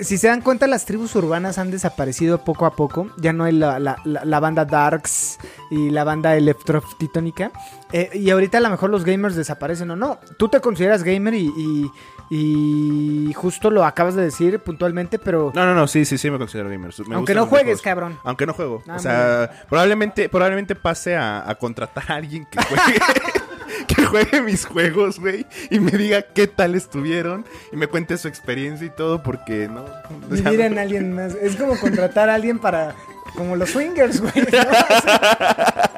si 0.01 0.19
se 0.19 0.27
dan 0.29 0.41
cuenta, 0.43 0.67
las 0.67 0.85
tribus 0.85 1.15
urbanas 1.17 1.59
han 1.59 1.71
desaparecido 1.71 2.45
poco 2.45 2.67
a 2.67 2.77
poco. 2.77 3.09
Ya 3.19 3.33
no 3.33 3.45
hay 3.45 3.53
la, 3.53 3.79
la- 3.79 3.97
la- 4.05 4.25
la 4.25 4.41
banda 4.41 4.65
Darks 4.67 5.39
y 5.71 5.91
la 5.91 6.05
banda 6.05 6.37
Electrotitónica. 6.37 7.51
Eh, 7.93 8.11
y 8.15 8.31
ahorita 8.31 8.59
a 8.59 8.61
lo 8.61 8.71
mejor 8.71 8.91
los 8.91 9.05
gamers 9.05 9.37
desaparecen 9.37 9.91
o 9.93 9.97
no. 9.97 10.19
Tú 10.39 10.49
te 10.49 10.61
consideras 10.61 11.03
gamer 11.05 11.35
y, 11.35 11.47
y- 11.57 11.91
y 12.29 13.33
justo 13.35 13.71
lo 13.71 13.85
acabas 13.85 14.17
de 14.17 14.23
decir 14.23 14.59
puntualmente, 14.59 15.17
pero 15.21 15.53
No, 15.55 15.65
no, 15.65 15.75
no, 15.77 15.87
sí, 15.87 16.05
sí, 16.05 16.19
sí 16.19 16.29
me 16.29 16.39
considero 16.39 16.69
gamer. 16.69 16.93
Me 17.07 17.15
aunque 17.15 17.35
no 17.37 17.47
juegues, 17.47 17.81
cabrón. 17.81 18.19
Aunque 18.25 18.47
no 18.47 18.53
juego. 18.53 18.83
Ah, 18.89 18.97
o 18.97 18.99
sea, 18.99 19.51
probablemente, 19.69 20.29
probablemente 20.29 20.75
pase 20.75 21.15
a, 21.17 21.49
a 21.49 21.55
contratar 21.55 22.11
a 22.11 22.15
alguien 22.17 22.45
que 22.51 22.59
juegue. 22.65 22.99
que 23.87 24.05
juegue 24.05 24.43
mis 24.43 24.67
juegos, 24.67 25.21
güey. 25.21 25.47
Y 25.71 25.79
me 25.79 25.93
diga 25.93 26.23
qué 26.23 26.49
tal 26.49 26.75
estuvieron. 26.75 27.45
Y 27.73 27.77
me 27.77 27.87
cuente 27.87 28.19
su 28.19 28.27
experiencia 28.27 28.87
y 28.89 28.91
todo, 28.91 29.23
porque 29.23 29.69
no. 29.69 29.83
o 29.85 30.35
sea, 30.37 30.51
Vivir 30.51 30.63
en 30.63 30.79
alguien 30.81 31.13
más. 31.15 31.35
Es 31.37 31.55
como 31.55 31.79
contratar 31.79 32.29
a 32.29 32.35
alguien 32.35 32.59
para. 32.59 32.97
Como 33.37 33.55
los 33.55 33.71
swingers, 33.71 34.21
güey. 34.21 34.33
¿no? 34.35 34.43
O 34.49 34.51
sea, 35.03 35.91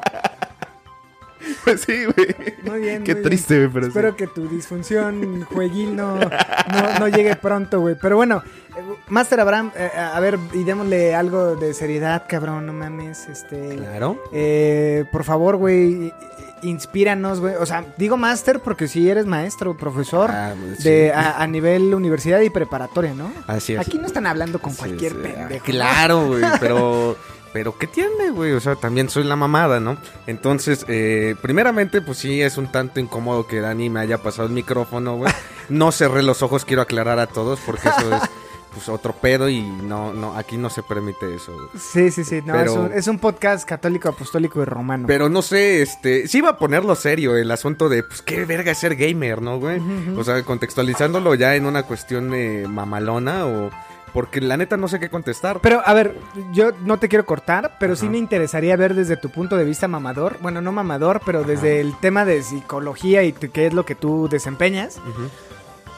Pues 1.63 1.81
sí, 1.81 2.05
güey. 2.05 2.35
Muy 2.63 2.79
bien. 2.79 3.03
Qué 3.03 3.13
muy 3.15 3.23
triste, 3.23 3.57
güey, 3.57 3.69
pero 3.69 3.85
sí. 3.85 3.89
Espero 3.89 4.15
que 4.15 4.27
tu 4.27 4.47
disfunción 4.47 5.43
jueguil 5.43 5.95
no, 5.95 6.15
no, 6.19 6.99
no 6.99 7.07
llegue 7.07 7.35
pronto, 7.35 7.79
güey. 7.79 7.95
Pero 7.99 8.15
bueno, 8.15 8.43
eh, 8.75 8.81
Master 9.07 9.39
Abraham, 9.39 9.71
eh, 9.75 9.89
a 9.97 10.19
ver, 10.19 10.39
y 10.53 10.63
démosle 10.63 11.15
algo 11.15 11.55
de 11.55 11.73
seriedad, 11.73 12.23
cabrón, 12.27 12.65
no 12.65 12.73
mames. 12.73 13.27
Este. 13.27 13.75
Claro. 13.75 14.23
Eh, 14.31 15.05
por 15.11 15.23
favor, 15.23 15.57
güey, 15.57 16.13
inspíranos, 16.61 17.39
güey. 17.39 17.55
O 17.55 17.65
sea, 17.65 17.85
digo 17.97 18.17
Master 18.17 18.59
porque 18.59 18.87
sí 18.87 19.09
eres 19.09 19.25
maestro, 19.25 19.75
profesor. 19.77 20.31
Ah, 20.31 20.53
pues, 20.59 20.83
de, 20.83 21.07
sí. 21.07 21.11
a, 21.13 21.41
a 21.41 21.47
nivel 21.47 21.93
universidad 21.93 22.39
y 22.41 22.49
preparatoria, 22.49 23.13
¿no? 23.13 23.31
Así 23.47 23.73
es. 23.73 23.79
Aquí 23.79 23.97
no 23.97 24.07
están 24.07 24.27
hablando 24.27 24.59
con 24.59 24.73
cualquier 24.73 25.13
sí. 25.13 25.17
pendejo. 25.19 25.65
Claro, 25.65 26.27
güey, 26.27 26.43
pero... 26.59 27.17
Pero 27.53 27.77
¿qué 27.77 27.87
tiene, 27.87 28.29
güey? 28.31 28.51
O 28.51 28.59
sea, 28.59 28.75
también 28.75 29.09
soy 29.09 29.23
la 29.23 29.35
mamada, 29.35 29.79
¿no? 29.79 29.97
Entonces, 30.27 30.85
eh, 30.87 31.35
primeramente, 31.41 32.01
pues 32.01 32.19
sí, 32.19 32.41
es 32.41 32.57
un 32.57 32.71
tanto 32.71 32.99
incómodo 32.99 33.47
que 33.47 33.59
Dani 33.59 33.89
me 33.89 33.99
haya 34.01 34.19
pasado 34.19 34.47
el 34.47 34.53
micrófono, 34.53 35.17
güey. 35.17 35.33
No 35.69 35.91
cerré 35.91 36.23
los 36.23 36.41
ojos, 36.41 36.65
quiero 36.65 36.81
aclarar 36.81 37.19
a 37.19 37.27
todos, 37.27 37.59
porque 37.63 37.89
eso 37.89 38.15
es 38.15 38.23
pues 38.73 38.89
otro 38.89 39.13
pedo 39.13 39.49
y 39.49 39.61
no, 39.61 40.13
no, 40.13 40.35
aquí 40.35 40.57
no 40.57 40.71
se 40.71 40.81
permite 40.81 41.35
eso, 41.35 41.53
güey. 41.53 41.67
Sí, 41.77 42.09
sí, 42.09 42.23
sí. 42.23 42.41
No, 42.43 42.53
Pero- 42.53 42.71
es, 42.71 42.77
un, 42.77 42.91
es 42.93 43.07
un 43.07 43.19
podcast 43.19 43.67
católico, 43.69 44.09
apostólico 44.09 44.61
y 44.61 44.65
romano. 44.65 45.05
Pero 45.07 45.29
no 45.29 45.43
sé, 45.43 45.83
este, 45.83 46.27
sí 46.27 46.39
iba 46.39 46.49
a 46.49 46.57
ponerlo 46.57 46.95
serio 46.95 47.37
el 47.37 47.51
asunto 47.51 47.87
de, 47.87 48.01
pues, 48.01 48.23
qué 48.23 48.45
verga 48.45 48.71
es 48.71 48.79
ser 48.79 48.95
gamer, 48.95 49.43
¿no, 49.43 49.59
güey? 49.59 49.79
O 50.17 50.23
sea, 50.23 50.41
contextualizándolo 50.43 51.35
ya 51.35 51.55
en 51.55 51.65
una 51.67 51.83
cuestión 51.83 52.33
eh, 52.33 52.65
mamalona 52.67 53.45
o... 53.45 53.69
Porque 54.13 54.41
la 54.41 54.57
neta 54.57 54.77
no 54.77 54.87
sé 54.87 54.99
qué 54.99 55.09
contestar. 55.09 55.59
Pero, 55.61 55.81
a 55.85 55.93
ver, 55.93 56.15
yo 56.53 56.71
no 56.83 56.97
te 56.97 57.07
quiero 57.07 57.25
cortar, 57.25 57.77
pero 57.79 57.95
sí 57.95 58.09
me 58.09 58.17
interesaría 58.17 58.75
ver 58.75 58.95
desde 58.95 59.17
tu 59.17 59.29
punto 59.29 59.55
de 59.55 59.65
vista 59.65 59.87
mamador. 59.87 60.37
Bueno, 60.41 60.61
no 60.61 60.71
mamador, 60.71 61.21
pero 61.25 61.43
desde 61.43 61.79
el 61.79 61.95
tema 61.99 62.25
de 62.25 62.41
psicología 62.41 63.23
y 63.23 63.33
qué 63.33 63.67
es 63.67 63.73
lo 63.73 63.85
que 63.85 63.95
tú 63.95 64.27
desempeñas. 64.29 64.99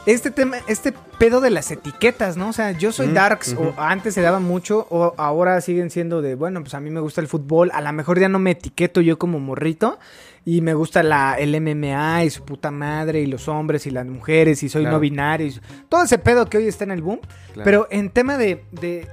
Este 0.07 0.31
tema, 0.31 0.57
este 0.67 0.93
pedo 1.19 1.41
de 1.41 1.51
las 1.51 1.69
etiquetas, 1.69 2.35
¿no? 2.35 2.49
O 2.49 2.53
sea, 2.53 2.71
yo 2.71 2.91
soy 2.91 3.09
Darks, 3.09 3.55
o 3.57 3.75
antes 3.77 4.15
se 4.15 4.21
daba 4.21 4.39
mucho, 4.39 4.87
o 4.89 5.13
ahora 5.17 5.61
siguen 5.61 5.91
siendo 5.91 6.23
de, 6.23 6.33
bueno, 6.33 6.61
pues 6.61 6.73
a 6.73 6.79
mí 6.79 6.89
me 6.89 6.99
gusta 6.99 7.21
el 7.21 7.27
fútbol, 7.27 7.69
a 7.71 7.81
lo 7.81 7.93
mejor 7.93 8.19
ya 8.19 8.27
no 8.27 8.39
me 8.39 8.51
etiqueto 8.51 9.01
yo 9.01 9.19
como 9.19 9.39
morrito, 9.39 9.99
y 10.45 10.61
me 10.61 10.73
gusta 10.73 11.03
la, 11.03 11.35
el 11.37 11.59
MMA 11.61 12.23
y 12.25 12.29
su 12.29 12.43
puta 12.43 12.71
madre, 12.71 13.21
y 13.21 13.27
los 13.27 13.47
hombres 13.47 13.85
y 13.85 13.91
las 13.91 14.05
mujeres, 14.07 14.63
y 14.63 14.69
soy 14.69 14.81
Claro. 14.83 14.97
no 14.97 15.01
binario, 15.01 15.47
y 15.47 15.59
todo 15.89 16.03
ese 16.03 16.17
pedo 16.17 16.49
que 16.49 16.57
hoy 16.57 16.67
está 16.67 16.83
en 16.83 16.91
el 16.91 17.01
boom. 17.01 17.19
Claro. 17.53 17.63
Pero 17.63 17.87
en 17.91 18.09
tema 18.09 18.37
de, 18.37 18.65
de 18.71 19.07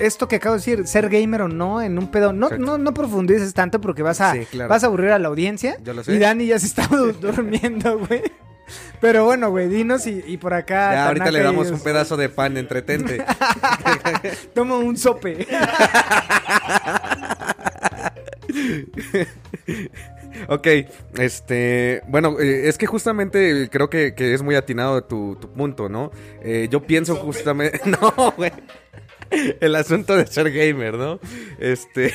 esto 0.00 0.28
que 0.28 0.36
acabo 0.36 0.54
de 0.54 0.58
decir, 0.60 0.86
ser 0.86 1.08
gamer 1.08 1.42
o 1.42 1.48
no, 1.48 1.80
en 1.82 1.98
un 1.98 2.08
pedo, 2.10 2.32
no, 2.32 2.50
no, 2.50 2.78
no 2.78 2.94
profundices 2.94 3.52
tanto 3.54 3.80
porque 3.80 4.02
vas 4.02 4.20
a, 4.20 4.32
Sí, 4.32 4.46
claro. 4.50 4.68
vas 4.70 4.82
a 4.84 4.88
aburrir 4.88 5.10
a 5.10 5.18
la 5.18 5.28
audiencia. 5.28 5.76
Yo 5.84 5.92
lo 5.94 6.02
sé. 6.04 6.14
Y 6.14 6.18
Dani 6.18 6.46
ya 6.46 6.58
se 6.58 6.66
está 6.66 6.86
du- 6.88 7.12
durmiendo, 7.20 7.98
güey. 7.98 8.22
Pero 9.00 9.24
bueno, 9.24 9.50
güey, 9.50 9.66
dinos 9.68 10.06
y, 10.06 10.22
y 10.26 10.36
por 10.36 10.52
acá. 10.54 10.92
Ya, 10.92 11.06
ahorita 11.08 11.30
le 11.30 11.42
damos 11.42 11.70
un 11.70 11.80
pedazo 11.80 12.16
de 12.18 12.28
pan, 12.28 12.56
entretente. 12.58 13.24
Toma 14.54 14.76
un 14.76 14.96
sope. 14.96 15.46
ok, 20.48 20.66
este, 21.18 22.02
bueno, 22.08 22.38
eh, 22.40 22.68
es 22.68 22.78
que 22.78 22.86
justamente 22.86 23.68
creo 23.70 23.90
que, 23.90 24.14
que 24.14 24.34
es 24.34 24.42
muy 24.42 24.54
atinado 24.54 25.02
tu, 25.04 25.36
tu 25.36 25.50
punto, 25.52 25.88
¿no? 25.88 26.10
Eh, 26.42 26.68
yo 26.70 26.82
pienso 26.82 27.16
justamente, 27.16 27.80
no, 27.86 28.32
güey, 28.36 28.52
el 29.60 29.74
asunto 29.74 30.16
de 30.16 30.26
ser 30.26 30.50
gamer, 30.52 30.94
¿no? 30.94 31.20
Este... 31.58 32.14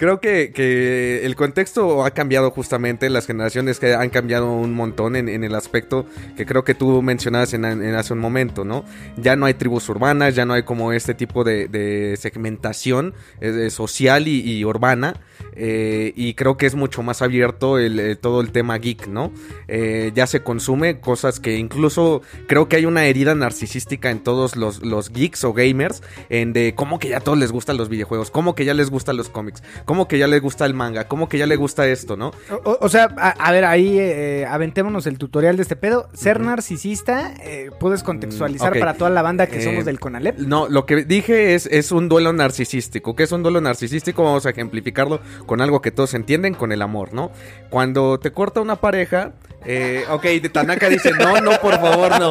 Creo 0.00 0.18
que, 0.18 0.50
que 0.54 1.26
el 1.26 1.36
contexto 1.36 2.06
ha 2.06 2.12
cambiado 2.12 2.50
justamente, 2.52 3.10
las 3.10 3.26
generaciones 3.26 3.78
que 3.78 3.92
han 3.92 4.08
cambiado 4.08 4.50
un 4.50 4.72
montón 4.72 5.14
en, 5.14 5.28
en 5.28 5.44
el 5.44 5.54
aspecto 5.54 6.06
que 6.38 6.46
creo 6.46 6.64
que 6.64 6.74
tú 6.74 7.02
mencionabas 7.02 7.52
en, 7.52 7.66
en 7.66 7.94
hace 7.94 8.14
un 8.14 8.18
momento, 8.18 8.64
¿no? 8.64 8.86
Ya 9.18 9.36
no 9.36 9.44
hay 9.44 9.52
tribus 9.52 9.90
urbanas, 9.90 10.34
ya 10.34 10.46
no 10.46 10.54
hay 10.54 10.62
como 10.62 10.94
este 10.94 11.12
tipo 11.12 11.44
de, 11.44 11.68
de 11.68 12.16
segmentación 12.16 13.12
eh, 13.42 13.68
social 13.68 14.26
y, 14.26 14.40
y 14.40 14.64
urbana, 14.64 15.20
eh, 15.60 16.12
y 16.16 16.34
creo 16.34 16.56
que 16.56 16.64
es 16.64 16.74
mucho 16.74 17.02
más 17.02 17.20
abierto 17.20 17.78
el, 17.78 18.00
eh, 18.00 18.16
todo 18.16 18.40
el 18.40 18.50
tema 18.50 18.78
geek, 18.78 19.08
¿no? 19.08 19.30
Eh, 19.68 20.10
ya 20.14 20.26
se 20.26 20.42
consume 20.42 21.00
cosas 21.00 21.38
que 21.40 21.56
incluso 21.56 22.22
creo 22.46 22.68
que 22.68 22.76
hay 22.76 22.86
una 22.86 23.04
herida 23.04 23.34
narcisística 23.34 24.10
en 24.10 24.20
todos 24.20 24.56
los, 24.56 24.82
los 24.82 25.10
geeks 25.12 25.44
o 25.44 25.52
gamers, 25.52 26.02
en 26.30 26.54
de 26.54 26.74
cómo 26.74 26.98
que 26.98 27.10
ya 27.10 27.18
a 27.18 27.20
todos 27.20 27.36
les 27.36 27.52
gustan 27.52 27.76
los 27.76 27.88
videojuegos, 27.90 28.30
cómo 28.30 28.54
que 28.54 28.64
ya 28.64 28.72
les 28.72 28.88
gustan 28.88 29.16
los 29.18 29.28
cómics, 29.28 29.62
cómo 29.84 30.08
que 30.08 30.16
ya 30.16 30.26
les 30.26 30.40
gusta 30.40 30.64
el 30.64 30.72
manga, 30.72 31.06
cómo 31.08 31.28
que 31.28 31.36
ya 31.36 31.46
les 31.46 31.58
gusta 31.58 31.86
esto, 31.86 32.16
¿no? 32.16 32.32
O, 32.64 32.88
sea, 32.88 33.14
a, 33.18 33.30
a 33.30 33.52
ver, 33.52 33.66
ahí 33.66 33.98
eh, 33.98 34.46
aventémonos 34.48 35.06
el 35.06 35.18
tutorial 35.18 35.56
de 35.56 35.62
este 35.62 35.76
pedo. 35.76 36.08
Ser 36.14 36.40
narcisista, 36.40 37.34
puedes 37.78 38.02
contextualizar 38.02 38.70
Mm, 38.76 38.80
para 38.80 38.94
toda 38.94 39.10
la 39.10 39.22
banda 39.22 39.46
que 39.46 39.62
somos 39.62 39.84
del 39.84 39.98
Conalep. 39.98 40.38
No, 40.38 40.68
lo 40.68 40.86
que 40.86 41.04
dije 41.04 41.54
es, 41.54 41.66
es 41.66 41.92
un 41.92 42.08
duelo 42.08 42.32
narcisístico. 42.32 43.14
¿Qué 43.14 43.24
es 43.24 43.32
un 43.32 43.42
duelo 43.42 43.60
narcisístico? 43.60 44.24
Vamos 44.24 44.46
a 44.46 44.50
ejemplificarlo 44.50 45.20
con 45.50 45.60
algo 45.60 45.82
que 45.82 45.90
todos 45.90 46.14
entienden, 46.14 46.54
con 46.54 46.70
el 46.70 46.80
amor, 46.80 47.12
¿no? 47.12 47.32
Cuando 47.70 48.20
te 48.20 48.30
corta 48.30 48.60
una 48.60 48.76
pareja, 48.76 49.32
eh, 49.64 50.04
ok, 50.08 50.24
Tanaka 50.52 50.88
dice, 50.88 51.10
no, 51.10 51.40
no, 51.40 51.60
por 51.60 51.74
favor, 51.80 52.20
no. 52.20 52.30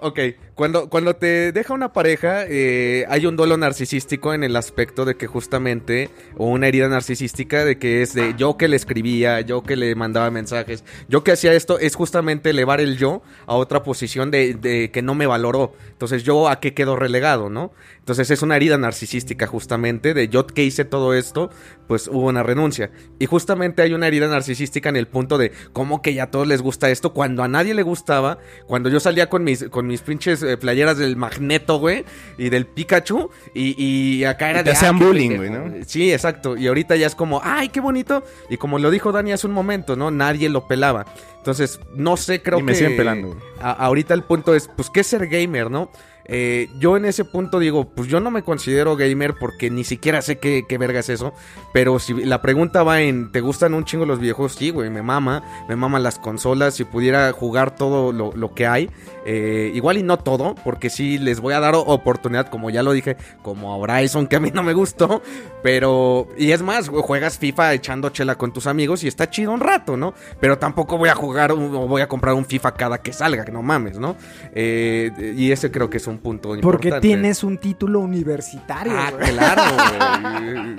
Ok, 0.00 0.20
cuando, 0.56 0.88
cuando 0.88 1.14
te 1.14 1.52
deja 1.52 1.74
una 1.74 1.92
pareja, 1.92 2.46
eh, 2.48 3.04
hay 3.10 3.26
un 3.26 3.36
duelo 3.36 3.58
narcisístico 3.58 4.32
en 4.32 4.42
el 4.42 4.56
aspecto 4.56 5.04
de 5.04 5.14
que 5.14 5.26
justamente, 5.26 6.08
o 6.38 6.46
una 6.46 6.66
herida 6.66 6.88
narcisística 6.88 7.62
de 7.62 7.78
que 7.78 8.00
es 8.00 8.14
de 8.14 8.34
yo 8.38 8.56
que 8.56 8.66
le 8.66 8.76
escribía, 8.76 9.42
yo 9.42 9.62
que 9.62 9.76
le 9.76 9.94
mandaba 9.94 10.30
mensajes, 10.30 10.82
yo 11.10 11.22
que 11.22 11.32
hacía 11.32 11.52
esto, 11.52 11.78
es 11.78 11.94
justamente 11.94 12.48
elevar 12.48 12.80
el 12.80 12.96
yo 12.96 13.20
a 13.44 13.54
otra 13.54 13.82
posición 13.82 14.30
de, 14.30 14.54
de 14.54 14.90
que 14.90 15.02
no 15.02 15.14
me 15.14 15.26
valoró. 15.26 15.74
Entonces, 15.90 16.24
yo 16.24 16.48
a 16.48 16.58
qué 16.58 16.72
quedo 16.72 16.96
relegado, 16.96 17.50
¿no? 17.50 17.72
Entonces, 17.98 18.30
es 18.30 18.40
una 18.40 18.56
herida 18.56 18.78
narcisística 18.78 19.46
justamente 19.46 20.14
de 20.14 20.28
yo 20.28 20.46
que 20.46 20.64
hice 20.64 20.86
todo 20.86 21.12
esto, 21.12 21.50
pues 21.86 22.08
hubo 22.08 22.28
una 22.28 22.42
renuncia. 22.42 22.90
Y 23.18 23.26
justamente 23.26 23.82
hay 23.82 23.92
una 23.92 24.06
herida 24.06 24.26
narcisística 24.28 24.88
en 24.88 24.96
el 24.96 25.06
punto 25.06 25.36
de 25.36 25.52
cómo 25.74 26.00
que 26.00 26.14
ya 26.14 26.24
a 26.24 26.30
todos 26.30 26.46
les 26.46 26.62
gusta 26.62 26.88
esto, 26.88 27.12
cuando 27.12 27.42
a 27.42 27.48
nadie 27.48 27.74
le 27.74 27.82
gustaba, 27.82 28.38
cuando 28.66 28.88
yo 28.88 29.00
salía 29.00 29.28
con 29.28 29.44
mis, 29.44 29.64
con 29.64 29.86
mis 29.86 30.00
pinches 30.00 30.45
eh, 30.46 30.56
playeras 30.56 30.98
del 30.98 31.16
Magneto, 31.16 31.78
güey, 31.78 32.04
y 32.38 32.48
del 32.48 32.66
Pikachu, 32.66 33.30
y, 33.54 33.74
y 33.82 34.24
acá 34.24 34.50
era 34.50 34.60
Y 34.60 34.64
te 34.64 34.70
de... 34.70 34.76
hacían 34.76 34.98
qué 34.98 35.04
bullying, 35.04 35.36
güey, 35.36 35.50
¿no? 35.50 35.72
Sí, 35.86 36.12
exacto, 36.12 36.56
y 36.56 36.66
ahorita 36.66 36.96
ya 36.96 37.06
es 37.06 37.14
como, 37.14 37.40
ay, 37.42 37.68
qué 37.68 37.80
bonito, 37.80 38.22
y 38.48 38.56
como 38.56 38.78
lo 38.78 38.90
dijo 38.90 39.12
Dani 39.12 39.32
hace 39.32 39.46
un 39.46 39.52
momento, 39.52 39.96
¿no? 39.96 40.10
Nadie 40.10 40.48
lo 40.48 40.66
pelaba. 40.66 41.06
Entonces, 41.38 41.78
no 41.94 42.16
sé, 42.16 42.42
creo 42.42 42.58
Y 42.58 42.62
me 42.62 42.72
que... 42.72 42.78
siguen 42.78 42.96
pelando, 42.96 43.36
a- 43.60 43.72
ahorita 43.72 44.14
el 44.14 44.22
punto 44.22 44.54
es, 44.54 44.68
pues, 44.74 44.90
¿qué 44.90 45.00
es 45.00 45.06
ser 45.06 45.26
gamer, 45.28 45.70
no? 45.70 45.90
Eh, 46.28 46.68
yo 46.78 46.96
en 46.96 47.04
ese 47.04 47.24
punto 47.24 47.58
digo, 47.58 47.88
pues 47.90 48.08
yo 48.08 48.20
no 48.20 48.30
me 48.30 48.42
considero 48.42 48.96
gamer 48.96 49.34
porque 49.38 49.70
ni 49.70 49.84
siquiera 49.84 50.22
sé 50.22 50.38
qué, 50.38 50.64
qué 50.68 50.78
verga 50.78 51.00
es 51.00 51.08
eso. 51.08 51.32
Pero 51.72 51.98
si 51.98 52.14
la 52.14 52.42
pregunta 52.42 52.82
va 52.82 53.00
en, 53.02 53.30
¿te 53.32 53.40
gustan 53.40 53.74
un 53.74 53.84
chingo 53.84 54.06
los 54.06 54.18
videojuegos? 54.18 54.54
Sí, 54.54 54.70
güey, 54.70 54.90
me 54.90 55.02
mama. 55.02 55.42
Me 55.68 55.76
mama 55.76 55.98
las 55.98 56.18
consolas. 56.18 56.74
Si 56.74 56.84
pudiera 56.84 57.32
jugar 57.32 57.74
todo 57.76 58.12
lo, 58.12 58.32
lo 58.34 58.54
que 58.54 58.66
hay. 58.66 58.90
eh, 59.28 59.72
igual 59.74 59.98
y 59.98 60.02
no 60.04 60.18
todo, 60.18 60.54
porque 60.64 60.88
sí 60.88 61.18
les 61.18 61.40
voy 61.40 61.52
a 61.52 61.60
dar 61.60 61.74
oportunidad, 61.74 62.48
como 62.48 62.70
ya 62.70 62.82
lo 62.84 62.92
dije, 62.92 63.16
como 63.42 63.72
a 63.72 63.76
Horizon, 63.76 64.28
que 64.28 64.36
a 64.36 64.40
mí 64.40 64.50
no 64.54 64.62
me 64.62 64.72
gustó. 64.72 65.20
Pero, 65.62 66.28
y 66.38 66.52
es 66.52 66.62
más, 66.62 66.88
juegas 66.88 67.38
FIFA 67.38 67.74
echando 67.74 68.10
chela 68.10 68.36
con 68.36 68.52
tus 68.52 68.66
amigos 68.68 69.02
y 69.02 69.08
está 69.08 69.28
chido 69.28 69.50
un 69.52 69.60
rato, 69.60 69.96
¿no? 69.96 70.14
Pero 70.40 70.58
tampoco 70.58 70.96
voy 70.96 71.08
a 71.08 71.14
jugar 71.16 71.50
o 71.52 71.56
voy 71.56 72.02
a 72.02 72.08
comprar 72.08 72.34
un 72.34 72.44
FIFA 72.44 72.74
cada 72.74 72.98
que 72.98 73.12
salga, 73.12 73.44
que 73.44 73.50
no 73.52 73.62
mames, 73.62 73.98
¿no? 73.98 74.16
Eh, 74.54 75.34
y 75.36 75.50
ese 75.50 75.70
creo 75.72 75.90
que 75.90 75.96
es 75.96 76.06
un 76.06 76.15
punto 76.18 76.54
importante. 76.54 76.90
Porque 76.90 77.00
tienes 77.00 77.42
un 77.44 77.58
título 77.58 78.00
universitario, 78.00 78.92
Ah, 78.96 79.10
güey. 79.16 79.30
claro, 79.32 79.62
güey. 80.40 80.76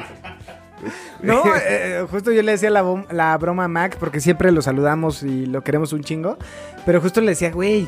No, 1.24 1.44
eh, 1.56 2.06
justo 2.12 2.32
yo 2.32 2.44
le 2.44 2.52
decía 2.52 2.70
la, 2.70 2.84
la 3.12 3.36
broma 3.38 3.64
a 3.64 3.68
Mac, 3.68 3.98
porque 4.00 4.20
siempre 4.20 4.52
lo 4.52 4.62
saludamos 4.62 5.24
y 5.24 5.46
lo 5.48 5.64
queremos 5.64 5.92
un 5.94 6.04
chingo. 6.04 6.38
Pero 6.86 7.02
justo 7.02 7.20
le 7.22 7.30
decía, 7.32 7.52
güey, 7.52 7.88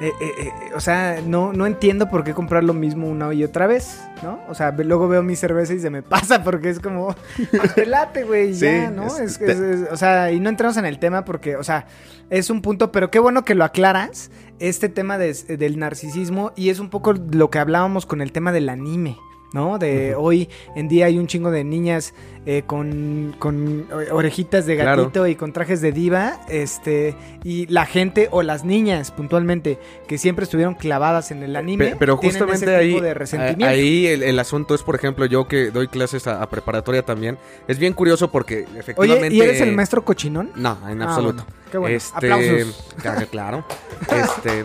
eh, 0.00 0.12
eh, 0.20 0.32
eh, 0.38 0.52
o 0.74 0.80
sea, 0.80 1.20
no, 1.26 1.52
no 1.52 1.66
entiendo 1.66 2.08
por 2.10 2.22
qué 2.22 2.34
comprar 2.34 2.62
lo 2.64 2.74
mismo 2.74 3.08
una 3.08 3.32
y 3.32 3.42
otra 3.44 3.66
vez, 3.66 3.98
¿no? 4.22 4.40
O 4.48 4.54
sea, 4.54 4.72
luego 4.72 5.08
veo 5.08 5.22
mi 5.22 5.36
cerveza 5.36 5.72
y 5.72 5.80
se 5.80 5.88
me 5.90 6.02
pasa 6.02 6.44
porque 6.44 6.68
es 6.70 6.80
como, 6.80 7.14
pues, 7.50 7.74
te 7.74 7.86
late, 7.86 8.24
güey, 8.24 8.52
Sí, 8.54 8.66
ya, 8.66 8.90
¿no? 8.90 9.06
es- 9.06 9.18
Es, 9.18 9.40
es- 9.40 9.58
es- 9.60 9.88
o 9.92 9.96
sea, 9.96 10.30
y 10.32 10.40
no 10.40 10.50
entramos 10.50 10.76
en 10.76 10.84
el 10.84 10.98
tema 10.98 11.24
porque, 11.24 11.56
o 11.56 11.64
sea, 11.64 11.86
es 12.28 12.50
un 12.50 12.60
punto, 12.62 12.92
pero 12.92 13.10
qué 13.10 13.18
bueno 13.18 13.44
que 13.44 13.54
lo 13.54 13.64
aclaras, 13.64 14.30
este 14.58 14.88
tema 14.90 15.16
de- 15.18 15.32
del 15.56 15.78
narcisismo, 15.78 16.52
y 16.56 16.68
es 16.70 16.78
un 16.78 16.90
poco 16.90 17.12
lo 17.14 17.50
que 17.50 17.58
hablábamos 17.58 18.04
con 18.06 18.20
el 18.20 18.32
tema 18.32 18.52
del 18.52 18.68
anime. 18.68 19.16
¿No? 19.52 19.78
De 19.78 20.14
hoy 20.14 20.48
en 20.74 20.88
día 20.88 21.06
hay 21.06 21.18
un 21.18 21.26
chingo 21.28 21.50
de 21.50 21.64
niñas 21.64 22.12
eh, 22.46 22.62
con, 22.66 23.34
con 23.38 23.86
orejitas 24.12 24.66
de 24.66 24.76
Claro. 24.76 25.02
gatito 25.04 25.26
y 25.26 25.34
con 25.34 25.52
trajes 25.52 25.80
de 25.80 25.92
diva, 25.92 26.40
este, 26.48 27.14
y 27.42 27.66
la 27.66 27.86
gente 27.86 28.28
o 28.32 28.42
las 28.42 28.64
niñas 28.64 29.10
puntualmente 29.12 29.78
que 30.06 30.18
siempre 30.18 30.44
estuvieron 30.44 30.74
clavadas 30.74 31.30
en 31.30 31.42
el 31.42 31.56
anime, 31.56 31.86
Pe- 31.90 31.96
Pero 31.98 32.16
justamente 32.18 32.66
ese 32.66 32.76
ahí, 32.76 32.88
tipo 32.92 33.00
de 33.02 33.14
resentimiento. 33.14 33.64
a- 33.66 33.68
ahí 33.70 34.06
el, 34.06 34.22
el 34.22 34.38
asunto 34.38 34.74
es, 34.74 34.82
por 34.82 34.94
ejemplo, 34.94 35.24
yo 35.26 35.48
que 35.48 35.70
doy 35.70 35.88
clases 35.88 36.26
a, 36.26 36.42
a 36.42 36.48
preparatoria 36.50 37.02
también, 37.02 37.38
es 37.66 37.78
bien 37.78 37.94
curioso 37.94 38.30
porque 38.30 38.66
efectivamente... 38.76 39.26
Oye, 39.28 39.36
¿y 39.36 39.40
eres 39.40 39.60
el 39.60 39.72
maestro 39.74 40.04
cochinón? 40.04 40.50
No, 40.54 40.78
en 40.88 41.02
Ah, 41.02 41.06
absoluto. 41.06 41.44
bueno, 41.44 41.56
qué 41.72 41.78
bueno. 41.78 41.96
Este, 41.96 42.16
Aplausos. 42.16 42.94
Claro, 43.02 43.26
claro. 43.30 43.64
Este. 44.02 44.64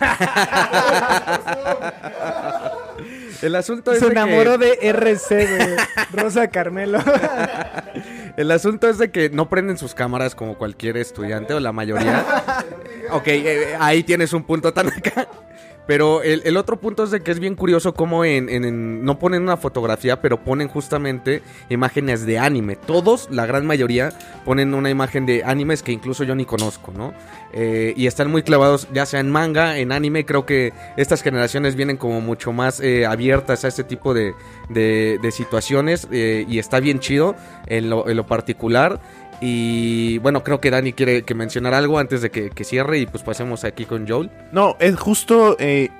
El 3.42 3.56
asunto 3.56 3.92
es 3.92 3.98
Se 3.98 4.04
de 4.06 4.12
que- 4.14 4.20
enamoró 4.20 4.58
de 4.58 4.78
RC, 4.82 5.76
Rosa 6.12 6.48
Carmelo. 6.48 7.00
El 8.36 8.50
asunto 8.50 8.88
es 8.88 8.98
de 8.98 9.10
que 9.10 9.30
no 9.30 9.48
prenden 9.48 9.76
sus 9.78 9.94
cámaras 9.94 10.34
como 10.34 10.56
cualquier 10.56 10.96
estudiante 10.96 11.54
o 11.54 11.60
la 11.60 11.72
mayoría. 11.72 12.24
ok, 13.10 13.26
eh, 13.28 13.76
ahí 13.80 14.02
tienes 14.04 14.32
un 14.32 14.44
punto 14.44 14.72
tan 14.72 14.88
acá. 14.88 15.26
Pero 15.86 16.22
el, 16.22 16.42
el 16.44 16.56
otro 16.56 16.78
punto 16.78 17.02
es 17.02 17.10
de 17.10 17.20
que 17.22 17.32
es 17.32 17.40
bien 17.40 17.56
curioso 17.56 17.92
cómo 17.92 18.24
en, 18.24 18.48
en- 18.48 19.04
no 19.04 19.18
ponen 19.18 19.42
una 19.42 19.56
fotografía, 19.56 20.20
pero 20.20 20.38
ponen 20.44 20.68
justamente 20.68 21.42
imágenes 21.70 22.24
de 22.24 22.38
anime. 22.38 22.76
Todos, 22.76 23.28
la 23.32 23.46
gran 23.46 23.66
mayoría, 23.66 24.12
ponen 24.44 24.74
una 24.74 24.90
imagen 24.90 25.26
de 25.26 25.42
animes 25.44 25.82
que 25.82 25.90
incluso 25.92 26.22
yo 26.24 26.34
ni 26.36 26.44
conozco, 26.44 26.92
¿no? 26.96 27.12
Eh, 27.52 27.94
y 27.96 28.06
están 28.06 28.30
muy 28.30 28.42
clavados, 28.42 28.86
ya 28.94 29.04
sea 29.06 29.20
en 29.20 29.30
manga, 29.30 29.76
en 29.78 29.92
anime. 29.92 30.24
Creo 30.24 30.46
que 30.46 30.72
estas 30.96 31.20
generaciones 31.22 31.74
vienen 31.74 31.96
como 31.96 32.20
mucho 32.20 32.52
más 32.52 32.78
eh, 32.80 33.04
abiertas 33.04 33.64
a 33.64 33.68
este 33.68 33.84
tipo 33.84 34.14
de, 34.14 34.34
de- 34.68 35.18
de 35.20 35.30
situaciones 35.32 36.06
eh, 36.12 36.46
y 36.48 36.58
está 36.60 36.78
bien 36.80 37.00
chido 37.00 37.34
en 37.66 37.90
lo, 37.90 38.08
en 38.08 38.16
lo 38.16 38.26
particular. 38.26 39.00
Y 39.44 40.18
bueno, 40.18 40.44
creo 40.44 40.60
que 40.60 40.70
Dani 40.70 40.92
quiere 40.92 41.24
que 41.24 41.34
mencionar 41.34 41.74
algo 41.74 41.98
antes 41.98 42.22
de 42.22 42.30
que, 42.30 42.50
que 42.50 42.62
cierre 42.62 42.98
y 43.00 43.06
pues 43.06 43.24
pasemos 43.24 43.64
aquí 43.64 43.84
con 43.86 44.06
Joel. 44.08 44.30
No, 44.52 44.76
es 44.78 44.96
justo. 44.96 45.56
eh, 45.58 45.90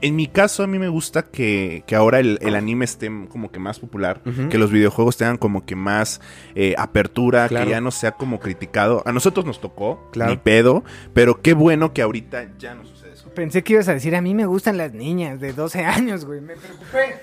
en 0.00 0.16
mi 0.16 0.26
caso, 0.28 0.62
a 0.62 0.66
mí 0.66 0.78
me 0.78 0.88
gusta 0.88 1.22
que, 1.22 1.82
que 1.86 1.94
ahora 1.94 2.20
el, 2.20 2.38
el 2.42 2.54
anime 2.56 2.84
esté 2.84 3.10
como 3.28 3.50
que 3.50 3.58
más 3.58 3.78
popular. 3.80 4.20
Que 4.50 4.58
los 4.58 4.70
videojuegos 4.70 5.16
tengan 5.16 5.36
como 5.38 5.64
que 5.64 5.76
más 5.76 6.20
eh, 6.54 6.74
apertura. 6.76 7.48
Claro. 7.48 7.64
Que 7.66 7.70
ya 7.70 7.80
no 7.80 7.90
sea 7.90 8.12
como 8.12 8.38
criticado. 8.40 9.02
A 9.06 9.12
nosotros 9.12 9.46
nos 9.46 9.60
tocó, 9.62 10.10
Claro. 10.12 10.30
ni 10.32 10.36
pedo. 10.36 10.84
Pero 11.14 11.40
qué 11.40 11.54
bueno 11.54 11.92
que 11.94 12.02
ahorita 12.02 12.50
ya 12.58 12.74
no 12.74 12.84
sucede 12.84 13.12
eso. 13.14 13.30
Pensé 13.30 13.62
que 13.62 13.74
ibas 13.74 13.88
a 13.88 13.94
decir, 13.94 14.14
a 14.16 14.20
mí 14.20 14.34
me 14.34 14.44
gustan 14.46 14.76
las 14.76 14.92
niñas 14.92 15.40
de 15.40 15.52
12 15.54 15.84
años, 15.84 16.24
güey. 16.26 16.40
Me 16.42 16.54
preocupé. 16.56 17.20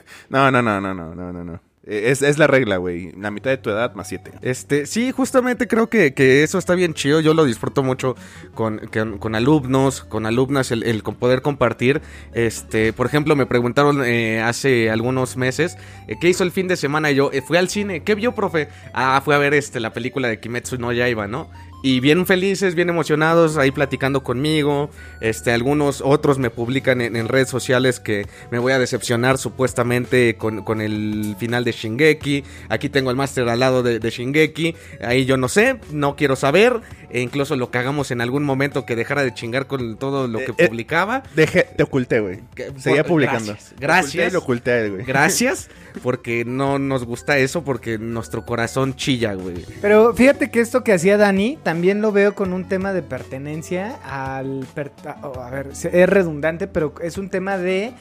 No, 0.30 0.50
no, 0.50 0.62
no, 0.62 0.80
no, 0.80 0.94
no, 0.94 1.14
no, 1.14 1.32
no. 1.32 1.44
no. 1.44 1.67
Eh, 1.88 2.10
Es, 2.10 2.22
es 2.22 2.38
la 2.38 2.46
regla, 2.46 2.76
güey. 2.76 3.12
La 3.12 3.30
mitad 3.30 3.50
de 3.50 3.56
tu 3.56 3.70
edad 3.70 3.94
más 3.94 4.08
siete. 4.08 4.30
Este, 4.42 4.86
sí, 4.86 5.10
justamente 5.10 5.66
creo 5.66 5.88
que, 5.88 6.12
que 6.14 6.42
eso 6.42 6.58
está 6.58 6.74
bien 6.74 6.94
chido. 6.94 7.20
Yo 7.20 7.34
lo 7.34 7.44
disfruto 7.44 7.82
mucho 7.82 8.14
con, 8.54 8.78
con, 8.92 9.18
con 9.18 9.34
alumnos, 9.34 10.04
con 10.04 10.26
alumnas, 10.26 10.70
el, 10.70 10.82
el 10.82 11.02
poder 11.02 11.42
compartir. 11.42 12.02
Este, 12.34 12.92
por 12.92 13.06
ejemplo, 13.06 13.34
me 13.34 13.46
preguntaron 13.46 14.04
eh, 14.04 14.40
hace 14.42 14.90
algunos 14.90 15.36
meses 15.36 15.76
eh, 16.06 16.16
qué 16.20 16.28
hizo 16.28 16.44
el 16.44 16.52
fin 16.52 16.68
de 16.68 16.76
semana. 16.76 17.10
Y 17.10 17.14
yo 17.14 17.30
fui 17.46 17.56
al 17.56 17.68
cine. 17.68 18.02
¿Qué 18.04 18.14
vio, 18.14 18.34
profe? 18.34 18.68
Ah, 18.92 19.20
fui 19.24 19.34
a 19.34 19.38
ver 19.38 19.54
este, 19.54 19.80
la 19.80 19.92
película 19.92 20.28
de 20.28 20.38
Kimetsu 20.40 20.78
no 20.78 20.92
Yaiba, 20.92 21.26
¿no? 21.26 21.50
Y 21.82 22.00
bien 22.00 22.26
felices, 22.26 22.74
bien 22.74 22.88
emocionados, 22.88 23.56
ahí 23.56 23.70
platicando 23.70 24.22
conmigo. 24.22 24.90
Este, 25.20 25.52
algunos 25.52 26.02
otros 26.04 26.38
me 26.38 26.50
publican 26.50 27.00
en, 27.00 27.14
en 27.14 27.28
redes 27.28 27.48
sociales 27.48 28.00
que 28.00 28.26
me 28.50 28.58
voy 28.58 28.72
a 28.72 28.80
decepcionar 28.80 29.38
supuestamente 29.38 30.36
con, 30.36 30.64
con 30.64 30.80
el 30.80 31.36
final 31.38 31.64
de 31.64 31.72
Shingeki. 31.72 32.42
Aquí 32.68 32.88
tengo 32.88 33.10
el 33.10 33.16
máster 33.16 33.48
al 33.48 33.60
lado 33.60 33.84
de, 33.84 34.00
de 34.00 34.10
Shingeki. 34.10 34.74
Ahí 35.02 35.24
yo 35.24 35.36
no 35.36 35.48
sé, 35.48 35.78
no 35.92 36.16
quiero 36.16 36.34
saber. 36.34 36.80
E 37.10 37.20
incluso 37.20 37.56
lo 37.56 37.70
que 37.70 37.78
hagamos 37.78 38.10
en 38.10 38.20
algún 38.20 38.44
momento 38.44 38.84
que 38.84 38.94
dejara 38.94 39.22
de 39.22 39.32
chingar 39.32 39.66
con 39.66 39.96
todo 39.96 40.28
lo 40.28 40.40
que 40.40 40.52
Eh, 40.52 40.54
eh, 40.58 40.68
publicaba. 40.68 41.22
Dejé, 41.34 41.62
te 41.76 41.82
oculté, 41.82 42.20
güey. 42.20 42.40
Seguía 42.76 43.04
publicando. 43.04 43.52
gracias, 43.52 43.74
gracias. 43.78 44.34
oculté 44.34 44.88
lo 44.88 44.94
güey. 44.94 45.04
Gracias, 45.18 45.68
porque 46.02 46.44
no 46.44 46.78
nos 46.78 47.04
gusta 47.04 47.38
eso, 47.38 47.64
porque 47.64 47.98
nuestro 47.98 48.44
corazón 48.44 48.94
chilla, 48.94 49.34
güey. 49.34 49.64
Pero 49.80 50.14
fíjate 50.14 50.50
que 50.50 50.60
esto 50.60 50.84
que 50.84 50.92
hacía 50.92 51.16
Dani 51.16 51.58
también 51.68 52.00
lo 52.00 52.12
veo 52.12 52.34
con 52.34 52.54
un 52.54 52.64
tema 52.64 52.94
de 52.94 53.02
pertenencia 53.02 53.98
al... 54.02 54.66
a, 55.04 55.50
ver, 55.50 55.66
es 55.72 56.08
redundante, 56.08 56.66
pero 56.66 56.94
es 57.02 57.18
un 57.18 57.28
tema 57.28 57.58
de 57.58 57.92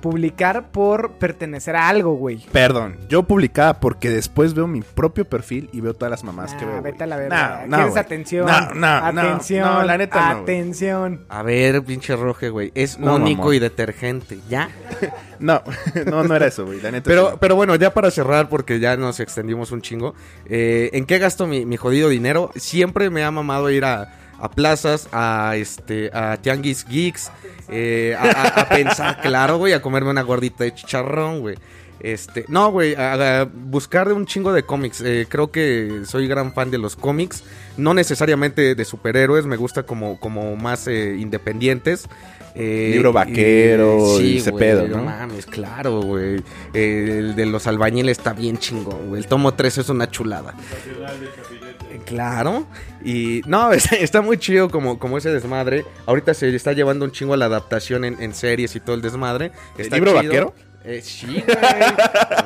publicar 0.00 0.70
por 0.70 1.12
pertenecer 1.12 1.76
a 1.76 1.88
algo, 1.88 2.14
güey. 2.14 2.44
Perdón, 2.52 2.96
yo 3.08 3.22
publicaba 3.22 3.80
porque 3.80 4.10
después 4.10 4.54
veo 4.54 4.66
mi 4.66 4.80
propio 4.82 5.24
perfil 5.24 5.68
y 5.72 5.80
veo 5.80 5.94
todas 5.94 6.10
las 6.10 6.24
mamás 6.24 6.54
que 6.54 6.64
Ah, 6.64 6.68
veo. 6.68 6.82
vete 6.82 7.04
a 7.04 7.06
la 7.06 7.16
verga. 7.16 7.60
No, 7.62 7.66
no, 7.68 7.76
¿Quieres 7.78 7.96
atención? 7.96 8.46
No, 8.46 8.60
no, 8.74 9.12
no. 9.12 9.22
atención. 9.22 9.64
No, 9.68 9.82
la 9.84 9.98
neta 9.98 10.34
no. 10.34 10.40
Atención. 10.42 11.24
A 11.28 11.42
ver, 11.42 11.82
pinche 11.84 12.16
roje, 12.16 12.48
güey. 12.50 12.72
Es 12.74 12.98
No, 12.98 13.16
único 13.16 13.52
y 13.52 13.58
detergente, 13.58 14.38
¿ya? 14.48 14.68
No, 15.40 15.62
no, 16.06 16.22
no 16.22 16.36
era 16.36 16.46
eso, 16.48 16.66
güey. 16.66 16.80
La 16.82 16.90
neta 16.90 17.08
Pero, 17.08 17.30
sí. 17.30 17.36
pero 17.40 17.56
bueno, 17.56 17.74
ya 17.74 17.94
para 17.94 18.10
cerrar, 18.10 18.50
porque 18.50 18.78
ya 18.78 18.96
nos 18.98 19.20
extendimos 19.20 19.72
un 19.72 19.80
chingo. 19.80 20.14
eh, 20.44 20.90
¿En 20.92 21.06
qué 21.06 21.18
gasto 21.18 21.46
mi, 21.46 21.64
mi 21.64 21.78
jodido 21.78 22.10
dinero? 22.10 22.50
Siempre 22.56 23.08
me 23.08 23.24
ha 23.24 23.30
mamado 23.30 23.70
ir 23.70 23.86
a, 23.86 24.12
a 24.40 24.50
plazas, 24.50 25.08
a 25.12 25.54
este, 25.56 26.10
a 26.14 26.36
tianguis 26.38 26.84
geeks, 26.86 27.30
eh, 27.68 28.16
a, 28.18 28.24
a- 28.24 28.60
a 28.62 28.68
pensar, 28.68 29.20
claro, 29.22 29.58
güey, 29.58 29.72
a 29.72 29.82
comerme 29.82 30.10
una 30.10 30.22
gordita 30.22 30.64
de 30.64 30.74
chicharrón, 30.74 31.40
güey. 31.40 31.56
Este, 32.02 32.46
no, 32.48 32.70
güey, 32.72 32.94
a, 32.94 33.42
a 33.42 33.44
buscar 33.44 34.08
de 34.08 34.14
un 34.14 34.24
chingo 34.24 34.54
de 34.54 34.62
cómics. 34.62 35.02
Eh, 35.02 35.26
creo 35.28 35.50
que 35.50 36.00
soy 36.06 36.26
gran 36.26 36.54
fan 36.54 36.70
de 36.70 36.78
los 36.78 36.96
cómics. 36.96 37.44
No 37.76 37.92
necesariamente 37.92 38.74
de 38.74 38.84
superhéroes, 38.86 39.44
me 39.44 39.56
gusta 39.58 39.82
como, 39.82 40.18
como 40.18 40.56
más 40.56 40.88
eh, 40.88 41.16
independientes. 41.18 42.08
Eh, 42.54 42.90
Libro 42.94 43.12
vaquero 43.12 44.18
y 44.20 44.38
ese 44.38 44.50
güey, 44.50 44.60
pedo, 44.64 44.88
¿no? 44.88 45.04
mames, 45.04 45.44
claro, 45.46 46.00
güey. 46.00 46.42
Eh, 46.72 47.16
el 47.18 47.36
de 47.36 47.44
los 47.46 47.66
albañiles 47.66 48.16
está 48.18 48.32
bien 48.32 48.56
chingón, 48.56 49.08
güey. 49.10 49.20
El 49.22 49.28
tomo 49.28 49.52
3 49.52 49.78
es 49.78 49.88
una 49.90 50.10
chulada. 50.10 50.54
Eh, 50.86 51.59
Claro. 52.04 52.66
Y 53.04 53.42
no, 53.46 53.72
está, 53.72 53.96
está 53.96 54.20
muy 54.22 54.38
chido 54.38 54.70
como, 54.70 54.98
como 54.98 55.18
ese 55.18 55.30
desmadre. 55.30 55.84
Ahorita 56.06 56.34
se 56.34 56.54
está 56.54 56.72
llevando 56.72 57.04
un 57.04 57.12
chingo 57.12 57.34
a 57.34 57.36
la 57.36 57.46
adaptación 57.46 58.04
en, 58.04 58.20
en 58.22 58.34
series 58.34 58.74
y 58.76 58.80
todo 58.80 58.94
el 58.96 59.02
desmadre. 59.02 59.52
¿El 59.76 59.82
Está 59.82 59.96
libro 59.96 60.12
chido. 60.12 60.22
vaquero? 60.24 60.54
Eh, 60.82 61.02
sí, 61.02 61.26
güey. 61.26 61.56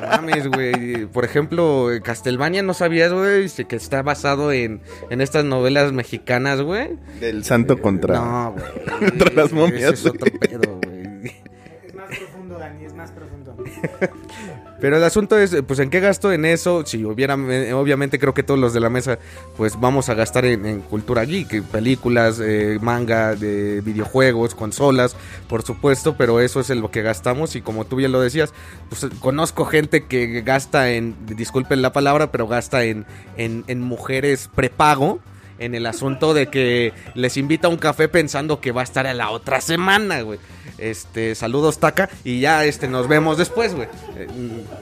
No 0.01 0.07
mames, 0.07 0.47
güey. 0.49 1.05
Por 1.05 1.23
ejemplo, 1.23 1.87
Castlevania, 2.03 2.63
¿no 2.63 2.73
sabías, 2.73 3.13
güey? 3.13 3.47
Que 3.49 3.77
está 3.77 4.01
basado 4.01 4.51
en, 4.51 4.81
en 5.09 5.21
estas 5.21 5.45
novelas 5.45 5.93
mexicanas, 5.93 6.61
güey. 6.61 6.97
Del 7.21 7.45
santo 7.45 7.81
contra. 7.81 8.15
No, 8.19 8.51
güey. 8.53 9.09
Contra 9.09 9.33
las 9.33 9.53
momias, 9.53 9.93
Ese 9.93 9.93
es 9.93 10.05
otro 10.07 10.29
pedo, 10.37 10.79
güey. 10.83 11.31
Es 11.85 11.93
más 11.95 12.07
profundo, 12.17 12.57
Dani, 12.59 12.83
es 12.85 12.93
más 12.93 13.11
profundo. 13.11 13.55
Pero 14.79 14.97
el 14.97 15.03
asunto 15.03 15.37
es, 15.37 15.55
pues, 15.65 15.79
¿en 15.79 15.89
qué 15.89 15.99
gasto 15.99 16.33
en 16.33 16.45
eso? 16.45 16.85
Si 16.85 17.03
hubiera, 17.05 17.35
eh, 17.35 17.73
obviamente 17.73 18.19
creo 18.19 18.33
que 18.33 18.43
todos 18.43 18.59
los 18.59 18.73
de 18.73 18.81
la 18.81 18.89
mesa, 18.89 19.19
pues, 19.55 19.79
vamos 19.79 20.09
a 20.09 20.13
gastar 20.15 20.45
en, 20.45 20.65
en 20.65 20.81
cultura 20.81 21.23
geek, 21.23 21.63
películas, 21.63 22.41
eh, 22.43 22.77
manga, 22.81 23.35
de 23.35 23.81
videojuegos, 23.81 24.53
consolas, 24.53 25.15
por 25.47 25.63
supuesto, 25.63 26.15
pero 26.17 26.41
eso 26.41 26.59
es 26.59 26.69
en 26.69 26.81
lo 26.81 26.91
que 26.91 27.01
gastamos 27.01 27.55
y 27.55 27.61
como 27.61 27.85
tú 27.85 27.95
bien 27.95 28.11
lo 28.11 28.19
decías, 28.19 28.53
pues, 28.89 29.07
conozco 29.19 29.65
gente 29.65 30.05
que 30.05 30.41
gasta 30.41 30.91
en, 30.91 31.15
disculpen 31.25 31.81
la 31.81 31.93
palabra, 31.93 32.31
pero 32.31 32.47
gasta 32.47 32.83
en, 32.83 33.05
en, 33.37 33.63
en 33.67 33.81
mujeres 33.81 34.49
prepago. 34.53 35.19
En 35.57 35.73
el 35.73 35.85
asunto 35.85 36.33
de 36.33 36.47
que 36.47 36.91
les 37.13 37.37
invita 37.37 37.67
a 37.67 37.69
un 37.69 37.77
café 37.77 38.09
pensando 38.09 38.59
que 38.59 38.73
va 38.73 38.81
a 38.81 38.83
estar 38.83 39.07
a 39.07 39.13
la 39.13 39.29
otra 39.29 39.61
semana, 39.61 40.19
güey. 40.19 40.37
Este, 40.77 41.35
saludos, 41.35 41.79
Taca. 41.79 42.09
Y 42.23 42.39
ya 42.41 42.65
este, 42.65 42.87
nos 42.87 43.07
vemos 43.07 43.37
después, 43.37 43.73
güey. 43.73 43.87
Eh, 44.17 44.27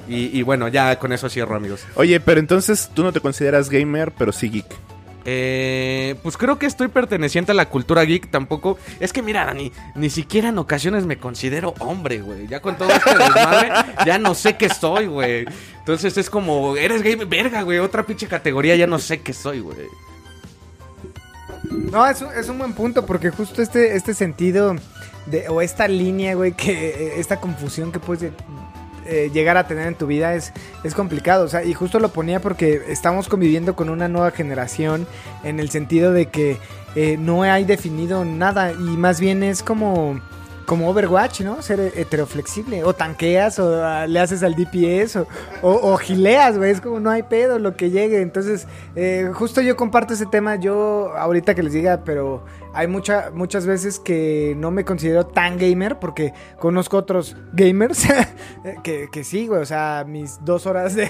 y, 0.08 0.40
y 0.40 0.42
bueno, 0.44 0.68
ya 0.68 0.98
con 1.00 1.12
eso 1.14 1.30
cierro, 1.30 1.56
amigos. 1.56 1.82
Oye, 1.96 2.20
pero 2.20 2.40
entonces 2.40 2.90
tú 2.94 3.04
no 3.04 3.12
te 3.12 3.20
consideras 3.20 3.70
gamer, 3.70 4.12
pero 4.12 4.32
sí 4.32 4.50
geek. 4.50 4.66
Eh, 5.26 6.16
pues 6.22 6.36
creo 6.36 6.60
que 6.60 6.66
estoy 6.66 6.90
perteneciente 6.90 7.54
a 7.54 7.56
la 7.56 7.70
cultura 7.70 8.04
geek 8.04 8.30
tampoco. 8.30 8.78
Es 9.00 9.14
que 9.14 9.22
mira, 9.22 9.46
Dani, 9.46 9.72
ni 9.96 10.10
siquiera 10.10 10.50
en 10.50 10.58
ocasiones 10.58 11.06
me 11.06 11.18
considero 11.18 11.74
hombre, 11.80 12.20
güey. 12.20 12.48
Ya 12.48 12.62
con 12.62 12.78
todo 12.78 12.90
este 12.90 13.18
desmadre, 13.18 13.72
ya 14.06 14.18
no 14.18 14.36
sé 14.36 14.58
qué 14.58 14.70
soy, 14.70 15.08
güey. 15.08 15.46
Entonces 15.80 16.18
es 16.18 16.30
como, 16.30 16.76
eres 16.76 17.02
gamer, 17.02 17.26
verga, 17.26 17.62
güey. 17.62 17.80
Otra 17.80 18.04
pinche 18.04 18.28
categoría, 18.28 18.76
ya 18.76 18.88
no 18.88 19.00
sé 19.00 19.22
qué 19.22 19.34
soy, 19.34 19.62
güey. 19.62 19.88
No, 21.72 22.06
es 22.06 22.22
un, 22.22 22.30
es 22.34 22.50
un 22.50 22.58
buen 22.58 22.74
punto 22.74 23.06
porque 23.06 23.30
justo 23.30 23.62
este, 23.62 23.96
este 23.96 24.14
sentido 24.14 24.76
o 25.50 25.62
esta 25.62 25.88
línea, 25.88 26.36
güey, 26.36 26.54
que 26.54 26.90
eh, 26.90 27.20
esta 27.20 27.40
confusión 27.40 27.92
que 27.92 28.00
puedes 28.00 28.32
eh, 29.06 29.30
llegar 29.34 29.58
a 29.58 29.68
tener 29.68 29.88
en 29.88 29.96
tu 29.96 30.08
vida 30.08 30.34
es, 30.34 30.54
es 30.84 30.96
complicado. 30.96 31.46
O 31.46 31.48
sea, 31.48 31.64
y 31.64 31.74
justo 31.74 32.00
lo 32.00 32.10
ponía 32.10 32.40
porque 32.40 32.84
estamos 32.88 33.28
conviviendo 33.28 33.76
con 33.76 33.90
una 33.90 34.08
nueva 34.08 34.32
generación 34.32 35.08
en 35.44 35.60
el 35.60 35.70
sentido 35.70 36.14
de 36.14 36.28
que 36.28 36.58
eh, 36.96 37.18
no 37.18 37.44
hay 37.44 37.66
definido 37.66 38.24
nada 38.24 38.72
y 38.72 38.98
más 38.98 39.20
bien 39.20 39.44
es 39.44 39.64
como... 39.64 40.20
Como 40.66 40.90
Overwatch, 40.90 41.42
¿no? 41.42 41.62
Ser 41.62 41.80
heteroflexible. 41.96 42.84
O 42.84 42.94
tanqueas, 42.94 43.60
o 43.60 43.84
ah, 43.84 44.08
le 44.08 44.20
haces 44.20 44.44
al 44.44 44.56
DPS, 44.56 45.18
o, 45.18 45.26
o, 45.62 45.98
gileas, 45.98 46.58
güey. 46.58 46.72
Es 46.72 46.82
como 46.82 47.00
no 47.00 47.10
hay 47.10 47.24
pedo 47.24 47.60
lo 47.60 47.76
que 47.76 47.90
llegue. 47.90 48.22
Entonces, 48.22 48.68
eh, 48.96 49.30
justo 49.34 49.62
yo 49.62 49.76
comparto 49.76 50.14
ese 50.14 50.26
tema. 50.26 50.56
Yo, 50.56 51.12
ahorita 51.18 51.56
que 51.56 51.64
les 51.64 51.74
diga, 51.74 52.04
pero 52.04 52.46
hay 52.74 52.88
mucha, 52.88 53.32
muchas 53.34 53.66
veces 53.66 54.00
que 54.00 54.56
no 54.58 54.72
me 54.72 54.86
considero 54.86 55.26
tan 55.26 55.58
gamer 55.58 56.00
porque 56.00 56.34
conozco 56.60 56.98
otros 56.98 57.36
gamers 57.54 58.08
que, 58.84 59.10
que 59.12 59.24
sí, 59.24 59.48
güey. 59.48 59.62
O 59.62 59.66
sea, 59.66 60.06
mis 60.08 60.44
dos 60.44 60.66
horas 60.66 60.96
de, 60.96 61.10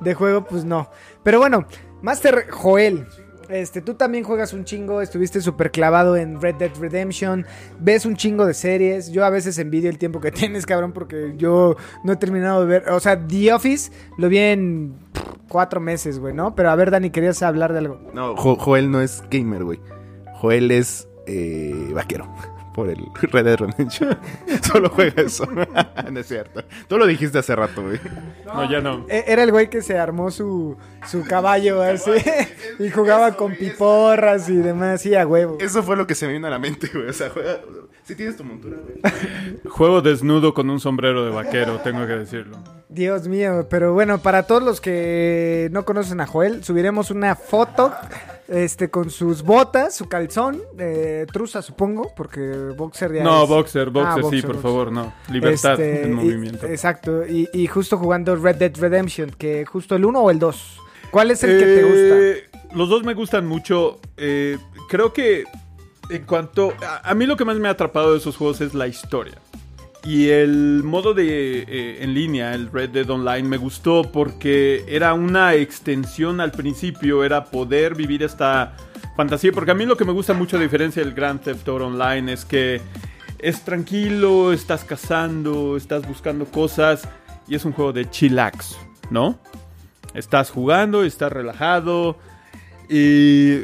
de 0.00 0.14
juego, 0.14 0.44
pues 0.44 0.64
no. 0.64 0.90
Pero 1.22 1.38
bueno, 1.38 1.66
Master 2.02 2.50
Joel. 2.50 3.06
Este, 3.50 3.80
tú 3.82 3.94
también 3.94 4.22
juegas 4.24 4.52
un 4.52 4.64
chingo, 4.64 5.02
estuviste 5.02 5.40
súper 5.40 5.70
clavado 5.70 6.16
en 6.16 6.40
Red 6.40 6.54
Dead 6.56 6.70
Redemption, 6.78 7.44
ves 7.80 8.06
un 8.06 8.14
chingo 8.16 8.46
de 8.46 8.54
series. 8.54 9.10
Yo 9.10 9.24
a 9.24 9.30
veces 9.30 9.58
envidio 9.58 9.90
el 9.90 9.98
tiempo 9.98 10.20
que 10.20 10.30
tienes, 10.32 10.66
cabrón, 10.66 10.92
porque 10.92 11.34
yo 11.36 11.76
no 12.04 12.12
he 12.12 12.16
terminado 12.16 12.60
de 12.60 12.66
ver. 12.66 12.88
O 12.90 13.00
sea, 13.00 13.26
The 13.26 13.52
Office 13.52 13.90
lo 14.18 14.28
vi 14.28 14.38
en 14.38 14.94
cuatro 15.48 15.80
meses, 15.80 16.18
güey, 16.20 16.32
¿no? 16.32 16.54
Pero 16.54 16.70
a 16.70 16.76
ver, 16.76 16.90
Dani, 16.90 17.10
querías 17.10 17.42
hablar 17.42 17.72
de 17.72 17.78
algo. 17.80 18.00
No, 18.14 18.36
Jo- 18.36 18.56
Joel 18.56 18.90
no 18.90 19.00
es 19.00 19.22
gamer, 19.30 19.64
güey. 19.64 19.80
Joel 20.34 20.70
es 20.70 21.08
eh, 21.26 21.90
vaquero. 21.92 22.32
Por 22.74 22.88
el 22.88 23.08
Red 23.20 23.44
Dead 23.44 23.58
Redemption. 23.58 24.16
Solo 24.62 24.88
juega 24.90 25.22
eso. 25.22 25.46
no 26.10 26.20
es 26.20 26.26
cierto. 26.26 26.62
Tú 26.88 26.98
lo 26.98 27.06
dijiste 27.06 27.38
hace 27.38 27.54
rato, 27.56 27.82
güey. 27.82 27.98
No, 28.46 28.70
ya 28.70 28.80
no. 28.80 29.06
E- 29.08 29.24
Era 29.26 29.42
el 29.42 29.50
güey 29.50 29.68
que 29.68 29.82
se 29.82 29.98
armó 29.98 30.30
su, 30.30 30.76
su 31.06 31.24
caballo 31.24 31.82
así 31.82 32.12
y 32.78 32.90
jugaba 32.90 33.32
con 33.36 33.54
piporras 33.56 34.48
y 34.48 34.56
demás, 34.56 35.02
sí, 35.02 35.14
a 35.14 35.26
huevo. 35.26 35.58
Eso 35.60 35.82
fue 35.82 35.96
lo 35.96 36.06
que 36.06 36.14
se 36.14 36.26
me 36.26 36.34
vino 36.34 36.46
a 36.46 36.50
la 36.50 36.58
mente, 36.58 36.88
güey. 36.92 37.08
O 37.08 37.12
sea, 37.12 37.30
juega. 37.30 37.60
Sí 38.10 38.16
tienes 38.16 38.36
tu 38.36 38.42
montura, 38.42 38.76
güey. 38.82 38.98
Juego 39.68 40.02
desnudo 40.02 40.52
con 40.52 40.68
un 40.68 40.80
sombrero 40.80 41.24
de 41.24 41.30
vaquero, 41.30 41.78
tengo 41.84 42.04
que 42.08 42.14
decirlo. 42.14 42.58
Dios 42.88 43.28
mío, 43.28 43.68
pero 43.70 43.92
bueno, 43.94 44.18
para 44.18 44.42
todos 44.48 44.64
los 44.64 44.80
que 44.80 45.68
no 45.70 45.84
conocen 45.84 46.20
a 46.20 46.26
Joel, 46.26 46.64
subiremos 46.64 47.12
una 47.12 47.36
foto 47.36 47.92
este 48.48 48.90
con 48.90 49.10
sus 49.10 49.42
botas, 49.44 49.94
su 49.94 50.08
calzón, 50.08 50.60
eh, 50.76 51.24
truza 51.32 51.62
supongo, 51.62 52.12
porque 52.16 52.40
boxer 52.76 53.12
ya 53.14 53.22
No, 53.22 53.44
es- 53.44 53.48
boxer, 53.48 53.90
boxer, 53.90 54.10
Ah, 54.10 54.14
sí, 54.16 54.22
boxer, 54.22 54.40
por 54.42 54.54
boxer. 54.56 54.62
favor, 54.62 54.90
no. 54.92 55.12
Libertad 55.30 55.72
Este, 55.80 56.02
en 56.02 56.10
y- 56.10 56.14
movimiento. 56.16 56.66
exacto, 56.66 57.24
y, 57.24 57.48
y 57.52 57.68
justo 57.68 57.96
jugando 57.96 58.34
Red 58.34 58.56
Dead 58.56 58.72
Redemption, 58.76 59.30
que 59.38 59.64
justo 59.66 59.94
el 59.94 60.04
1 60.04 60.20
o 60.20 60.30
el 60.32 60.40
2. 60.40 60.80
¿Cuál 61.12 61.30
es 61.30 61.44
el 61.44 61.60
que 61.60 61.64
te 61.64 61.82
gusta? 61.84 61.98
Eh, 62.00 62.44
Los 62.74 62.88
dos 62.88 63.04
me 63.04 63.14
gustan 63.14 63.46
mucho. 63.46 64.00
Eh, 64.16 64.58
creo 64.88 65.12
que 65.12 65.44
en 66.10 66.24
cuanto... 66.24 66.74
A, 67.02 67.14
mí 67.14 67.26
lo 67.26 67.36
que 67.36 67.44
más 67.44 67.56
me 67.56 67.68
ha 67.68 67.72
atrapado 67.72 68.12
de 68.12 68.18
esos 68.18 68.36
juegos 68.36 68.60
es 68.60 68.74
la 68.74 68.86
historia. 68.86 69.34
Y 70.04 70.28
el 70.28 70.82
modo 70.82 71.12
de 71.12 71.62
eh, 71.62 72.02
en 72.02 72.14
línea, 72.14 72.54
el 72.54 72.70
Red 72.72 72.90
Dead 72.90 73.08
Online, 73.08 73.46
me 73.46 73.56
gustó 73.58 74.10
porque 74.10 74.84
era 74.88 75.12
una 75.14 75.54
extensión 75.54 76.40
al 76.40 76.52
principio, 76.52 77.22
era 77.22 77.44
poder 77.44 77.94
vivir 77.94 78.22
esta 78.22 78.74
fantasía. 79.16 79.52
Porque 79.52 79.70
a 79.72 79.74
mí 79.74 79.84
lo 79.86 79.96
que 79.96 80.04
me 80.04 80.12
gusta 80.12 80.32
mucho, 80.32 80.56
a 80.56 80.60
diferencia 80.60 81.04
del 81.04 81.14
Grand 81.14 81.40
Theft 81.40 81.68
Auto 81.68 81.86
Online, 81.86 82.32
es 82.32 82.44
que 82.44 82.80
es 83.38 83.62
tranquilo, 83.62 84.52
estás 84.52 84.84
cazando, 84.84 85.76
estás 85.76 86.06
buscando 86.06 86.46
cosas 86.46 87.08
y 87.46 87.54
es 87.54 87.64
un 87.64 87.72
juego 87.72 87.92
de 87.92 88.08
chillax, 88.08 88.76
¿no? 89.10 89.38
Estás 90.14 90.50
jugando, 90.50 91.04
estás 91.04 91.32
relajado 91.32 92.16
y 92.88 93.60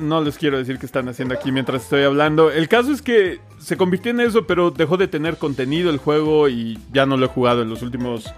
no 0.00 0.22
les 0.22 0.38
quiero 0.38 0.58
decir 0.58 0.78
qué 0.78 0.86
están 0.86 1.08
haciendo 1.08 1.34
aquí 1.34 1.52
mientras 1.52 1.82
estoy 1.82 2.02
hablando. 2.02 2.50
El 2.50 2.68
caso 2.68 2.92
es 2.92 3.02
que 3.02 3.40
se 3.58 3.76
convirtió 3.76 4.10
en 4.10 4.20
eso, 4.20 4.46
pero 4.46 4.70
dejó 4.70 4.96
de 4.96 5.08
tener 5.08 5.36
contenido 5.36 5.90
el 5.90 5.98
juego 5.98 6.48
y 6.48 6.78
ya 6.92 7.06
no 7.06 7.16
lo 7.16 7.26
he 7.26 7.28
jugado 7.28 7.62
en 7.62 7.70
los 7.70 7.82
últimos 7.82 8.32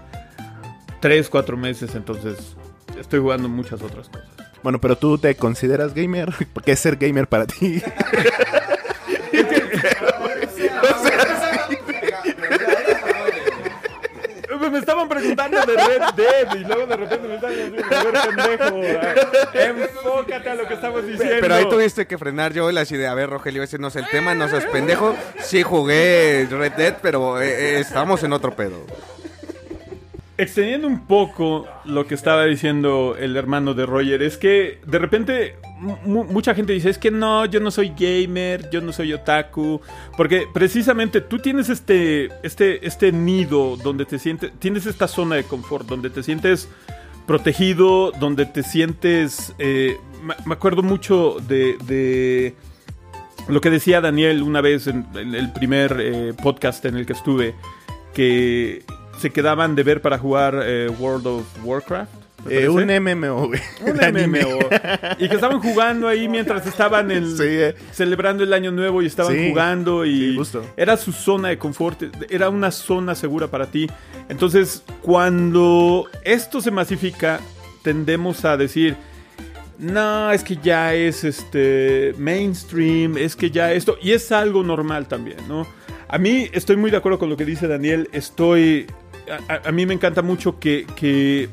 3, 1.01 1.29
4 1.29 1.57
meses, 1.57 1.95
entonces 1.95 2.55
estoy 2.99 3.19
jugando 3.19 3.49
muchas 3.49 3.81
otras 3.81 4.09
cosas. 4.09 4.29
Bueno, 4.63 4.81
pero 4.81 4.97
tú 4.97 5.17
te 5.17 5.35
consideras 5.35 5.93
gamer. 5.93 6.33
¿Por 6.53 6.63
qué 6.63 6.71
es 6.71 6.79
ser 6.79 6.95
gamer 6.95 7.27
para 7.27 7.45
ti? 7.45 7.81
Me 14.75 14.79
estaban 14.79 15.07
preguntando 15.07 15.57
de 15.65 15.73
Red 15.73 16.01
Dead 16.17 16.55
y 16.55 16.65
luego 16.65 16.85
de 16.85 16.97
repente 16.97 17.27
me 17.29 17.35
están 17.35 17.49
diciendo, 17.49 17.81
a 17.89 18.03
ver, 18.03 18.59
pendejo, 19.53 19.83
enfócate 19.93 20.49
a 20.49 20.55
lo 20.55 20.67
que 20.67 20.73
estamos 20.73 21.07
diciendo. 21.07 21.35
Pero 21.39 21.55
ahí 21.55 21.69
tuviste 21.69 22.05
que 22.05 22.17
frenar 22.17 22.51
yo 22.51 22.69
la 22.73 22.83
idea. 22.83 23.11
A 23.11 23.15
ver, 23.15 23.29
Rogelio, 23.29 23.63
ese 23.63 23.77
no 23.77 23.87
es 23.87 23.95
el 23.95 24.05
tema, 24.07 24.35
no 24.35 24.49
seas 24.49 24.65
pendejo. 24.65 25.15
Sí 25.39 25.63
jugué 25.63 26.45
Red 26.51 26.73
Dead, 26.73 26.97
pero 27.01 27.41
eh, 27.41 27.77
eh, 27.77 27.79
estamos 27.79 28.21
en 28.23 28.33
otro 28.33 28.53
pedo. 28.53 28.85
Extendiendo 30.37 30.87
un 30.87 31.07
poco 31.07 31.65
lo 31.85 32.05
que 32.05 32.15
estaba 32.15 32.43
diciendo 32.43 33.15
el 33.17 33.37
hermano 33.37 33.75
de 33.75 33.85
Roger, 33.85 34.21
es 34.23 34.37
que 34.37 34.81
de 34.85 34.99
repente 34.99 35.55
mucha 35.77 36.55
gente 36.55 36.73
dice, 36.73 36.89
es 36.89 36.97
que 36.97 37.11
no, 37.11 37.45
yo 37.45 37.59
no 37.59 37.69
soy 37.69 37.89
gamer, 37.97 38.69
yo 38.69 38.81
no 38.81 38.93
soy 38.93 39.13
otaku, 39.13 39.81
porque 40.15 40.47
precisamente 40.53 41.21
tú 41.21 41.39
tienes 41.39 41.69
este, 41.69 42.29
este, 42.43 42.85
este 42.87 43.11
nido 43.11 43.75
donde 43.77 44.05
te 44.05 44.17
sientes, 44.17 44.51
tienes 44.59 44.85
esta 44.85 45.07
zona 45.07 45.35
de 45.35 45.43
confort, 45.43 45.87
donde 45.87 46.09
te 46.09 46.23
sientes 46.23 46.69
protegido, 47.27 48.11
donde 48.11 48.45
te 48.45 48.63
sientes, 48.63 49.53
eh, 49.59 49.97
me- 50.23 50.53
acuerdo 50.53 50.81
mucho 50.83 51.37
de, 51.47 52.55
lo 53.47 53.61
que 53.61 53.69
decía 53.69 53.99
Daniel 54.01 54.43
una 54.43 54.61
vez 54.61 54.87
en, 54.87 55.05
en 55.15 55.35
el 55.35 55.51
primer 55.51 55.97
eh, 55.99 56.33
podcast 56.41 56.85
en 56.85 56.95
el 56.95 57.05
que 57.05 57.13
estuve, 57.13 57.53
que 58.13 58.83
se 59.19 59.29
quedaban 59.31 59.75
de 59.75 59.83
ver 59.83 60.01
para 60.01 60.17
jugar 60.17 60.59
eh, 60.63 60.89
World 60.99 61.27
of 61.27 61.65
Warcraft. 61.65 62.24
Eh, 62.49 62.69
un 62.69 62.85
MMO, 62.85 63.47
güey. 63.47 63.59
Un. 63.81 63.95
MMO. 63.97 64.59
Y 65.19 65.27
que 65.27 65.35
estaban 65.35 65.59
jugando 65.59 66.07
ahí 66.07 66.27
mientras 66.29 66.65
estaban 66.67 67.09
Sí, 67.09 67.43
eh. 67.43 67.75
celebrando 67.91 68.43
el 68.43 68.53
año 68.53 68.71
nuevo 68.71 69.01
y 69.01 69.07
estaban 69.07 69.33
Sí, 69.33 69.49
jugando 69.49 70.05
y 70.05 70.31
sí, 70.31 70.35
justo. 70.37 70.65
era 70.77 70.95
su 70.97 71.11
zona 71.11 71.49
de 71.49 71.57
confort, 71.57 72.03
era 72.29 72.49
una 72.49 72.71
zona 72.71 73.15
segura 73.15 73.47
para 73.47 73.67
ti. 73.67 73.87
Entonces, 74.29 74.83
cuando 75.01 76.07
esto 76.23 76.61
se 76.61 76.71
masifica, 76.71 77.39
tendemos 77.83 78.45
a 78.45 78.57
decir, 78.57 78.95
no, 79.77 80.31
es 80.31 80.43
que 80.43 80.57
ya 80.57 80.93
es 80.93 81.23
este 81.23 82.13
mainstream, 82.17 83.17
es 83.17 83.35
que 83.35 83.51
ya 83.51 83.73
esto, 83.73 83.97
y 84.01 84.11
es 84.11 84.31
algo 84.31 84.63
normal 84.63 85.07
también, 85.07 85.37
¿no? 85.47 85.67
A 86.07 86.17
mí 86.17 86.47
estoy 86.53 86.77
muy 86.77 86.91
de 86.91 86.97
acuerdo 86.97 87.17
con 87.19 87.29
lo 87.29 87.35
que 87.37 87.45
dice 87.45 87.67
Daniel. 87.67 88.07
Estoy. 88.13 88.85
A, 89.49 89.53
a- 89.53 89.61
a 89.69 89.71
mí 89.71 89.85
me 89.87 89.93
encanta 89.95 90.21
mucho 90.21 90.59
que, 90.59 90.85
que 90.95 91.49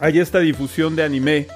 haya 0.00 0.22
esta 0.22 0.40
difusión 0.40 0.96
de 0.96 1.04
anime 1.04 1.46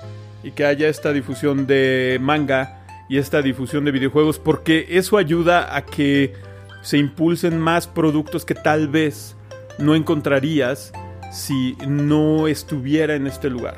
y 0.43 0.53
que 0.53 0.65
haya 0.65 0.89
esta 0.89 1.13
difusión 1.13 1.67
de 1.67 2.19
manga 2.21 2.85
y 3.09 3.19
esta 3.19 3.43
difusión 3.43 3.85
de 3.85 3.91
videojuegos 3.91 4.39
porque 4.39 4.87
eso 4.91 5.17
ayuda 5.17 5.75
a 5.75 5.85
que 5.85 6.35
se 6.83 6.99
impulsen 6.99 7.59
más 7.59 7.87
productos 7.87 8.45
que 8.45 8.55
tal 8.55 8.89
vez 8.89 9.37
no 9.79 9.95
encontrarías 9.95 10.93
si 11.33 11.77
no 11.89 12.47
estuviera 12.47 13.15
en 13.15 13.27
este 13.27 13.51
lugar. 13.51 13.77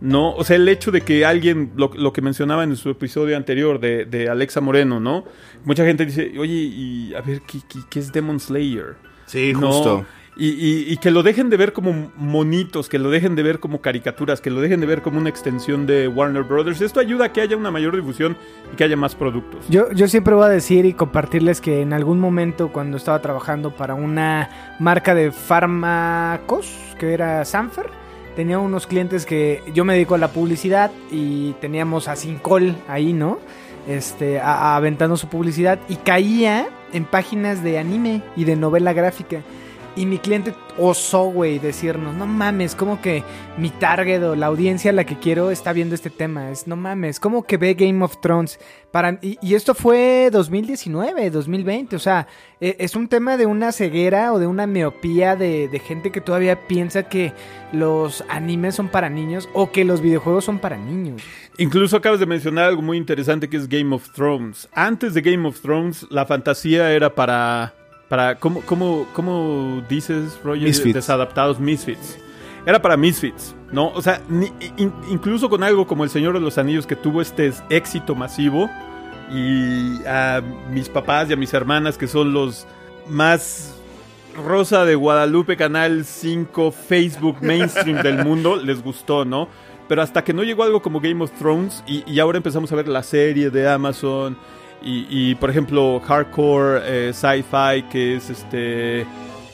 ¿no? 0.00 0.34
O 0.34 0.44
sea, 0.44 0.56
el 0.56 0.68
hecho 0.68 0.90
de 0.90 1.00
que 1.00 1.24
alguien, 1.24 1.72
lo, 1.76 1.90
lo 1.94 2.12
que 2.12 2.20
mencionaba 2.20 2.64
en 2.64 2.76
su 2.76 2.90
episodio 2.90 3.36
anterior 3.36 3.80
de, 3.80 4.04
de 4.04 4.28
Alexa 4.28 4.60
Moreno, 4.60 5.00
¿no? 5.00 5.24
Mucha 5.64 5.84
gente 5.84 6.04
dice, 6.04 6.32
oye, 6.38 6.52
y 6.52 7.14
a 7.14 7.22
ver, 7.22 7.40
¿qué, 7.46 7.58
qué, 7.68 7.80
qué 7.88 7.98
es 7.98 8.12
Demon 8.12 8.38
Slayer? 8.38 8.96
Sí, 9.26 9.52
No, 9.52 9.72
justo. 9.72 10.06
Y, 10.38 10.48
y- 10.50 10.92
y 10.92 10.98
que 10.98 11.10
lo 11.10 11.22
dejen 11.22 11.48
de 11.48 11.56
ver 11.56 11.72
como 11.72 12.10
monitos, 12.16 12.90
que 12.90 12.98
lo 12.98 13.08
dejen 13.10 13.36
de 13.36 13.42
ver 13.42 13.58
como 13.58 13.80
caricaturas, 13.80 14.42
que 14.42 14.50
lo 14.50 14.60
dejen 14.60 14.80
de 14.80 14.86
ver 14.86 15.00
como 15.00 15.18
una 15.18 15.30
extensión 15.30 15.86
de 15.86 16.08
Warner 16.08 16.42
Brothers. 16.42 16.82
Esto 16.82 17.00
ayuda 17.00 17.24
a 17.26 17.32
que 17.32 17.40
haya 17.40 17.56
una 17.56 17.70
mayor 17.70 17.96
difusión 17.96 18.36
y 18.70 18.76
que 18.76 18.84
haya 18.84 18.96
más 18.96 19.14
productos. 19.14 19.64
Yo, 19.70 19.90
yo 19.92 20.06
siempre 20.08 20.34
voy 20.34 20.44
a 20.44 20.48
decir 20.50 20.84
y 20.84 20.92
compartirles 20.92 21.62
que 21.62 21.80
en 21.80 21.94
algún 21.94 22.20
momento 22.20 22.68
cuando 22.70 22.98
estaba 22.98 23.22
trabajando 23.22 23.74
para 23.74 23.94
una 23.94 24.74
marca 24.78 25.14
de 25.14 25.32
fármacos, 25.32 26.70
que 26.98 27.12
era 27.14 27.44
Sanfer, 27.44 27.86
tenía 28.34 28.58
unos 28.58 28.86
clientes 28.86 29.24
que 29.26 29.62
yo 29.74 29.84
me 29.84 29.94
dedico 29.94 30.14
a 30.14 30.18
la 30.18 30.28
publicidad 30.28 30.90
y 31.10 31.52
teníamos 31.60 32.08
a 32.08 32.16
Sincol 32.16 32.74
ahí, 32.88 33.12
¿no? 33.12 33.38
Este, 33.88 34.40
aventando 34.40 35.16
su 35.16 35.28
publicidad 35.28 35.78
y 35.88 35.96
caía 35.96 36.66
en 36.92 37.04
páginas 37.04 37.62
de 37.62 37.78
anime 37.78 38.22
y 38.36 38.44
de 38.44 38.56
novela 38.56 38.92
gráfica. 38.92 39.40
Y 39.96 40.06
mi 40.06 40.18
cliente 40.18 40.54
osó, 40.78 41.24
güey, 41.30 41.58
decirnos, 41.58 42.14
no 42.14 42.26
mames, 42.26 42.74
como 42.74 43.00
que 43.00 43.24
mi 43.56 43.70
target 43.70 44.22
o 44.22 44.36
la 44.36 44.46
audiencia 44.46 44.90
a 44.90 44.94
la 44.94 45.04
que 45.04 45.18
quiero 45.18 45.50
está 45.50 45.72
viendo 45.72 45.94
este 45.94 46.10
tema. 46.10 46.50
Es, 46.50 46.66
no 46.66 46.76
mames, 46.76 47.18
como 47.18 47.44
que 47.44 47.56
ve 47.56 47.74
Game 47.74 48.04
of 48.04 48.20
Thrones. 48.20 48.60
Para, 48.90 49.18
y, 49.22 49.54
esto 49.54 49.74
fue 49.74 50.28
2019, 50.30 51.30
2020. 51.30 51.96
O 51.96 51.98
sea, 51.98 52.26
e- 52.60 52.76
es 52.78 52.94
un 52.94 53.08
tema 53.08 53.36
de 53.38 53.46
una 53.46 53.72
ceguera 53.72 54.32
o 54.32 54.38
de 54.38 54.46
una 54.46 54.66
miopía 54.66 55.34
de 55.34 55.80
gente 55.84 56.12
que 56.12 56.20
todavía 56.20 56.66
piensa 56.68 57.04
que 57.04 57.32
los 57.72 58.24
animes 58.28 58.74
son 58.74 58.88
para 58.88 59.08
niños 59.08 59.48
o 59.52 59.72
que 59.72 59.84
los 59.84 60.00
videojuegos 60.00 60.44
son 60.44 60.58
para 60.58 60.76
niños. 60.76 61.22
Incluso 61.58 61.96
acabas 61.96 62.20
de 62.20 62.26
mencionar 62.26 62.66
algo 62.66 62.82
muy 62.82 62.96
interesante 62.98 63.48
que 63.48 63.56
es 63.56 63.68
Game 63.68 63.94
of 63.94 64.10
Thrones. 64.12 64.68
Antes 64.72 65.14
de 65.14 65.22
Game 65.22 65.48
of 65.48 65.60
Thrones, 65.60 66.06
la 66.10 66.26
fantasía 66.26 66.92
era 66.92 67.14
para. 67.14 67.74
Para 68.08 68.38
¿Cómo, 68.38 68.60
cómo, 68.62 69.06
cómo 69.12 69.82
dices, 69.88 70.38
Roger? 70.44 70.62
Misfits. 70.64 70.94
Desadaptados, 70.94 71.58
misfits. 71.60 72.18
Era 72.64 72.82
para 72.82 72.96
misfits, 72.96 73.54
¿no? 73.72 73.88
O 73.90 74.02
sea, 74.02 74.20
ni- 74.28 74.52
in- 74.76 74.92
incluso 75.10 75.48
con 75.48 75.62
algo 75.62 75.86
como 75.86 76.04
El 76.04 76.10
Señor 76.10 76.34
de 76.34 76.40
los 76.40 76.58
Anillos, 76.58 76.86
que 76.86 76.96
tuvo 76.96 77.20
este 77.22 77.52
éxito 77.70 78.14
masivo, 78.14 78.68
y 79.30 80.04
a 80.06 80.40
mis 80.70 80.88
papás 80.88 81.30
y 81.30 81.32
a 81.32 81.36
mis 81.36 81.52
hermanas, 81.54 81.98
que 81.98 82.06
son 82.06 82.32
los 82.32 82.66
más 83.08 83.74
Rosa 84.36 84.84
de 84.84 84.94
Guadalupe, 84.94 85.56
Canal 85.56 86.04
5, 86.04 86.70
Facebook, 86.72 87.36
mainstream 87.40 88.02
del 88.02 88.24
mundo, 88.24 88.56
les 88.62 88.82
gustó, 88.82 89.24
¿no? 89.24 89.48
Pero 89.88 90.02
hasta 90.02 90.22
que 90.24 90.32
no 90.32 90.42
llegó 90.42 90.64
algo 90.64 90.82
como 90.82 91.00
Game 91.00 91.22
of 91.22 91.30
Thrones 91.38 91.82
y, 91.86 92.02
y 92.10 92.18
ahora 92.18 92.38
empezamos 92.38 92.70
a 92.72 92.76
ver 92.76 92.88
la 92.88 93.02
serie 93.04 93.50
de 93.50 93.68
Amazon 93.68 94.36
y, 94.82 95.06
y, 95.08 95.34
por 95.36 95.50
ejemplo, 95.50 96.00
Hardcore 96.00 96.80
eh, 96.84 97.12
Sci-Fi, 97.12 97.82
que 97.90 98.16
es 98.16 98.30
este... 98.30 99.06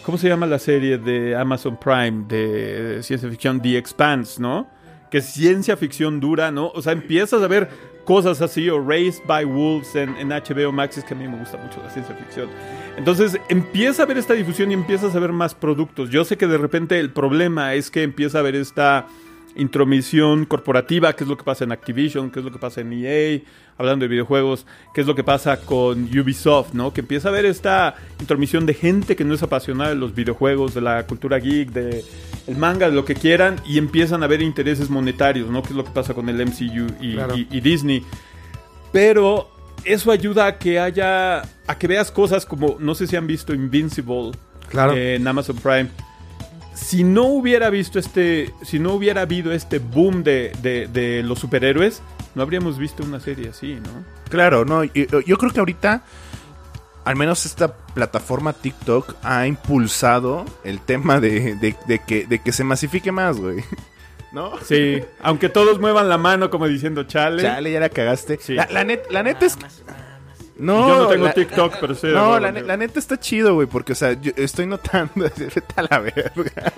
¿Cómo 0.04 0.18
se 0.18 0.28
llama 0.28 0.46
la 0.46 0.58
serie 0.58 0.98
de 0.98 1.36
Amazon 1.36 1.76
Prime 1.76 2.24
de 2.26 3.02
ciencia 3.02 3.30
ficción? 3.30 3.62
The 3.62 3.78
Expanse, 3.78 4.42
¿no? 4.42 4.68
Que 5.10 5.18
es 5.18 5.26
ciencia 5.26 5.76
ficción 5.76 6.18
dura, 6.18 6.50
¿no? 6.50 6.72
O 6.74 6.82
sea, 6.82 6.92
empiezas 6.92 7.40
a 7.40 7.46
ver 7.46 7.68
cosas 8.04 8.40
así, 8.42 8.68
o 8.68 8.84
Raised 8.84 9.22
by 9.26 9.44
Wolves 9.44 9.94
en, 9.94 10.28
HBO 10.28 10.72
Max, 10.72 10.98
es 10.98 11.04
que 11.04 11.14
a 11.14 11.16
mí 11.16 11.28
me 11.28 11.38
gusta 11.38 11.56
mucho 11.56 11.80
la 11.82 11.90
ciencia 11.90 12.14
ficción. 12.14 12.48
Entonces 12.96 13.38
empieza 13.48 14.02
a 14.02 14.06
ver 14.06 14.18
esta 14.18 14.34
difusión 14.34 14.70
y 14.70 14.74
empiezas 14.74 15.14
a 15.14 15.20
ver 15.20 15.32
más 15.32 15.54
productos. 15.54 16.10
Yo 16.10 16.24
sé 16.24 16.36
que 16.36 16.46
de 16.46 16.58
repente 16.58 16.98
el 16.98 17.12
problema 17.12 17.74
es 17.74 17.90
que 17.90 18.02
empieza 18.02 18.38
a 18.38 18.40
haber 18.40 18.56
esta 18.56 19.06
intromisión 19.56 20.44
corporativa, 20.46 21.14
que 21.14 21.24
es 21.24 21.28
lo 21.30 21.36
que 21.36 21.44
pasa 21.44 21.64
en 21.64 21.72
Activision, 21.72 22.30
que 22.30 22.38
es 22.40 22.44
lo 22.44 22.52
que 22.52 22.58
pasa 22.58 22.80
en 22.80 22.92
EA, 22.92 23.40
hablando 23.78 24.04
de 24.04 24.08
videojuegos, 24.08 24.66
que 24.94 25.00
es 25.00 25.06
lo 25.06 25.14
que 25.14 25.24
pasa 25.24 25.58
con 25.60 26.04
Ubisoft, 26.04 26.72
¿no? 26.74 26.92
Que 26.92 27.00
empieza 27.00 27.28
a 27.28 27.32
haber 27.32 27.44
esta 27.46 27.94
intromisión 28.20 28.66
de 28.66 28.74
gente 28.74 29.16
que 29.16 29.24
no 29.24 29.34
es 29.34 29.42
apasionada 29.42 29.90
de 29.90 29.96
los 29.96 30.14
videojuegos, 30.14 30.74
de 30.74 30.80
la 30.80 31.06
cultura 31.06 31.38
geek, 31.38 31.70
de 31.70 32.04
el 32.46 32.56
manga, 32.56 32.88
de 32.88 32.94
lo 32.94 33.04
que 33.04 33.14
quieran, 33.14 33.56
y 33.66 33.78
empiezan 33.78 34.22
a 34.22 34.26
haber 34.26 34.42
intereses 34.42 34.90
monetarios, 34.90 35.48
¿no? 35.50 35.62
Que 35.62 35.70
es 35.70 35.74
lo 35.76 35.84
que 35.84 35.90
pasa 35.92 36.12
con 36.14 36.28
el 36.28 36.40
MCU 36.40 36.86
y, 37.00 37.14
Claro. 37.14 37.36
y- 37.36 37.46
y 37.50 37.60
Disney. 37.60 38.04
Pero 38.92 39.48
eso 39.84 40.10
ayuda 40.10 40.46
a 40.46 40.58
que 40.58 40.78
haya, 40.78 41.40
a 41.42 41.78
que 41.78 41.86
veas 41.86 42.10
cosas 42.10 42.44
como, 42.46 42.76
no 42.78 42.94
sé 42.94 43.06
si 43.06 43.16
han 43.16 43.26
visto 43.26 43.52
Invincible 43.54 44.32
Claro. 44.68 44.94
en 44.96 45.26
Amazon 45.26 45.56
Prime. 45.56 45.88
Si 46.74 47.04
no 47.04 47.24
hubiera 47.24 47.70
visto 47.70 47.98
este, 47.98 48.52
si 48.62 48.78
no 48.78 48.92
hubiera 48.94 49.22
habido 49.22 49.52
este 49.52 49.78
boom 49.78 50.22
de, 50.24 50.52
de- 50.62 50.88
de 50.88 51.22
los 51.22 51.38
superhéroes, 51.38 52.02
no 52.34 52.42
habríamos 52.42 52.78
visto 52.78 53.02
una 53.02 53.20
serie 53.20 53.50
así, 53.50 53.74
¿no? 53.74 54.04
Claro, 54.30 54.64
no, 54.64 54.82
yo, 54.84 55.20
yo 55.20 55.36
creo 55.38 55.52
que 55.52 55.58
ahorita, 55.60 56.02
al 57.04 57.16
menos 57.16 57.44
esta 57.46 57.74
plataforma 57.76 58.52
TikTok 58.54 59.16
ha 59.22 59.46
impulsado 59.46 60.44
el 60.64 60.80
tema 60.80 61.20
de, 61.20 61.56
de- 61.56 61.76
de 61.86 61.98
que, 61.98 62.26
de 62.26 62.38
que 62.38 62.52
se 62.52 62.64
masifique 62.64 63.12
más, 63.12 63.36
güey. 63.38 63.62
¿No? 64.32 64.52
Sí, 64.64 65.02
aunque 65.20 65.50
todos 65.50 65.78
muevan 65.78 66.08
la 66.08 66.16
mano 66.16 66.48
como 66.48 66.66
diciendo 66.66 67.02
chale. 67.04 67.42
Chale, 67.42 67.70
ya 67.70 67.80
la 67.80 67.90
cagaste. 67.90 68.38
Sí. 68.40 68.54
La, 68.54 68.66
la 68.70 68.82
net- 68.82 69.10
la 69.10 69.22
neta 69.22 69.44
es... 69.44 69.58
No, 70.62 70.88
Yo 70.88 70.96
no 70.96 71.08
tengo 71.08 71.24
la- 71.24 71.34
TikTok, 71.34 71.74
pero 71.80 71.94
sí. 71.96 72.06
No, 72.06 72.38
la, 72.38 72.52
neta 72.76 72.98
está 73.00 73.18
chido, 73.18 73.54
güey, 73.54 73.66
porque, 73.66 73.92
o 73.92 73.96
sea, 73.96 74.12
yo 74.12 74.30
estoy 74.36 74.66
notando... 74.66 75.10
Vete 75.36 75.64
a 75.74 75.82
la 75.82 75.98
verga. 75.98 76.72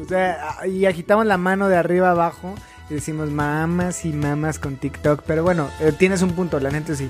O 0.00 0.08
sea, 0.08 0.56
y 0.66 0.86
agitamos 0.86 1.26
la 1.26 1.36
mano 1.36 1.68
de 1.68 1.76
arriba 1.76 2.08
a 2.08 2.12
abajo 2.12 2.54
y 2.88 2.94
decimos 2.94 3.30
mamas 3.30 4.06
y 4.06 4.12
mamas 4.14 4.58
con 4.58 4.76
TikTok. 4.76 5.22
Pero 5.26 5.42
bueno, 5.42 5.68
eh, 5.80 5.92
tienes 5.96 6.22
un 6.22 6.32
punto, 6.32 6.58
la 6.58 6.70
neta 6.70 6.94
sí. 6.94 7.08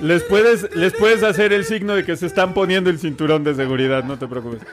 Les 0.00 0.22
puedes, 0.22 0.72
les 0.76 0.92
puedes 0.94 1.24
hacer 1.24 1.52
el 1.52 1.64
signo 1.64 1.96
de 1.96 2.04
que 2.04 2.16
se 2.16 2.26
están 2.26 2.54
poniendo 2.54 2.90
el 2.90 3.00
cinturón 3.00 3.42
de 3.42 3.56
seguridad, 3.56 4.04
no 4.04 4.18
te 4.18 4.26
preocupes. 4.28 4.60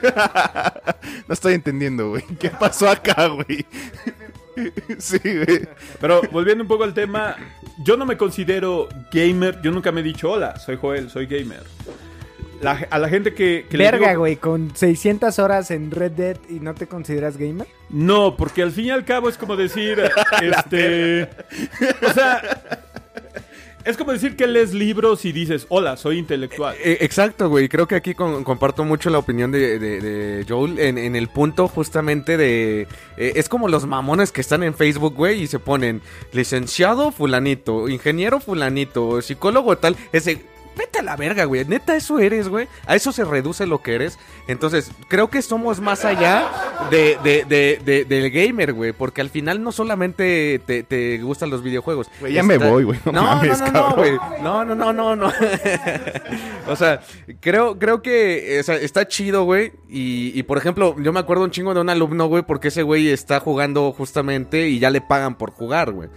No 1.28 1.32
estoy 1.32 1.54
entendiendo, 1.54 2.10
güey. 2.10 2.22
¿Qué 2.38 2.50
pasó 2.50 2.88
acá, 2.88 3.26
güey? 3.26 3.66
Sí, 4.98 5.18
güey. 5.18 5.68
Pero 6.00 6.22
volviendo 6.32 6.62
un 6.64 6.68
poco 6.68 6.84
al 6.84 6.94
tema, 6.94 7.36
yo 7.84 7.96
no 7.96 8.06
me 8.06 8.16
considero 8.16 8.88
gamer, 9.12 9.60
yo 9.62 9.70
nunca 9.70 9.92
me 9.92 10.00
he 10.00 10.04
dicho 10.04 10.30
hola, 10.30 10.58
soy 10.58 10.76
Joel, 10.76 11.10
soy 11.10 11.26
gamer. 11.26 11.62
La- 12.62 12.86
a 12.90 12.98
la 12.98 13.08
gente 13.10 13.34
que... 13.34 13.66
Verga, 13.70 14.08
digo- 14.10 14.20
güey, 14.20 14.36
con 14.36 14.74
600 14.74 15.38
horas 15.38 15.70
en 15.70 15.90
Red 15.90 16.12
Dead 16.12 16.36
y 16.48 16.54
no 16.60 16.74
te 16.74 16.86
consideras 16.86 17.36
gamer. 17.36 17.66
No, 17.90 18.34
porque 18.36 18.62
al 18.62 18.72
fin 18.72 18.86
y 18.86 18.90
al 18.90 19.04
cabo 19.04 19.28
es 19.28 19.36
como 19.36 19.56
decir, 19.56 20.00
este... 20.42 21.28
o 22.08 22.12
sea, 22.14 22.40
es 23.86 23.96
como 23.96 24.12
decir 24.12 24.36
que 24.36 24.46
lees 24.46 24.74
libros 24.74 25.24
y 25.24 25.32
dices, 25.32 25.66
hola, 25.68 25.96
soy 25.96 26.18
intelectual. 26.18 26.74
Eh, 26.82 26.98
exacto, 27.00 27.48
güey. 27.48 27.68
Creo 27.68 27.86
que 27.86 27.94
aquí 27.94 28.14
con- 28.14 28.44
comparto 28.44 28.84
mucho 28.84 29.08
la 29.10 29.18
opinión 29.18 29.52
de, 29.52 30.44
Joel 30.48 30.78
en, 30.78 30.98
en 30.98 31.16
el 31.16 31.28
punto 31.28 31.68
justamente 31.68 32.36
de... 32.36 32.82
eh, 33.16 33.32
es 33.36 33.48
como 33.48 33.68
los 33.68 33.86
mamones 33.86 34.32
que 34.32 34.40
están 34.40 34.62
en 34.62 34.74
Facebook, 34.74 35.14
güey, 35.14 35.42
y 35.42 35.46
se 35.46 35.58
ponen 35.58 36.02
licenciado 36.32 37.12
fulanito, 37.12 37.88
ingeniero 37.88 38.40
fulanito, 38.40 39.22
psicólogo 39.22 39.76
tal. 39.78 39.96
Ese... 40.12 40.55
Vete 40.76 40.98
a 40.98 41.02
la 41.02 41.16
verga, 41.16 41.44
güey. 41.44 41.64
Neta, 41.64 41.96
eso 41.96 42.18
eres, 42.18 42.48
güey. 42.48 42.68
A 42.86 42.94
eso 42.96 43.10
se 43.10 43.24
reduce 43.24 43.66
lo 43.66 43.82
que 43.82 43.94
eres. 43.94 44.18
Entonces, 44.46 44.90
creo 45.08 45.28
que 45.30 45.40
somos 45.42 45.80
más 45.80 46.04
allá 46.04 46.48
de, 46.90 47.18
de- 47.24 47.44
de- 47.46 47.80
de- 47.84 48.04
del 48.04 48.30
gamer, 48.30 48.72
güey. 48.74 48.92
Porque 48.92 49.20
al 49.22 49.30
final 49.30 49.62
no 49.62 49.72
solamente 49.72 50.60
te, 50.66 50.82
te 50.82 51.18
gustan 51.18 51.50
los 51.50 51.62
videojuegos. 51.62 52.08
Güey, 52.20 52.34
ya 52.34 52.42
me 52.42 52.58
voy, 52.58 52.84
güey. 52.84 52.98
No 53.06 53.12
No, 53.12 53.22
mames, 53.22 53.58
no, 53.60 53.66
no, 53.66 53.72
no, 53.90 53.96
güey. 53.96 54.12
No, 54.42 54.64
no, 54.64 54.74
no, 54.74 54.92
no, 54.92 55.16
no. 55.16 55.32
o 56.68 56.76
sea, 56.76 57.00
creo, 57.40 57.78
creo 57.78 58.02
que 58.02 58.58
o 58.60 58.62
sea, 58.62 58.76
está 58.76 59.06
chido, 59.08 59.44
güey. 59.44 59.72
Y, 59.88 60.32
y, 60.38 60.42
por 60.42 60.58
ejemplo, 60.58 60.94
yo 61.00 61.12
me 61.12 61.20
acuerdo 61.20 61.44
un 61.44 61.50
chingo 61.50 61.72
de 61.74 61.80
un 61.80 61.88
alumno, 61.88 62.26
güey, 62.26 62.42
porque 62.42 62.68
ese 62.68 62.82
güey 62.82 63.08
está 63.08 63.40
jugando 63.40 63.92
justamente 63.92 64.68
y 64.68 64.78
ya 64.78 64.90
le 64.90 65.00
pagan 65.00 65.36
por 65.36 65.50
jugar, 65.52 65.92
güey. 65.92 66.08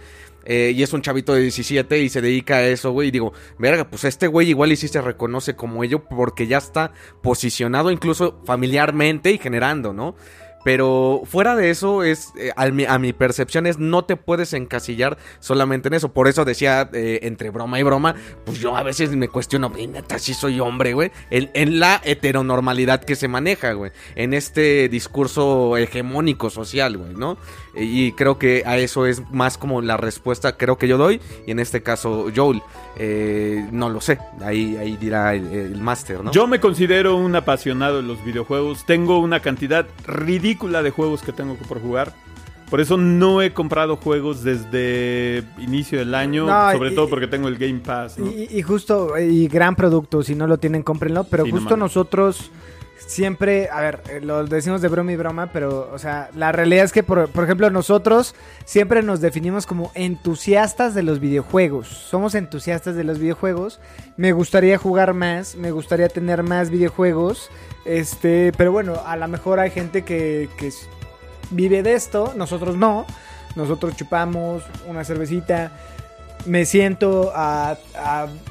Eh, 0.44 0.72
y 0.74 0.82
es 0.82 0.92
un 0.92 1.02
chavito 1.02 1.34
de 1.34 1.42
17 1.42 1.98
y 1.98 2.08
se 2.08 2.20
dedica 2.20 2.56
a 2.56 2.66
eso, 2.66 2.92
güey. 2.92 3.08
Y 3.08 3.10
digo, 3.10 3.32
verga, 3.58 3.88
pues 3.88 4.04
este 4.04 4.26
güey 4.26 4.48
igual 4.48 4.72
y 4.72 4.76
sí 4.76 4.88
se 4.88 5.00
reconoce 5.00 5.56
como 5.56 5.84
ello 5.84 6.04
porque 6.04 6.46
ya 6.46 6.58
está 6.58 6.92
posicionado 7.22 7.90
incluso 7.90 8.40
familiarmente 8.44 9.30
y 9.30 9.38
generando, 9.38 9.92
¿no? 9.92 10.14
Pero 10.62 11.22
fuera 11.24 11.56
de 11.56 11.70
eso, 11.70 12.04
es 12.04 12.32
eh, 12.38 12.52
a, 12.54 12.68
mi, 12.68 12.84
a 12.84 12.98
percepción 13.16 13.66
es 13.66 13.78
no 13.78 14.04
te 14.04 14.16
puedes 14.16 14.52
encasillar 14.52 15.16
solamente 15.38 15.88
en 15.88 15.94
eso. 15.94 16.12
Por 16.12 16.28
eso 16.28 16.44
decía, 16.44 16.90
eh, 16.92 17.20
entre 17.22 17.50
broma 17.50 17.80
y 17.80 17.82
broma, 17.82 18.14
pues 18.44 18.58
yo 18.58 18.76
a 18.76 18.82
veces 18.82 19.10
me 19.16 19.28
cuestiono, 19.28 19.72
"Ey, 19.76 19.86
neta, 19.86 20.18
sí 20.18 20.34
soy 20.34 20.60
hombre, 20.60 20.92
güey. 20.92 21.12
En, 21.30 21.50
en 21.54 21.80
la 21.80 22.00
heteronormalidad 22.04 23.02
que 23.02 23.16
se 23.16 23.26
maneja, 23.26 23.72
güey. 23.72 23.92
En 24.16 24.34
este 24.34 24.88
discurso 24.90 25.78
hegemónico 25.78 26.50
social, 26.50 26.98
güey, 26.98 27.14
¿no? 27.14 27.38
Y 27.74 28.12
creo 28.12 28.38
que 28.38 28.64
a 28.66 28.76
eso 28.78 29.06
es 29.06 29.22
más 29.30 29.56
como 29.58 29.80
la 29.82 29.96
respuesta 29.96 30.56
creo 30.56 30.76
que 30.78 30.88
yo 30.88 30.98
doy. 30.98 31.20
Y 31.46 31.50
en 31.52 31.58
este 31.60 31.82
caso, 31.82 32.26
Joel. 32.34 32.62
Eh, 32.96 33.66
no 33.72 33.88
lo 33.88 34.00
sé. 34.00 34.18
Ahí, 34.42 34.76
ahí 34.76 34.96
dirá 34.96 35.34
el, 35.34 35.46
el 35.52 35.80
máster, 35.80 36.22
¿no? 36.22 36.32
Yo 36.32 36.46
me 36.46 36.60
considero 36.60 37.16
un 37.16 37.34
apasionado 37.36 37.98
de 37.98 38.02
los 38.02 38.22
videojuegos. 38.24 38.84
Tengo 38.84 39.18
una 39.20 39.40
cantidad 39.40 39.86
ridícula 40.06 40.82
de 40.82 40.90
juegos 40.90 41.22
que 41.22 41.32
tengo 41.32 41.56
que 41.56 41.64
por 41.64 41.80
jugar. 41.80 42.12
Por 42.68 42.80
eso 42.80 42.96
no 42.96 43.42
he 43.42 43.52
comprado 43.52 43.96
juegos 43.96 44.44
desde 44.44 45.42
inicio 45.58 45.98
del 45.98 46.14
año, 46.14 46.46
No, 46.46 46.70
sobre 46.72 46.92
y- 46.92 46.94
todo 46.94 47.08
porque 47.08 47.26
tengo 47.26 47.48
el 47.48 47.56
Game 47.56 47.80
Pass. 47.80 48.16
¿no? 48.18 48.26
Y, 48.30 48.48
y 48.50 48.62
justo, 48.62 49.18
y 49.18 49.48
gran 49.48 49.74
producto, 49.74 50.22
si 50.22 50.34
no 50.36 50.46
lo 50.46 50.58
tienen, 50.58 50.82
cómprenlo. 50.84 51.24
Pero 51.24 51.44
Sí, 51.46 51.50
justo 51.50 51.76
nosotros 51.76 52.50
siempre, 53.10 53.68
a 53.70 53.80
ver, 53.80 54.00
eh, 54.08 54.20
lo 54.20 54.44
decimos 54.44 54.80
de 54.80 54.88
broma 54.88 55.12
y 55.12 55.16
broma, 55.16 55.50
pero, 55.52 55.90
o 55.92 55.98
sea, 55.98 56.30
la 56.34 56.52
realidad 56.52 56.84
es 56.84 56.92
que, 56.92 57.02
por, 57.02 57.28
por 57.28 57.42
ejemplo, 57.42 57.68
nosotros 57.68 58.36
siempre 58.64 59.02
nos 59.02 59.20
definimos 59.20 59.66
como 59.66 59.90
entusiastas 59.94 60.94
de 60.94 61.02
los 61.02 61.18
videojuegos. 61.18 61.88
Somos 61.88 62.36
entusiastas 62.36 62.94
de 62.94 63.02
los 63.02 63.18
videojuegos. 63.18 63.80
Me 64.16 64.30
gustaría 64.32 64.78
jugar 64.78 65.12
más, 65.12 65.56
me 65.56 65.72
gustaría 65.72 66.08
tener 66.08 66.44
más 66.44 66.70
videojuegos. 66.70 67.50
Este, 67.84 68.52
pero 68.56 68.70
bueno, 68.70 69.02
a 69.04 69.16
lo 69.16 69.26
mejor 69.26 69.58
hay 69.58 69.70
gente 69.70 70.02
que, 70.02 70.48
que 70.56 70.70
vive 71.50 71.82
de 71.82 71.94
esto, 71.94 72.32
nosotros 72.36 72.76
no. 72.76 73.06
Nosotros 73.56 73.96
chupamos 73.96 74.62
una 74.86 75.02
cervecita, 75.02 75.72
me 76.46 76.64
siento 76.64 77.32
a, 77.34 77.76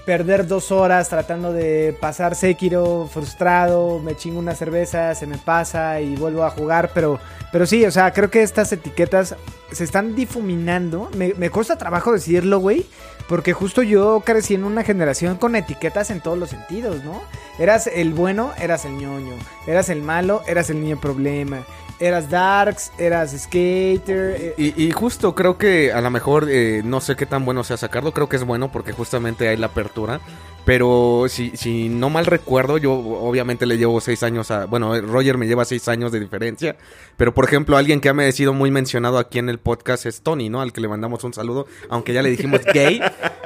perder 0.05 0.47
dos 0.47 0.71
horas 0.71 1.09
tratando 1.09 1.53
de 1.53 1.95
pasar 1.99 2.35
Sekiro 2.35 3.07
frustrado, 3.11 3.99
me 3.99 4.15
chingo 4.15 4.39
una 4.39 4.55
cerveza, 4.55 5.13
se 5.15 5.27
me 5.27 5.37
pasa 5.37 6.01
y 6.01 6.15
vuelvo 6.15 6.43
a 6.43 6.49
jugar, 6.49 6.91
pero, 6.93 7.19
pero 7.51 7.65
sí, 7.65 7.85
o 7.85 7.91
sea, 7.91 8.11
creo 8.11 8.31
que 8.31 8.41
estas 8.41 8.71
etiquetas 8.71 9.35
se 9.71 9.83
están 9.83 10.15
difuminando, 10.15 11.09
me, 11.15 11.33
me 11.35 11.49
cuesta 11.49 11.77
trabajo 11.77 12.11
decirlo, 12.11 12.59
güey, 12.59 12.85
porque 13.27 13.53
justo 13.53 13.83
yo 13.83 14.21
crecí 14.25 14.55
en 14.55 14.63
una 14.63 14.83
generación 14.83 15.37
con 15.37 15.55
etiquetas 15.55 16.09
en 16.09 16.21
todos 16.21 16.37
los 16.37 16.49
sentidos, 16.49 17.03
¿no? 17.03 17.21
Eras 17.59 17.85
el 17.85 18.13
bueno, 18.13 18.51
eras 18.59 18.85
el 18.85 18.97
ñoño, 18.97 19.33
eras 19.67 19.89
el 19.89 20.01
malo, 20.01 20.41
eras 20.47 20.71
el 20.71 20.81
niño 20.81 20.99
problema. 20.99 21.63
Eras 21.99 22.29
Darks, 22.29 22.91
eras 22.97 23.31
Skater. 23.37 24.35
eh, 24.39 24.53
Y, 24.57 24.83
y 24.85 24.91
justo 24.91 25.35
creo 25.35 25.57
que 25.57 25.91
a 25.91 25.99
lo 26.01 26.09
mejor 26.09 26.47
eh, 26.49 26.81
no 26.85 27.01
sé 27.01 27.15
qué 27.15 27.25
tan 27.25 27.43
bueno 27.43 27.63
sea 27.63 27.75
sacarlo, 27.77 28.13
creo 28.13 28.29
que 28.29 28.37
es 28.37 28.43
bueno 28.45 28.71
porque 28.71 28.93
justamente 28.93 29.47
hay 29.49 29.57
la 29.57 29.67
apertura. 29.67 30.21
Pero 30.65 31.25
si, 31.29 31.51
si 31.57 31.89
no 31.89 32.11
mal 32.11 32.27
recuerdo, 32.27 32.77
yo 32.77 32.93
obviamente 32.93 33.65
le 33.65 33.77
llevo 33.79 33.99
seis 34.01 34.21
años 34.21 34.51
a... 34.51 34.65
Bueno, 34.65 34.99
Roger 35.01 35.35
me 35.37 35.47
lleva 35.47 35.65
seis 35.65 35.87
años 35.87 36.11
de 36.11 36.19
diferencia. 36.19 36.75
Pero 37.17 37.33
por 37.33 37.45
ejemplo, 37.45 37.75
alguien 37.75 38.01
que 38.01 38.09
ha 38.09 38.31
sido 38.31 38.53
muy 38.53 38.69
mencionado 38.69 39.17
aquí 39.17 39.39
en 39.39 39.49
el 39.49 39.57
podcast 39.57 40.05
es 40.05 40.21
Tony, 40.21 40.49
¿no? 40.49 40.61
Al 40.61 40.71
que 40.71 40.81
le 40.81 40.87
mandamos 40.87 41.23
un 41.23 41.33
saludo, 41.33 41.65
aunque 41.89 42.13
ya 42.13 42.21
le 42.21 42.29
dijimos 42.29 42.61
gay. 42.73 43.01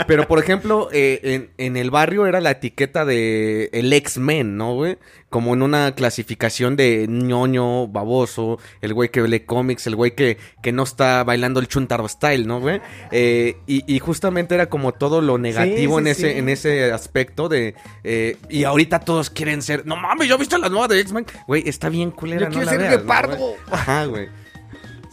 Pero 0.06 0.28
por 0.28 0.40
ejemplo, 0.40 0.90
eh, 0.92 1.20
en, 1.24 1.52
en 1.58 1.78
el 1.78 1.92
barrio 1.92 2.26
era 2.28 2.42
la 2.42 2.52
etiqueta 2.52 3.06
de 3.06 3.70
el 3.72 3.94
X-Men, 3.94 4.58
¿no, 4.58 4.74
güey? 4.74 4.98
Como 5.34 5.56
en 5.56 5.64
una 5.64 5.96
clasificación 5.96 6.76
de 6.76 7.08
ñoño, 7.10 7.88
baboso, 7.88 8.60
el 8.82 8.94
güey 8.94 9.10
que 9.10 9.20
lee 9.28 9.40
cómics, 9.40 9.88
el 9.88 9.96
güey 9.96 10.14
que, 10.14 10.38
que 10.62 10.72
no 10.72 10.84
está 10.84 11.24
bailando 11.24 11.60
el 11.60 11.68
chuntaro 11.68 12.08
style, 12.08 12.46
¿no, 12.46 12.60
güey? 12.60 12.82
Eh, 13.10 13.58
y, 13.66 13.84
y 13.92 13.98
justamente 13.98 14.54
era 14.54 14.70
como 14.70 14.92
todo 14.92 15.22
lo 15.22 15.40
negativo 15.40 15.96
sí, 15.96 16.02
en, 16.02 16.08
ese, 16.08 16.32
sí. 16.34 16.38
en 16.38 16.50
ese 16.50 16.92
aspecto 16.92 17.50
de... 17.50 17.74
eh, 18.04 18.38
y 18.48 18.64
ahorita 18.66 19.00
todos 19.00 19.32
quieren 19.32 19.64
ser... 19.64 19.88
No 19.88 19.96
mames, 19.96 20.30
¿ya 20.30 20.38
viste 20.38 20.60
la 20.60 20.70
nueva 20.70 20.88
de 20.88 21.00
X-Men? 21.00 21.26
Güey, 21.48 21.68
está 21.68 21.90
bien 21.90 22.12
culera, 22.12 22.42
Yo 22.42 22.46
no 22.50 22.52
quiero 22.52 22.66
la 22.66 22.72
ser 22.72 22.80
veas, 22.80 23.30
¿no, 23.30 23.38
güey? 23.38 23.56
Ajá, 23.72 24.06
güey. 24.06 24.30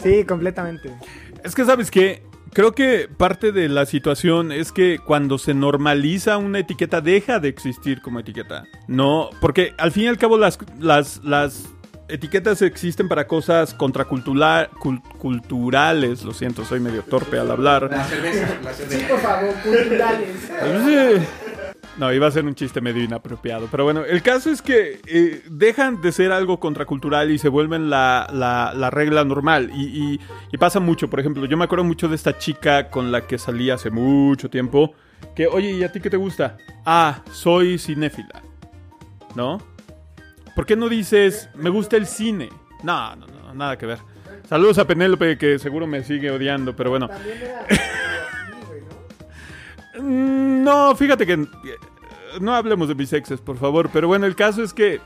Sí, 0.03 0.25
completamente. 0.25 0.91
Es 1.43 1.55
que, 1.55 1.65
¿sabes 1.65 1.91
qué? 1.91 2.23
Creo 2.53 2.73
que 2.73 3.09
parte 3.17 3.53
de 3.53 3.69
la 3.69 3.87
situación 3.87 4.51
es 4.51 4.73
que 4.73 4.99
cuando 4.99 5.39
se 5.39 5.55
normaliza 5.55 6.37
una 6.37 6.59
etiqueta 6.59 7.01
deja 7.01 7.39
de 7.39 7.49
existir 7.49 8.01
como 8.03 8.19
etiqueta. 8.21 8.65
No, 8.89 9.31
porque 9.41 9.73
al 9.79 9.93
fin 9.93 10.05
y 10.05 10.07
al 10.09 10.19
cabo 10.19 10.37
las, 10.37 10.59
las, 10.81 11.21
las 11.23 11.67
etiquetas 12.09 12.61
existen 12.63 13.09
para 13.09 13.29
cosas 13.29 13.73
contracultural, 13.73 14.69
cul- 14.81 15.01
culturales. 15.19 16.25
Lo 16.25 16.35
siento, 16.35 16.65
soy 16.65 16.81
medio 16.81 17.03
torpe 17.03 17.39
al 17.39 17.53
hablar. 17.53 17.89
por 17.89 19.19
favor, 19.21 19.55
culturales. 19.63 20.29
Sí. 20.85 21.27
No, 22.01 22.11
iba 22.15 22.27
a 22.27 22.31
ser 22.31 22.47
un 22.47 22.55
chiste 22.55 22.81
medio 22.81 23.05
inapropiado. 23.05 23.69
Pero 23.71 23.85
bueno, 23.85 24.07
el 24.07 24.23
caso 24.23 24.51
es 24.51 24.63
que 24.63 25.03
eh, 25.07 25.43
dejan 25.51 26.01
de 26.01 26.13
ser 26.13 26.33
algo 26.33 26.59
contracultural 26.59 27.31
y 27.31 27.37
se 27.37 27.51
vuelven 27.51 27.91
la, 27.91 28.27
la- 28.33 28.73
la 28.75 28.89
regla 28.89 29.23
normal. 29.23 29.71
Y, 29.75 30.19
pasa 30.59 30.81
mucho. 30.81 31.11
Por 31.11 31.21
ejemplo, 31.21 31.45
yo 31.45 31.59
me 31.59 31.65
acuerdo 31.65 31.85
mucho 31.85 32.09
de 32.09 32.15
esta 32.17 32.39
chica 32.39 32.89
con 32.89 33.13
la 33.13 33.27
que 33.27 33.37
salí 33.37 33.69
hace 33.69 33.91
mucho 33.91 34.49
tiempo. 34.49 34.95
Que, 35.37 35.47
oye, 35.47 35.73
¿y 35.73 35.85
a 35.85 35.93
ti 35.93 36.01
qué 36.01 36.09
te 36.09 36.17
gusta? 36.17 36.57
Ah, 36.87 37.23
soy 37.33 37.79
cinéfila. 37.79 38.43
¿No? 39.35 39.59
¿Por 40.57 40.65
qué 40.65 40.77
no 40.77 40.89
dices, 40.89 41.51
me 41.55 41.69
gusta 41.69 41.99
el 41.99 42.07
cine? 42.07 42.49
No, 42.83 43.15
no, 43.15 43.27
no, 43.27 43.53
nada 43.55 43.77
que 43.77 43.85
ver. 43.85 43.99
Saludos 44.49 44.79
a 44.79 44.87
Penélope, 44.87 45.37
que 45.37 45.59
seguro 45.59 45.87
me 45.87 46.03
sigue 46.03 46.31
odiando, 46.31 46.75
pero 46.75 46.89
bueno. 46.89 47.09
Mm, 47.09 48.10
No, 50.03 50.95
fíjate 50.97 51.27
que 51.27 51.33
eh, 51.35 51.47
no 52.41 52.55
hablemos 52.55 52.89
de 52.89 52.95
mis 52.95 53.13
exes, 53.13 53.41
por 53.41 53.57
favor. 53.57 53.91
Pero 53.93 54.09
bueno, 54.09 54.27
el 54.27 54.37
caso 54.37 54.63
es 54.63 54.73
que 54.73 55.01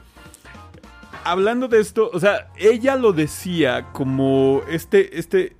hablando 1.24 1.68
de 1.68 1.80
esto, 1.80 2.10
o 2.12 2.20
sea, 2.20 2.50
ella 2.56 2.96
lo 2.96 3.12
decía 3.12 3.86
como 3.92 4.62
este, 4.68 5.18
este 5.18 5.56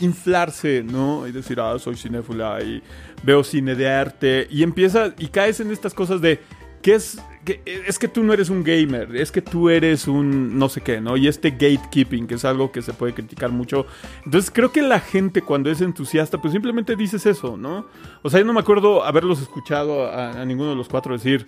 inflarse, 0.00 0.82
¿no? 0.84 1.26
Y 1.26 1.32
decir, 1.32 1.60
ah, 1.60 1.78
soy 1.78 1.96
cinéfila 1.96 2.62
y 2.62 2.82
veo 3.22 3.42
cine 3.44 3.74
de 3.74 3.88
arte. 3.90 4.46
Y 4.50 4.62
empieza 4.62 5.14
y 5.18 5.28
caes 5.28 5.60
en 5.60 5.70
estas 5.70 5.94
cosas 5.94 6.20
de 6.20 6.40
que 6.82 6.94
es 6.94 7.20
es 7.64 7.98
que 7.98 8.08
tú 8.08 8.22
no 8.22 8.32
eres 8.32 8.50
un 8.50 8.62
gamer, 8.62 9.16
es 9.16 9.32
que 9.32 9.40
tú 9.40 9.70
eres 9.70 10.06
un 10.06 10.58
no 10.58 10.68
sé 10.68 10.82
qué, 10.82 11.00
¿no? 11.00 11.16
Y 11.16 11.28
este 11.28 11.50
gatekeeping, 11.52 12.26
que 12.26 12.34
es 12.34 12.44
algo 12.44 12.72
que 12.72 12.82
se 12.82 12.92
puede 12.92 13.14
criticar 13.14 13.50
mucho. 13.50 13.86
Entonces 14.24 14.50
creo 14.50 14.70
que 14.70 14.82
la 14.82 15.00
gente 15.00 15.42
cuando 15.42 15.70
es 15.70 15.80
entusiasta, 15.80 16.38
pues 16.40 16.52
simplemente 16.52 16.94
dices 16.96 17.24
eso, 17.26 17.56
¿no? 17.56 17.86
O 18.22 18.30
sea, 18.30 18.40
yo 18.40 18.46
no 18.46 18.52
me 18.52 18.60
acuerdo 18.60 19.04
haberlos 19.04 19.40
escuchado 19.40 20.06
a, 20.06 20.40
a 20.40 20.44
ninguno 20.44 20.70
de 20.70 20.76
los 20.76 20.88
cuatro 20.88 21.14
decir, 21.14 21.46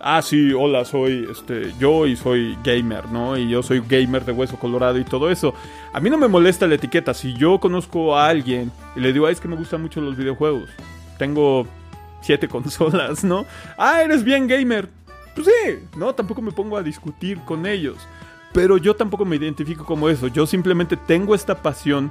ah, 0.00 0.22
sí, 0.22 0.52
hola, 0.52 0.84
soy 0.84 1.26
este, 1.30 1.72
yo 1.78 2.06
y 2.06 2.16
soy 2.16 2.56
gamer, 2.64 3.06
¿no? 3.10 3.36
Y 3.36 3.48
yo 3.48 3.62
soy 3.62 3.82
gamer 3.86 4.24
de 4.24 4.32
hueso 4.32 4.56
colorado 4.56 4.98
y 4.98 5.04
todo 5.04 5.30
eso. 5.30 5.54
A 5.92 6.00
mí 6.00 6.10
no 6.10 6.18
me 6.18 6.28
molesta 6.28 6.66
la 6.66 6.76
etiqueta. 6.76 7.14
Si 7.14 7.34
yo 7.34 7.58
conozco 7.60 8.16
a 8.16 8.28
alguien 8.28 8.70
y 8.94 9.00
le 9.00 9.12
digo, 9.12 9.26
ah, 9.26 9.30
es 9.30 9.40
que 9.40 9.48
me 9.48 9.56
gustan 9.56 9.82
mucho 9.82 10.00
los 10.00 10.16
videojuegos, 10.16 10.70
tengo 11.18 11.66
siete 12.26 12.48
consolas, 12.56 13.24
¿no? 13.24 13.46
Ah, 13.78 14.02
eres 14.02 14.24
bien 14.24 14.46
gamer. 14.46 14.88
Pues 15.34 15.46
sí, 15.46 15.78
¿no? 15.96 16.14
Tampoco 16.14 16.42
me 16.42 16.52
pongo 16.52 16.76
a 16.76 16.82
discutir 16.82 17.38
con 17.40 17.66
ellos. 17.66 17.96
Pero 18.52 18.78
yo 18.78 18.96
tampoco 18.96 19.24
me 19.24 19.36
identifico 19.36 19.84
como 19.84 20.08
eso. 20.08 20.28
Yo 20.28 20.46
simplemente 20.46 20.96
tengo 20.96 21.34
esta 21.34 21.62
pasión. 21.62 22.10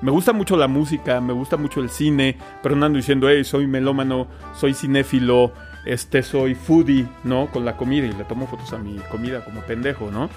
Me 0.00 0.10
gusta 0.10 0.32
mucho 0.32 0.56
la 0.56 0.68
música, 0.68 1.20
me 1.20 1.32
gusta 1.32 1.56
mucho 1.56 1.80
el 1.80 1.90
cine, 1.90 2.36
pero 2.62 2.76
no 2.76 2.86
ando 2.86 2.98
diciendo, 2.98 3.28
hey, 3.28 3.42
soy 3.42 3.66
melómano, 3.66 4.28
soy 4.54 4.74
cinéfilo, 4.74 5.52
este, 5.84 6.22
soy 6.22 6.54
foodie, 6.54 7.06
¿no? 7.24 7.48
Con 7.50 7.64
la 7.64 7.76
comida 7.76 8.06
y 8.06 8.12
le 8.12 8.24
tomo 8.24 8.46
fotos 8.46 8.72
a 8.72 8.78
mi 8.78 8.96
comida 9.10 9.44
como 9.44 9.62
pendejo, 9.62 10.10
¿no? 10.10 10.28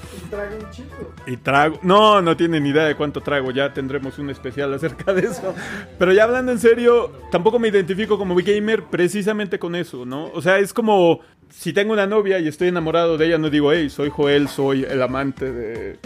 Y 1.28 1.38
trago. 1.38 1.80
No, 1.82 2.22
no 2.22 2.38
tienen 2.38 2.64
ni 2.64 2.70
idea 2.70 2.86
de 2.86 2.96
cuánto 2.96 3.22
trago. 3.22 3.52
Ya 3.52 3.74
tendremos 3.74 4.18
un 4.20 4.30
especial 4.30 4.74
acerca 4.74 5.14
de 5.14 5.28
eso. 5.28 5.54
Pero 6.00 6.14
ya 6.14 6.24
hablando 6.24 6.52
en 6.52 6.60
serio, 6.60 7.12
tampoco 7.32 7.60
me 7.60 7.68
identifico 7.68 8.18
como 8.18 8.36
gamer 8.36 8.84
precisamente 8.84 9.60
con 9.60 9.76
eso, 9.76 10.06
¿no? 10.06 10.26
O 10.34 10.42
sea, 10.42 10.60
es 10.60 10.74
como 10.74 11.20
si 11.50 11.74
tengo 11.74 11.92
una 11.94 12.08
novia 12.08 12.39
y 12.39 12.48
estoy 12.48 12.70
enamorado 12.70 13.18
de 13.18 13.26
ella, 13.28 13.38
no 13.38 13.50
digo, 13.50 13.74
hey, 13.74 13.89
soy 13.89 14.10
Joel, 14.10 14.48
soy 14.48 14.84
el 14.86 15.02
amante 15.02 15.52
de 15.52 16.00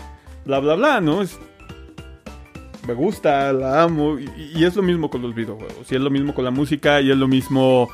bla, 0.46 0.60
bla, 0.60 0.74
bla, 0.76 1.02
¿no? 1.02 1.22
Es- 1.22 1.40
me 2.88 2.94
gusta, 2.94 3.52
la 3.52 3.82
amo. 3.84 4.20
Y, 4.20 4.30
y 4.56 4.64
es 4.64 4.76
lo 4.76 4.84
mismo 4.84 5.10
con 5.10 5.22
los 5.22 5.34
videojuegos. 5.34 5.92
Y 5.92 5.96
es 5.96 6.02
lo 6.02 6.10
mismo 6.12 6.34
con 6.36 6.46
la 6.46 6.52
música. 6.52 7.02
Y 7.02 7.10
es 7.12 7.18
lo 7.18 7.28
mismo 7.28 7.90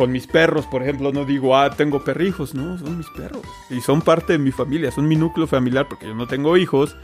con 0.00 0.12
mis 0.12 0.26
perros, 0.26 0.64
por 0.64 0.82
ejemplo. 0.82 1.12
No 1.12 1.26
digo, 1.26 1.54
ah, 1.54 1.68
tengo 1.68 2.02
perrijos. 2.02 2.54
No, 2.54 2.78
son 2.78 2.96
mis 2.96 3.10
perros. 3.10 3.42
Y 3.68 3.82
son 3.82 4.00
parte 4.00 4.32
de 4.32 4.38
mi 4.38 4.50
familia. 4.50 4.90
Son 4.90 5.06
mi 5.06 5.14
núcleo 5.14 5.46
familiar 5.46 5.88
porque 5.90 6.06
yo 6.06 6.14
no 6.14 6.26
tengo 6.26 6.56
hijos. 6.56 6.96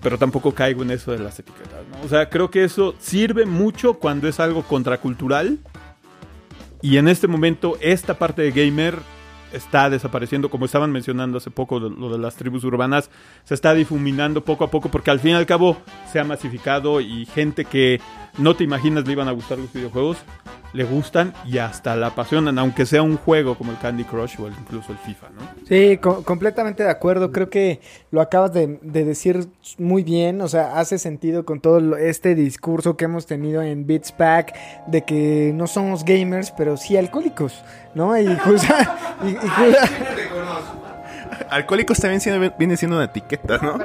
Pero 0.00 0.18
tampoco 0.18 0.52
caigo 0.52 0.82
en 0.82 0.90
eso 0.90 1.12
de 1.12 1.20
las 1.20 1.38
etiquetas. 1.38 1.86
¿no? 1.92 2.04
O 2.04 2.08
sea, 2.08 2.28
creo 2.28 2.50
que 2.50 2.64
eso 2.64 2.96
sirve 2.98 3.46
mucho 3.46 4.00
cuando 4.00 4.26
es 4.26 4.40
algo 4.40 4.64
contracultural. 4.64 5.60
Y 6.80 6.96
en 6.96 7.06
este 7.06 7.28
momento, 7.28 7.78
esta 7.80 8.18
parte 8.18 8.42
de 8.42 8.50
gamer 8.50 8.98
está 9.52 9.88
desapareciendo, 9.88 10.50
como 10.50 10.64
estaban 10.64 10.90
mencionando 10.90 11.38
hace 11.38 11.52
poco 11.52 11.78
lo, 11.78 11.88
lo 11.88 12.10
de 12.10 12.18
las 12.18 12.34
tribus 12.34 12.64
urbanas, 12.64 13.10
se 13.44 13.54
está 13.54 13.74
difuminando 13.74 14.42
poco 14.42 14.64
a 14.64 14.72
poco 14.72 14.90
porque 14.90 15.12
al 15.12 15.20
fin 15.20 15.32
y 15.32 15.34
al 15.34 15.46
cabo 15.46 15.76
se 16.10 16.18
ha 16.18 16.24
masificado 16.24 17.00
y 17.00 17.26
gente 17.26 17.64
que 17.64 18.00
no 18.38 18.56
te 18.56 18.64
imaginas 18.64 19.06
le 19.06 19.12
iban 19.12 19.28
a 19.28 19.32
gustar 19.32 19.58
los 19.58 19.72
videojuegos, 19.72 20.18
le 20.72 20.84
gustan 20.84 21.34
y 21.44 21.58
hasta 21.58 21.94
la 21.96 22.06
apasionan, 22.08 22.58
aunque 22.58 22.86
sea 22.86 23.02
un 23.02 23.18
juego 23.18 23.56
como 23.58 23.72
el 23.72 23.78
Candy 23.78 24.04
Crush 24.04 24.40
o 24.40 24.46
el- 24.46 24.54
incluso 24.58 24.90
el 24.92 24.98
FIFA, 24.98 25.26
¿no? 25.30 25.42
Sí, 25.68 25.98
co- 25.98 26.22
completamente 26.24 26.82
de 26.82 26.88
acuerdo. 26.90 27.30
Creo 27.30 27.50
que 27.50 27.80
lo 28.10 28.22
acabas 28.22 28.54
de, 28.54 28.78
de 28.80 29.04
decir 29.04 29.48
muy 29.76 30.02
bien. 30.02 30.40
O 30.40 30.48
sea, 30.48 30.78
hace 30.78 30.98
sentido 30.98 31.44
con 31.44 31.60
todo 31.60 31.78
lo- 31.80 31.96
este 31.98 32.34
discurso 32.34 32.96
que 32.96 33.04
hemos 33.04 33.26
tenido 33.26 33.60
en 33.60 33.86
Beats 33.86 34.12
Pack 34.12 34.54
de 34.86 35.02
que 35.04 35.52
no 35.54 35.66
somos 35.66 36.02
gamers, 36.04 36.50
pero 36.52 36.78
sí 36.78 36.96
alcohólicos, 36.96 37.62
¿no? 37.94 38.16
Y 38.18 38.34
justa- 38.38 38.96
y- 39.24 39.28
y 39.28 39.34
justa- 39.36 39.88
Alcohólicos 41.52 41.98
también 42.00 42.20
siendo- 42.20 42.52
viene 42.58 42.76
siendo 42.76 42.96
una 42.96 43.04
etiqueta, 43.06 43.58
¿no? 43.58 43.78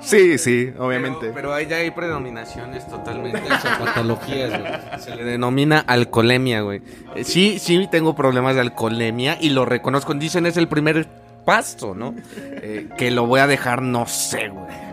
Sí, 0.00 0.36
sí, 0.38 0.72
obviamente. 0.78 1.18
Pero, 1.20 1.34
pero 1.34 1.54
ahí 1.54 1.66
ya 1.66 1.76
hay 1.76 1.90
predominaciones 1.90 2.86
totalmente 2.86 3.40
patologías, 3.78 4.50
güey. 4.60 4.72
Se 5.00 5.14
le 5.16 5.24
denomina 5.24 5.78
alcoholemia, 5.86 6.60
güey. 6.62 6.82
Eh, 7.14 7.24
Sí, 7.24 7.58
sí 7.58 7.88
tengo 7.90 8.14
problemas 8.14 8.54
de 8.56 8.60
alcoholemia 8.62 9.38
y 9.40 9.50
lo 9.50 9.64
reconozco. 9.64 10.12
Dicen 10.14 10.46
es 10.46 10.56
el 10.56 10.68
primer 10.68 11.06
paso, 11.44 11.94
¿no? 11.94 12.14
Eh, 12.36 12.88
que 12.98 13.10
lo 13.10 13.26
voy 13.26 13.40
a 13.40 13.46
dejar, 13.46 13.80
no 13.82 14.06
sé, 14.06 14.48
güey. 14.48 14.84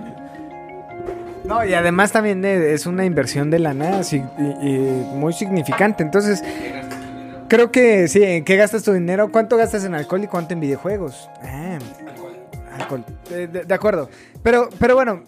No, 1.43 1.65
y 1.65 1.73
además 1.73 2.11
también 2.11 2.45
eh, 2.45 2.73
es 2.73 2.85
una 2.85 3.03
inversión 3.03 3.49
de 3.49 3.59
lana 3.59 4.03
sí, 4.03 4.21
y- 4.37 4.67
y 4.67 5.05
muy 5.15 5.33
significante. 5.33 6.03
Entonces, 6.03 6.43
creo 7.51 7.69
que 7.69 8.07
sí, 8.07 8.23
¿en 8.23 8.45
qué 8.45 8.55
gastas 8.55 8.81
tu 8.83 8.93
dinero? 8.93 9.29
¿Cuánto 9.29 9.57
gastas 9.57 9.83
en 9.83 9.93
alcohol 9.93 10.23
y 10.23 10.27
cuánto 10.27 10.53
en 10.53 10.61
videojuegos? 10.61 11.29
Ah, 11.43 11.77
alcohol. 12.79 13.03
De, 13.29 13.47
de- 13.47 13.65
de 13.65 13.73
acuerdo. 13.73 14.09
Pero, 14.41 14.69
pero 14.79 14.95
bueno, 14.95 15.21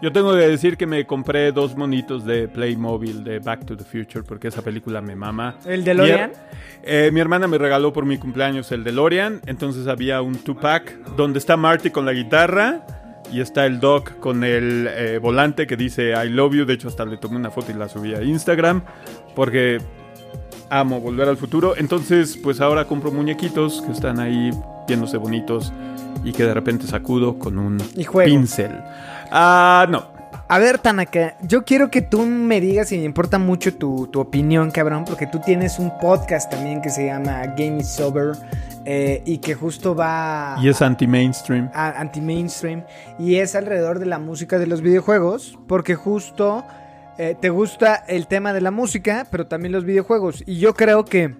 Yo 0.00 0.12
tengo 0.12 0.32
que 0.32 0.38
decir 0.48 0.76
que 0.78 0.86
me 0.86 1.04
compré 1.06 1.50
dos 1.52 1.76
monitos 1.76 2.24
de 2.24 2.46
Playmobil 2.48 3.22
de 3.24 3.38
Back 3.40 3.66
to 3.66 3.76
the 3.76 3.82
Future 3.84 4.22
porque 4.22 4.48
esa 4.48 4.62
película 4.62 5.00
me 5.02 5.14
mama. 5.16 5.56
¿El 5.66 5.82
DeLorean? 5.84 6.30
Mi, 6.30 6.36
her- 6.36 6.40
eh, 6.84 7.10
mi 7.12 7.20
hermana 7.20 7.46
me 7.48 7.58
regaló 7.58 7.92
por 7.92 8.06
mi 8.06 8.16
cumpleaños 8.16 8.70
el 8.72 8.82
DeLorean, 8.84 9.40
entonces 9.46 9.88
había 9.88 10.22
un 10.22 10.36
two-pack 10.36 11.16
donde 11.16 11.38
está 11.40 11.56
Marty 11.58 11.90
con 11.90 12.06
la 12.06 12.12
guitarra 12.14 12.86
y 13.30 13.40
está 13.42 13.66
el 13.66 13.78
Doc 13.80 14.18
con 14.20 14.42
el 14.42 14.88
eh, 14.90 15.18
volante 15.18 15.66
que 15.66 15.76
dice 15.76 16.12
I 16.12 16.28
love 16.30 16.54
you. 16.54 16.64
De 16.64 16.72
hecho, 16.74 16.88
hasta 16.88 17.04
le 17.04 17.18
tomé 17.18 17.36
una 17.36 17.50
foto 17.50 17.70
y 17.70 17.74
la 17.74 17.88
subí 17.88 18.14
a 18.14 18.22
Instagram 18.22 18.82
porque 19.36 19.80
amo 20.70 21.00
volver 21.00 21.28
al 21.28 21.36
futuro. 21.36 21.76
Entonces, 21.76 22.36
pues 22.36 22.60
ahora 22.60 22.86
compro 22.86 23.12
muñequitos 23.12 23.82
que 23.82 23.92
están 23.92 24.18
ahí 24.20 24.50
viéndose 24.86 25.16
bonitos 25.18 25.72
y 26.24 26.32
que 26.32 26.44
de 26.44 26.54
repente 26.54 26.86
sacudo 26.86 27.38
con 27.38 27.58
un 27.58 27.78
pincel. 28.24 28.72
Ah, 29.30 29.86
no. 29.90 30.18
A 30.48 30.58
ver, 30.58 30.78
Tanaka, 30.78 31.36
yo 31.42 31.64
quiero 31.64 31.92
que 31.92 32.02
tú 32.02 32.22
me 32.22 32.60
digas 32.60 32.90
y 32.90 32.98
me 32.98 33.04
importa 33.04 33.38
mucho 33.38 33.72
tu, 33.74 34.08
tu 34.08 34.18
opinión, 34.18 34.72
cabrón, 34.72 35.04
porque 35.04 35.28
tú 35.28 35.38
tienes 35.38 35.78
un 35.78 35.96
podcast 36.00 36.50
también 36.50 36.82
que 36.82 36.90
se 36.90 37.06
llama 37.06 37.46
Game 37.56 37.78
is 37.78 37.88
Sober 37.88 38.32
eh, 38.84 39.22
y 39.24 39.38
que 39.38 39.54
justo 39.54 39.94
va 39.94 40.56
Y 40.60 40.68
es 40.68 40.82
anti-mainstream. 40.82 41.70
anti-mainstream 41.72 42.82
y 43.16 43.36
es 43.36 43.54
alrededor 43.54 44.00
de 44.00 44.06
la 44.06 44.18
música 44.18 44.58
de 44.58 44.66
los 44.66 44.80
videojuegos, 44.80 45.56
porque 45.68 45.94
justo 45.94 46.64
eh, 47.22 47.36
te 47.38 47.50
gusta 47.50 47.96
el 48.08 48.26
tema 48.28 48.54
de 48.54 48.62
la 48.62 48.70
música, 48.70 49.26
pero 49.30 49.46
también 49.46 49.72
los 49.72 49.84
videojuegos. 49.84 50.42
Y 50.46 50.58
yo 50.58 50.72
creo 50.72 51.04
que, 51.04 51.34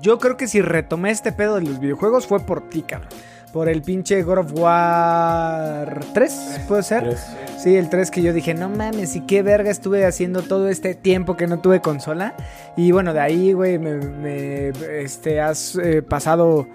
yo 0.00 0.18
creo 0.18 0.38
que 0.38 0.48
si 0.48 0.62
retomé 0.62 1.10
este 1.10 1.30
pedo 1.30 1.56
de 1.56 1.60
los 1.60 1.78
videojuegos 1.78 2.26
fue 2.26 2.40
por 2.40 2.70
ti, 2.70 2.80
cabrón. 2.80 3.10
Por 3.52 3.68
el 3.68 3.82
pinche 3.82 4.22
God 4.22 4.38
of 4.38 4.52
War 4.54 6.00
3, 6.14 6.62
¿puede 6.66 6.82
ser? 6.82 7.18
Sí, 7.58 7.76
el 7.76 7.90
3 7.90 8.10
que 8.10 8.22
yo 8.22 8.32
dije, 8.32 8.54
no 8.54 8.70
mames, 8.70 9.14
y 9.14 9.20
qué 9.26 9.42
verga 9.42 9.70
estuve 9.70 10.06
haciendo 10.06 10.40
todo 10.40 10.70
este 10.70 10.94
tiempo 10.94 11.36
que 11.36 11.46
no 11.46 11.60
tuve 11.60 11.82
consola. 11.82 12.34
Y 12.74 12.90
bueno, 12.90 13.12
de 13.12 13.20
ahí, 13.20 13.52
güey, 13.52 13.78
me, 13.78 13.96
me, 13.96 14.68
este, 15.02 15.42
has 15.42 15.76
eh, 15.76 16.00
pasado... 16.00 16.66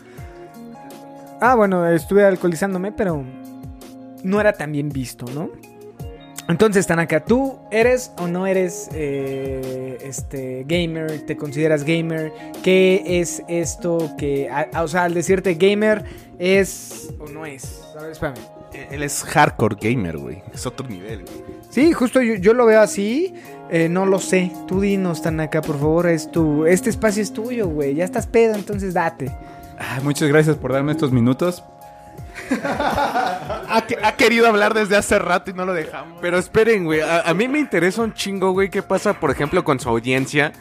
Ah, 1.41 1.55
bueno, 1.55 1.87
estuve 1.87 2.23
alcoholizándome, 2.25 2.91
pero 2.91 3.23
no 4.21 4.39
era 4.39 4.53
tan 4.53 4.71
bien 4.71 4.89
visto, 4.89 5.25
¿no? 5.33 5.49
Entonces, 6.49 6.85
Tanaka, 6.85 7.23
¿tú 7.23 7.57
eres 7.71 8.11
o 8.17 8.27
no 8.27 8.45
eres 8.45 8.89
eh, 8.93 9.97
este 10.03 10.65
gamer? 10.67 11.21
¿Te 11.25 11.37
consideras 11.37 11.83
gamer? 11.85 12.31
¿Qué 12.63 13.01
es 13.21 13.41
esto 13.47 14.11
que, 14.17 14.49
a- 14.49 14.67
a- 14.73 14.83
o 14.83 14.87
sea, 14.87 15.03
al 15.05 15.13
decirte 15.13 15.53
gamer, 15.55 16.03
es 16.39 17.09
o 17.19 17.27
no 17.29 17.45
es? 17.45 17.81
A 17.97 18.01
ver, 18.01 18.11
espérame. 18.11 18.37
Él 18.91 19.03
es 19.03 19.23
hardcore 19.23 19.77
gamer, 19.79 20.17
güey. 20.17 20.41
Es 20.53 20.65
otro 20.65 20.87
nivel, 20.87 21.23
güey. 21.23 21.43
Sí, 21.69 21.93
justo 21.93 22.21
yo, 22.21 22.35
yo 22.35 22.53
lo 22.53 22.65
veo 22.65 22.81
así. 22.81 23.33
eh, 23.69 23.87
no 23.89 24.05
lo 24.05 24.19
sé. 24.19 24.51
Tú 24.67 24.81
dinos, 24.81 25.21
Tanaka, 25.21 25.61
por 25.61 25.79
favor. 25.79 26.07
Es 26.07 26.29
tu, 26.29 26.65
este 26.65 26.89
espacio 26.89 27.23
es 27.23 27.31
tuyo, 27.33 27.67
güey. 27.67 27.95
Ya 27.95 28.03
estás 28.03 28.27
pedo, 28.27 28.53
entonces 28.55 28.93
date. 28.93 29.31
Ah, 29.79 29.99
muchas 30.03 30.27
gracias 30.27 30.57
por 30.57 30.73
darme 30.73 30.91
estos 30.91 31.11
minutos. 31.11 31.63
Ha, 33.75 33.85
que- 33.87 33.97
ha 34.01 34.15
querido 34.15 34.47
hablar 34.47 34.73
desde 34.73 34.95
hace 34.95 35.17
rato 35.19 35.51
y 35.51 35.53
no 35.53 35.65
lo 35.65 35.73
dejamos. 35.73 36.19
Pero 36.21 36.37
esperen, 36.37 36.85
güey. 36.85 37.01
A, 37.01 37.33
mí 37.33 37.47
me 37.47 37.59
interesa 37.59 38.01
un 38.01 38.13
chingo, 38.13 38.51
güey, 38.51 38.69
qué 38.69 38.81
pasa, 38.83 39.19
por 39.19 39.31
ejemplo, 39.31 39.63
con 39.63 39.79
su 39.79 39.89
audiencia. 39.89 40.53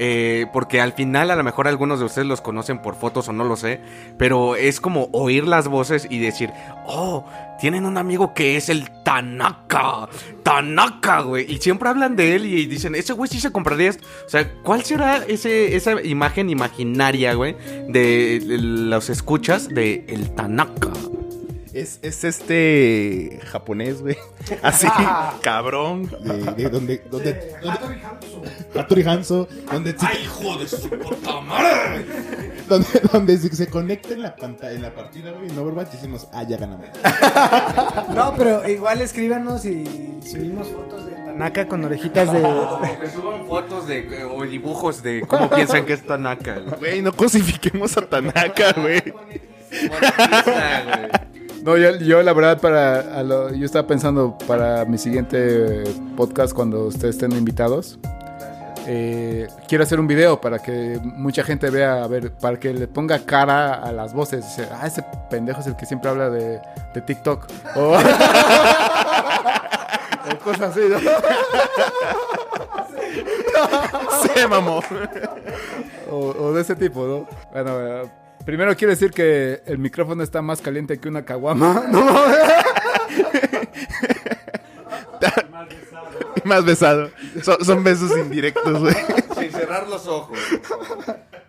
Eh, 0.00 0.46
porque 0.52 0.80
al 0.80 0.92
final 0.92 1.28
a 1.32 1.34
lo 1.34 1.42
mejor 1.42 1.66
algunos 1.66 1.98
de 1.98 2.04
ustedes 2.04 2.28
los 2.28 2.40
conocen 2.40 2.80
por 2.80 2.94
fotos 2.94 3.28
o 3.28 3.32
no 3.32 3.42
lo 3.42 3.56
sé. 3.56 3.80
Pero 4.16 4.54
es 4.54 4.80
como 4.80 5.08
oír 5.12 5.44
las 5.44 5.66
voces 5.66 6.06
y 6.08 6.20
decir, 6.20 6.50
oh, 6.86 7.24
tienen 7.58 7.84
un 7.84 7.98
amigo 7.98 8.32
que 8.32 8.56
es 8.56 8.68
el 8.68 8.88
Tanaka. 9.02 10.08
Tanaka, 10.44 11.22
güey. 11.22 11.50
Y 11.52 11.58
siempre 11.58 11.88
hablan 11.88 12.14
de 12.14 12.36
él 12.36 12.46
y 12.46 12.66
dicen, 12.66 12.94
ese 12.94 13.12
güey 13.12 13.28
sí 13.28 13.40
se 13.40 13.50
compraría 13.50 13.90
esto. 13.90 14.06
O 14.24 14.28
sea, 14.28 14.48
¿cuál 14.62 14.84
será 14.84 15.24
ese, 15.26 15.74
esa 15.74 16.00
imagen 16.02 16.48
imaginaria, 16.48 17.34
güey? 17.34 17.56
De, 17.88 18.38
de 18.38 18.58
los 18.58 19.10
escuchas 19.10 19.68
de 19.68 20.04
el 20.08 20.32
Tanaka. 20.34 20.90
Es, 21.78 21.98
es 22.02 22.24
este 22.24 23.38
japonés, 23.46 24.00
güey. 24.02 24.16
Así, 24.62 24.86
cabrón. 25.42 26.10
De, 26.20 26.32
de 26.64 26.68
donde, 26.68 27.02
donde, 27.10 27.32
donde- 27.62 27.78
Hattori 28.78 29.02
Hanzo, 29.02 29.48
donde, 29.70 29.94
¡Ay, 30.00 30.18
hijo 30.24 30.56
de 30.58 30.68
su 30.68 30.88
puta 30.90 31.40
madre! 31.40 32.04
Donde, 32.68 32.86
donde 33.12 33.38
se, 33.38 33.54
se 33.56 33.66
conecta 33.68 34.12
en 34.12 34.22
la 34.22 34.36
pantalla, 34.36 34.72
en 34.72 34.82
la 34.82 34.94
partida, 34.94 35.32
güey, 35.32 35.48
en 35.50 35.58
Overwatch 35.58 35.92
decimos, 35.92 36.28
ah, 36.32 36.42
ya 36.44 36.56
ganamos. 36.58 36.86
No, 38.14 38.34
pero 38.36 38.68
igual 38.68 39.00
escríbanos 39.00 39.64
y 39.64 39.84
subimos 40.26 40.68
fotos 40.68 41.06
de 41.06 41.12
Tanaka 41.12 41.66
con 41.68 41.84
orejitas 41.84 42.32
de. 42.32 42.40
Que 42.40 43.10
suban 43.10 43.46
fotos 43.46 43.86
de, 43.86 44.24
o 44.24 44.42
dibujos 44.44 45.02
de 45.02 45.22
cómo 45.26 45.48
piensan 45.50 45.86
que 45.86 45.92
es 45.94 46.04
Tanaka. 46.06 46.58
güey. 46.58 46.78
Güey, 46.78 47.02
no 47.02 47.12
cosifiquemos 47.12 47.96
a 47.96 48.02
Tanaka, 48.02 48.72
güey. 48.72 49.02
No, 51.68 51.76
yo, 51.76 51.96
yo 51.96 52.22
la 52.22 52.32
verdad 52.32 52.58
para 52.62 53.22
lo- 53.22 53.52
yo 53.52 53.66
estaba 53.66 53.86
pensando 53.86 54.38
para 54.46 54.86
mi 54.86 54.96
siguiente 54.96 55.84
podcast 56.16 56.54
cuando 56.54 56.86
ustedes 56.86 57.16
estén 57.16 57.32
invitados. 57.32 57.98
eh, 58.86 59.46
quiero 59.68 59.84
hacer 59.84 60.00
un 60.00 60.06
video 60.06 60.40
para 60.40 60.60
que 60.60 60.98
mucha 61.02 61.42
gente 61.44 61.68
vea, 61.68 62.04
a 62.04 62.06
ver, 62.06 62.32
para 62.32 62.58
que 62.58 62.72
le 62.72 62.88
ponga 62.88 63.18
cara 63.18 63.74
a 63.74 63.92
las 63.92 64.14
voces. 64.14 64.46
Dice, 64.46 64.66
ah, 64.72 64.86
ese 64.86 65.04
pendejo 65.28 65.60
es 65.60 65.66
el 65.66 65.76
que 65.76 65.84
siempre 65.84 66.08
habla 66.08 66.30
de, 66.30 66.58
de 66.94 67.00
TikTok. 67.02 67.46
O, 67.76 67.98
o 70.32 70.38
cosas 70.42 70.70
así, 70.70 70.80
¿no? 70.88 70.98
Se 74.34 74.48
mamó. 74.48 74.80
o, 76.10 76.16
o 76.16 76.52
de 76.54 76.62
ese 76.62 76.74
tipo, 76.76 77.06
¿no? 77.06 77.26
Bueno, 77.52 77.78
eh, 77.78 78.10
primero 78.48 78.74
quiero 78.78 78.92
decir 78.92 79.10
que 79.10 79.60
el 79.66 79.76
micrófono 79.76 80.22
está 80.22 80.40
más 80.40 80.62
caliente 80.62 80.98
que 80.98 81.06
una 81.06 81.22
caguama. 81.22 81.84
No 81.92 82.00
mames. 82.02 82.38
Más 86.44 86.64
besado. 86.64 87.10
Son, 87.42 87.62
son 87.62 87.84
besos 87.84 88.10
indirectos, 88.16 88.80
güey. 88.80 88.94
Sin 89.38 89.50
cerrar 89.50 89.86
los 89.86 90.06
ojos. 90.06 90.38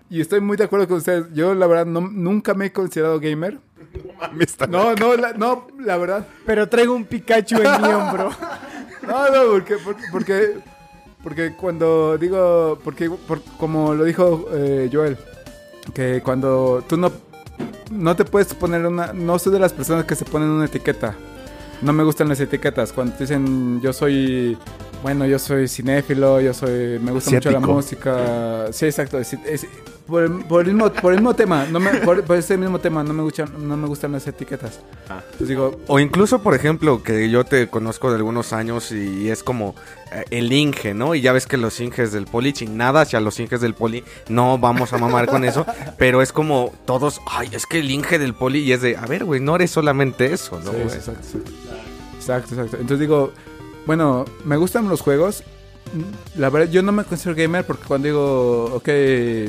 Y 0.10 0.20
estoy 0.20 0.42
muy 0.42 0.58
de 0.58 0.66
acuerdo 0.66 0.90
con 0.90 0.98
ustedes. 0.98 1.26
Yo, 1.34 1.54
la 1.56 1.68
verdad, 1.68 1.86
no- 1.86 2.02
nunca 2.02 2.54
me 2.54 2.66
he 2.66 2.74
considerado 2.74 3.18
gamer. 3.22 3.60
No, 4.68 4.94
no, 4.96 5.16
la, 5.16 5.32
no, 5.34 5.68
la 5.80 5.96
verdad. 5.96 6.28
Pero 6.46 6.68
traigo 6.68 6.96
un 6.96 7.06
Pikachu 7.06 7.62
en 7.62 7.82
mi 7.82 7.88
hombro. 7.94 8.30
No, 9.08 9.28
no, 9.30 9.52
porque, 9.52 9.78
porque, 9.78 10.04
porque, 10.12 10.58
porque 11.24 11.56
cuando 11.56 12.18
digo, 12.18 12.78
porque, 12.84 13.10
por- 13.10 13.42
como 13.58 13.96
lo 13.96 14.04
dijo 14.04 14.48
eh, 14.52 14.90
Joel, 14.92 15.18
que 15.94 16.22
cuando 16.24 16.84
tú 16.88 16.98
no, 16.98 17.12
no 17.92 18.16
te 18.16 18.26
puedes 18.26 18.54
poner 18.54 18.86
una, 18.86 19.14
no 19.14 19.38
soy 19.40 19.54
de 19.54 19.60
las 19.60 19.74
personas 19.74 20.06
que 20.06 20.16
se 20.16 20.26
ponen 20.26 20.50
una 20.50 20.66
etiqueta. 20.66 21.16
No 21.82 21.94
me 21.94 22.04
gustan 22.04 22.28
las 22.30 22.40
etiquetas. 22.40 22.92
Cuando 22.92 23.14
te 23.16 23.24
dicen 23.24 23.80
yo 23.82 23.94
soy, 23.94 24.58
bueno, 25.02 25.26
yo 25.26 25.40
soy 25.40 25.68
cinéfilo, 25.68 26.42
yo 26.42 26.54
soy, 26.54 27.00
me 27.00 27.12
gusta 27.12 27.30
mucho 27.38 27.52
la 27.52 27.60
música. 27.76 28.66
Sí, 28.72 28.86
exacto. 28.86 29.18
es- 29.20 29.34
es- 29.34 29.68
por, 30.10 30.24
el- 30.24 30.32
por 30.46 30.62
el 30.68 30.74
mismo, 30.74 30.92
por 30.92 31.14
el 31.14 31.20
mismo 31.20 31.34
tema, 31.36 31.66
no 31.66 31.80
me, 31.80 31.92
por, 32.00 32.24
por 32.24 32.36
ese 32.38 32.58
mismo 32.58 32.80
tema, 32.80 33.04
no 33.04 33.14
me 33.14 33.24
gustan, 33.24 33.50
no 33.68 33.78
me 33.78 33.88
gustan 33.88 34.12
las 34.12 34.26
etiquetas. 34.28 34.80
Entonces 35.10 35.48
digo, 35.48 35.80
O 35.88 36.00
incluso, 36.00 36.42
por 36.42 36.56
ejemplo, 36.56 37.02
que 37.04 37.30
yo 37.30 37.44
te 37.46 37.68
conozco 37.70 38.10
de 38.10 38.18
algunos 38.18 38.52
años 38.54 38.92
y 38.92 39.30
es 39.30 39.44
como 39.44 39.76
eh, 40.12 40.26
el 40.32 40.52
Inge, 40.52 40.94
¿no? 40.94 41.16
Y 41.16 41.22
ya 41.22 41.32
ves 41.34 41.48
que 41.48 41.58
los 41.58 41.80
Inges 41.80 42.12
del 42.12 42.26
Poli, 42.26 42.54
sin 42.56 42.76
nada 42.78 43.02
hacia 43.02 43.20
los 43.20 43.40
Inges 43.40 43.62
del 43.62 43.74
Poli, 43.76 44.04
no 44.28 44.58
vamos 44.58 44.92
a 44.94 44.98
mamar 44.98 45.28
con 45.28 45.46
eso, 45.46 45.66
pero 45.98 46.22
es 46.22 46.32
como 46.34 46.74
todos, 46.86 47.22
ay, 47.28 47.50
es 47.52 47.66
que 47.66 47.80
el 47.80 47.90
Inge 47.92 48.20
del 48.20 48.34
Poli 48.34 48.60
y 48.60 48.72
es 48.74 48.82
de, 48.82 48.98
a 48.98 49.06
ver, 49.06 49.24
güey, 49.26 49.40
no 49.40 49.56
eres 49.56 49.72
solamente 49.72 50.34
eso, 50.34 50.60
¿no? 50.64 50.72
Sí, 50.72 50.78
exacto. 50.78 51.28
Exacto, 52.18 52.54
exacto. 52.56 52.78
Entonces 52.78 53.00
digo, 53.00 53.32
bueno, 53.86 54.26
me 54.46 54.58
gustan 54.58 54.88
los 54.90 55.02
juegos. 55.02 55.44
La 56.36 56.50
verdad, 56.50 56.70
yo 56.72 56.82
no 56.82 56.92
me 56.92 57.04
considero 57.04 57.36
gamer 57.36 57.66
porque 57.66 57.84
cuando 57.88 58.06
digo, 58.08 58.66
ok, 58.76 58.90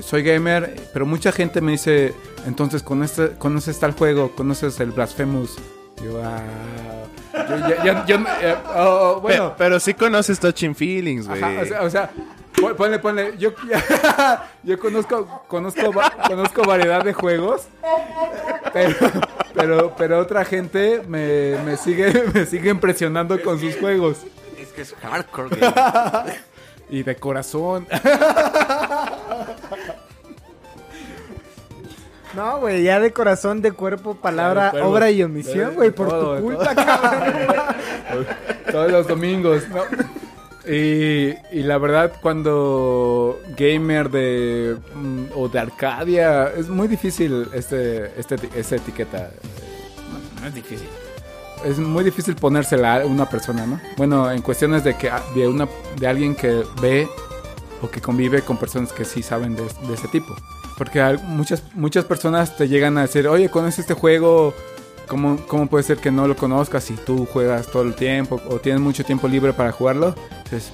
soy 0.03 0.23
gamer, 0.23 0.89
pero 0.93 1.05
mucha 1.07 1.33
gente 1.33 1.61
me 1.61 1.73
dice, 1.73 2.15
entonces 2.47 2.83
¿conoces, 2.83 3.31
conoces 3.39 3.79
tal 3.79 3.93
juego? 3.93 4.31
¿Conoces 4.35 4.79
el 4.81 4.91
Blasphemous? 4.93 5.57
Yo, 6.03 6.23
ah, 6.25 6.41
yo, 7.49 7.59
ya- 7.69 7.85
ya- 7.85 8.07
yo- 8.07 8.17
eh, 8.41 8.57
oh, 8.75 9.15
Pe- 9.17 9.21
bueno, 9.21 9.55
pero, 9.59 9.79
sí 9.79 9.93
conoces 9.95 10.41
Touching 10.41 10.75
Feelings, 10.75 11.29
güey. 11.29 11.43
O 11.59 11.65
sea, 11.67 11.83
o 11.83 11.91
sea, 11.91 12.11
pon- 12.59 12.75
ponle, 12.75 12.99
ponle. 12.99 13.35
Yo, 13.39 13.51
yo 14.63 14.79
conozco, 14.79 15.43
conozco, 15.47 15.93
conozco 16.27 16.63
variedad 16.63 17.05
de 17.05 17.13
juegos, 17.13 17.63
pero, 18.73 18.95
pero, 19.55 19.95
pero 19.97 20.19
otra 20.21 20.45
gente 20.47 21.03
me, 21.07 21.57
me 21.65 21.77
sigue, 21.77 22.13
me 22.35 22.47
sigue 22.47 22.71
impresionando 22.71 23.41
con 23.43 23.61
sus 23.61 23.77
juegos. 23.77 24.19
Es 24.71 24.73
que 24.73 24.83
es 24.83 24.95
hardcore. 24.95 25.57
Y 26.91 27.03
de 27.05 27.17
corazón. 27.17 27.87
No, 32.33 32.61
güey, 32.61 32.85
ya 32.85 33.01
de 33.01 33.13
corazón, 33.13 33.61
de 33.61 33.73
cuerpo, 33.73 34.15
palabra, 34.15 34.73
obra 34.85 35.11
y 35.11 35.21
omisión, 35.21 35.75
güey, 35.75 35.91
por 35.91 36.09
todo, 36.09 36.37
tu 36.37 36.43
culpa, 36.45 36.77
cabrón. 36.77 38.27
Todos 38.71 38.93
los 38.93 39.09
domingos, 39.09 39.65
¿no? 39.69 39.83
Y, 40.73 41.35
y 41.51 41.63
la 41.65 41.79
verdad, 41.79 42.13
cuando 42.23 43.41
gamer 43.57 44.11
de 44.11 44.77
mm, 44.95 45.25
o 45.35 45.49
de 45.49 45.59
Arcadia, 45.59 46.53
es 46.57 46.69
muy 46.69 46.87
difícil 46.87 47.49
este, 47.53 48.13
este, 48.17 48.37
esta 48.55 48.77
etiqueta. 48.77 49.31
No, 50.13 50.41
no 50.43 50.47
es 50.47 50.55
difícil. 50.55 50.87
Es 51.65 51.79
muy 51.79 52.05
difícil 52.05 52.37
ponérsela 52.37 53.03
a 53.03 53.07
una 53.07 53.29
persona, 53.29 53.67
¿no? 53.67 53.81
Bueno, 53.97 54.31
en 54.31 54.43
cuestiones 54.43 54.83
de 54.85 54.95
que 54.97 55.11
de 55.35 55.47
una 55.47 55.69
de 55.99 56.07
alguien 56.07 56.35
que 56.35 56.65
ve 56.81 57.09
o 57.83 57.91
que 57.91 58.01
convive 58.01 58.43
con 58.43 58.57
personas 58.57 58.93
que 58.93 59.05
sí 59.05 59.23
saben 59.23 59.57
de, 59.57 59.63
de 59.63 59.95
ese 59.95 60.09
tipo. 60.09 60.35
Porque 60.79 61.03
muchas, 61.25 61.63
muchas 61.75 62.05
personas 62.07 62.57
te 62.57 62.69
llegan 62.69 62.97
a 62.97 63.03
decir, 63.03 63.29
oye, 63.29 63.51
¿conoces 63.51 63.81
este 63.81 63.95
juego? 63.95 64.55
¿Cómo, 65.07 65.39
¿Cómo 65.47 65.67
puede 65.67 65.85
ser 65.85 65.99
que 65.99 66.11
no 66.11 66.27
lo 66.27 66.37
conozcas 66.37 66.85
si 66.85 66.95
tú 66.95 67.27
juegas 67.27 67.67
todo 67.67 67.83
el 67.83 67.95
tiempo 67.95 68.41
o 68.49 68.59
tienes 68.61 68.81
mucho 68.81 69.05
tiempo 69.05 69.29
libre 69.29 69.53
para 69.53 69.73
jugarlo? 69.73 70.15
Entonces, 70.31 70.73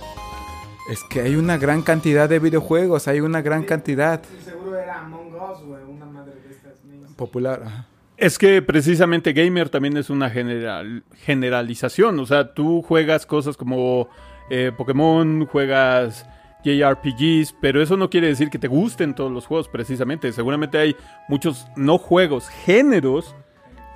es 0.91 1.03
que 1.11 1.23
hay 1.23 1.35
una 1.37 1.59
gran 1.59 1.83
cantidad 1.83 2.29
de 2.29 2.39
videojuegos, 2.39 3.09
hay 3.09 3.21
una 3.21 3.43
gran 3.43 3.65
cantidad 3.65 4.23
Seguro 4.45 4.79
era 4.79 5.01
Among 5.01 5.35
Us, 5.35 5.65
güey, 5.65 5.83
una 5.83 6.07
madre 6.07 6.35
de 6.35 6.55
estas. 6.55 6.75
popular. 7.17 7.63
ajá. 7.67 7.87
Es 8.17 8.39
que 8.39 8.63
precisamente 8.63 9.35
gamer 9.35 9.69
también 9.69 9.97
es 9.97 10.09
una 10.09 10.31
general, 10.31 11.05
generalización. 11.25 12.19
O 12.19 12.27
sea, 12.27 12.55
tú 12.55 12.83
juegas 12.83 13.27
cosas 13.27 13.57
como 13.57 14.09
eh, 14.49 14.73
Pokémon, 14.75 15.45
juegas 15.47 16.27
JRPGs, 16.65 17.55
pero 17.61 17.83
eso 17.83 17.97
no 17.97 18.09
quiere 18.09 18.29
decir 18.29 18.49
que 18.49 18.59
te 18.59 18.69
gusten 18.69 19.15
todos 19.15 19.31
los 19.31 19.47
juegos 19.47 19.69
precisamente. 19.69 20.33
Seguramente 20.33 20.79
hay 20.79 20.97
muchos 21.29 21.67
no 21.77 21.99
juegos, 21.99 22.49
géneros 22.49 23.37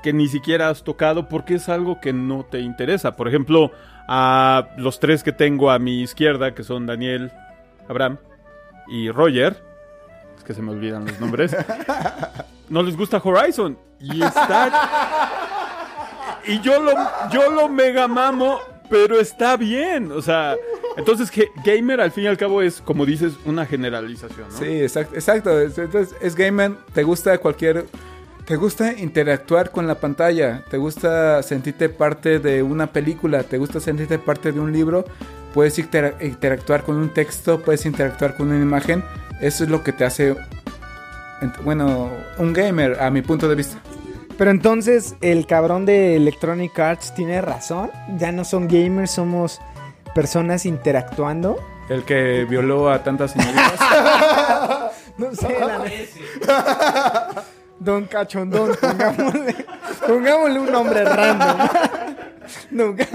que 0.03 0.13
ni 0.13 0.29
siquiera 0.29 0.69
has 0.69 0.85
tocado 0.85 1.29
porque 1.29 1.55
es 1.55 1.69
algo 1.69 2.01
que 2.01 2.13
no 2.13 2.45
te 2.45 2.61
interesa. 2.61 3.17
Por 3.17 3.27
ejemplo, 3.27 3.73
a 4.07 4.69
los 4.77 5.01
tres 5.01 5.23
que 5.23 5.33
tengo 5.33 5.71
a 5.71 5.79
mi 5.79 6.03
izquierda, 6.03 6.55
que 6.55 6.63
son 6.63 6.87
Daniel, 6.87 7.33
Abraham 7.89 8.19
y 8.89 9.11
Roger, 9.11 9.63
que 10.51 10.55
se 10.55 10.63
me 10.63 10.73
olvidan 10.73 11.05
los 11.07 11.21
nombres, 11.21 11.55
no 12.69 12.83
les 12.83 12.97
gusta 12.97 13.21
Horizon. 13.23 13.79
Y 14.01 14.21
está... 14.21 15.31
Y 16.45 16.61
yo 16.61 16.83
lo, 16.83 16.93
yo 17.31 17.51
lo 17.53 17.69
mega 17.69 18.09
mamo, 18.09 18.59
pero 18.89 19.21
está 19.21 19.57
bien. 19.57 20.11
O 20.11 20.21
sea, 20.23 20.57
entonces 20.97 21.31
gamer 21.65 22.01
al 22.01 22.11
fin 22.11 22.25
y 22.25 22.27
al 22.27 22.37
cabo 22.37 22.63
es, 22.63 22.81
como 22.81 23.07
dices, 23.07 23.35
una 23.45 23.65
generalización, 23.65 24.49
¿no? 24.51 24.59
Sí, 24.59 24.83
exacto. 24.83 25.15
exacto. 25.15 25.61
Es- 25.61 25.79
Entonces, 25.79 26.17
es 26.21 26.35
gamer, 26.35 26.73
te 26.93 27.03
gusta 27.05 27.39
cualquier... 27.39 27.87
Te 28.47 28.57
gusta 28.57 28.95
interactuar 28.99 29.71
con 29.71 29.87
la 29.87 29.95
pantalla, 30.01 30.65
te 30.69 30.77
gusta 30.77 31.41
sentirte 31.45 31.89
parte 31.89 32.41
de 32.41 32.65
una 32.65 32.89
película, 32.89 33.45
te 33.45 33.59
gusta 33.59 33.79
sentirte 33.79 34.19
parte 34.19 34.51
de 34.51 34.59
un 34.59 34.73
libro, 34.73 35.05
puedes 35.55 35.79
intera- 35.79 36.17
interactuar 36.21 36.83
con 36.83 36.97
un 36.97 37.11
texto, 37.11 37.61
puedes 37.61 37.87
interactuar 37.87 38.37
con 38.37 38.49
una 38.51 38.61
imagen. 38.61 39.05
Eso 39.41 39.65
es 39.65 39.71
lo 39.71 39.83
que 39.83 39.93
te 39.93 40.05
hace, 40.05 40.37
bueno, 41.65 42.11
un 42.39 42.53
gamer, 42.53 43.01
a 43.01 43.11
mi 43.11 43.23
punto 43.23 43.49
de 43.49 43.55
vista. 43.55 43.79
Pero 44.37 44.51
entonces, 44.51 45.17
el 45.21 45.47
cabrón 45.47 45.85
de 45.87 46.17
Electronic 46.17 46.79
Arts 46.79 47.15
tiene 47.15 47.41
razón. 47.43 47.91
Ya 48.19 48.33
no 48.33 48.45
son 48.45 48.69
gamers, 48.69 49.11
somos 49.11 49.61
personas 50.15 50.65
interactuando. 50.67 51.59
El 51.89 52.05
que 52.05 52.47
violó 52.49 52.91
a 52.91 53.03
tantas 53.03 53.33
señoritas. 53.33 53.75
No 55.19 55.35
sé, 55.35 55.55
la. 55.61 57.45
Don 57.79 58.07
Cachondón, 58.07 58.71
pongámosle, 58.81 59.55
pongámosle 60.07 60.61
un 60.61 60.73
nombre 60.73 61.05
random. 61.05 61.69
Nunca. 62.71 63.07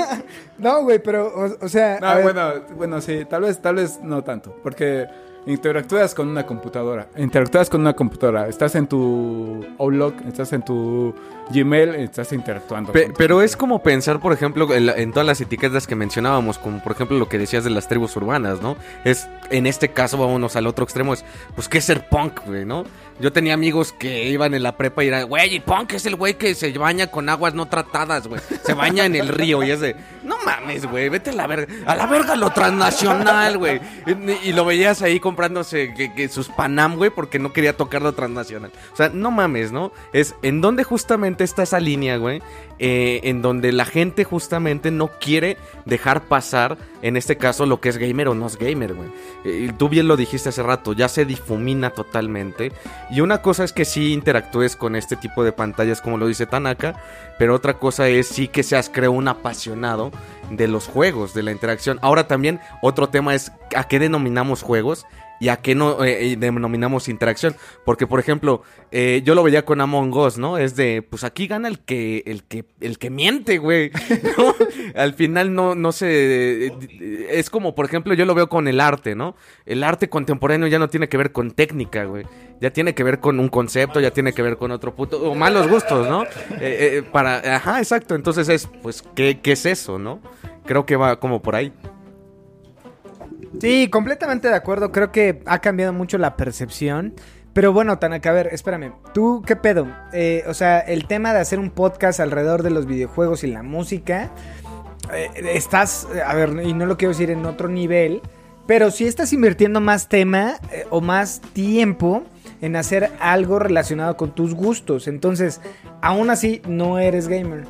No, 0.60 0.84
güey, 0.84 1.00
pero, 1.00 1.28
o, 1.28 1.66
o 1.66 1.68
sea. 1.68 1.96
a 1.98 2.00
No, 2.00 2.16
ver, 2.16 2.24
bueno, 2.24 2.52
bueno, 2.76 3.02
sí, 3.02 3.26
tal 3.26 3.42
vez, 3.42 3.60
tal 3.60 3.76
vez 3.76 4.00
no 4.04 4.24
tanto, 4.24 4.56
porque 4.62 5.08
interactúas 5.46 6.16
con 6.16 6.28
una 6.28 6.46
computadora, 6.46 7.08
interactúas 7.18 7.70
con 7.70 7.82
una 7.82 7.94
computadora, 7.94 8.48
estás 8.48 8.76
en 8.76 8.88
tu 8.88 9.66
Outlook, 9.78 10.16
estás 10.28 10.54
en 10.54 10.64
tu 10.64 11.14
Gmail, 11.52 11.96
estás 11.96 12.32
interactuando. 12.34 12.92
Pe- 12.92 13.12
pero 13.18 13.42
es 13.42 13.56
como 13.56 13.84
pensar, 13.84 14.20
por 14.20 14.34
ejemplo, 14.34 14.74
en, 14.74 14.88
la- 14.88 14.94
en 14.94 15.12
todas 15.12 15.26
las 15.28 15.40
etiquetas 15.42 15.86
que 15.88 15.96
mencionábamos, 15.96 16.58
como 16.58 16.82
por 16.82 16.94
ejemplo 16.94 17.18
lo 17.20 17.30
que 17.30 17.38
decías 17.38 17.64
de 17.64 17.70
las 17.70 17.88
tribus 17.88 18.16
urbanas, 18.16 18.62
¿no? 18.62 18.76
Es, 19.04 19.28
en 19.52 19.68
este 19.68 19.90
caso, 19.90 20.18
vámonos 20.18 20.56
al 20.56 20.66
otro 20.68 20.84
extremo, 20.84 21.14
es, 21.14 21.24
pues, 21.56 21.70
¿qué 21.70 21.78
es 21.78 21.86
ser 21.86 22.08
punk, 22.10 22.42
güey, 22.46 22.66
no? 22.66 22.84
Yo 23.20 23.32
tenía 23.32 23.54
amigos 23.54 23.94
que 23.94 24.28
iban 24.28 24.54
en 24.56 24.64
la 24.64 24.76
prepa 24.76 25.04
y 25.04 25.08
eran, 25.08 25.28
güey, 25.30 25.56
y 25.56 25.60
punk 25.62 25.94
es 25.94 26.06
el 26.06 26.16
güey 26.18 26.34
que 26.34 26.54
se 26.54 26.76
baña 26.78 27.08
con 27.08 27.30
aguas 27.30 27.54
no 27.54 27.68
tratadas, 27.68 28.28
güey. 28.28 28.42
Se 28.66 28.74
baña 28.74 29.06
en 29.06 29.16
el 29.16 29.30
río 29.30 29.64
y 29.64 29.72
es 29.72 29.80
de, 29.80 29.96
no 30.24 30.36
mames, 30.46 30.86
güey, 30.86 31.08
vete 31.08 31.30
a 31.30 31.34
la 31.34 31.48
verga. 31.48 31.74
A 31.86 31.96
la 31.96 32.08
verga 32.08 32.36
lo 32.36 32.50
transnacional, 32.50 33.58
güey. 33.58 33.80
Y, 34.06 34.50
y 34.50 34.54
lo 34.54 34.66
veías 34.66 35.02
ahí 35.02 35.20
comprándose 35.20 35.94
que, 35.94 36.14
que 36.14 36.28
sus 36.28 36.50
Panam, 36.50 36.96
güey, 36.98 37.10
porque 37.10 37.40
no 37.40 37.54
quería 37.54 37.76
tocar 37.78 38.02
lo 38.02 38.14
transnacional. 38.14 38.72
O 38.94 38.96
sea, 38.96 39.10
no 39.10 39.32
mames, 39.32 39.72
¿no? 39.72 39.92
Es 40.14 40.36
en 40.42 40.60
donde 40.62 40.84
justamente 40.84 41.35
está 41.44 41.64
esa 41.64 41.80
línea, 41.80 42.18
güey. 42.18 42.42
eh, 42.78 43.22
en 43.24 43.42
donde 43.42 43.72
la 43.72 43.86
gente 43.86 44.24
justamente 44.24 44.92
no 44.92 45.08
quiere 45.20 45.58
dejar 45.86 46.24
pasar, 46.24 46.78
en 47.02 47.16
este 47.16 47.38
caso, 47.38 47.66
lo 47.66 47.80
que 47.80 47.90
es 47.90 47.98
gamer 47.98 48.28
o 48.28 48.36
no 48.36 48.48
es 48.48 48.58
gamer, 48.58 48.94
güey. 48.94 49.10
Eh, 49.46 49.72
tú 49.78 49.88
bien 49.88 50.08
lo 50.08 50.18
dijiste 50.18 50.50
hace 50.50 50.64
rato, 50.64 50.94
ya 50.94 51.08
se 51.08 51.26
difumina 51.26 51.92
totalmente. 51.92 52.72
Y 53.12 53.22
una 53.22 53.42
cosa 53.42 53.64
es 53.64 53.72
que 53.72 53.86
sí 53.86 54.12
interactúes 54.12 54.76
con 54.76 54.96
este 54.96 55.16
tipo 55.16 55.44
de 55.44 55.52
pantallas, 55.52 56.02
como 56.02 56.18
lo 56.18 56.28
dice 56.28 56.46
Tanaka, 56.46 57.02
pero 57.40 57.56
otra 57.56 57.76
cosa 57.76 58.10
es 58.10 58.28
sí 58.28 58.48
que 58.48 58.64
seas, 58.64 58.90
creo, 58.92 59.12
un 59.12 59.28
apasionado 59.28 60.12
de 60.50 60.68
los 60.68 60.88
juegos, 60.88 61.34
de 61.34 61.44
la 61.44 61.52
interacción. 61.52 62.00
Ahora 62.02 62.28
también, 62.28 62.60
otro 62.82 63.08
tema 63.08 63.36
es 63.36 63.52
a 63.76 63.86
qué 63.88 64.00
denominamos 64.00 64.62
juegos 64.62 65.06
y 65.40 65.50
a 65.50 65.58
qué 65.58 65.76
no 65.76 66.04
eh, 66.04 66.32
eh, 66.32 66.36
denominamos 66.38 67.10
interacción. 67.10 67.56
Porque, 67.84 68.08
por 68.08 68.20
ejemplo, 68.20 68.62
eh, 68.92 69.22
yo 69.24 69.36
lo 69.36 69.44
veía 69.44 69.66
con 69.66 69.82
Among 69.82 70.14
Us, 70.14 70.38
¿no? 70.38 70.58
Es 70.58 70.76
de, 70.76 71.02
pues 71.02 71.24
aquí 71.24 71.48
gana 71.48 71.68
el 71.68 71.80
que, 71.80 72.24
el 72.26 72.44
que, 72.44 72.66
el 72.80 72.98
que 72.98 73.10
miente, 73.10 73.58
güey. 73.58 73.92
Al 74.96 75.14
final 75.14 75.54
no, 75.54 75.76
no 75.76 75.92
se... 75.92 76.72
es 77.30 77.50
como, 77.50 77.76
por 77.76 77.86
ejemplo, 77.86 78.14
yo 78.14 78.26
lo 78.26 78.36
veo 78.36 78.50
con 78.50 78.68
el 78.68 78.80
arte, 78.80 79.16
¿no? 79.16 79.36
El 79.66 79.84
arte 79.84 80.10
contemporáneo 80.10 80.68
ya 80.68 80.80
no 80.80 80.90
tiene 80.90 81.10
que 81.10 81.18
ver 81.18 81.32
con 81.32 81.52
técnica, 81.52 82.06
güey. 82.06 82.26
Ya 82.62 82.72
tiene 82.72 82.96
que 82.96 83.04
ver 83.04 83.20
con 83.20 83.40
un 83.40 83.50
concepto, 83.50 84.00
ya 84.00 84.12
tiene 84.12 84.32
que 84.32 84.42
ver 84.42 84.58
con 84.58 84.72
otro 84.72 84.96
puto... 84.96 85.22
O 85.30 85.36
malos 85.36 85.68
gustos, 85.68 86.08
¿no? 86.08 86.24
Para... 87.12 87.56
Ajá, 87.56 87.80
exacto. 87.80 88.16
Entonces 88.16 88.48
es, 88.48 88.70
pues, 88.82 89.04
¿qué, 89.16 89.42
¿qué 89.42 89.52
es 89.52 89.66
eso, 89.66 90.00
no? 90.00 90.22
Creo 90.66 90.86
que 90.86 90.96
va 90.96 91.20
como 91.20 91.42
por 91.42 91.56
ahí. 91.56 91.74
Sí, 93.60 93.90
completamente 93.90 94.48
de 94.50 94.56
acuerdo. 94.56 94.92
Creo 94.92 95.12
que 95.12 95.42
ha 95.46 95.60
cambiado 95.60 95.94
mucho 95.94 96.18
la 96.18 96.36
percepción. 96.36 97.14
Pero 97.54 97.72
bueno, 97.72 98.00
Tanaka, 98.00 98.32
a 98.32 98.34
ver, 98.34 98.50
espérame. 98.52 98.94
¿Tú 99.14 99.42
qué 99.46 99.56
pedo? 99.56 99.88
Eh, 100.12 100.44
o 100.48 100.54
sea, 100.54 100.80
el 100.80 101.08
tema 101.08 101.34
de 101.34 101.40
hacer 101.40 101.58
un 101.58 101.72
podcast 101.72 102.20
alrededor 102.20 102.64
de 102.64 102.70
los 102.70 102.86
videojuegos 102.86 103.44
y 103.44 103.48
la 103.48 103.64
música. 103.64 104.32
eh, 105.14 105.30
estás, 105.54 106.08
eh, 106.14 106.22
a 106.22 106.34
ver, 106.34 106.50
y 106.66 106.74
no 106.74 106.86
lo 106.86 106.98
quiero 106.98 107.14
decir 107.14 107.30
en 107.30 107.46
otro 107.46 107.70
nivel. 107.70 108.22
Pero 108.68 108.92
si 108.92 109.06
estás 109.06 109.32
invirtiendo 109.32 109.80
más 109.80 110.10
tema 110.10 110.56
eh, 110.72 110.86
o 110.90 111.00
más 111.00 111.40
tiempo 111.54 112.24
en 112.62 112.76
hacer 112.76 113.12
algo 113.20 113.60
relacionado 113.60 114.18
con 114.18 114.34
tus 114.36 114.54
gustos. 114.54 115.08
Entonces, 115.08 115.62
aún 116.02 116.30
así, 116.32 116.62
no 116.68 117.00
eres 117.00 117.28
gamer. 117.28 117.64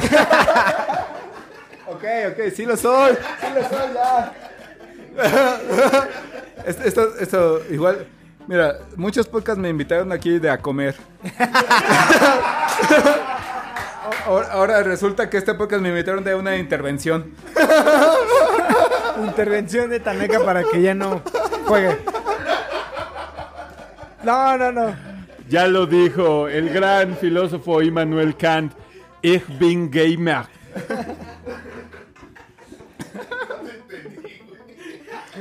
Ok, 2.00 2.06
ok, 2.32 2.50
sí 2.56 2.64
lo 2.64 2.78
soy. 2.78 3.12
Sí 3.12 3.46
lo 3.54 3.68
soy 3.68 3.92
ya. 3.92 4.32
esto, 6.66 6.84
esto, 6.84 7.18
esto, 7.18 7.62
igual. 7.68 8.06
Mira, 8.46 8.78
muchos 8.96 9.28
podcasts 9.28 9.60
me 9.60 9.68
invitaron 9.68 10.10
aquí 10.10 10.38
de 10.38 10.48
a 10.48 10.56
comer. 10.56 10.96
ahora, 14.24 14.48
ahora 14.52 14.82
resulta 14.82 15.28
que 15.28 15.36
este 15.36 15.52
podcast 15.52 15.82
me 15.82 15.90
invitaron 15.90 16.24
de 16.24 16.34
una 16.34 16.56
intervención. 16.56 17.34
Intervención 19.22 19.90
de 19.90 20.00
Taneca 20.00 20.42
para 20.42 20.64
que 20.64 20.80
ya 20.80 20.94
no 20.94 21.20
juegue. 21.66 21.98
No, 24.22 24.56
no, 24.56 24.72
no. 24.72 24.96
Ya 25.50 25.66
lo 25.66 25.84
dijo 25.84 26.48
el 26.48 26.70
gran 26.70 27.14
filósofo 27.18 27.82
Immanuel 27.82 28.34
Kant. 28.38 28.72
Ich 29.20 29.44
bin 29.58 29.90
gamer. 29.90 30.46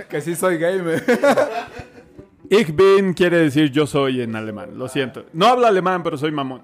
Que 0.09 0.21
sí 0.21 0.35
soy 0.35 0.57
gamer. 0.57 1.03
Ich 2.51 2.75
bin 2.75 3.13
quiere 3.13 3.37
decir 3.37 3.69
yo 3.69 3.85
soy 3.85 4.21
en 4.23 4.35
alemán. 4.35 4.71
Lo 4.75 4.87
siento. 4.87 5.23
No 5.33 5.45
hablo 5.45 5.67
alemán, 5.67 6.01
pero 6.01 6.17
soy 6.17 6.31
mamón. 6.31 6.63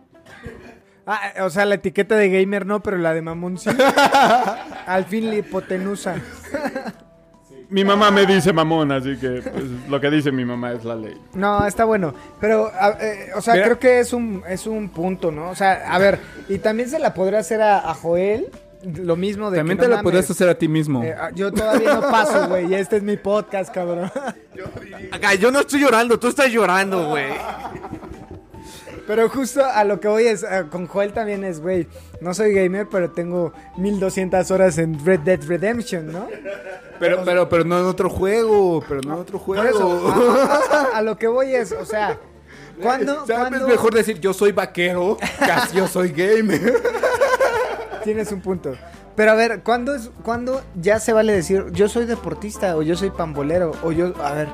Ah, 1.06 1.32
o 1.44 1.52
sea, 1.52 1.64
la 1.66 1.76
etiqueta 1.76 2.16
de 2.16 2.30
gamer 2.30 2.66
no, 2.66 2.82
pero 2.82 2.98
la 2.98 3.14
de 3.14 3.22
mamón 3.22 3.60
sí. 3.60 3.70
Al 4.88 5.06
fin 5.06 5.30
la 5.30 5.36
hipotenusa. 5.36 6.16
Mi 7.70 7.84
mamá 7.84 8.10
me 8.10 8.26
dice 8.26 8.52
mamón, 8.52 8.92
así 8.92 9.16
que 9.18 9.44
pues, 9.44 9.64
lo 9.88 10.02
que 10.02 10.10
dice 10.10 10.32
mi 10.32 10.44
mamá 10.44 10.72
es 10.72 10.84
la 10.84 10.96
ley. 10.96 11.14
No, 11.36 11.68
está 11.68 11.86
bueno. 11.86 12.16
Pero, 12.40 12.72
a- 12.74 12.98
eh, 13.00 13.30
o 13.36 13.42
sea, 13.42 13.54
Mira. 13.54 13.66
creo 13.66 13.80
que 13.80 14.00
es 14.00 14.12
un, 14.14 14.42
es 14.48 14.66
un 14.66 14.90
punto, 14.90 15.32
¿no? 15.32 15.52
O 15.52 15.56
sea, 15.56 15.92
a 15.94 16.00
ver, 16.00 16.20
y 16.50 16.58
también 16.58 16.90
se 16.90 16.98
la 16.98 17.14
podría 17.14 17.40
hacer 17.40 17.62
a, 17.62 17.88
a 17.90 17.94
Joel, 17.94 18.48
lo 18.84 19.16
mismo 19.16 19.50
de 19.52 19.58
También 19.58 19.78
que 19.78 19.84
te 19.86 19.90
no 19.90 19.98
lo 19.98 20.04
podrías 20.04 20.30
hacer 20.30 20.50
a 20.50 20.56
ti 20.58 20.68
mismo. 20.68 21.04
eh, 21.04 21.16
ah, 21.18 21.30
yo 21.34 21.52
todavía 21.52 21.96
no 21.96 22.02
paso, 22.02 22.48
güey, 22.48 22.68
y 22.72 22.76
este 22.76 22.98
es 22.98 23.04
mi 23.04 23.18
podcast, 23.18 23.74
cabrón. 23.74 24.12
Acá, 25.12 25.34
yo 25.36 25.52
no 25.52 25.60
estoy 25.62 25.82
llorando, 25.82 26.20
tú 26.20 26.28
estás 26.28 26.50
llorando, 26.52 27.10
güey. 27.10 27.26
Pero 29.08 29.30
justo 29.30 29.64
a 29.64 29.84
lo 29.84 30.00
que 30.00 30.08
voy 30.08 30.26
es, 30.26 30.42
eh, 30.42 30.66
con 30.72 30.88
Joel 30.88 31.14
también 31.14 31.44
es, 31.44 31.60
güey, 31.60 31.88
no 32.22 32.34
soy 32.34 32.54
gamer, 32.56 32.88
pero 32.90 33.12
tengo 33.12 33.54
1200 33.78 34.50
horas 34.50 34.80
en 34.80 35.04
Red 35.06 35.20
Dead 35.20 35.40
Redemption, 35.46 36.12
¿no? 36.12 36.28
Pero, 37.00 37.22
pero, 37.24 37.48
pero 37.48 37.64
no 37.66 37.78
en 37.80 37.86
otro 37.86 38.10
juego. 38.10 38.84
Pero 38.88 39.02
no 39.02 39.14
en 39.14 39.20
otro 39.20 39.38
Por 39.38 39.58
juego. 39.58 39.64
eso, 39.64 40.08
a, 40.72 40.76
a- 40.76 40.98
a 40.98 41.02
lo 41.04 41.18
que 41.20 41.28
voy 41.28 41.54
es, 41.54 41.72
o 41.72 41.86
sea, 41.86 42.18
¿cuándo, 42.82 43.28
¿Sabes? 43.28 43.50
cuándo- 43.50 43.68
mejor 43.68 43.94
decir 43.94 44.20
yo 44.20 44.34
soy 44.34 44.52
vaquero, 44.54 45.18
casi 45.40 45.78
yo 45.78 45.88
soy 45.88 46.10
gamer. 46.12 46.82
Tienes 48.06 48.32
un 48.32 48.40
punto. 48.40 48.76
Pero 49.16 49.32
a 49.32 49.36
ver, 49.36 49.62
¿cuándo, 49.64 49.96
es, 49.96 50.12
¿cuándo 50.24 50.62
ya 50.80 51.00
se 51.00 51.12
vale 51.12 51.34
decir 51.34 51.66
yo 51.74 51.90
soy 51.90 52.06
deportista 52.06 52.78
o 52.78 52.84
yo 52.84 52.96
soy 52.96 53.10
pambolero 53.10 53.72
o 53.84 53.92
yo, 53.92 54.14
a 54.24 54.34
ver, 54.34 54.48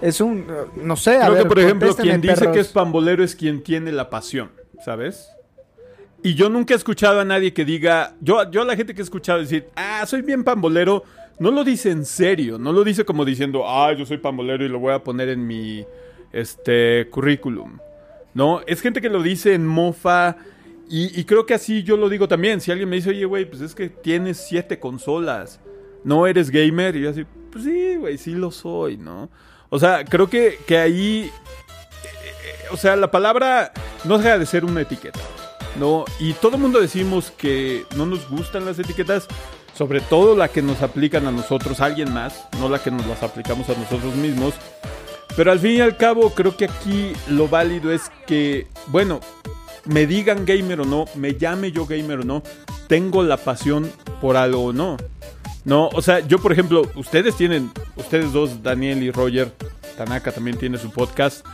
es 0.00 0.22
un, 0.22 0.46
no 0.82 0.96
sé, 0.96 1.18
a 1.18 1.26
Creo 1.26 1.32
ver, 1.32 1.42
que, 1.42 1.48
por 1.48 1.58
ejemplo, 1.58 1.94
quien 1.94 2.20
dice 2.22 2.50
que 2.50 2.60
es 2.60 2.68
pambolero 2.68 3.22
es 3.22 3.36
quien 3.36 3.62
tiene 3.62 3.92
la 3.92 4.08
pasión, 4.08 4.50
¿sabes? 4.82 5.28
Y 6.22 6.34
yo 6.34 6.48
nunca 6.48 6.72
he 6.72 6.76
escuchado 6.78 7.20
a 7.20 7.24
nadie 7.24 7.52
que 7.52 7.66
diga, 7.66 8.14
yo, 8.22 8.50
yo 8.50 8.62
a 8.62 8.64
la 8.64 8.74
gente 8.74 8.94
que 8.94 9.02
he 9.02 9.04
escuchado 9.04 9.38
decir, 9.38 9.68
ah, 9.76 10.04
soy 10.06 10.22
bien 10.22 10.42
pambolero, 10.42 11.04
no 11.38 11.50
lo 11.50 11.64
dice 11.64 11.90
en 11.90 12.06
serio, 12.06 12.58
no 12.58 12.72
lo 12.72 12.84
dice 12.84 13.04
como 13.04 13.24
diciendo, 13.24 13.68
ah, 13.68 13.92
yo 13.92 14.06
soy 14.06 14.16
pambolero 14.16 14.64
y 14.64 14.68
lo 14.68 14.78
voy 14.78 14.94
a 14.94 15.04
poner 15.04 15.28
en 15.28 15.46
mi 15.46 15.84
este 16.32 17.06
currículum. 17.10 17.78
No, 18.32 18.60
es 18.66 18.80
gente 18.80 19.00
que 19.00 19.10
lo 19.10 19.22
dice 19.22 19.52
en 19.52 19.66
mofa 19.66 20.36
y, 20.90 21.24
creo 21.24 21.44
que 21.44 21.54
así 21.54 21.82
yo 21.82 21.96
lo 21.96 22.08
digo 22.08 22.28
también. 22.28 22.60
Si 22.60 22.70
alguien 22.70 22.88
me 22.88 22.96
dice, 22.96 23.10
oye, 23.10 23.24
güey, 23.24 23.44
pues 23.44 23.60
es 23.60 23.74
que 23.74 23.88
tienes 23.90 24.38
siete 24.38 24.78
consolas, 24.78 25.60
no 26.04 26.26
eres 26.26 26.50
gamer, 26.50 26.96
y 26.96 27.02
yo 27.02 27.10
así, 27.10 27.26
pues 27.52 27.64
sí, 27.64 27.96
güey, 27.96 28.16
sí 28.16 28.32
lo 28.32 28.50
soy, 28.50 28.96
¿no? 28.96 29.28
O 29.68 29.78
sea, 29.78 30.04
creo 30.04 30.30
que, 30.30 30.58
que 30.66 30.78
ahí, 30.78 31.30
eh, 32.04 32.66
o 32.70 32.76
sea, 32.76 32.96
la 32.96 33.10
palabra 33.10 33.72
no 34.04 34.16
deja 34.16 34.38
de 34.38 34.46
ser 34.46 34.64
una 34.64 34.80
etiqueta, 34.80 35.20
¿no? 35.78 36.06
Y 36.18 36.32
todo 36.34 36.56
el 36.56 36.62
mundo 36.62 36.80
decimos 36.80 37.30
que 37.30 37.84
no 37.96 38.06
nos 38.06 38.28
gustan 38.30 38.64
las 38.64 38.78
etiquetas, 38.78 39.28
sobre 39.74 40.00
todo 40.00 40.36
la 40.36 40.48
que 40.48 40.62
nos 40.62 40.80
aplican 40.80 41.26
a 41.26 41.32
nosotros, 41.32 41.80
alguien 41.80 42.12
más, 42.14 42.46
no 42.58 42.68
la 42.70 42.82
que 42.82 42.90
nos 42.90 43.06
las 43.06 43.22
aplicamos 43.22 43.68
a 43.68 43.74
nosotros 43.74 44.14
mismos. 44.16 44.54
Pero 45.36 45.52
al 45.52 45.60
fin 45.60 45.72
y 45.72 45.80
al 45.80 45.96
cabo, 45.96 46.30
creo 46.30 46.56
que 46.56 46.64
aquí 46.64 47.12
lo 47.28 47.46
válido 47.46 47.92
es 47.92 48.10
que, 48.26 48.66
bueno, 48.86 49.20
me 49.88 50.06
digan 50.06 50.44
gamer 50.44 50.82
o 50.82 50.84
no, 50.84 51.06
me 51.14 51.34
llame 51.34 51.72
yo 51.72 51.86
gamer 51.86 52.20
o 52.20 52.24
no, 52.24 52.42
tengo 52.86 53.22
la 53.22 53.38
pasión 53.38 53.90
por 54.20 54.36
algo 54.36 54.64
o 54.64 54.72
no. 54.72 54.96
No, 55.64 55.88
o 55.88 56.02
sea, 56.02 56.20
yo 56.20 56.38
por 56.38 56.52
ejemplo, 56.52 56.82
ustedes 56.94 57.36
tienen, 57.36 57.70
ustedes 57.96 58.32
dos, 58.32 58.62
Daniel 58.62 59.02
y 59.02 59.10
Roger, 59.10 59.52
Tanaka 59.96 60.30
también 60.30 60.56
tiene 60.56 60.78
su 60.78 60.90
podcast, 60.90 61.44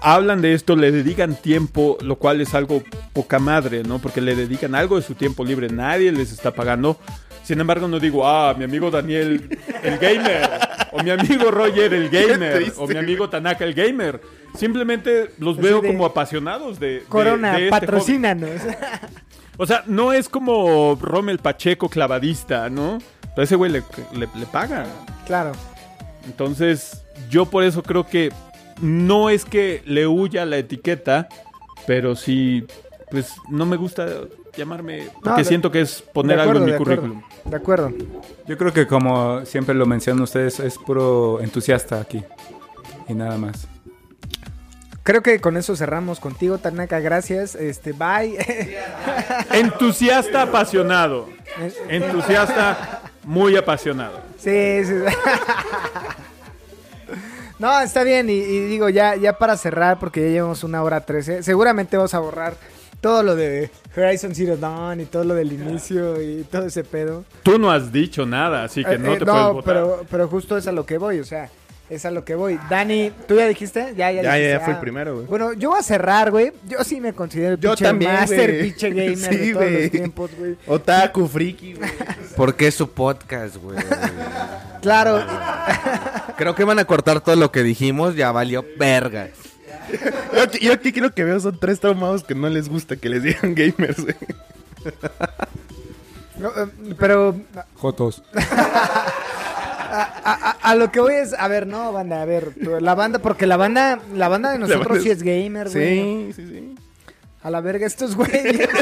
hablan 0.00 0.42
de 0.42 0.54
esto, 0.54 0.76
le 0.76 0.92
dedican 0.92 1.34
tiempo, 1.34 1.98
lo 2.00 2.16
cual 2.16 2.40
es 2.40 2.54
algo 2.54 2.82
poca 3.12 3.38
madre, 3.38 3.82
¿no? 3.82 3.98
Porque 3.98 4.20
le 4.20 4.34
dedican 4.34 4.74
algo 4.74 4.96
de 4.96 5.02
su 5.02 5.14
tiempo 5.14 5.44
libre, 5.44 5.68
nadie 5.68 6.12
les 6.12 6.32
está 6.32 6.52
pagando. 6.52 6.98
Sin 7.42 7.60
embargo, 7.60 7.86
no 7.86 8.00
digo, 8.00 8.26
ah, 8.26 8.54
mi 8.56 8.64
amigo 8.64 8.90
Daniel, 8.90 9.58
el 9.82 9.98
gamer, 9.98 10.48
o 10.92 11.02
mi 11.02 11.10
amigo 11.10 11.50
Roger, 11.50 11.94
el 11.94 12.08
gamer, 12.10 12.72
o 12.76 12.86
mi 12.86 12.96
amigo 12.96 13.28
Tanaka, 13.28 13.64
el 13.64 13.74
gamer. 13.74 14.20
Simplemente 14.56 15.30
los 15.38 15.58
Así 15.58 15.66
veo 15.66 15.80
de- 15.80 15.88
como 15.88 16.06
apasionados 16.06 16.78
de, 16.80 17.04
Corona, 17.08 17.52
de 17.52 17.64
este 17.66 17.70
hobby. 17.70 17.80
patrocínanos. 17.80 18.50
O 19.58 19.64
sea, 19.64 19.84
no 19.86 20.12
es 20.12 20.28
como 20.28 20.98
Rommel 21.00 21.38
Pacheco 21.38 21.88
clavadista, 21.88 22.68
¿no? 22.68 22.98
Pero 23.34 23.42
ese 23.42 23.56
güey 23.56 23.72
le, 23.72 23.82
le, 24.12 24.28
le 24.34 24.44
pagan. 24.52 24.86
claro. 25.26 25.52
Entonces, 26.26 27.02
yo 27.30 27.46
por 27.46 27.64
eso 27.64 27.82
creo 27.82 28.06
que 28.06 28.30
no 28.82 29.30
es 29.30 29.46
que 29.46 29.82
le 29.86 30.06
huya 30.06 30.44
la 30.44 30.58
etiqueta, 30.58 31.28
pero 31.86 32.16
sí, 32.16 32.66
pues 33.10 33.32
no 33.48 33.64
me 33.64 33.76
gusta 33.78 34.06
llamarme, 34.54 35.08
porque 35.22 35.40
de- 35.42 35.48
siento 35.48 35.70
que 35.70 35.80
es 35.80 36.02
poner 36.02 36.38
algo 36.38 36.56
en 36.58 36.64
mi 36.64 36.70
de 36.72 36.76
acuerdo, 36.76 37.00
currículum. 37.02 37.22
De 37.46 37.56
acuerdo. 37.56 37.92
Yo 38.46 38.58
creo 38.58 38.72
que 38.74 38.86
como 38.86 39.42
siempre 39.46 39.74
lo 39.74 39.86
mencionan 39.86 40.22
ustedes, 40.24 40.60
es 40.60 40.76
puro 40.76 41.40
entusiasta 41.40 41.98
aquí. 41.98 42.22
Y 43.08 43.14
nada 43.14 43.38
más. 43.38 43.66
Creo 45.06 45.22
que 45.22 45.40
con 45.40 45.56
eso 45.56 45.76
cerramos 45.76 46.18
contigo, 46.18 46.58
Tanaka. 46.58 46.98
Gracias. 46.98 47.54
Este, 47.54 47.92
bye. 47.92 48.36
Entusiasta 49.52 50.42
apasionado. 50.42 51.28
Entusiasta 51.88 53.02
muy 53.22 53.56
apasionado. 53.56 54.20
sí, 54.36 54.84
sí. 54.84 54.92
No, 57.58 57.80
está 57.80 58.02
bien. 58.02 58.28
Y, 58.28 58.34
y 58.34 58.60
digo, 58.66 58.90
ya, 58.90 59.16
ya 59.16 59.38
para 59.38 59.56
cerrar, 59.56 59.98
porque 59.98 60.20
ya 60.20 60.28
llevamos 60.28 60.62
una 60.62 60.82
hora 60.82 61.00
trece, 61.06 61.42
seguramente 61.42 61.96
vamos 61.96 62.12
a 62.12 62.18
borrar 62.18 62.54
todo 63.00 63.22
lo 63.22 63.34
de 63.34 63.70
Horizon 63.96 64.34
Zero 64.34 64.58
Dawn 64.58 65.00
y 65.00 65.06
todo 65.06 65.24
lo 65.24 65.34
del 65.34 65.52
inicio 65.54 66.20
y 66.20 66.42
todo 66.50 66.66
ese 66.66 66.84
pedo. 66.84 67.24
Tú 67.42 67.58
no 67.58 67.70
has 67.70 67.90
dicho 67.90 68.26
nada, 68.26 68.64
así 68.64 68.84
que 68.84 68.94
Eh, 68.94 68.98
no 68.98 69.14
eh, 69.14 69.18
te 69.18 69.24
puedes 69.24 69.52
votar. 69.54 69.64
pero, 69.64 70.04
pero 70.10 70.28
justo 70.28 70.58
es 70.58 70.66
a 70.66 70.72
lo 70.72 70.84
que 70.84 70.98
voy, 70.98 71.18
o 71.20 71.24
sea, 71.24 71.48
es 71.88 72.04
a 72.04 72.10
lo 72.10 72.24
que 72.24 72.34
voy. 72.34 72.58
Dani, 72.68 73.12
¿tú 73.28 73.36
ya 73.36 73.46
dijiste? 73.46 73.94
Ya, 73.96 74.10
ya, 74.10 74.22
Ya, 74.22 74.32
dijiste. 74.34 74.42
ya, 74.42 74.58
ya 74.58 74.60
fui 74.60 74.70
el 74.72 74.76
Ah. 74.76 74.80
primero, 74.80 75.14
güey. 75.14 75.26
Bueno, 75.26 75.52
yo 75.52 75.70
voy 75.70 75.78
a 75.78 75.82
cerrar, 75.82 76.30
güey. 76.30 76.52
Yo 76.68 76.82
sí 76.84 77.00
me 77.00 77.12
considero 77.12 77.54
el 77.54 77.60
Yo 77.60 77.70
pinche 77.70 77.84
también, 77.84 78.12
master, 78.12 78.50
güey. 78.50 78.62
pinche 78.70 78.90
gamer 78.90 79.16
de 79.18 79.38
Sí, 79.46 79.52
todos 79.52 79.64
güey. 79.64 79.82
los 79.82 79.90
tiempos, 79.90 80.30
güey. 80.38 80.56
Otaku, 80.66 81.28
friki, 81.28 81.74
güey. 81.74 81.90
Porque 82.36 82.66
es 82.68 82.74
su 82.74 82.90
podcast, 82.90 83.56
güey. 83.56 83.78
Claro, 84.82 85.24
Creo 86.36 86.54
que 86.54 86.64
van 86.64 86.78
a 86.78 86.84
cortar 86.84 87.20
todo 87.22 87.34
lo 87.36 87.50
que 87.50 87.62
dijimos, 87.62 88.14
ya 88.14 88.30
valió 88.30 88.64
verga. 88.78 89.28
Yo, 90.34 90.42
aquí- 90.42 90.58
yo 90.58 90.72
aquí 90.72 90.92
creo 90.92 91.10
que 91.14 91.24
veo 91.24 91.40
son 91.40 91.58
tres 91.58 91.80
traumados 91.80 92.24
que 92.24 92.34
no 92.34 92.48
les 92.50 92.68
gusta 92.68 92.96
que 92.96 93.08
les 93.08 93.22
digan 93.22 93.54
gamers, 93.54 94.02
güey. 94.02 94.14
no, 96.38 96.48
eh, 96.50 96.94
pero 96.98 97.36
Jotos. 97.76 98.22
a, 100.02 100.32
a- 100.50 100.50
a 100.70 100.74
lo 100.74 100.90
que 100.92 101.00
voy 101.00 101.14
es, 101.14 101.32
a 101.34 101.48
ver, 101.48 101.66
no, 101.66 101.92
banda, 101.92 102.22
a 102.22 102.24
ver, 102.24 102.52
la 102.82 102.94
banda, 102.94 103.18
porque 103.20 103.46
la 103.46 103.56
banda, 103.56 103.98
la 104.14 104.28
banda 104.28 104.50
de 104.52 104.58
nosotros 104.58 104.86
banda 104.88 105.02
sí 105.02 105.10
es- 105.10 105.18
es 105.18 105.22
gamer, 105.22 105.68
güey. 105.70 106.32
Sí, 106.32 106.32
sí, 106.36 106.46
sí. 106.48 106.74
A 107.42 107.50
la 107.50 107.60
verga 107.60 107.86
estos 107.86 108.14
güeyes. 108.16 108.68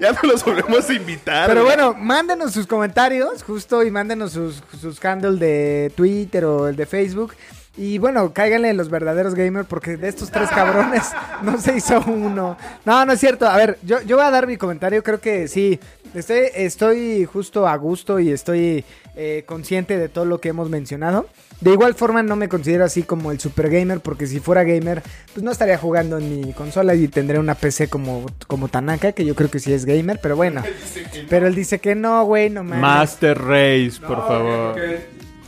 Ya 0.00 0.12
no 0.12 0.18
los 0.22 0.42
volvemos 0.44 0.88
a 0.88 0.92
invitar. 0.94 1.46
Pero 1.48 1.64
güey. 1.64 1.76
bueno, 1.76 1.94
mándenos 1.94 2.52
sus 2.52 2.66
comentarios, 2.66 3.42
justo, 3.42 3.82
y 3.82 3.90
mándenos 3.90 4.32
sus, 4.32 4.62
sus 4.80 5.04
handles 5.04 5.38
de 5.38 5.92
Twitter 5.94 6.44
o 6.46 6.68
el 6.68 6.76
de 6.76 6.86
Facebook. 6.86 7.34
Y 7.76 7.98
bueno, 7.98 8.32
cáiganle 8.32 8.74
los 8.74 8.90
verdaderos 8.90 9.34
gamers 9.34 9.66
porque 9.66 9.96
de 9.96 10.08
estos 10.08 10.30
tres 10.30 10.50
cabrones 10.50 11.04
no 11.42 11.58
se 11.60 11.76
hizo 11.76 12.02
uno. 12.06 12.56
No, 12.84 13.06
no 13.06 13.12
es 13.12 13.20
cierto. 13.20 13.46
A 13.46 13.56
ver, 13.56 13.78
yo, 13.82 14.02
yo 14.02 14.16
voy 14.16 14.26
a 14.26 14.30
dar 14.30 14.46
mi 14.46 14.56
comentario. 14.56 15.02
Creo 15.02 15.20
que 15.20 15.46
sí, 15.48 15.78
estoy, 16.14 16.48
estoy 16.54 17.24
justo 17.24 17.66
a 17.68 17.76
gusto 17.76 18.18
y 18.18 18.30
estoy 18.32 18.84
eh, 19.14 19.44
consciente 19.46 19.98
de 19.98 20.08
todo 20.08 20.24
lo 20.24 20.40
que 20.40 20.48
hemos 20.48 20.68
mencionado. 20.68 21.26
De 21.60 21.70
igual 21.72 21.94
forma 21.94 22.22
no 22.22 22.36
me 22.36 22.48
considero 22.48 22.84
así 22.84 23.02
como 23.02 23.30
el 23.32 23.38
super 23.38 23.68
gamer 23.68 24.00
porque 24.00 24.26
si 24.26 24.40
fuera 24.40 24.64
gamer 24.64 25.02
pues 25.34 25.44
no 25.44 25.50
estaría 25.50 25.76
jugando 25.76 26.16
en 26.16 26.46
mi 26.46 26.52
consola 26.54 26.94
y 26.94 27.06
tendría 27.06 27.38
una 27.38 27.54
PC 27.54 27.88
como, 27.88 28.24
como 28.46 28.68
Tanaka 28.68 29.12
que 29.12 29.26
yo 29.26 29.34
creo 29.34 29.50
que 29.50 29.58
sí 29.58 29.70
es 29.72 29.84
gamer, 29.84 30.18
pero 30.22 30.36
bueno. 30.36 30.62
Pero 31.28 31.46
él 31.46 31.54
dice 31.54 31.78
que 31.78 31.94
no, 31.94 32.24
güey, 32.24 32.48
no 32.50 32.64
mames. 32.64 32.80
Master 32.80 33.38
Race, 33.38 34.00
por 34.00 34.18
No, 34.18 34.26
favor. 34.26 34.76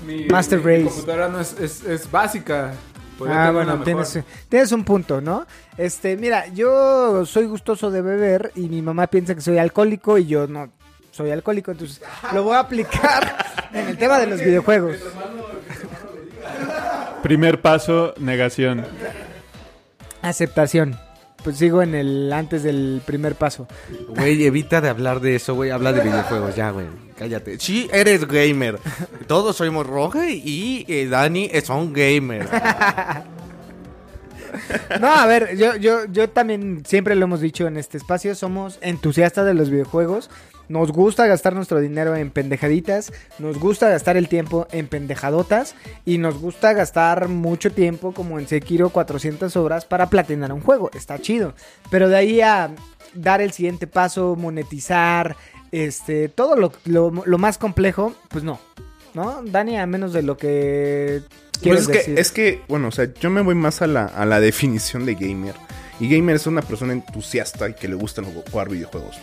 Mi, 0.07 0.25
Master 0.27 0.59
mi 0.59 0.65
Race. 0.65 0.85
computadora 0.85 1.29
no 1.29 1.41
es, 1.41 1.59
es, 1.61 1.85
es 1.85 2.11
básica. 2.11 2.73
Podría 3.19 3.47
Ah, 3.47 3.51
bueno, 3.53 3.83
tienes, 3.83 4.19
tienes 4.49 4.73
un 4.73 4.85
punto, 4.85 5.21
¿no? 5.21 5.47
Este, 5.77 6.17
mira, 6.17 6.49
yo 6.49 7.25
soy 7.27 7.45
gustoso 7.47 7.91
de 7.91 8.03
beber 8.03 8.53
y 8.55 8.63
mi 8.69 8.83
mamá 8.83 9.07
piensa 9.07 9.35
que 9.35 9.41
soy 9.41 9.59
alcohólico 9.59 10.19
y 10.19 10.27
yo 10.27 10.47
no 10.47 10.71
soy 11.11 11.31
alcohólico, 11.31 11.71
entonces 11.71 12.01
lo 12.33 12.43
voy 12.43 12.55
a 12.57 12.61
aplicar 12.61 13.45
en 13.73 13.89
el 13.89 13.99
tema 13.99 14.19
de 14.19 14.27
los 14.27 14.41
videojuegos. 14.41 14.97
Primer 17.23 17.61
paso, 17.61 18.15
negación. 18.19 18.85
Aceptación. 20.23 20.99
Pues 21.43 21.57
sigo 21.57 21.83
en 21.83 21.95
el 21.95 22.33
antes 22.33 22.63
del 22.63 23.03
primer 23.05 23.35
paso. 23.35 23.67
Güey, 24.09 24.45
evita 24.45 24.81
de 24.81 24.89
hablar 24.89 25.21
de 25.21 25.37
eso, 25.37 25.55
güey. 25.55 25.71
Habla 25.71 25.93
de 25.93 26.03
videojuegos, 26.03 26.55
ya, 26.55 26.71
güey. 26.71 26.87
Cállate. 27.17 27.59
Sí, 27.59 27.89
eres 27.93 28.27
gamer. 28.27 28.79
Todos 29.27 29.57
somos 29.57 29.87
Roge 29.87 30.33
y 30.33 30.85
eh, 30.89 31.09
Dani 31.09 31.51
son 31.65 31.93
gamers. 31.93 32.49
No, 35.01 35.09
a 35.09 35.27
ver, 35.27 35.57
yo, 35.57 35.77
yo, 35.77 36.05
yo 36.07 36.29
también 36.31 36.85
siempre 36.87 37.15
lo 37.15 37.25
hemos 37.25 37.41
dicho 37.41 37.67
en 37.67 37.77
este 37.77 37.99
espacio, 37.99 38.35
somos 38.35 38.79
entusiastas 38.83 39.47
de 39.47 39.55
los 39.55 39.71
videojuegos. 39.71 40.31
Nos 40.69 40.93
gusta 40.93 41.27
gastar 41.27 41.55
nuestro 41.55 41.81
dinero 41.81 42.15
en 42.17 42.31
pendejaditas, 42.31 43.13
nos 43.39 43.59
gusta 43.59 43.91
gastar 43.91 44.17
el 44.17 44.29
tiempo 44.29 44.69
en 44.71 44.87
pendejadotas 44.87 45.75
y 46.07 46.19
nos 46.19 46.39
gusta 46.39 46.73
gastar 46.73 47.29
mucho 47.29 47.73
tiempo 47.73 48.13
como 48.13 48.39
en 48.39 48.49
Sekiro 48.49 48.89
400 48.91 49.55
horas 49.57 49.85
para 49.85 50.07
platinar 50.07 50.53
un 50.53 50.61
juego. 50.61 50.91
Está 50.95 51.19
chido. 51.19 51.55
Pero 51.91 52.09
de 52.09 52.17
ahí 52.17 52.41
a 52.41 52.71
dar 53.13 53.43
el 53.43 53.53
siguiente 53.53 53.87
paso, 53.87 54.37
monetizar, 54.37 55.37
este, 55.73 56.29
todo 56.29 56.57
lo, 56.57 56.73
lo, 56.85 57.11
lo 57.25 57.39
más 57.39 57.59
complejo, 57.59 58.15
pues 58.29 58.45
no. 58.45 58.59
¿No? 59.15 59.43
Dani, 59.45 59.79
a 59.79 59.87
menos 59.87 60.13
de 60.13 60.23
lo 60.23 60.37
que 60.37 61.23
Pues 61.53 61.61
quieres 61.63 61.81
es 61.83 61.87
que, 61.89 61.99
decir. 61.99 62.19
es 62.19 62.33
que, 62.33 62.61
bueno, 62.69 62.89
o 62.89 62.91
sea, 62.93 63.09
yo 63.21 63.31
me 63.31 63.43
voy 63.43 63.55
más 63.55 63.83
a 63.83 63.87
la, 63.87 64.07
a 64.07 64.25
la 64.25 64.41
definición 64.41 65.05
de 65.07 65.15
gamer. 65.15 65.55
Y 66.01 66.09
gamer 66.09 66.37
es 66.37 66.47
una 66.47 66.63
persona 66.63 66.93
entusiasta 66.95 67.69
y 67.69 67.75
que 67.75 67.87
le 67.89 67.95
gustan 67.95 68.25
jugar 68.25 68.69
videojuegos. 68.71 69.17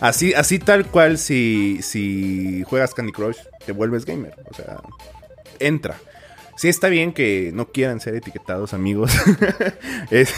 Así, 0.00 0.32
así 0.34 0.58
tal 0.58 0.86
cual, 0.86 1.18
si, 1.18 1.80
si 1.82 2.62
juegas 2.66 2.94
Candy 2.94 3.12
Crush, 3.12 3.36
te 3.66 3.72
vuelves 3.72 4.04
gamer. 4.06 4.34
O 4.50 4.54
sea, 4.54 4.80
entra. 5.58 5.96
Sí 6.56 6.68
está 6.68 6.88
bien 6.88 7.12
que 7.12 7.50
no 7.52 7.68
quieran 7.72 8.00
ser 8.00 8.14
etiquetados 8.14 8.72
amigos. 8.74 9.12
Es- 10.10 10.34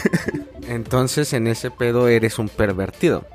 Entonces, 0.67 1.31
en 1.33 1.45
ese 1.47 1.69
pedo 1.71 2.07
eres 2.07 2.39
un 2.39 2.49
pervertido. 2.49 3.25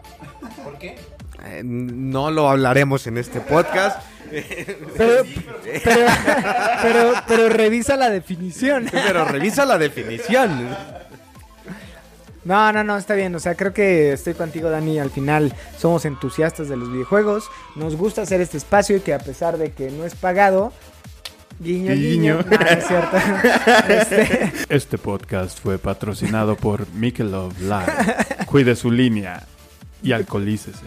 ¿Por 1.50 1.56
qué? 1.56 1.62
no 1.64 2.30
lo 2.30 2.48
hablaremos 2.48 3.06
en 3.06 3.18
este 3.18 3.40
podcast. 3.40 4.00
Pero, 4.30 5.24
pero, 5.84 6.06
pero, 6.82 7.12
pero 7.26 7.48
revisa 7.48 7.96
la 7.96 8.10
definición. 8.10 8.88
Pero 8.92 9.24
revisa 9.24 9.64
la 9.64 9.78
definición. 9.78 10.68
No, 12.44 12.72
no, 12.72 12.84
no, 12.84 12.96
está 12.96 13.14
bien. 13.14 13.34
O 13.34 13.40
sea, 13.40 13.54
creo 13.54 13.74
que 13.74 14.12
estoy 14.12 14.34
contigo, 14.34 14.70
Dani. 14.70 14.98
Al 14.98 15.10
final 15.10 15.52
somos 15.76 16.04
entusiastas 16.04 16.68
de 16.68 16.76
los 16.76 16.90
videojuegos. 16.90 17.50
Nos 17.76 17.96
gusta 17.96 18.22
hacer 18.22 18.40
este 18.40 18.56
espacio 18.56 18.96
y 18.96 19.00
que 19.00 19.12
a 19.12 19.18
pesar 19.18 19.58
de 19.58 19.72
que 19.72 19.90
no 19.90 20.04
es 20.06 20.14
pagado, 20.14 20.72
guiño, 21.58 21.92
guiño. 21.92 22.38
Guiño. 22.38 22.44
No, 22.50 22.58
no 22.58 22.66
es 22.66 22.86
cierto. 22.86 23.16
Este, 23.88 24.52
Este 24.68 24.98
podcast 24.98 25.60
fue 25.60 25.78
patrocinado 25.78 26.56
por 26.56 26.88
Michelob 26.92 27.52
Live. 27.60 28.46
Cuide 28.46 28.74
su 28.76 28.90
línea 28.90 29.46
y 30.02 30.12
alcoholícese. 30.12 30.78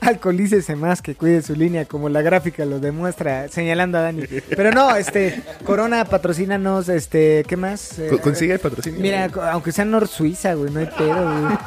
alcoholícese 0.06 0.76
más 0.76 1.02
que 1.02 1.14
cuide 1.14 1.42
su 1.42 1.54
línea, 1.54 1.84
como 1.84 2.08
la 2.08 2.22
gráfica 2.22 2.64
lo 2.64 2.78
demuestra, 2.80 3.48
señalando 3.48 3.98
a 3.98 4.02
Dani. 4.02 4.24
Pero 4.48 4.70
no, 4.72 4.94
este, 4.96 5.42
Corona, 5.64 6.04
patrocínanos, 6.04 6.88
este, 6.88 7.44
¿qué 7.46 7.56
más? 7.56 7.98
Eh, 7.98 8.08
co- 8.10 8.18
consigue 8.18 8.54
el 8.54 8.60
patrocinio. 8.60 9.00
Mira, 9.00 9.28
güey. 9.28 9.48
aunque 9.48 9.72
sea 9.72 9.84
Nor 9.84 10.08
Suiza, 10.08 10.54
güey, 10.54 10.72
no 10.72 10.80
hay 10.80 10.86
pedo, 10.86 11.22
güey. 11.22 11.58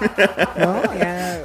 No, 0.57 0.95
ya. 0.97 1.41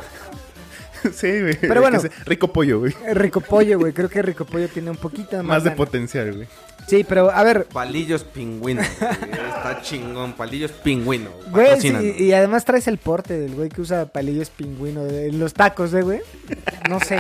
sí, 1.13 1.41
güey. 1.41 1.57
Pero 1.61 1.81
bueno. 1.81 2.01
Rico 2.27 2.53
pollo, 2.53 2.81
güey. 2.81 2.95
Rico 3.13 3.41
Pollo, 3.41 3.79
güey. 3.79 3.93
Creo 3.93 4.09
que 4.09 4.21
Rico 4.23 4.45
Pollo 4.45 4.69
tiene 4.69 4.91
un 4.91 4.97
poquito 4.97 5.37
más, 5.39 5.45
Más 5.47 5.65
de 5.65 5.71
potencial, 5.73 6.35
güey. 6.35 6.49
Sí, 6.89 7.05
pero 7.07 7.31
a 7.31 7.45
ver, 7.45 7.67
Palillos 7.67 8.25
pingüino. 8.25 8.83
güey. 8.99 9.13
Está 9.49 9.81
chingón. 9.83 10.33
Palillos 10.33 10.73
pingüino. 10.73 11.31
güey, 11.51 11.81
sí, 11.81 11.93
y 12.19 12.33
además 12.33 12.65
traes 12.65 12.89
el 12.89 12.99
porte 12.99 13.39
del 13.39 13.55
güey 13.55 13.69
que 13.69 13.83
usa 13.83 14.07
palillos 14.07 14.51
pingüino 14.51 15.05
de 15.05 15.31
los 15.33 15.53
tacos, 15.53 15.93
¿eh, 15.95 16.03
güey? 16.03 16.21
No 16.89 16.99
sé. 17.01 17.19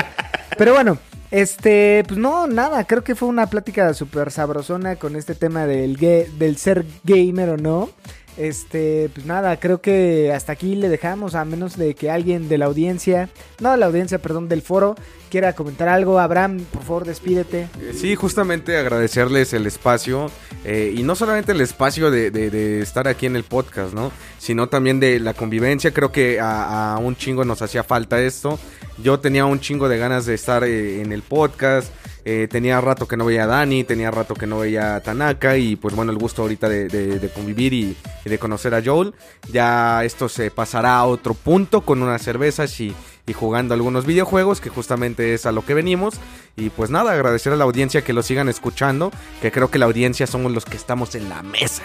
Pero 0.57 0.73
bueno, 0.73 0.99
este, 1.31 2.03
pues 2.09 2.19
no, 2.19 2.47
nada, 2.47 2.85
creo 2.85 3.05
que 3.05 3.15
fue 3.15 3.29
una 3.29 3.47
plática 3.47 3.93
súper 3.93 4.31
sabrosona 4.31 4.97
con 4.97 5.15
este 5.17 5.35
tema 5.35 5.67
del, 5.67 5.97
del 5.97 6.57
ser 6.57 6.87
gamer 7.05 7.51
o 7.51 7.57
no. 7.59 7.91
Este, 8.39 9.11
pues 9.13 9.27
nada, 9.27 9.59
creo 9.59 9.81
que 9.81 10.33
hasta 10.33 10.53
aquí 10.53 10.77
le 10.77 10.89
dejamos, 10.89 11.35
a 11.35 11.45
menos 11.45 11.77
de 11.77 11.95
que 11.95 12.09
alguien 12.09 12.49
de 12.49 12.57
la 12.57 12.67
audiencia, 12.67 13.29
no 13.61 13.73
de 13.73 13.79
la 13.79 13.87
audiencia, 13.87 14.19
perdón, 14.19 14.49
del 14.49 14.63
foro, 14.63 14.95
quiera 15.29 15.55
comentar 15.55 15.89
algo. 15.89 16.21
Abraham, 16.21 16.61
por 16.73 16.83
favor, 16.83 17.05
despídete. 17.05 17.69
Eh, 17.81 17.93
Sí, 17.95 18.15
justamente 18.15 18.77
agradecerles 18.77 19.53
el 19.55 19.67
espacio 19.67 20.31
eh, 20.65 20.95
y 20.97 21.03
no 21.03 21.17
solamente 21.17 21.51
el 21.51 21.61
espacio 21.61 22.13
de, 22.13 22.81
estar 22.81 23.09
aquí 23.09 23.27
en 23.27 23.35
el 23.35 23.43
podcast, 23.43 23.93
¿no? 23.93 24.13
Sino 24.39 24.69
también 24.69 25.01
de 25.01 25.19
la 25.19 25.35
convivencia. 25.35 25.93
Creo 25.93 26.13
que 26.13 26.39
a, 26.39 26.95
a 26.95 26.99
un 26.99 27.17
chingo 27.17 27.45
nos 27.45 27.61
hacía 27.61 27.83
falta 27.83 28.21
esto. 28.21 28.57
Yo 29.03 29.19
tenía 29.19 29.47
un 29.47 29.59
chingo 29.59 29.89
de 29.89 29.99
ganas 29.99 30.27
de 30.27 30.35
estar 30.35 30.63
eh, 30.63 31.03
en 31.03 31.13
el 31.13 31.23
podcast. 31.23 31.93
Eh, 32.31 32.47
tenía 32.47 32.79
rato 32.83 33.09
que 33.09 33.17
no 33.17 33.25
veía 33.25 33.45
a 33.45 33.47
Dani, 33.47 33.85
tenía 33.85 34.11
rato 34.11 34.35
que 34.35 34.47
no 34.47 34.59
veía 34.59 34.97
a 34.97 35.01
Tanaka 35.01 35.57
y 35.57 35.77
pues 35.77 35.95
bueno, 35.95 36.13
el 36.13 36.19
gusto 36.19 36.43
ahorita 36.43 36.69
de, 36.69 36.87
de- 36.89 37.19
de 37.19 37.29
convivir 37.31 37.73
y, 37.73 37.97
y 38.23 38.29
de 38.29 38.39
conocer 38.39 38.75
a 38.75 38.83
Joel. 38.85 39.15
Ya 39.51 40.05
esto 40.05 40.29
se 40.29 40.51
pasará 40.51 40.99
a 40.99 41.07
otro 41.07 41.33
punto 41.33 41.81
con 41.81 42.03
unas 42.03 42.21
cervezas 42.21 42.79
y, 42.81 42.95
y 43.27 43.33
jugando 43.33 43.73
algunos 43.73 44.05
videojuegos, 44.05 44.61
que 44.61 44.69
justamente 44.69 45.33
es 45.33 45.47
a 45.47 45.53
lo 45.53 45.65
que 45.65 45.73
venimos. 45.73 46.17
Y 46.55 46.69
pues 46.69 46.91
nada, 46.91 47.13
agradecer 47.13 47.55
a 47.55 47.57
la 47.57 47.65
audiencia 47.65 48.03
que 48.03 48.13
lo 48.13 48.23
sigan 48.23 48.51
escuchando, 48.51 49.11
que 49.41 49.51
creo 49.51 49.71
que 49.71 49.79
la 49.79 49.87
audiencia 49.87 50.27
somos 50.27 50.53
los 50.53 50.67
que 50.67 50.77
estamos 50.77 51.15
en 51.15 51.31
la 51.31 51.43
mesa. 51.43 51.83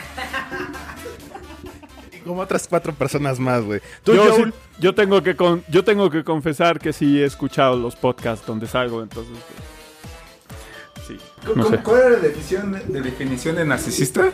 Y 2.11 2.17
como 2.19 2.41
otras 2.41 2.67
cuatro 2.67 2.93
personas 2.93 3.39
más, 3.39 3.61
güey. 3.63 3.79
Tú, 4.03 4.13
Yo, 4.13 4.29
Joel, 4.29 4.51
sí- 4.51 4.59
yo 4.81 4.93
tengo 4.93 5.23
que 5.23 5.37
con- 5.37 5.63
yo 5.69 5.85
tengo 5.85 6.09
que 6.09 6.25
confesar 6.25 6.79
que 6.79 6.91
sí 6.91 7.21
he 7.21 7.25
escuchado 7.25 7.77
los 7.77 7.95
podcasts 7.95 8.45
donde 8.45 8.67
salgo, 8.67 9.01
entonces 9.03 9.31
pues, 9.37 9.73
sí, 11.07 11.17
no 11.55 11.69
sé. 11.69 11.77
¿Cuál 11.79 11.99
era 11.99 12.09
la 12.11 12.17
definición 12.17 12.71
de, 12.71 12.79
de 12.85 13.01
definición 13.01 13.55
de 13.55 13.65
narcisista? 13.65 14.31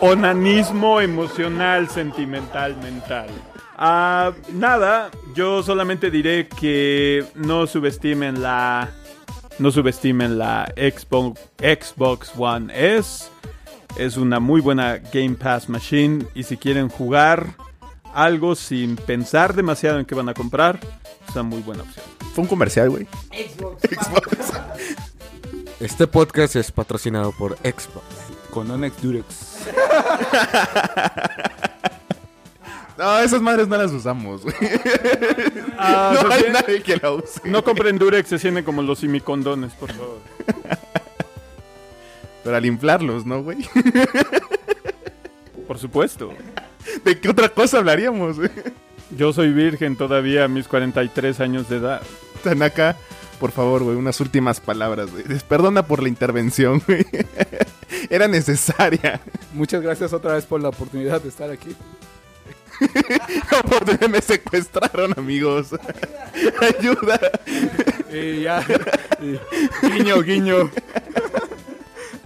Onanismo 0.00 1.00
emocional, 1.00 1.88
sentimental, 1.88 2.76
mental. 2.76 3.28
Ah, 3.78 4.32
nada, 4.52 5.10
yo 5.34 5.62
solamente 5.62 6.10
diré 6.10 6.48
que 6.48 7.24
no 7.34 7.66
subestimen 7.66 8.42
la 8.42 8.90
no 9.58 9.70
subestimen 9.70 10.38
la 10.38 10.72
Xbox, 10.76 11.40
Xbox 11.58 12.32
One 12.36 12.72
S. 12.74 13.26
Es 13.98 14.16
una 14.16 14.40
muy 14.40 14.60
buena 14.60 14.98
Game 15.12 15.34
Pass 15.34 15.68
Machine 15.68 16.26
y 16.34 16.42
si 16.42 16.56
quieren 16.56 16.88
jugar 16.88 17.54
algo 18.14 18.54
sin 18.54 18.96
pensar 18.96 19.54
demasiado 19.54 19.98
en 19.98 20.06
qué 20.06 20.14
van 20.14 20.28
a 20.28 20.34
comprar, 20.34 20.78
es 21.28 21.34
una 21.34 21.42
muy 21.44 21.60
buena 21.62 21.82
opción. 21.82 22.04
fue 22.34 22.42
un 22.42 22.48
comercial, 22.48 22.90
güey. 22.90 23.06
Este 25.80 26.06
podcast 26.06 26.56
es 26.56 26.70
patrocinado 26.72 27.32
por 27.32 27.56
Xbox. 27.58 28.04
Con 28.50 28.70
Onex 28.70 29.02
Durex. 29.02 29.26
No, 32.98 33.18
esas 33.18 33.42
madres 33.42 33.68
no 33.68 33.76
las 33.76 33.92
usamos, 33.92 34.42
güey. 34.42 34.54
Ah, 35.78 36.18
no 36.22 36.32
hay 36.32 36.44
nadie 36.50 36.82
que 36.82 36.96
la 36.96 37.12
use. 37.12 37.38
no 37.44 37.62
compren 37.62 37.98
Durex, 37.98 38.26
se 38.30 38.38
sienten 38.38 38.64
como 38.64 38.80
los 38.80 39.00
simicondones, 39.00 39.74
por 39.74 39.92
favor. 39.92 40.20
Pero 42.42 42.56
al 42.56 42.64
inflarlos, 42.64 43.26
¿no, 43.26 43.42
güey? 43.42 43.68
Por 45.68 45.78
supuesto. 45.78 46.32
¿De 47.04 47.20
qué 47.20 47.28
otra 47.28 47.50
cosa 47.50 47.76
hablaríamos, 47.76 48.38
güey? 48.38 48.48
Yo 49.10 49.32
soy 49.32 49.52
virgen 49.52 49.96
todavía 49.96 50.44
a 50.44 50.48
mis 50.48 50.66
43 50.68 51.40
años 51.40 51.68
de 51.68 51.76
edad. 51.76 52.02
Tanaka, 52.42 52.96
por 53.38 53.52
favor, 53.52 53.82
güey, 53.84 53.96
unas 53.96 54.20
últimas 54.20 54.60
palabras, 54.60 55.10
güey. 55.10 55.24
Perdona 55.48 55.86
por 55.86 56.02
la 56.02 56.08
intervención, 56.08 56.82
güey. 56.86 57.06
Era 58.10 58.26
necesaria. 58.28 59.20
Muchas 59.54 59.80
gracias 59.82 60.12
otra 60.12 60.34
vez 60.34 60.44
por 60.44 60.60
la 60.60 60.68
oportunidad 60.70 61.20
de 61.22 61.28
estar 61.28 61.50
aquí. 61.50 61.74
Por 63.70 64.10
me 64.10 64.20
secuestraron, 64.20 65.14
amigos. 65.16 65.68
Ayuda. 66.60 67.18
Y 68.12 68.42
ya. 68.42 68.62
y- 69.22 69.86
guiño, 69.88 70.20
guiño. 70.20 70.70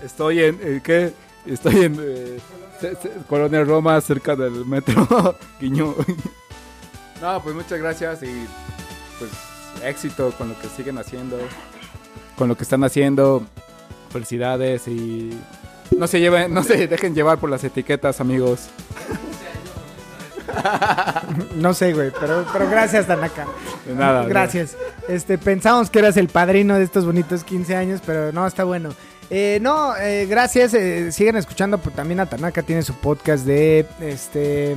Estoy 0.02 0.40
en. 0.42 0.58
eh, 0.60 0.80
¿Qué? 0.82 1.12
Estoy 1.46 1.84
en. 1.84 1.96
eh, 2.00 2.38
Colonia 3.28 3.62
Roma, 3.62 4.00
cerca 4.00 4.34
del 4.34 4.64
metro. 4.66 5.36
guiño. 5.60 5.94
No, 7.20 7.42
pues 7.42 7.54
muchas 7.54 7.78
gracias 7.78 8.22
y. 8.22 8.46
Pues 9.18 9.30
éxito 9.84 10.32
con 10.36 10.48
lo 10.50 10.58
que 10.58 10.68
siguen 10.68 10.98
haciendo. 10.98 11.38
Con 12.36 12.48
lo 12.48 12.56
que 12.56 12.62
están 12.64 12.82
haciendo. 12.84 13.42
Felicidades 14.10 14.88
y. 14.88 15.38
No 15.96 16.06
se 16.06 16.20
lleven, 16.20 16.54
no 16.54 16.62
se 16.62 16.86
dejen 16.86 17.14
llevar 17.14 17.38
por 17.38 17.50
las 17.50 17.64
etiquetas, 17.64 18.20
amigos. 18.20 18.68
No 21.56 21.74
sé, 21.74 21.92
güey, 21.92 22.10
pero, 22.18 22.44
pero 22.52 22.68
gracias, 22.68 23.06
Tanaka. 23.06 23.46
De 23.86 23.94
nada. 23.94 24.26
Gracias. 24.26 24.76
Este, 25.08 25.38
pensamos 25.38 25.90
que 25.90 25.98
eras 26.00 26.16
el 26.16 26.28
padrino 26.28 26.76
de 26.76 26.84
estos 26.84 27.04
bonitos 27.04 27.44
15 27.44 27.76
años, 27.76 28.00
pero 28.04 28.32
no, 28.32 28.46
está 28.46 28.64
bueno. 28.64 28.90
Eh, 29.30 29.58
no, 29.62 29.96
eh, 29.96 30.26
gracias. 30.26 30.74
eh, 30.74 31.12
sigan 31.12 31.36
escuchando 31.36 31.78
pues, 31.78 31.94
también 31.94 32.20
a 32.20 32.26
Tanaka. 32.26 32.62
Tiene 32.62 32.82
su 32.82 32.94
podcast 32.94 33.44
de 33.44 33.86
este. 34.00 34.76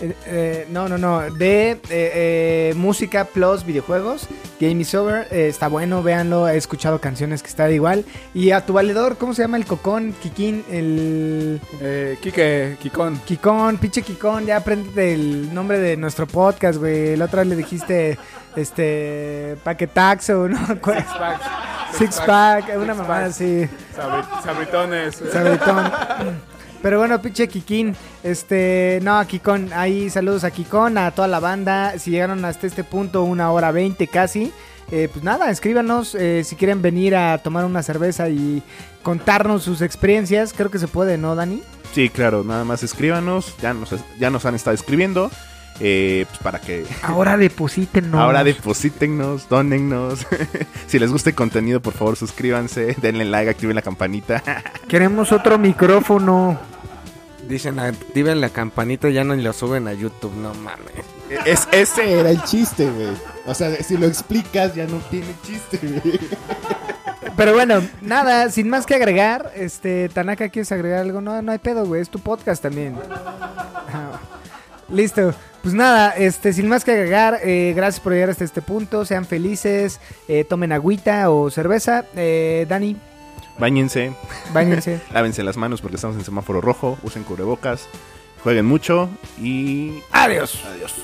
Eh, 0.00 0.14
eh, 0.26 0.66
no, 0.70 0.88
no, 0.88 0.98
no. 0.98 1.20
De 1.34 1.70
eh, 1.72 1.78
eh, 1.90 2.72
música 2.76 3.24
plus 3.24 3.64
videojuegos. 3.64 4.26
Game 4.60 4.80
is 4.82 4.94
over. 4.94 5.26
eh, 5.30 5.48
está 5.48 5.68
bueno, 5.68 6.02
véanlo. 6.02 6.48
He 6.48 6.56
escuchado 6.56 7.00
canciones 7.00 7.42
que 7.42 7.48
está 7.48 7.70
igual. 7.70 8.04
Y 8.34 8.50
a 8.50 8.64
tu 8.66 8.72
valedor, 8.72 9.16
¿cómo 9.16 9.34
se 9.34 9.42
llama 9.42 9.56
el 9.56 9.66
cocón? 9.66 10.14
Kikín, 10.22 10.64
el. 10.70 11.60
Eh, 11.80 12.18
Kike, 12.20 12.76
Kikón. 12.80 13.18
Kikón, 13.26 13.78
pinche 13.78 14.02
Kikón, 14.02 14.46
ya 14.46 14.56
aprendete 14.58 15.14
el 15.14 15.52
nombre 15.54 15.78
de 15.78 15.96
nuestro 15.96 16.26
podcast, 16.26 16.78
güey. 16.78 17.16
La 17.16 17.26
otra 17.26 17.40
vez 17.40 17.48
le 17.48 17.56
dijiste, 17.56 18.18
este, 18.56 19.56
paquetaxo, 19.64 20.48
¿no? 20.48 20.58
¿Cuál? 20.82 21.04
Six 21.96 22.20
pack, 22.26 22.76
una 22.76 22.94
mamada 22.94 23.26
así, 23.26 23.66
Sabri- 23.96 24.42
Sabritones. 24.44 25.22
sabritón. 25.32 25.90
Pero 26.80 26.98
bueno, 26.98 27.20
pinche 27.20 27.48
Kikín, 27.48 27.96
este, 28.22 29.00
no, 29.02 29.26
Kikón, 29.26 29.70
ahí 29.74 30.10
saludos 30.10 30.44
a 30.44 30.50
Kikón, 30.50 30.96
a 30.96 31.10
toda 31.10 31.26
la 31.26 31.40
banda. 31.40 31.98
Si 31.98 32.10
llegaron 32.12 32.44
hasta 32.44 32.66
este 32.66 32.84
punto, 32.84 33.24
una 33.24 33.50
hora 33.50 33.72
veinte 33.72 34.06
casi. 34.06 34.52
eh, 34.90 35.08
pues 35.12 35.22
nada, 35.24 35.50
escríbanos 35.50 36.14
eh, 36.14 36.42
si 36.44 36.56
quieren 36.56 36.80
venir 36.80 37.14
a 37.16 37.38
tomar 37.38 37.64
una 37.64 37.82
cerveza 37.82 38.28
y 38.28 38.62
contarnos 39.02 39.62
sus 39.64 39.82
experiencias. 39.82 40.52
Creo 40.52 40.70
que 40.70 40.78
se 40.78 40.88
puede, 40.88 41.18
¿no, 41.18 41.34
Dani? 41.34 41.62
Sí, 41.92 42.08
claro, 42.08 42.44
nada 42.44 42.64
más 42.64 42.82
escríbanos. 42.82 43.54
Ya 43.60 43.74
nos, 43.74 43.90
ya 44.18 44.30
nos 44.30 44.44
han 44.46 44.54
estado 44.54 44.74
escribiendo. 44.74 45.30
Eh, 45.80 46.26
pues 46.28 46.40
para 46.42 46.60
que 46.60 46.84
Ahora 47.02 47.36
deposítenos. 47.36 48.20
ahora 48.20 48.42
deposítennos, 48.44 49.48
donennos. 49.48 50.26
si 50.86 50.98
les 50.98 51.10
gusta 51.12 51.30
el 51.30 51.36
contenido, 51.36 51.80
por 51.80 51.94
favor, 51.94 52.16
suscríbanse, 52.16 52.96
denle 53.00 53.24
like, 53.24 53.50
activen 53.50 53.76
la 53.76 53.82
campanita. 53.82 54.42
Queremos 54.88 55.32
otro 55.32 55.58
micrófono. 55.58 56.58
Dicen, 57.48 57.78
activen 57.78 58.40
la 58.40 58.50
campanita 58.50 59.08
y 59.08 59.14
ya 59.14 59.24
no 59.24 59.34
lo 59.34 59.52
suben 59.54 59.88
a 59.88 59.94
YouTube, 59.94 60.34
no 60.36 60.52
mames. 60.54 60.92
es, 61.46 61.66
ese 61.72 62.20
era 62.20 62.30
el 62.30 62.42
chiste, 62.42 62.90
güey. 62.90 63.08
O 63.46 63.54
sea, 63.54 63.74
si 63.82 63.96
lo 63.96 64.06
explicas, 64.06 64.74
ya 64.74 64.86
no 64.86 64.98
tiene 65.10 65.28
chiste, 65.46 65.78
güey. 65.82 66.20
Pero 67.38 67.54
bueno, 67.54 67.80
nada, 68.02 68.50
sin 68.50 68.68
más 68.68 68.84
que 68.84 68.96
agregar, 68.96 69.52
este, 69.54 70.10
Tanaka, 70.10 70.50
¿quieres 70.50 70.72
agregar 70.72 71.00
algo? 71.00 71.20
No, 71.22 71.40
no 71.40 71.52
hay 71.52 71.58
pedo, 71.58 71.86
güey, 71.86 72.02
es 72.02 72.10
tu 72.10 72.18
podcast 72.18 72.60
también. 72.62 72.96
Ah, 73.10 74.18
Listo. 74.90 75.34
Pues 75.68 75.76
nada, 75.76 76.12
este, 76.16 76.54
sin 76.54 76.66
más 76.66 76.82
que 76.82 76.92
agregar, 76.92 77.40
eh, 77.44 77.74
gracias 77.76 78.00
por 78.00 78.14
llegar 78.14 78.30
hasta 78.30 78.42
este 78.42 78.62
punto. 78.62 79.04
Sean 79.04 79.26
felices, 79.26 80.00
eh, 80.26 80.44
tomen 80.44 80.72
agüita 80.72 81.30
o 81.30 81.50
cerveza. 81.50 82.06
Eh, 82.16 82.64
Dani, 82.66 82.96
Báñense, 83.58 84.14
bañense. 84.54 84.98
lávense 85.12 85.42
las 85.42 85.58
manos 85.58 85.82
porque 85.82 85.96
estamos 85.96 86.16
en 86.16 86.24
semáforo 86.24 86.62
rojo, 86.62 86.96
usen 87.02 87.22
cubrebocas, 87.22 87.86
jueguen 88.42 88.64
mucho 88.64 89.10
y 89.38 90.00
Adiós. 90.10 90.58
adiós. 90.74 90.94